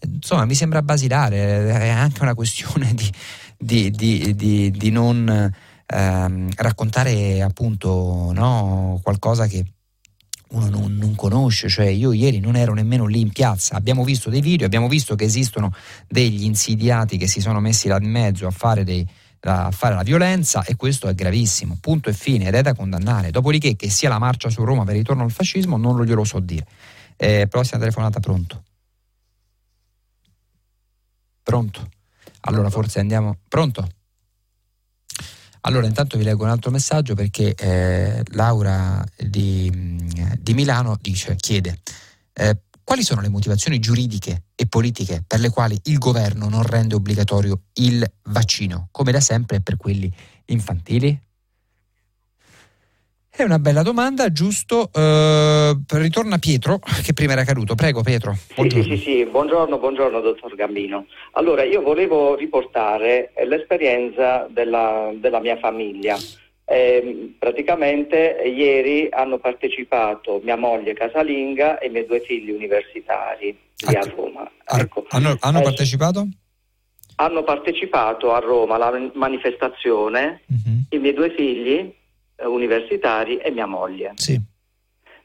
Insomma, 0.00 0.46
mi 0.46 0.54
sembra 0.54 0.80
basilare, 0.82 1.68
è 1.68 1.88
anche 1.88 2.22
una 2.22 2.34
questione 2.34 2.94
di, 3.58 3.90
di, 3.90 4.34
di, 4.34 4.70
di 4.70 4.90
non 4.90 5.52
ehm, 5.86 6.50
raccontare 6.56 7.42
appunto 7.42 8.30
no, 8.32 9.00
qualcosa 9.02 9.46
che 9.46 9.64
uno 10.48 10.68
non, 10.68 10.96
non, 10.96 11.14
conosce, 11.14 11.68
cioè 11.68 11.86
io 11.86 12.12
ieri 12.12 12.38
non 12.38 12.56
ero 12.56 12.72
nemmeno 12.72 13.06
lì 13.06 13.20
in 13.20 13.30
piazza, 13.30 13.74
abbiamo 13.74 14.04
visto 14.04 14.30
dei 14.30 14.40
video, 14.40 14.66
abbiamo 14.66 14.88
visto 14.88 15.14
che 15.16 15.24
esistono 15.24 15.72
degli 16.06 16.44
insidiati 16.44 17.16
che 17.16 17.26
si 17.26 17.40
sono 17.40 17.60
messi 17.60 17.88
là 17.88 17.98
in 18.00 18.10
mezzo 18.10 18.46
a 18.46 18.50
fare, 18.50 18.84
dei, 18.84 19.06
a 19.40 19.70
fare 19.70 19.94
la 19.94 20.02
violenza 20.02 20.62
e 20.64 20.76
questo 20.76 21.08
è 21.08 21.14
gravissimo, 21.14 21.78
punto 21.80 22.10
e 22.10 22.12
fine 22.12 22.46
ed 22.46 22.54
è 22.54 22.62
da 22.62 22.74
condannare, 22.74 23.30
dopodiché 23.30 23.74
che 23.74 23.90
sia 23.90 24.08
la 24.08 24.18
marcia 24.18 24.48
su 24.48 24.62
Roma 24.64 24.84
per 24.84 24.94
il 24.94 25.00
ritorno 25.00 25.24
al 25.24 25.32
fascismo 25.32 25.76
non 25.76 25.96
lo 25.96 26.04
glielo 26.04 26.24
so 26.24 26.38
dire. 26.38 26.66
Eh, 27.16 27.46
prossima 27.48 27.80
telefonata, 27.80 28.20
pronto? 28.20 28.62
Pronto? 31.42 31.88
Allora 32.40 32.70
forse 32.70 33.00
andiamo, 33.00 33.38
pronto? 33.48 33.88
Allora, 35.66 35.86
intanto 35.86 36.16
vi 36.16 36.22
leggo 36.22 36.44
un 36.44 36.50
altro 36.50 36.70
messaggio 36.70 37.14
perché 37.14 37.52
eh, 37.54 38.22
Laura 38.34 39.04
di, 39.16 39.68
di, 40.38 40.54
Milano 40.54 40.96
dice, 41.00 41.34
chiede, 41.34 41.80
eh, 42.34 42.60
quali 42.84 43.02
sono 43.02 43.20
le 43.20 43.28
motivazioni 43.28 43.80
giuridiche 43.80 44.44
e 44.54 44.66
politiche 44.68 45.24
per 45.26 45.40
le 45.40 45.50
quali 45.50 45.76
il 45.84 45.98
governo 45.98 46.48
non 46.48 46.62
rende 46.62 46.94
obbligatorio 46.94 47.62
il 47.74 48.08
vaccino, 48.26 48.88
come 48.92 49.10
da 49.10 49.18
sempre 49.18 49.60
per 49.60 49.76
quelli 49.76 50.10
infantili? 50.46 51.20
È 53.36 53.42
una 53.42 53.58
bella 53.58 53.82
domanda, 53.82 54.32
giusto? 54.32 54.88
Uh, 54.94 55.78
ritorna 55.98 56.38
Pietro, 56.38 56.78
che 56.78 57.12
prima 57.12 57.32
era 57.32 57.44
caduto. 57.44 57.74
Prego 57.74 58.00
Pietro. 58.00 58.34
Buongiorno. 58.54 58.82
Sì, 58.82 58.96
sì, 58.96 59.02
sì, 59.02 59.26
buongiorno, 59.26 59.76
buongiorno 59.76 60.20
dottor 60.20 60.54
Gambino. 60.54 61.04
Allora, 61.32 61.62
io 61.62 61.82
volevo 61.82 62.34
riportare 62.34 63.34
l'esperienza 63.46 64.46
della, 64.48 65.10
della 65.16 65.40
mia 65.40 65.58
famiglia. 65.58 66.16
Eh, 66.64 67.34
praticamente 67.38 68.40
ieri 68.42 69.08
hanno 69.10 69.36
partecipato 69.36 70.40
mia 70.42 70.56
moglie 70.56 70.94
casalinga 70.94 71.78
e 71.78 71.88
i 71.88 71.90
miei 71.90 72.06
due 72.06 72.20
figli 72.20 72.50
universitari 72.50 73.54
lì 73.86 73.94
a, 73.94 74.00
a 74.00 74.12
Roma. 74.16 74.50
Ecco. 74.64 75.04
Hanno, 75.10 75.36
hanno 75.40 75.60
eh, 75.60 75.62
partecipato? 75.62 76.26
Hanno 77.16 77.44
partecipato 77.44 78.32
a 78.32 78.38
Roma 78.38 78.76
alla 78.76 79.10
manifestazione, 79.12 80.40
uh-huh. 80.46 80.96
i 80.96 80.98
miei 80.98 81.12
due 81.12 81.34
figli 81.36 81.74
eh, 81.78 82.05
universitari 82.44 83.38
e 83.38 83.50
mia 83.50 83.66
moglie. 83.66 84.12
Sì. 84.16 84.38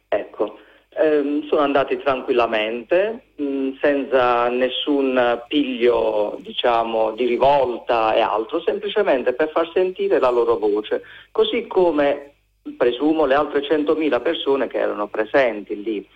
Ecco, 0.07 0.59
ehm, 0.89 1.47
sono 1.47 1.61
andati 1.61 1.97
tranquillamente, 1.97 3.23
mh, 3.35 3.43
mm, 3.43 3.71
senza 3.81 4.49
nessun 4.49 5.41
piglio, 5.47 6.37
diciamo, 6.41 7.11
di 7.11 7.25
rivolta 7.25 8.13
e 8.13 8.21
altro, 8.21 8.61
semplicemente 8.61 9.33
per 9.33 9.49
far 9.51 9.69
sentire 9.73 10.19
la 10.19 10.29
loro 10.29 10.57
voce, 10.57 11.03
così 11.31 11.67
come 11.67 12.33
presumo 12.77 13.25
le 13.25 13.35
altre 13.35 13.61
100.000 13.61 14.19
persone 14.21 14.67
che 14.67 14.77
erano 14.77 15.07
presenti 15.07 15.81
lì. 15.81 16.07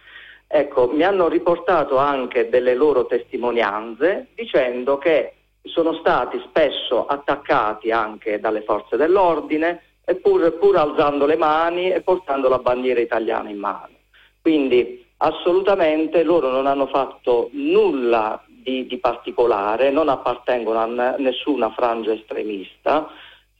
Ecco, 0.47 0.88
mi 0.91 1.03
hanno 1.03 1.27
riportato 1.27 1.97
anche 1.97 2.49
delle 2.49 2.76
loro 2.76 3.07
testimonianze 3.07 4.27
dicendo 4.35 4.97
che 4.97 5.34
sono 5.63 5.93
stati 5.95 6.39
spesso 6.47 7.07
attaccati 7.07 7.91
anche 7.91 8.39
dalle 8.39 8.61
forze 8.61 8.95
dell'ordine, 8.95 9.81
pur, 10.14 10.57
pur 10.60 10.77
alzando 10.77 11.26
le 11.26 11.36
mani 11.36 11.91
e 11.91 12.02
portando 12.02 12.48
la 12.48 12.60
bandiera 12.60 12.99
italiana 12.99 13.49
in 13.49 13.57
mano. 13.57 13.94
Quindi 14.41 15.03
assolutamente 15.18 16.22
loro 16.23 16.49
non 16.49 16.68
hanno 16.68 16.86
fatto 16.88 17.49
nulla 17.53 18.44
di, 18.48 18.86
di, 18.86 18.98
particolare, 18.99 19.90
non 19.90 20.10
appartengono 20.10 20.80
a 20.80 21.15
nessuna 21.18 21.72
frangia 21.72 22.14
estremista, 22.14 23.07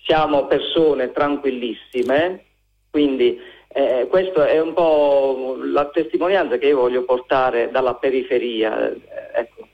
siamo 0.04 0.46
persone 0.46 1.12
tranquillissime, 1.12 2.44
quindi 2.92 3.40
eh, 3.70 4.08
questa 4.10 4.48
è 4.48 4.60
un 4.60 4.74
po' 4.74 5.58
la 5.60 5.86
testimonianza 5.90 6.58
che 6.58 6.68
io 6.68 6.78
voglio 6.78 7.04
portare 7.04 7.70
dalla 7.72 7.96
periferia. 7.96 8.90
Eh, 8.90 9.02
ecco. 9.34 9.68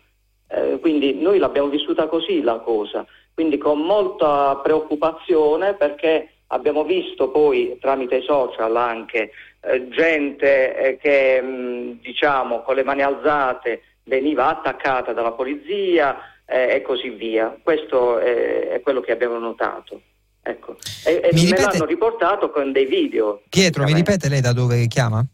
eh, 0.48 0.80
quindi 0.80 1.14
noi 1.16 1.38
l'abbiamo 1.38 1.68
vissuta 1.68 2.08
così 2.08 2.42
la 2.42 2.58
cosa, 2.60 3.06
quindi 3.34 3.58
con 3.58 3.80
molta 3.80 4.60
preoccupazione 4.64 5.74
perché 5.74 6.30
Abbiamo 6.52 6.84
visto 6.84 7.30
poi 7.30 7.78
tramite 7.80 8.18
i 8.18 8.24
social 8.24 8.76
anche 8.76 9.32
eh, 9.62 9.88
gente 9.90 10.76
eh, 10.76 10.98
che 10.98 11.42
mh, 11.42 12.02
diciamo 12.02 12.62
con 12.62 12.76
le 12.76 12.84
mani 12.84 13.02
alzate 13.02 13.84
veniva 14.04 14.48
attaccata 14.48 15.14
dalla 15.14 15.32
polizia 15.32 16.18
eh, 16.46 16.76
e 16.76 16.82
così 16.82 17.10
via. 17.10 17.56
Questo 17.62 18.20
è, 18.20 18.68
è, 18.70 18.82
quello 18.82 19.00
che 19.00 19.14
abbiamo 19.14 19.38
notato. 19.38 20.02
Ecco. 20.44 20.76
E, 21.06 21.22
e 21.24 21.30
me 21.32 21.40
ripete... 21.40 21.62
l'hanno 21.62 21.86
riportato 21.86 22.50
con 22.50 22.72
dei 22.72 22.86
video. 22.86 23.44
Pietro, 23.48 23.84
mi 23.86 23.94
ripete 23.94 24.28
lei 24.28 24.42
da 24.42 24.52
dove 24.52 24.88
chiama? 24.88 25.26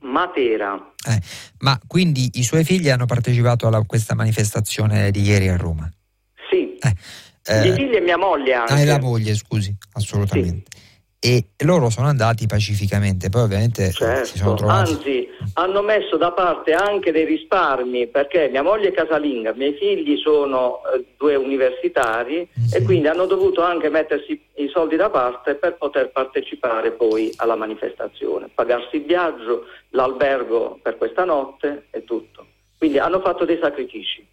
Matera. 0.00 0.92
Eh, 1.08 1.20
ma 1.60 1.78
quindi 1.86 2.32
i 2.34 2.42
suoi 2.42 2.64
figli 2.64 2.90
hanno 2.90 3.06
partecipato 3.06 3.66
a 3.66 3.84
questa 3.86 4.14
manifestazione 4.14 5.10
di 5.10 5.22
ieri 5.22 5.48
a 5.48 5.56
Roma? 5.56 5.90
Sì. 6.50 6.76
Eh. 7.46 7.68
I 7.68 7.72
figli 7.72 7.94
e 7.94 8.00
mia 8.00 8.16
moglie 8.16 8.54
anche. 8.54 8.72
Ah, 8.72 8.80
e 8.80 8.84
la 8.84 9.00
moglie, 9.00 9.34
scusi, 9.34 9.74
assolutamente. 9.92 10.64
Sì. 10.68 10.84
e 11.18 11.64
loro 11.64 11.90
sono 11.90 12.06
andati 12.06 12.46
pacificamente, 12.46 13.30
poi 13.30 13.42
ovviamente 13.42 13.90
certo, 13.90 14.26
si 14.26 14.38
sono 14.38 14.54
trovati... 14.54 14.92
Anzi, 14.92 15.28
hanno 15.54 15.82
messo 15.82 16.16
da 16.16 16.30
parte 16.30 16.72
anche 16.72 17.10
dei 17.10 17.24
risparmi 17.24 18.06
perché 18.06 18.48
mia 18.48 18.62
moglie 18.62 18.88
è 18.88 18.92
casalinga, 18.92 19.50
i 19.50 19.56
miei 19.56 19.74
figli 19.74 20.18
sono 20.18 20.82
eh, 20.94 21.04
due 21.16 21.34
universitari 21.34 22.48
mm-hmm. 22.48 22.68
e 22.72 22.82
quindi 22.82 23.08
hanno 23.08 23.26
dovuto 23.26 23.62
anche 23.62 23.88
mettersi 23.88 24.40
i 24.56 24.68
soldi 24.68 24.96
da 24.96 25.10
parte 25.10 25.54
per 25.54 25.76
poter 25.76 26.10
partecipare 26.12 26.92
poi 26.92 27.32
alla 27.36 27.56
manifestazione, 27.56 28.48
pagarsi 28.54 28.96
il 28.96 29.04
viaggio, 29.04 29.64
l'albergo 29.90 30.78
per 30.82 30.96
questa 30.96 31.24
notte 31.24 31.86
e 31.90 32.04
tutto. 32.04 32.46
Quindi 32.78 32.98
hanno 32.98 33.20
fatto 33.20 33.44
dei 33.44 33.58
sacrifici. 33.60 34.24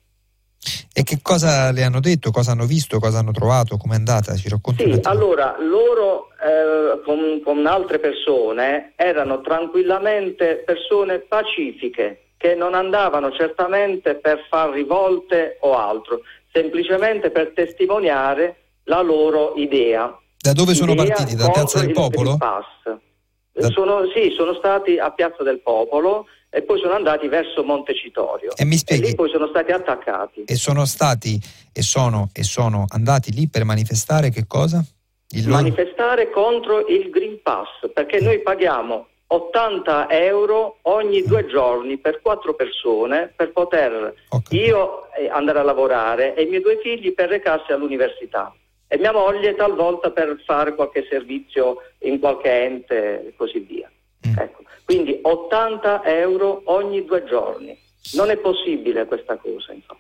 E 0.94 1.04
che 1.04 1.20
cosa 1.22 1.72
le 1.72 1.84
hanno 1.84 2.00
detto, 2.00 2.32
cosa 2.32 2.52
hanno 2.52 2.66
visto, 2.66 3.00
cosa 3.00 3.20
hanno 3.20 3.32
trovato, 3.32 3.78
com'è 3.78 3.96
andata? 3.96 4.36
Ci 4.36 4.50
racconti 4.50 4.84
Sì, 4.84 5.00
allora 5.04 5.56
loro 5.60 6.30
eh, 6.44 7.02
con, 7.04 7.42
con 7.44 7.66
altre 7.66 8.00
persone 8.00 8.94
erano 8.96 9.42
tranquillamente 9.42 10.64
persone 10.66 11.20
pacifiche 11.20 12.20
che 12.38 12.56
non 12.56 12.74
andavano 12.74 13.32
certamente 13.32 14.16
per 14.16 14.46
far 14.50 14.72
rivolte 14.72 15.58
o 15.62 15.78
altro, 15.78 16.22
semplicemente 16.52 17.32
per 17.32 17.54
testimoniare 17.56 18.58
la 18.84 19.02
loro 19.02 19.54
idea. 19.56 20.14
Da 20.38 20.52
dove 20.52 20.74
sono 20.74 20.92
idea 20.92 21.06
partiti? 21.06 21.36
Da 21.36 21.50
Piazza 21.50 21.80
del 21.80 21.94
Popolo? 21.94 22.38
Da... 22.38 23.70
Sono, 23.70 24.02
sì, 24.14 24.34
sono 24.36 24.54
stati 24.56 24.98
a 24.98 25.12
Piazza 25.12 25.42
del 25.44 25.62
Popolo 25.62 26.26
e 26.56 26.62
poi 26.62 26.80
sono 26.80 26.94
andati 26.94 27.28
verso 27.28 27.64
Montecitorio. 27.64 28.56
E 28.56 28.64
mi 28.64 28.78
spieghi? 28.78 29.02
E 29.02 29.08
lì 29.08 29.16
poi 29.16 29.30
sono 29.30 29.48
stati 29.48 29.72
attaccati. 29.72 30.44
E 30.46 30.56
sono 30.56 30.86
stati 30.86 31.40
e 31.74 31.82
sono, 31.82 32.30
e 32.32 32.44
sono 32.44 32.86
andati 32.90 33.32
lì 33.32 33.50
per 33.50 33.64
manifestare 33.64 34.30
che 34.30 34.46
cosa? 34.48 34.86
Il 35.30 35.48
manifestare 35.48 36.30
contro 36.30 36.86
il 36.86 37.10
Green 37.10 37.42
Pass, 37.42 37.92
perché 37.92 38.20
noi 38.20 38.40
paghiamo 38.42 39.08
80 39.26 40.12
euro 40.12 40.78
ogni 40.84 41.24
due 41.24 41.48
giorni 41.48 41.98
per 41.98 42.22
quattro 42.22 42.54
persone 42.54 43.34
per 43.36 43.52
poter 43.52 44.14
io 44.50 45.12
eh, 45.14 45.28
andare 45.30 45.58
a 45.58 45.64
lavorare 45.64 46.36
e 46.36 46.44
i 46.44 46.46
miei 46.46 46.62
due 46.62 46.78
figli 46.84 47.16
per 47.16 47.30
recarsi 47.30 47.72
all'università 47.72 48.54
e 48.88 48.98
mia 49.00 49.12
moglie 49.12 49.56
talvolta 49.56 50.12
per 50.12 50.40
fare 50.46 50.76
qualche 50.76 51.08
servizio 51.10 51.78
in 52.02 52.20
qualche 52.20 52.64
ente 52.64 53.28
e 53.28 53.34
così 53.36 53.58
via. 53.58 53.90
Mm. 54.28 54.38
Ecco. 54.38 54.63
Quindi 54.86 55.20
80 55.22 56.04
euro 56.06 56.62
ogni 56.66 57.04
due 57.06 57.24
giorni. 57.24 57.78
Non 58.14 58.30
è 58.30 58.38
possibile 58.38 59.06
questa 59.06 59.38
cosa, 59.38 59.72
insomma. 59.74 60.00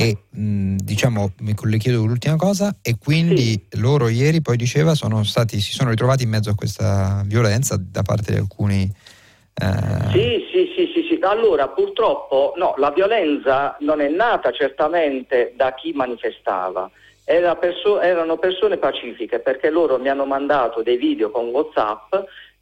E 0.00 0.16
mh, 0.30 0.76
diciamo, 0.76 1.32
le 1.38 1.76
chiedo 1.78 2.04
l'ultima 2.04 2.36
cosa, 2.36 2.76
e 2.82 2.96
quindi 2.98 3.66
sì. 3.68 3.80
loro 3.80 4.08
ieri 4.08 4.40
poi 4.40 4.56
diceva 4.56 4.94
sono 4.94 5.24
stati, 5.24 5.58
si 5.58 5.72
sono 5.72 5.90
ritrovati 5.90 6.22
in 6.22 6.28
mezzo 6.28 6.50
a 6.50 6.54
questa 6.54 7.22
violenza 7.26 7.76
da 7.76 8.02
parte 8.02 8.32
di 8.32 8.38
alcuni. 8.38 8.82
Eh... 8.82 10.10
Sì, 10.12 10.46
sì, 10.52 10.72
sì, 10.76 10.92
sì, 10.94 11.06
sì. 11.08 11.18
Allora 11.22 11.66
purtroppo 11.68 12.52
no, 12.56 12.74
la 12.76 12.92
violenza 12.92 13.76
non 13.80 14.00
è 14.00 14.08
nata 14.08 14.52
certamente 14.52 15.52
da 15.56 15.74
chi 15.74 15.92
manifestava. 15.92 16.88
Era 17.24 17.56
perso- 17.56 18.00
erano 18.00 18.38
persone 18.38 18.76
pacifiche 18.76 19.40
perché 19.40 19.68
loro 19.68 19.98
mi 19.98 20.08
hanno 20.08 20.26
mandato 20.26 20.82
dei 20.82 20.96
video 20.96 21.30
con 21.30 21.46
Whatsapp 21.46 22.14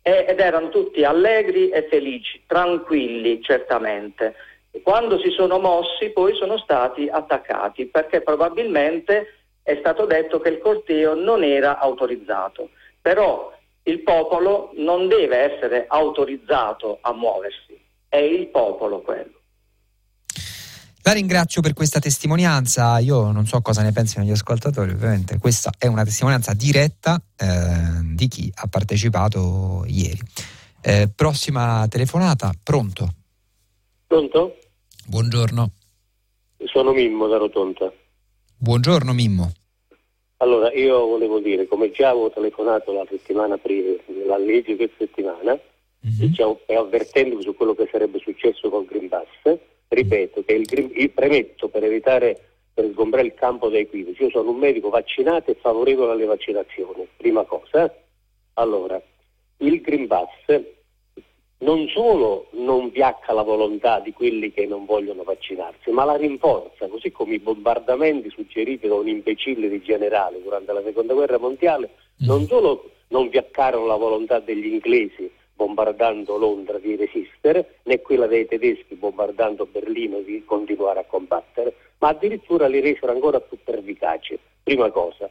ed 0.08 0.38
erano 0.38 0.68
tutti 0.68 1.02
allegri 1.02 1.68
e 1.70 1.88
felici, 1.88 2.40
tranquilli 2.46 3.42
certamente. 3.42 4.36
Quando 4.84 5.18
si 5.18 5.30
sono 5.30 5.58
mossi 5.58 6.10
poi 6.10 6.32
sono 6.36 6.58
stati 6.58 7.08
attaccati 7.08 7.86
perché 7.86 8.20
probabilmente 8.20 9.34
è 9.64 9.74
stato 9.80 10.06
detto 10.06 10.38
che 10.38 10.50
il 10.50 10.58
corteo 10.58 11.14
non 11.14 11.42
era 11.42 11.80
autorizzato, 11.80 12.70
però 13.02 13.52
il 13.82 14.00
popolo 14.02 14.70
non 14.74 15.08
deve 15.08 15.38
essere 15.38 15.86
autorizzato 15.88 16.98
a 17.00 17.12
muoversi, 17.12 17.76
è 18.08 18.18
il 18.18 18.46
popolo 18.46 19.00
quello. 19.00 19.35
La 21.06 21.12
ringrazio 21.12 21.62
per 21.62 21.72
questa 21.72 22.00
testimonianza, 22.00 22.98
io 22.98 23.30
non 23.30 23.46
so 23.46 23.60
cosa 23.60 23.80
ne 23.80 23.92
pensino 23.92 24.24
gli 24.24 24.32
ascoltatori, 24.32 24.90
ovviamente 24.90 25.38
questa 25.38 25.70
è 25.78 25.86
una 25.86 26.02
testimonianza 26.02 26.52
diretta 26.52 27.22
eh, 27.38 28.02
di 28.16 28.26
chi 28.26 28.50
ha 28.52 28.66
partecipato 28.66 29.84
ieri. 29.86 30.18
Eh, 30.82 31.08
prossima 31.14 31.86
telefonata, 31.88 32.50
pronto? 32.60 33.08
Pronto? 34.04 34.56
Buongiorno. 35.06 35.70
Sono 36.64 36.92
Mimmo 36.92 37.28
da 37.28 37.36
Rotonda. 37.36 37.92
Buongiorno 38.56 39.12
Mimmo. 39.12 39.52
Allora, 40.38 40.72
io 40.72 41.06
volevo 41.06 41.38
dire, 41.38 41.68
come 41.68 41.92
già 41.92 42.08
avevo 42.08 42.32
telefonato 42.32 42.92
la 42.92 43.06
settimana 43.08 43.56
prima, 43.58 43.94
la 44.26 44.38
legge 44.38 44.74
che 44.74 44.90
settimana, 44.98 45.52
mm-hmm. 45.52 46.18
diciamo, 46.18 46.58
avvertendo 46.66 47.40
su 47.42 47.54
quello 47.54 47.76
che 47.76 47.88
sarebbe 47.92 48.18
successo 48.18 48.68
con 48.68 48.84
Green 48.86 49.08
Pass, 49.08 49.75
ripeto 49.88 50.44
che 50.44 50.52
il, 50.52 50.92
il 50.94 51.10
premetto 51.10 51.68
per 51.68 51.84
evitare 51.84 52.40
per 52.76 52.90
sgombrare 52.90 53.26
il 53.26 53.32
campo 53.32 53.70
dei 53.70 53.82
equivoci. 53.82 54.24
Io 54.24 54.30
sono 54.30 54.50
un 54.50 54.58
medico 54.58 54.90
vaccinato 54.90 55.50
e 55.50 55.54
favorevole 55.54 56.12
alle 56.12 56.26
vaccinazioni, 56.26 57.08
prima 57.16 57.42
cosa. 57.44 57.90
Allora, 58.54 59.00
il 59.58 59.80
Green 59.80 60.06
Pass 60.06 60.60
non 61.58 61.88
solo 61.88 62.48
non 62.52 62.90
viacca 62.90 63.32
la 63.32 63.40
volontà 63.40 64.00
di 64.00 64.12
quelli 64.12 64.52
che 64.52 64.66
non 64.66 64.84
vogliono 64.84 65.22
vaccinarsi, 65.22 65.90
ma 65.90 66.04
la 66.04 66.16
rinforza, 66.16 66.86
così 66.88 67.10
come 67.10 67.36
i 67.36 67.38
bombardamenti 67.38 68.28
suggeriti 68.28 68.88
da 68.88 68.94
un 68.94 69.08
imbecille 69.08 69.70
di 69.70 69.80
generale 69.80 70.42
durante 70.42 70.74
la 70.74 70.82
seconda 70.82 71.14
guerra 71.14 71.38
mondiale, 71.38 71.88
non 72.18 72.44
solo 72.46 72.90
non 73.08 73.30
viaccarono 73.30 73.86
la 73.86 73.96
volontà 73.96 74.38
degli 74.40 74.66
inglesi 74.66 75.30
bombardando 75.56 76.36
Londra 76.36 76.78
di 76.78 76.94
resistere, 76.96 77.78
né 77.84 78.00
quella 78.00 78.26
dei 78.26 78.46
tedeschi 78.46 78.94
bombardando 78.94 79.66
Berlino 79.66 80.20
di 80.20 80.44
continuare 80.44 81.00
a 81.00 81.04
combattere, 81.04 81.74
ma 81.98 82.08
addirittura 82.08 82.68
li 82.68 82.80
resero 82.80 83.10
ancora 83.10 83.40
più 83.40 83.58
pervicaci. 83.64 84.38
Prima 84.62 84.90
cosa. 84.90 85.28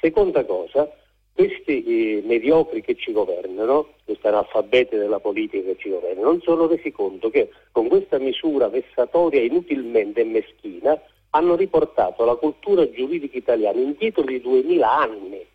Seconda 0.00 0.44
cosa, 0.44 0.90
questi 1.32 1.84
eh, 1.84 2.22
mediocri 2.24 2.82
che 2.82 2.96
ci 2.96 3.12
governano, 3.12 3.94
questi 4.04 4.26
analfabeti 4.26 4.96
della 4.96 5.20
politica 5.20 5.64
che 5.64 5.76
ci 5.78 5.88
governano, 5.88 6.30
non 6.30 6.40
sono 6.40 6.66
resi 6.66 6.90
conto 6.90 7.30
che 7.30 7.50
con 7.70 7.86
questa 7.86 8.18
misura 8.18 8.68
vessatoria 8.68 9.40
inutilmente 9.40 10.24
meschina 10.24 11.00
hanno 11.30 11.54
riportato 11.54 12.24
la 12.24 12.34
cultura 12.34 12.90
giuridica 12.90 13.36
italiana 13.36 13.78
indietro 13.78 14.22
di 14.22 14.40
2000 14.40 14.90
anni. 14.90 15.46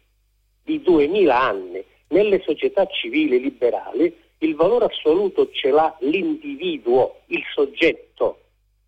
Di 0.63 0.81
2000 0.81 1.41
anni 1.41 1.83
nelle 2.13 2.41
società 2.45 2.85
civili 2.85 3.39
liberali 3.39 4.15
il 4.37 4.55
valore 4.55 4.85
assoluto 4.85 5.49
ce 5.51 5.71
l'ha 5.71 5.95
l'individuo, 5.99 7.21
il 7.27 7.43
soggetto. 7.53 8.39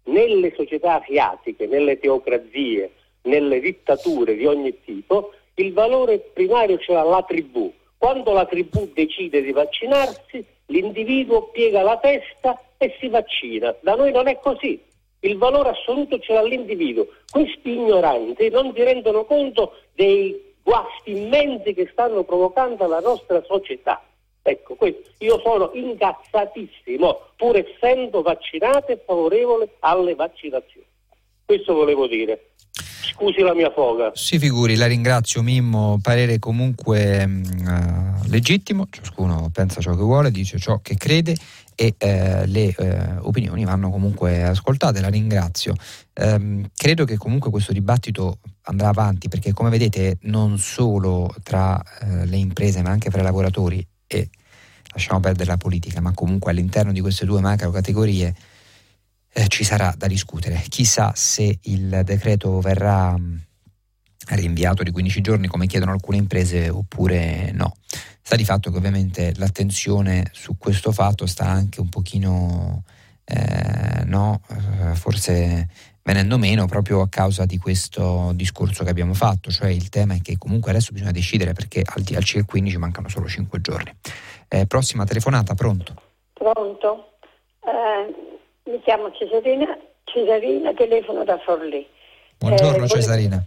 Nelle 0.04 0.54
società 0.56 1.02
asiatiche, 1.02 1.66
nelle 1.66 1.98
teocrazie, 1.98 2.92
nelle 3.24 3.60
dittature 3.60 4.36
di 4.36 4.46
ogni 4.46 4.80
tipo, 4.84 5.32
il 5.56 5.74
valore 5.74 6.20
primario 6.20 6.78
ce 6.78 6.94
l'ha 6.94 7.04
la 7.04 7.24
tribù. 7.24 7.74
Quando 7.98 8.34
la 8.34 8.46
tribù 8.46 8.92
decide 8.94 9.42
di 9.42 9.52
vaccinarsi, 9.52 10.46
l'individuo 10.68 11.48
piega 11.48 11.82
la 11.82 11.98
testa 11.98 12.62
e 12.78 12.96
si 13.00 13.08
vaccina. 13.08 13.76
Da 13.82 13.96
noi 13.96 14.12
non 14.12 14.28
è 14.28 14.38
così. 14.40 14.80
Il 15.22 15.38
valore 15.38 15.70
assoluto 15.70 16.20
ce 16.20 16.34
l'ha 16.34 16.44
l'individuo. 16.44 17.08
Questi 17.32 17.72
ignoranti 17.72 18.50
non 18.50 18.74
si 18.76 18.84
rendono 18.84 19.24
conto 19.24 19.74
dei 19.96 20.45
guasti 20.66 21.12
immensi 21.12 21.76
che 21.76 21.88
stanno 21.92 22.24
provocando 22.24 22.88
la 22.88 23.00
nostra 23.00 23.44
società. 23.46 24.02
Ecco, 24.42 24.76
questo. 24.76 25.12
io 25.20 25.40
sono 25.44 25.72
incazzatissimo, 25.74 27.20
pur 27.36 27.56
essendo 27.58 28.22
vaccinato 28.22 28.92
e 28.92 29.02
favorevole 29.06 29.76
alle 29.80 30.16
vaccinazioni. 30.16 30.86
Questo 31.46 31.74
volevo 31.74 32.08
dire. 32.08 32.50
Scusi 32.72 33.42
la 33.42 33.54
mia 33.54 33.72
foga. 33.72 34.12
Si 34.14 34.40
figuri, 34.40 34.76
la 34.76 34.88
ringrazio 34.88 35.42
Mimmo, 35.42 36.00
parere 36.02 36.40
comunque 36.40 37.24
uh, 37.24 38.30
legittimo, 38.30 38.88
ciascuno 38.90 39.50
pensa 39.54 39.80
ciò 39.80 39.92
che 39.96 40.02
vuole, 40.02 40.32
dice 40.32 40.58
ciò 40.58 40.80
che 40.82 40.96
crede 40.96 41.36
e 41.76 41.96
uh, 42.00 42.46
le 42.46 42.74
uh, 42.78 43.28
opinioni 43.28 43.66
vanno 43.66 43.90
comunque 43.90 44.44
ascoltate, 44.44 45.02
la 45.02 45.10
ringrazio. 45.10 45.76
Um, 46.16 46.70
credo 46.76 47.06
che 47.06 47.18
comunque 47.18 47.52
questo 47.52 47.74
dibattito 47.74 48.40
andrà 48.64 48.88
avanti 48.88 49.28
perché 49.28 49.54
come 49.54 49.70
vedete 49.70 50.18
non 50.22 50.58
solo 50.58 51.34
tra 51.44 51.80
le 52.24 52.38
imprese 52.38 52.82
ma 52.82 52.90
anche 52.90 53.12
fra 53.12 53.20
i 53.20 53.24
lavoratori 53.24 53.86
e 54.08 54.30
lasciamo 54.96 55.20
perdere 55.20 55.50
la 55.50 55.58
politica, 55.58 56.00
ma 56.00 56.14
comunque 56.14 56.52
all'interno 56.52 56.92
di 56.92 57.02
queste 57.02 57.26
due 57.26 57.42
macro 57.42 57.70
categorie 57.70 58.34
eh, 59.34 59.48
ci 59.48 59.66
sarà 59.66 59.94
da 59.98 60.08
discutere. 60.08 60.64
Chissà 60.70 61.12
se 61.14 61.60
il 61.64 62.02
decreto 62.06 62.62
verrà 62.62 63.18
mm, 63.18 63.36
rinviato 64.30 64.84
di 64.84 64.92
15 64.92 65.22
giorni 65.22 65.48
come 65.48 65.68
chiedono 65.68 65.92
alcune 65.92 66.18
imprese 66.18 66.70
oppure 66.70 67.52
no. 67.54 67.76
Sta 68.22 68.36
di 68.36 68.46
fatto 68.46 68.72
che 68.72 68.78
ovviamente 68.78 69.34
l'attenzione 69.36 70.30
su 70.32 70.58
questo 70.58 70.92
fatto 70.92 71.28
sta 71.28 71.46
anche 71.46 71.80
un 71.80 71.90
pochino, 71.90 72.84
eh, 73.24 74.04
no, 74.06 74.42
eh, 74.50 74.96
forse 74.96 75.70
venendo 76.02 76.38
meno 76.38 76.68
proprio 76.68 77.02
a 77.02 77.10
causa 77.10 77.46
di 77.46 77.58
questo 77.58 78.32
discorso 78.36 78.84
che 78.84 78.92
abbiamo 78.92 79.14
fatto, 79.14 79.50
cioè 79.50 79.70
il 79.70 79.90
tema 79.90 80.14
è 80.14 80.22
che 80.22 80.38
comunque 80.38 80.70
adesso 80.72 80.92
bisogna 80.92 81.12
decidere 81.12 81.54
perché 81.54 81.82
al, 81.86 82.04
al 82.16 82.24
CL15 82.24 82.78
mancano 82.78 83.10
solo 83.10 83.28
5 83.28 83.62
giorni. 83.62 83.92
Eh, 84.48 84.68
prossima 84.68 85.04
telefonata, 85.04 85.56
pronto? 85.56 85.94
Pronto? 86.34 87.18
Eh, 87.64 88.72
mi 88.72 88.82
chiamo 88.82 89.12
Cesarina, 89.12 89.78
Cesarina, 90.04 90.74
telefono 90.74 91.24
da 91.24 91.40
Forlì. 91.40 91.88
Buongiorno 92.38 92.84
eh, 92.84 92.88
Cesarina. 92.88 93.46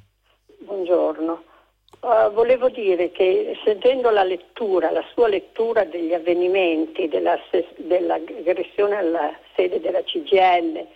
Buongiorno. 0.69 1.45
Uh, 2.01 2.31
volevo 2.33 2.69
dire 2.69 3.11
che 3.11 3.59
sentendo 3.65 4.11
la 4.11 4.23
lettura, 4.23 4.91
la 4.91 5.03
sua 5.15 5.27
lettura 5.27 5.85
degli 5.85 6.13
avvenimenti, 6.13 7.09
della, 7.09 7.39
dell'aggressione 7.77 8.97
alla 8.97 9.33
sede 9.57 9.81
della 9.81 10.03
CGL, 10.03 10.87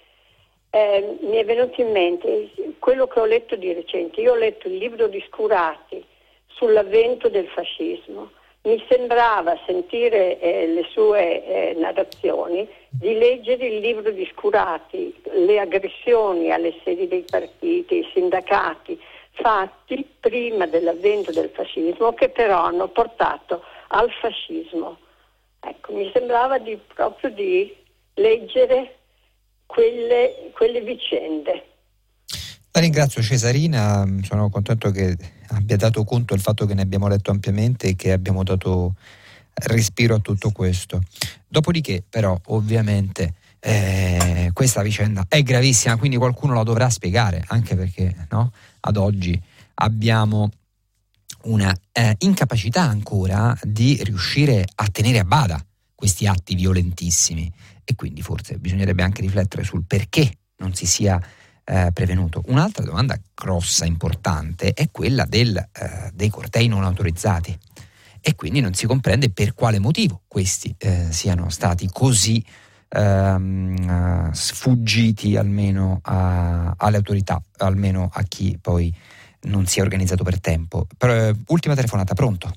eh, 0.68 1.16
mi 1.22 1.36
è 1.36 1.44
venuto 1.46 1.80
in 1.80 1.90
mente 1.90 2.50
quello 2.80 3.06
che 3.06 3.18
ho 3.18 3.24
letto 3.24 3.56
di 3.56 3.72
recente. 3.72 4.20
Io 4.20 4.32
ho 4.32 4.36
letto 4.36 4.68
il 4.68 4.76
libro 4.76 5.08
di 5.08 5.24
Scurati 5.26 6.04
sull'avvento 6.48 7.30
del 7.30 7.48
fascismo. 7.48 8.30
Mi 8.64 8.84
sembrava 8.90 9.58
sentire 9.64 10.38
eh, 10.38 10.66
le 10.66 10.84
sue 10.90 11.46
eh, 11.46 11.74
narrazioni 11.78 12.68
di 12.90 13.14
leggere 13.14 13.68
il 13.68 13.78
libro 13.78 14.10
di 14.10 14.30
Scurati, 14.34 15.18
le 15.32 15.58
aggressioni 15.58 16.52
alle 16.52 16.74
sedi 16.84 17.08
dei 17.08 17.24
partiti, 17.26 17.94
ai 17.94 18.10
sindacati, 18.12 19.00
fatti 19.32 20.06
prima 20.20 20.66
dell'avvento 20.66 21.32
del 21.32 21.50
fascismo, 21.54 22.12
che 22.14 22.28
però 22.28 22.64
hanno 22.64 22.88
portato 22.88 23.62
al 23.88 24.10
fascismo. 24.20 24.98
Ecco, 25.60 25.92
mi 25.92 26.10
sembrava 26.12 26.58
di, 26.58 26.78
proprio 26.94 27.30
di 27.30 27.74
leggere 28.14 28.98
quelle, 29.66 30.50
quelle 30.54 30.80
vicende. 30.80 31.66
La 32.74 32.80
ringrazio 32.80 33.22
Cesarina, 33.22 34.04
sono 34.22 34.48
contento 34.48 34.90
che 34.90 35.16
abbia 35.48 35.76
dato 35.76 36.04
conto 36.04 36.34
del 36.34 36.42
fatto 36.42 36.64
che 36.64 36.74
ne 36.74 36.82
abbiamo 36.82 37.06
letto 37.06 37.30
ampiamente 37.30 37.88
e 37.88 37.96
che 37.96 38.12
abbiamo 38.12 38.42
dato 38.42 38.94
respiro 39.54 40.16
a 40.16 40.20
tutto 40.20 40.50
questo. 40.50 41.02
Dopodiché, 41.46 42.02
però, 42.08 42.38
ovviamente, 42.46 43.34
eh, 43.60 44.50
questa 44.54 44.82
vicenda 44.82 45.26
è 45.28 45.42
gravissima, 45.42 45.96
quindi 45.96 46.16
qualcuno 46.16 46.54
la 46.54 46.62
dovrà 46.62 46.88
spiegare, 46.88 47.44
anche 47.48 47.76
perché 47.76 48.26
no? 48.30 48.50
Ad 48.84 48.96
oggi 48.96 49.40
abbiamo 49.74 50.50
una 51.44 51.74
eh, 51.92 52.14
incapacità 52.18 52.82
ancora 52.82 53.56
di 53.62 54.00
riuscire 54.02 54.64
a 54.76 54.88
tenere 54.88 55.18
a 55.18 55.24
bada 55.24 55.64
questi 55.94 56.26
atti 56.26 56.54
violentissimi 56.54 57.52
e 57.84 57.94
quindi 57.94 58.22
forse 58.22 58.58
bisognerebbe 58.58 59.02
anche 59.02 59.22
riflettere 59.22 59.64
sul 59.64 59.84
perché 59.86 60.38
non 60.56 60.74
si 60.74 60.86
sia 60.86 61.20
eh, 61.64 61.90
prevenuto. 61.92 62.42
Un'altra 62.46 62.84
domanda 62.84 63.18
grossa, 63.34 63.84
importante, 63.84 64.72
è 64.72 64.90
quella 64.90 65.24
del, 65.24 65.56
eh, 65.56 66.10
dei 66.12 66.28
cortei 66.28 66.68
non 66.68 66.84
autorizzati 66.84 67.56
e 68.20 68.34
quindi 68.34 68.60
non 68.60 68.74
si 68.74 68.86
comprende 68.86 69.30
per 69.30 69.54
quale 69.54 69.78
motivo 69.80 70.22
questi 70.28 70.74
eh, 70.78 71.08
siano 71.10 71.50
stati 71.50 71.88
così 71.92 72.44
ehm, 72.92 74.30
sfuggiti 74.32 75.36
almeno 75.36 76.00
a, 76.02 76.74
alle 76.76 76.96
autorità, 76.96 77.40
almeno 77.58 78.10
a 78.12 78.22
chi 78.22 78.58
poi 78.60 78.92
non 79.42 79.66
si 79.66 79.80
è 79.80 79.82
organizzato 79.82 80.24
per 80.24 80.40
tempo. 80.40 80.86
Però, 80.96 81.12
eh, 81.12 81.32
ultima 81.48 81.74
telefonata, 81.74 82.14
pronto? 82.14 82.50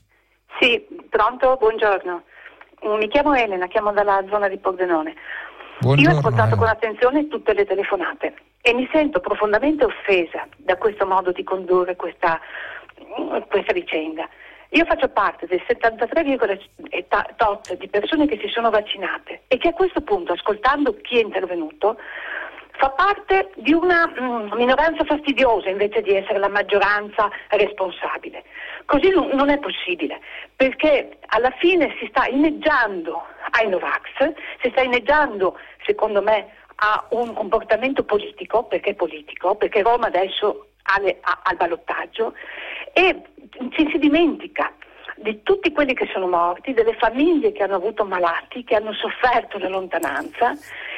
Sì, 0.60 0.86
pronto, 1.10 1.56
buongiorno. 1.58 2.24
Mi 3.00 3.08
chiamo 3.08 3.34
Elena, 3.34 3.68
chiamo 3.68 3.92
dalla 3.92 4.24
zona 4.30 4.48
di 4.48 4.58
Pordenone. 4.58 5.16
Buongiorno, 5.80 6.10
Io 6.10 6.16
ho 6.16 6.20
ascoltato 6.20 6.56
eh. 6.56 6.58
con 6.58 6.68
attenzione 6.68 7.28
tutte 7.28 7.54
le 7.54 7.66
telefonate 7.66 8.34
e 8.62 8.74
mi 8.74 8.88
sento 8.92 9.20
profondamente 9.20 9.84
offesa 9.84 10.48
da 10.58 10.78
questo 10.78 11.06
modo 11.06 11.32
di 11.32 11.44
condurre 11.44 11.96
questa, 11.96 12.40
questa 13.50 13.74
vicenda. 13.74 14.28
Io 14.76 14.84
faccio 14.84 15.08
parte 15.08 15.48
del 15.48 15.64
73, 15.66 16.60
tot 17.38 17.78
di 17.78 17.88
persone 17.88 18.28
che 18.28 18.38
si 18.42 18.50
sono 18.50 18.70
vaccinate 18.70 19.44
e 19.48 19.58
che 19.58 19.70
a 19.70 19.74
questo 19.74 20.02
punto, 20.02 20.34
ascoltando 20.34 20.98
chi 21.02 21.18
è 21.18 21.24
intervenuto, 21.24 21.98
fa 22.72 22.90
parte 22.90 23.52
di 23.56 23.72
una 23.72 24.06
mm, 24.06 24.52
minoranza 24.52 25.06
fastidiosa 25.06 25.70
invece 25.70 26.02
di 26.02 26.14
essere 26.14 26.40
la 26.40 26.50
maggioranza 26.50 27.30
responsabile. 27.52 28.44
Così 28.84 29.12
non 29.12 29.50
è 29.50 29.60
possibile, 29.60 30.20
perché 30.54 31.20
alla 31.28 31.52
fine 31.52 31.96
si 31.98 32.08
sta 32.08 32.28
inneggiando 32.28 33.28
ai 33.52 33.70
Novax, 33.70 34.34
si 34.62 34.70
sta 34.72 34.82
inneggiando, 34.82 35.58
secondo 35.86 36.22
me, 36.22 36.50
a 36.76 37.06
un 37.12 37.34
comportamento 37.34 38.04
politico, 38.04 38.66
perché 38.66 38.90
è 38.90 38.96
politico, 38.96 39.56
perché 39.56 39.82
Roma 39.82 40.08
adesso 40.08 40.68
ha, 40.86 41.00
le, 41.00 41.18
ha, 41.22 41.40
ha 41.44 41.52
il 41.52 41.58
ballottaggio, 41.58 42.34
e 42.94 43.22
ci 43.72 43.90
si 43.92 43.98
dimentica 43.98 44.72
di 45.18 45.42
tutti 45.44 45.72
quelli 45.72 45.94
che 45.94 46.10
sono 46.12 46.28
morti, 46.28 46.74
delle 46.74 46.96
famiglie 46.96 47.52
che 47.52 47.64
hanno 47.64 47.76
avuto 47.76 48.06
malati, 48.06 48.64
che 48.64 48.76
hanno 48.76 48.94
sofferto 48.94 49.58
la 49.58 49.70
lontananza 49.70 50.54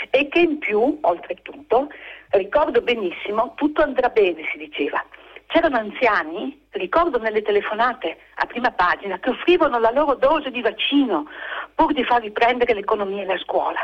e 0.09 0.27
che 0.27 0.39
in 0.39 0.57
più, 0.57 0.97
oltretutto, 1.01 1.89
ricordo 2.29 2.81
benissimo, 2.81 3.53
tutto 3.55 3.83
andrà 3.83 4.09
bene, 4.09 4.43
si 4.51 4.57
diceva. 4.57 5.03
C'erano 5.45 5.77
anziani, 5.77 6.67
ricordo 6.71 7.19
nelle 7.19 7.41
telefonate 7.41 8.17
a 8.35 8.45
prima 8.47 8.71
pagina, 8.71 9.17
che 9.19 9.29
offrivano 9.29 9.79
la 9.79 9.91
loro 9.91 10.15
dose 10.15 10.51
di 10.51 10.61
vaccino 10.61 11.29
pur 11.73 11.93
di 11.93 12.03
far 12.03 12.21
riprendere 12.21 12.73
l'economia 12.73 13.21
e 13.21 13.25
la 13.27 13.37
scuola. 13.37 13.79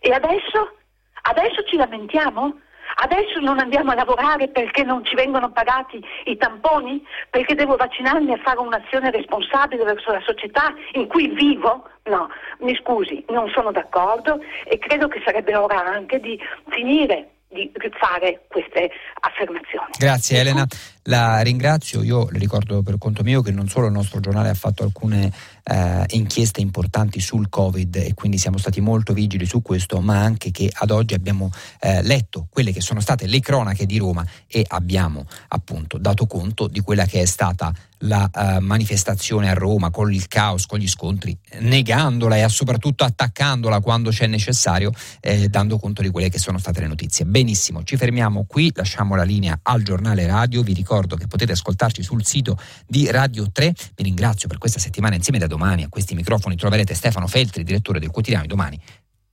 E 0.00 0.12
adesso? 0.12 0.76
Adesso 1.22 1.64
ci 1.64 1.76
lamentiamo? 1.76 2.60
Adesso 2.96 3.40
non 3.40 3.58
andiamo 3.58 3.90
a 3.92 3.94
lavorare 3.94 4.48
perché 4.48 4.82
non 4.82 5.04
ci 5.04 5.14
vengono 5.14 5.50
pagati 5.50 6.02
i 6.24 6.36
tamponi? 6.36 7.04
Perché 7.30 7.54
devo 7.54 7.76
vaccinarmi 7.76 8.32
e 8.32 8.40
fare 8.42 8.58
un'azione 8.58 9.10
responsabile 9.10 9.84
verso 9.84 10.12
la 10.12 10.20
società 10.20 10.74
in 10.92 11.06
cui 11.06 11.28
vivo? 11.28 11.88
No, 12.04 12.28
mi 12.60 12.74
scusi, 12.76 13.24
non 13.28 13.48
sono 13.50 13.72
d'accordo 13.72 14.40
e 14.64 14.78
credo 14.78 15.08
che 15.08 15.20
sarebbe 15.24 15.54
ora 15.54 15.84
anche 15.84 16.18
di 16.18 16.38
finire 16.68 17.30
di 17.50 17.70
fare 17.98 18.44
queste 18.48 18.90
affermazioni. 19.20 19.90
Grazie 19.98 20.40
Elena, 20.40 20.66
la 21.04 21.40
ringrazio. 21.40 22.02
Io 22.02 22.28
le 22.30 22.38
ricordo 22.38 22.82
per 22.82 22.98
conto 22.98 23.22
mio 23.22 23.42
che 23.42 23.50
non 23.50 23.68
solo 23.68 23.86
il 23.86 23.92
nostro 23.92 24.20
giornale 24.20 24.50
ha 24.50 24.54
fatto 24.54 24.82
alcune 24.82 25.32
eh, 25.64 26.04
inchieste 26.10 26.60
importanti 26.60 27.20
sul 27.20 27.48
Covid 27.48 27.96
e 27.96 28.14
quindi 28.14 28.38
siamo 28.38 28.58
stati 28.58 28.80
molto 28.80 29.12
vigili 29.12 29.46
su 29.46 29.62
questo, 29.62 30.00
ma 30.00 30.20
anche 30.20 30.50
che 30.50 30.70
ad 30.72 30.90
oggi 30.90 31.14
abbiamo 31.14 31.50
eh, 31.80 32.02
letto 32.02 32.46
quelle 32.50 32.72
che 32.72 32.80
sono 32.80 33.00
state 33.00 33.26
le 33.26 33.40
cronache 33.40 33.86
di 33.86 33.98
Roma 33.98 34.26
e 34.46 34.64
abbiamo 34.66 35.24
appunto 35.48 35.98
dato 35.98 36.26
conto 36.26 36.66
di 36.66 36.80
quella 36.80 37.06
che 37.06 37.22
è 37.22 37.26
stata 37.26 37.72
la 38.04 38.30
uh, 38.32 38.60
manifestazione 38.60 39.50
a 39.50 39.54
Roma 39.54 39.90
con 39.90 40.12
il 40.12 40.26
caos, 40.28 40.66
con 40.66 40.78
gli 40.78 40.88
scontri, 40.88 41.36
negandola 41.58 42.36
e 42.36 42.48
soprattutto 42.48 43.04
attaccandola 43.04 43.80
quando 43.80 44.10
c'è 44.10 44.26
necessario, 44.26 44.92
eh, 45.20 45.48
dando 45.48 45.78
conto 45.78 46.00
di 46.02 46.08
quelle 46.08 46.30
che 46.30 46.38
sono 46.38 46.58
state 46.58 46.80
le 46.80 46.86
notizie. 46.86 47.24
Benissimo, 47.24 47.82
ci 47.82 47.96
fermiamo 47.96 48.46
qui, 48.48 48.70
lasciamo 48.74 49.16
la 49.16 49.22
linea 49.22 49.58
al 49.62 49.82
giornale 49.82 50.26
radio, 50.26 50.62
vi 50.62 50.72
ricordo 50.90 51.14
che 51.14 51.28
potete 51.28 51.52
ascoltarci 51.52 52.02
sul 52.02 52.24
sito 52.24 52.58
di 52.84 53.08
Radio 53.12 53.48
3, 53.52 53.72
vi 53.94 54.02
ringrazio 54.02 54.48
per 54.48 54.58
questa 54.58 54.80
settimana 54.80 55.14
insieme 55.14 55.38
da 55.38 55.46
domani 55.46 55.84
a 55.84 55.88
questi 55.88 56.16
microfoni 56.16 56.56
troverete 56.56 56.94
Stefano 56.94 57.28
Feltri, 57.28 57.62
direttore 57.62 58.00
del 58.00 58.10
quotidiano 58.10 58.42
di 58.42 58.48
domani. 58.48 58.80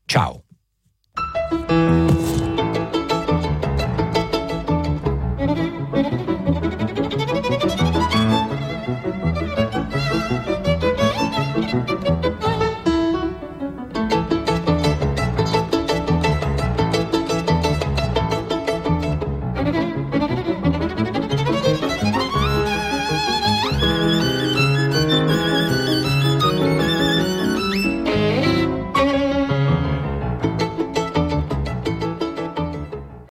Ciao. 0.05 0.43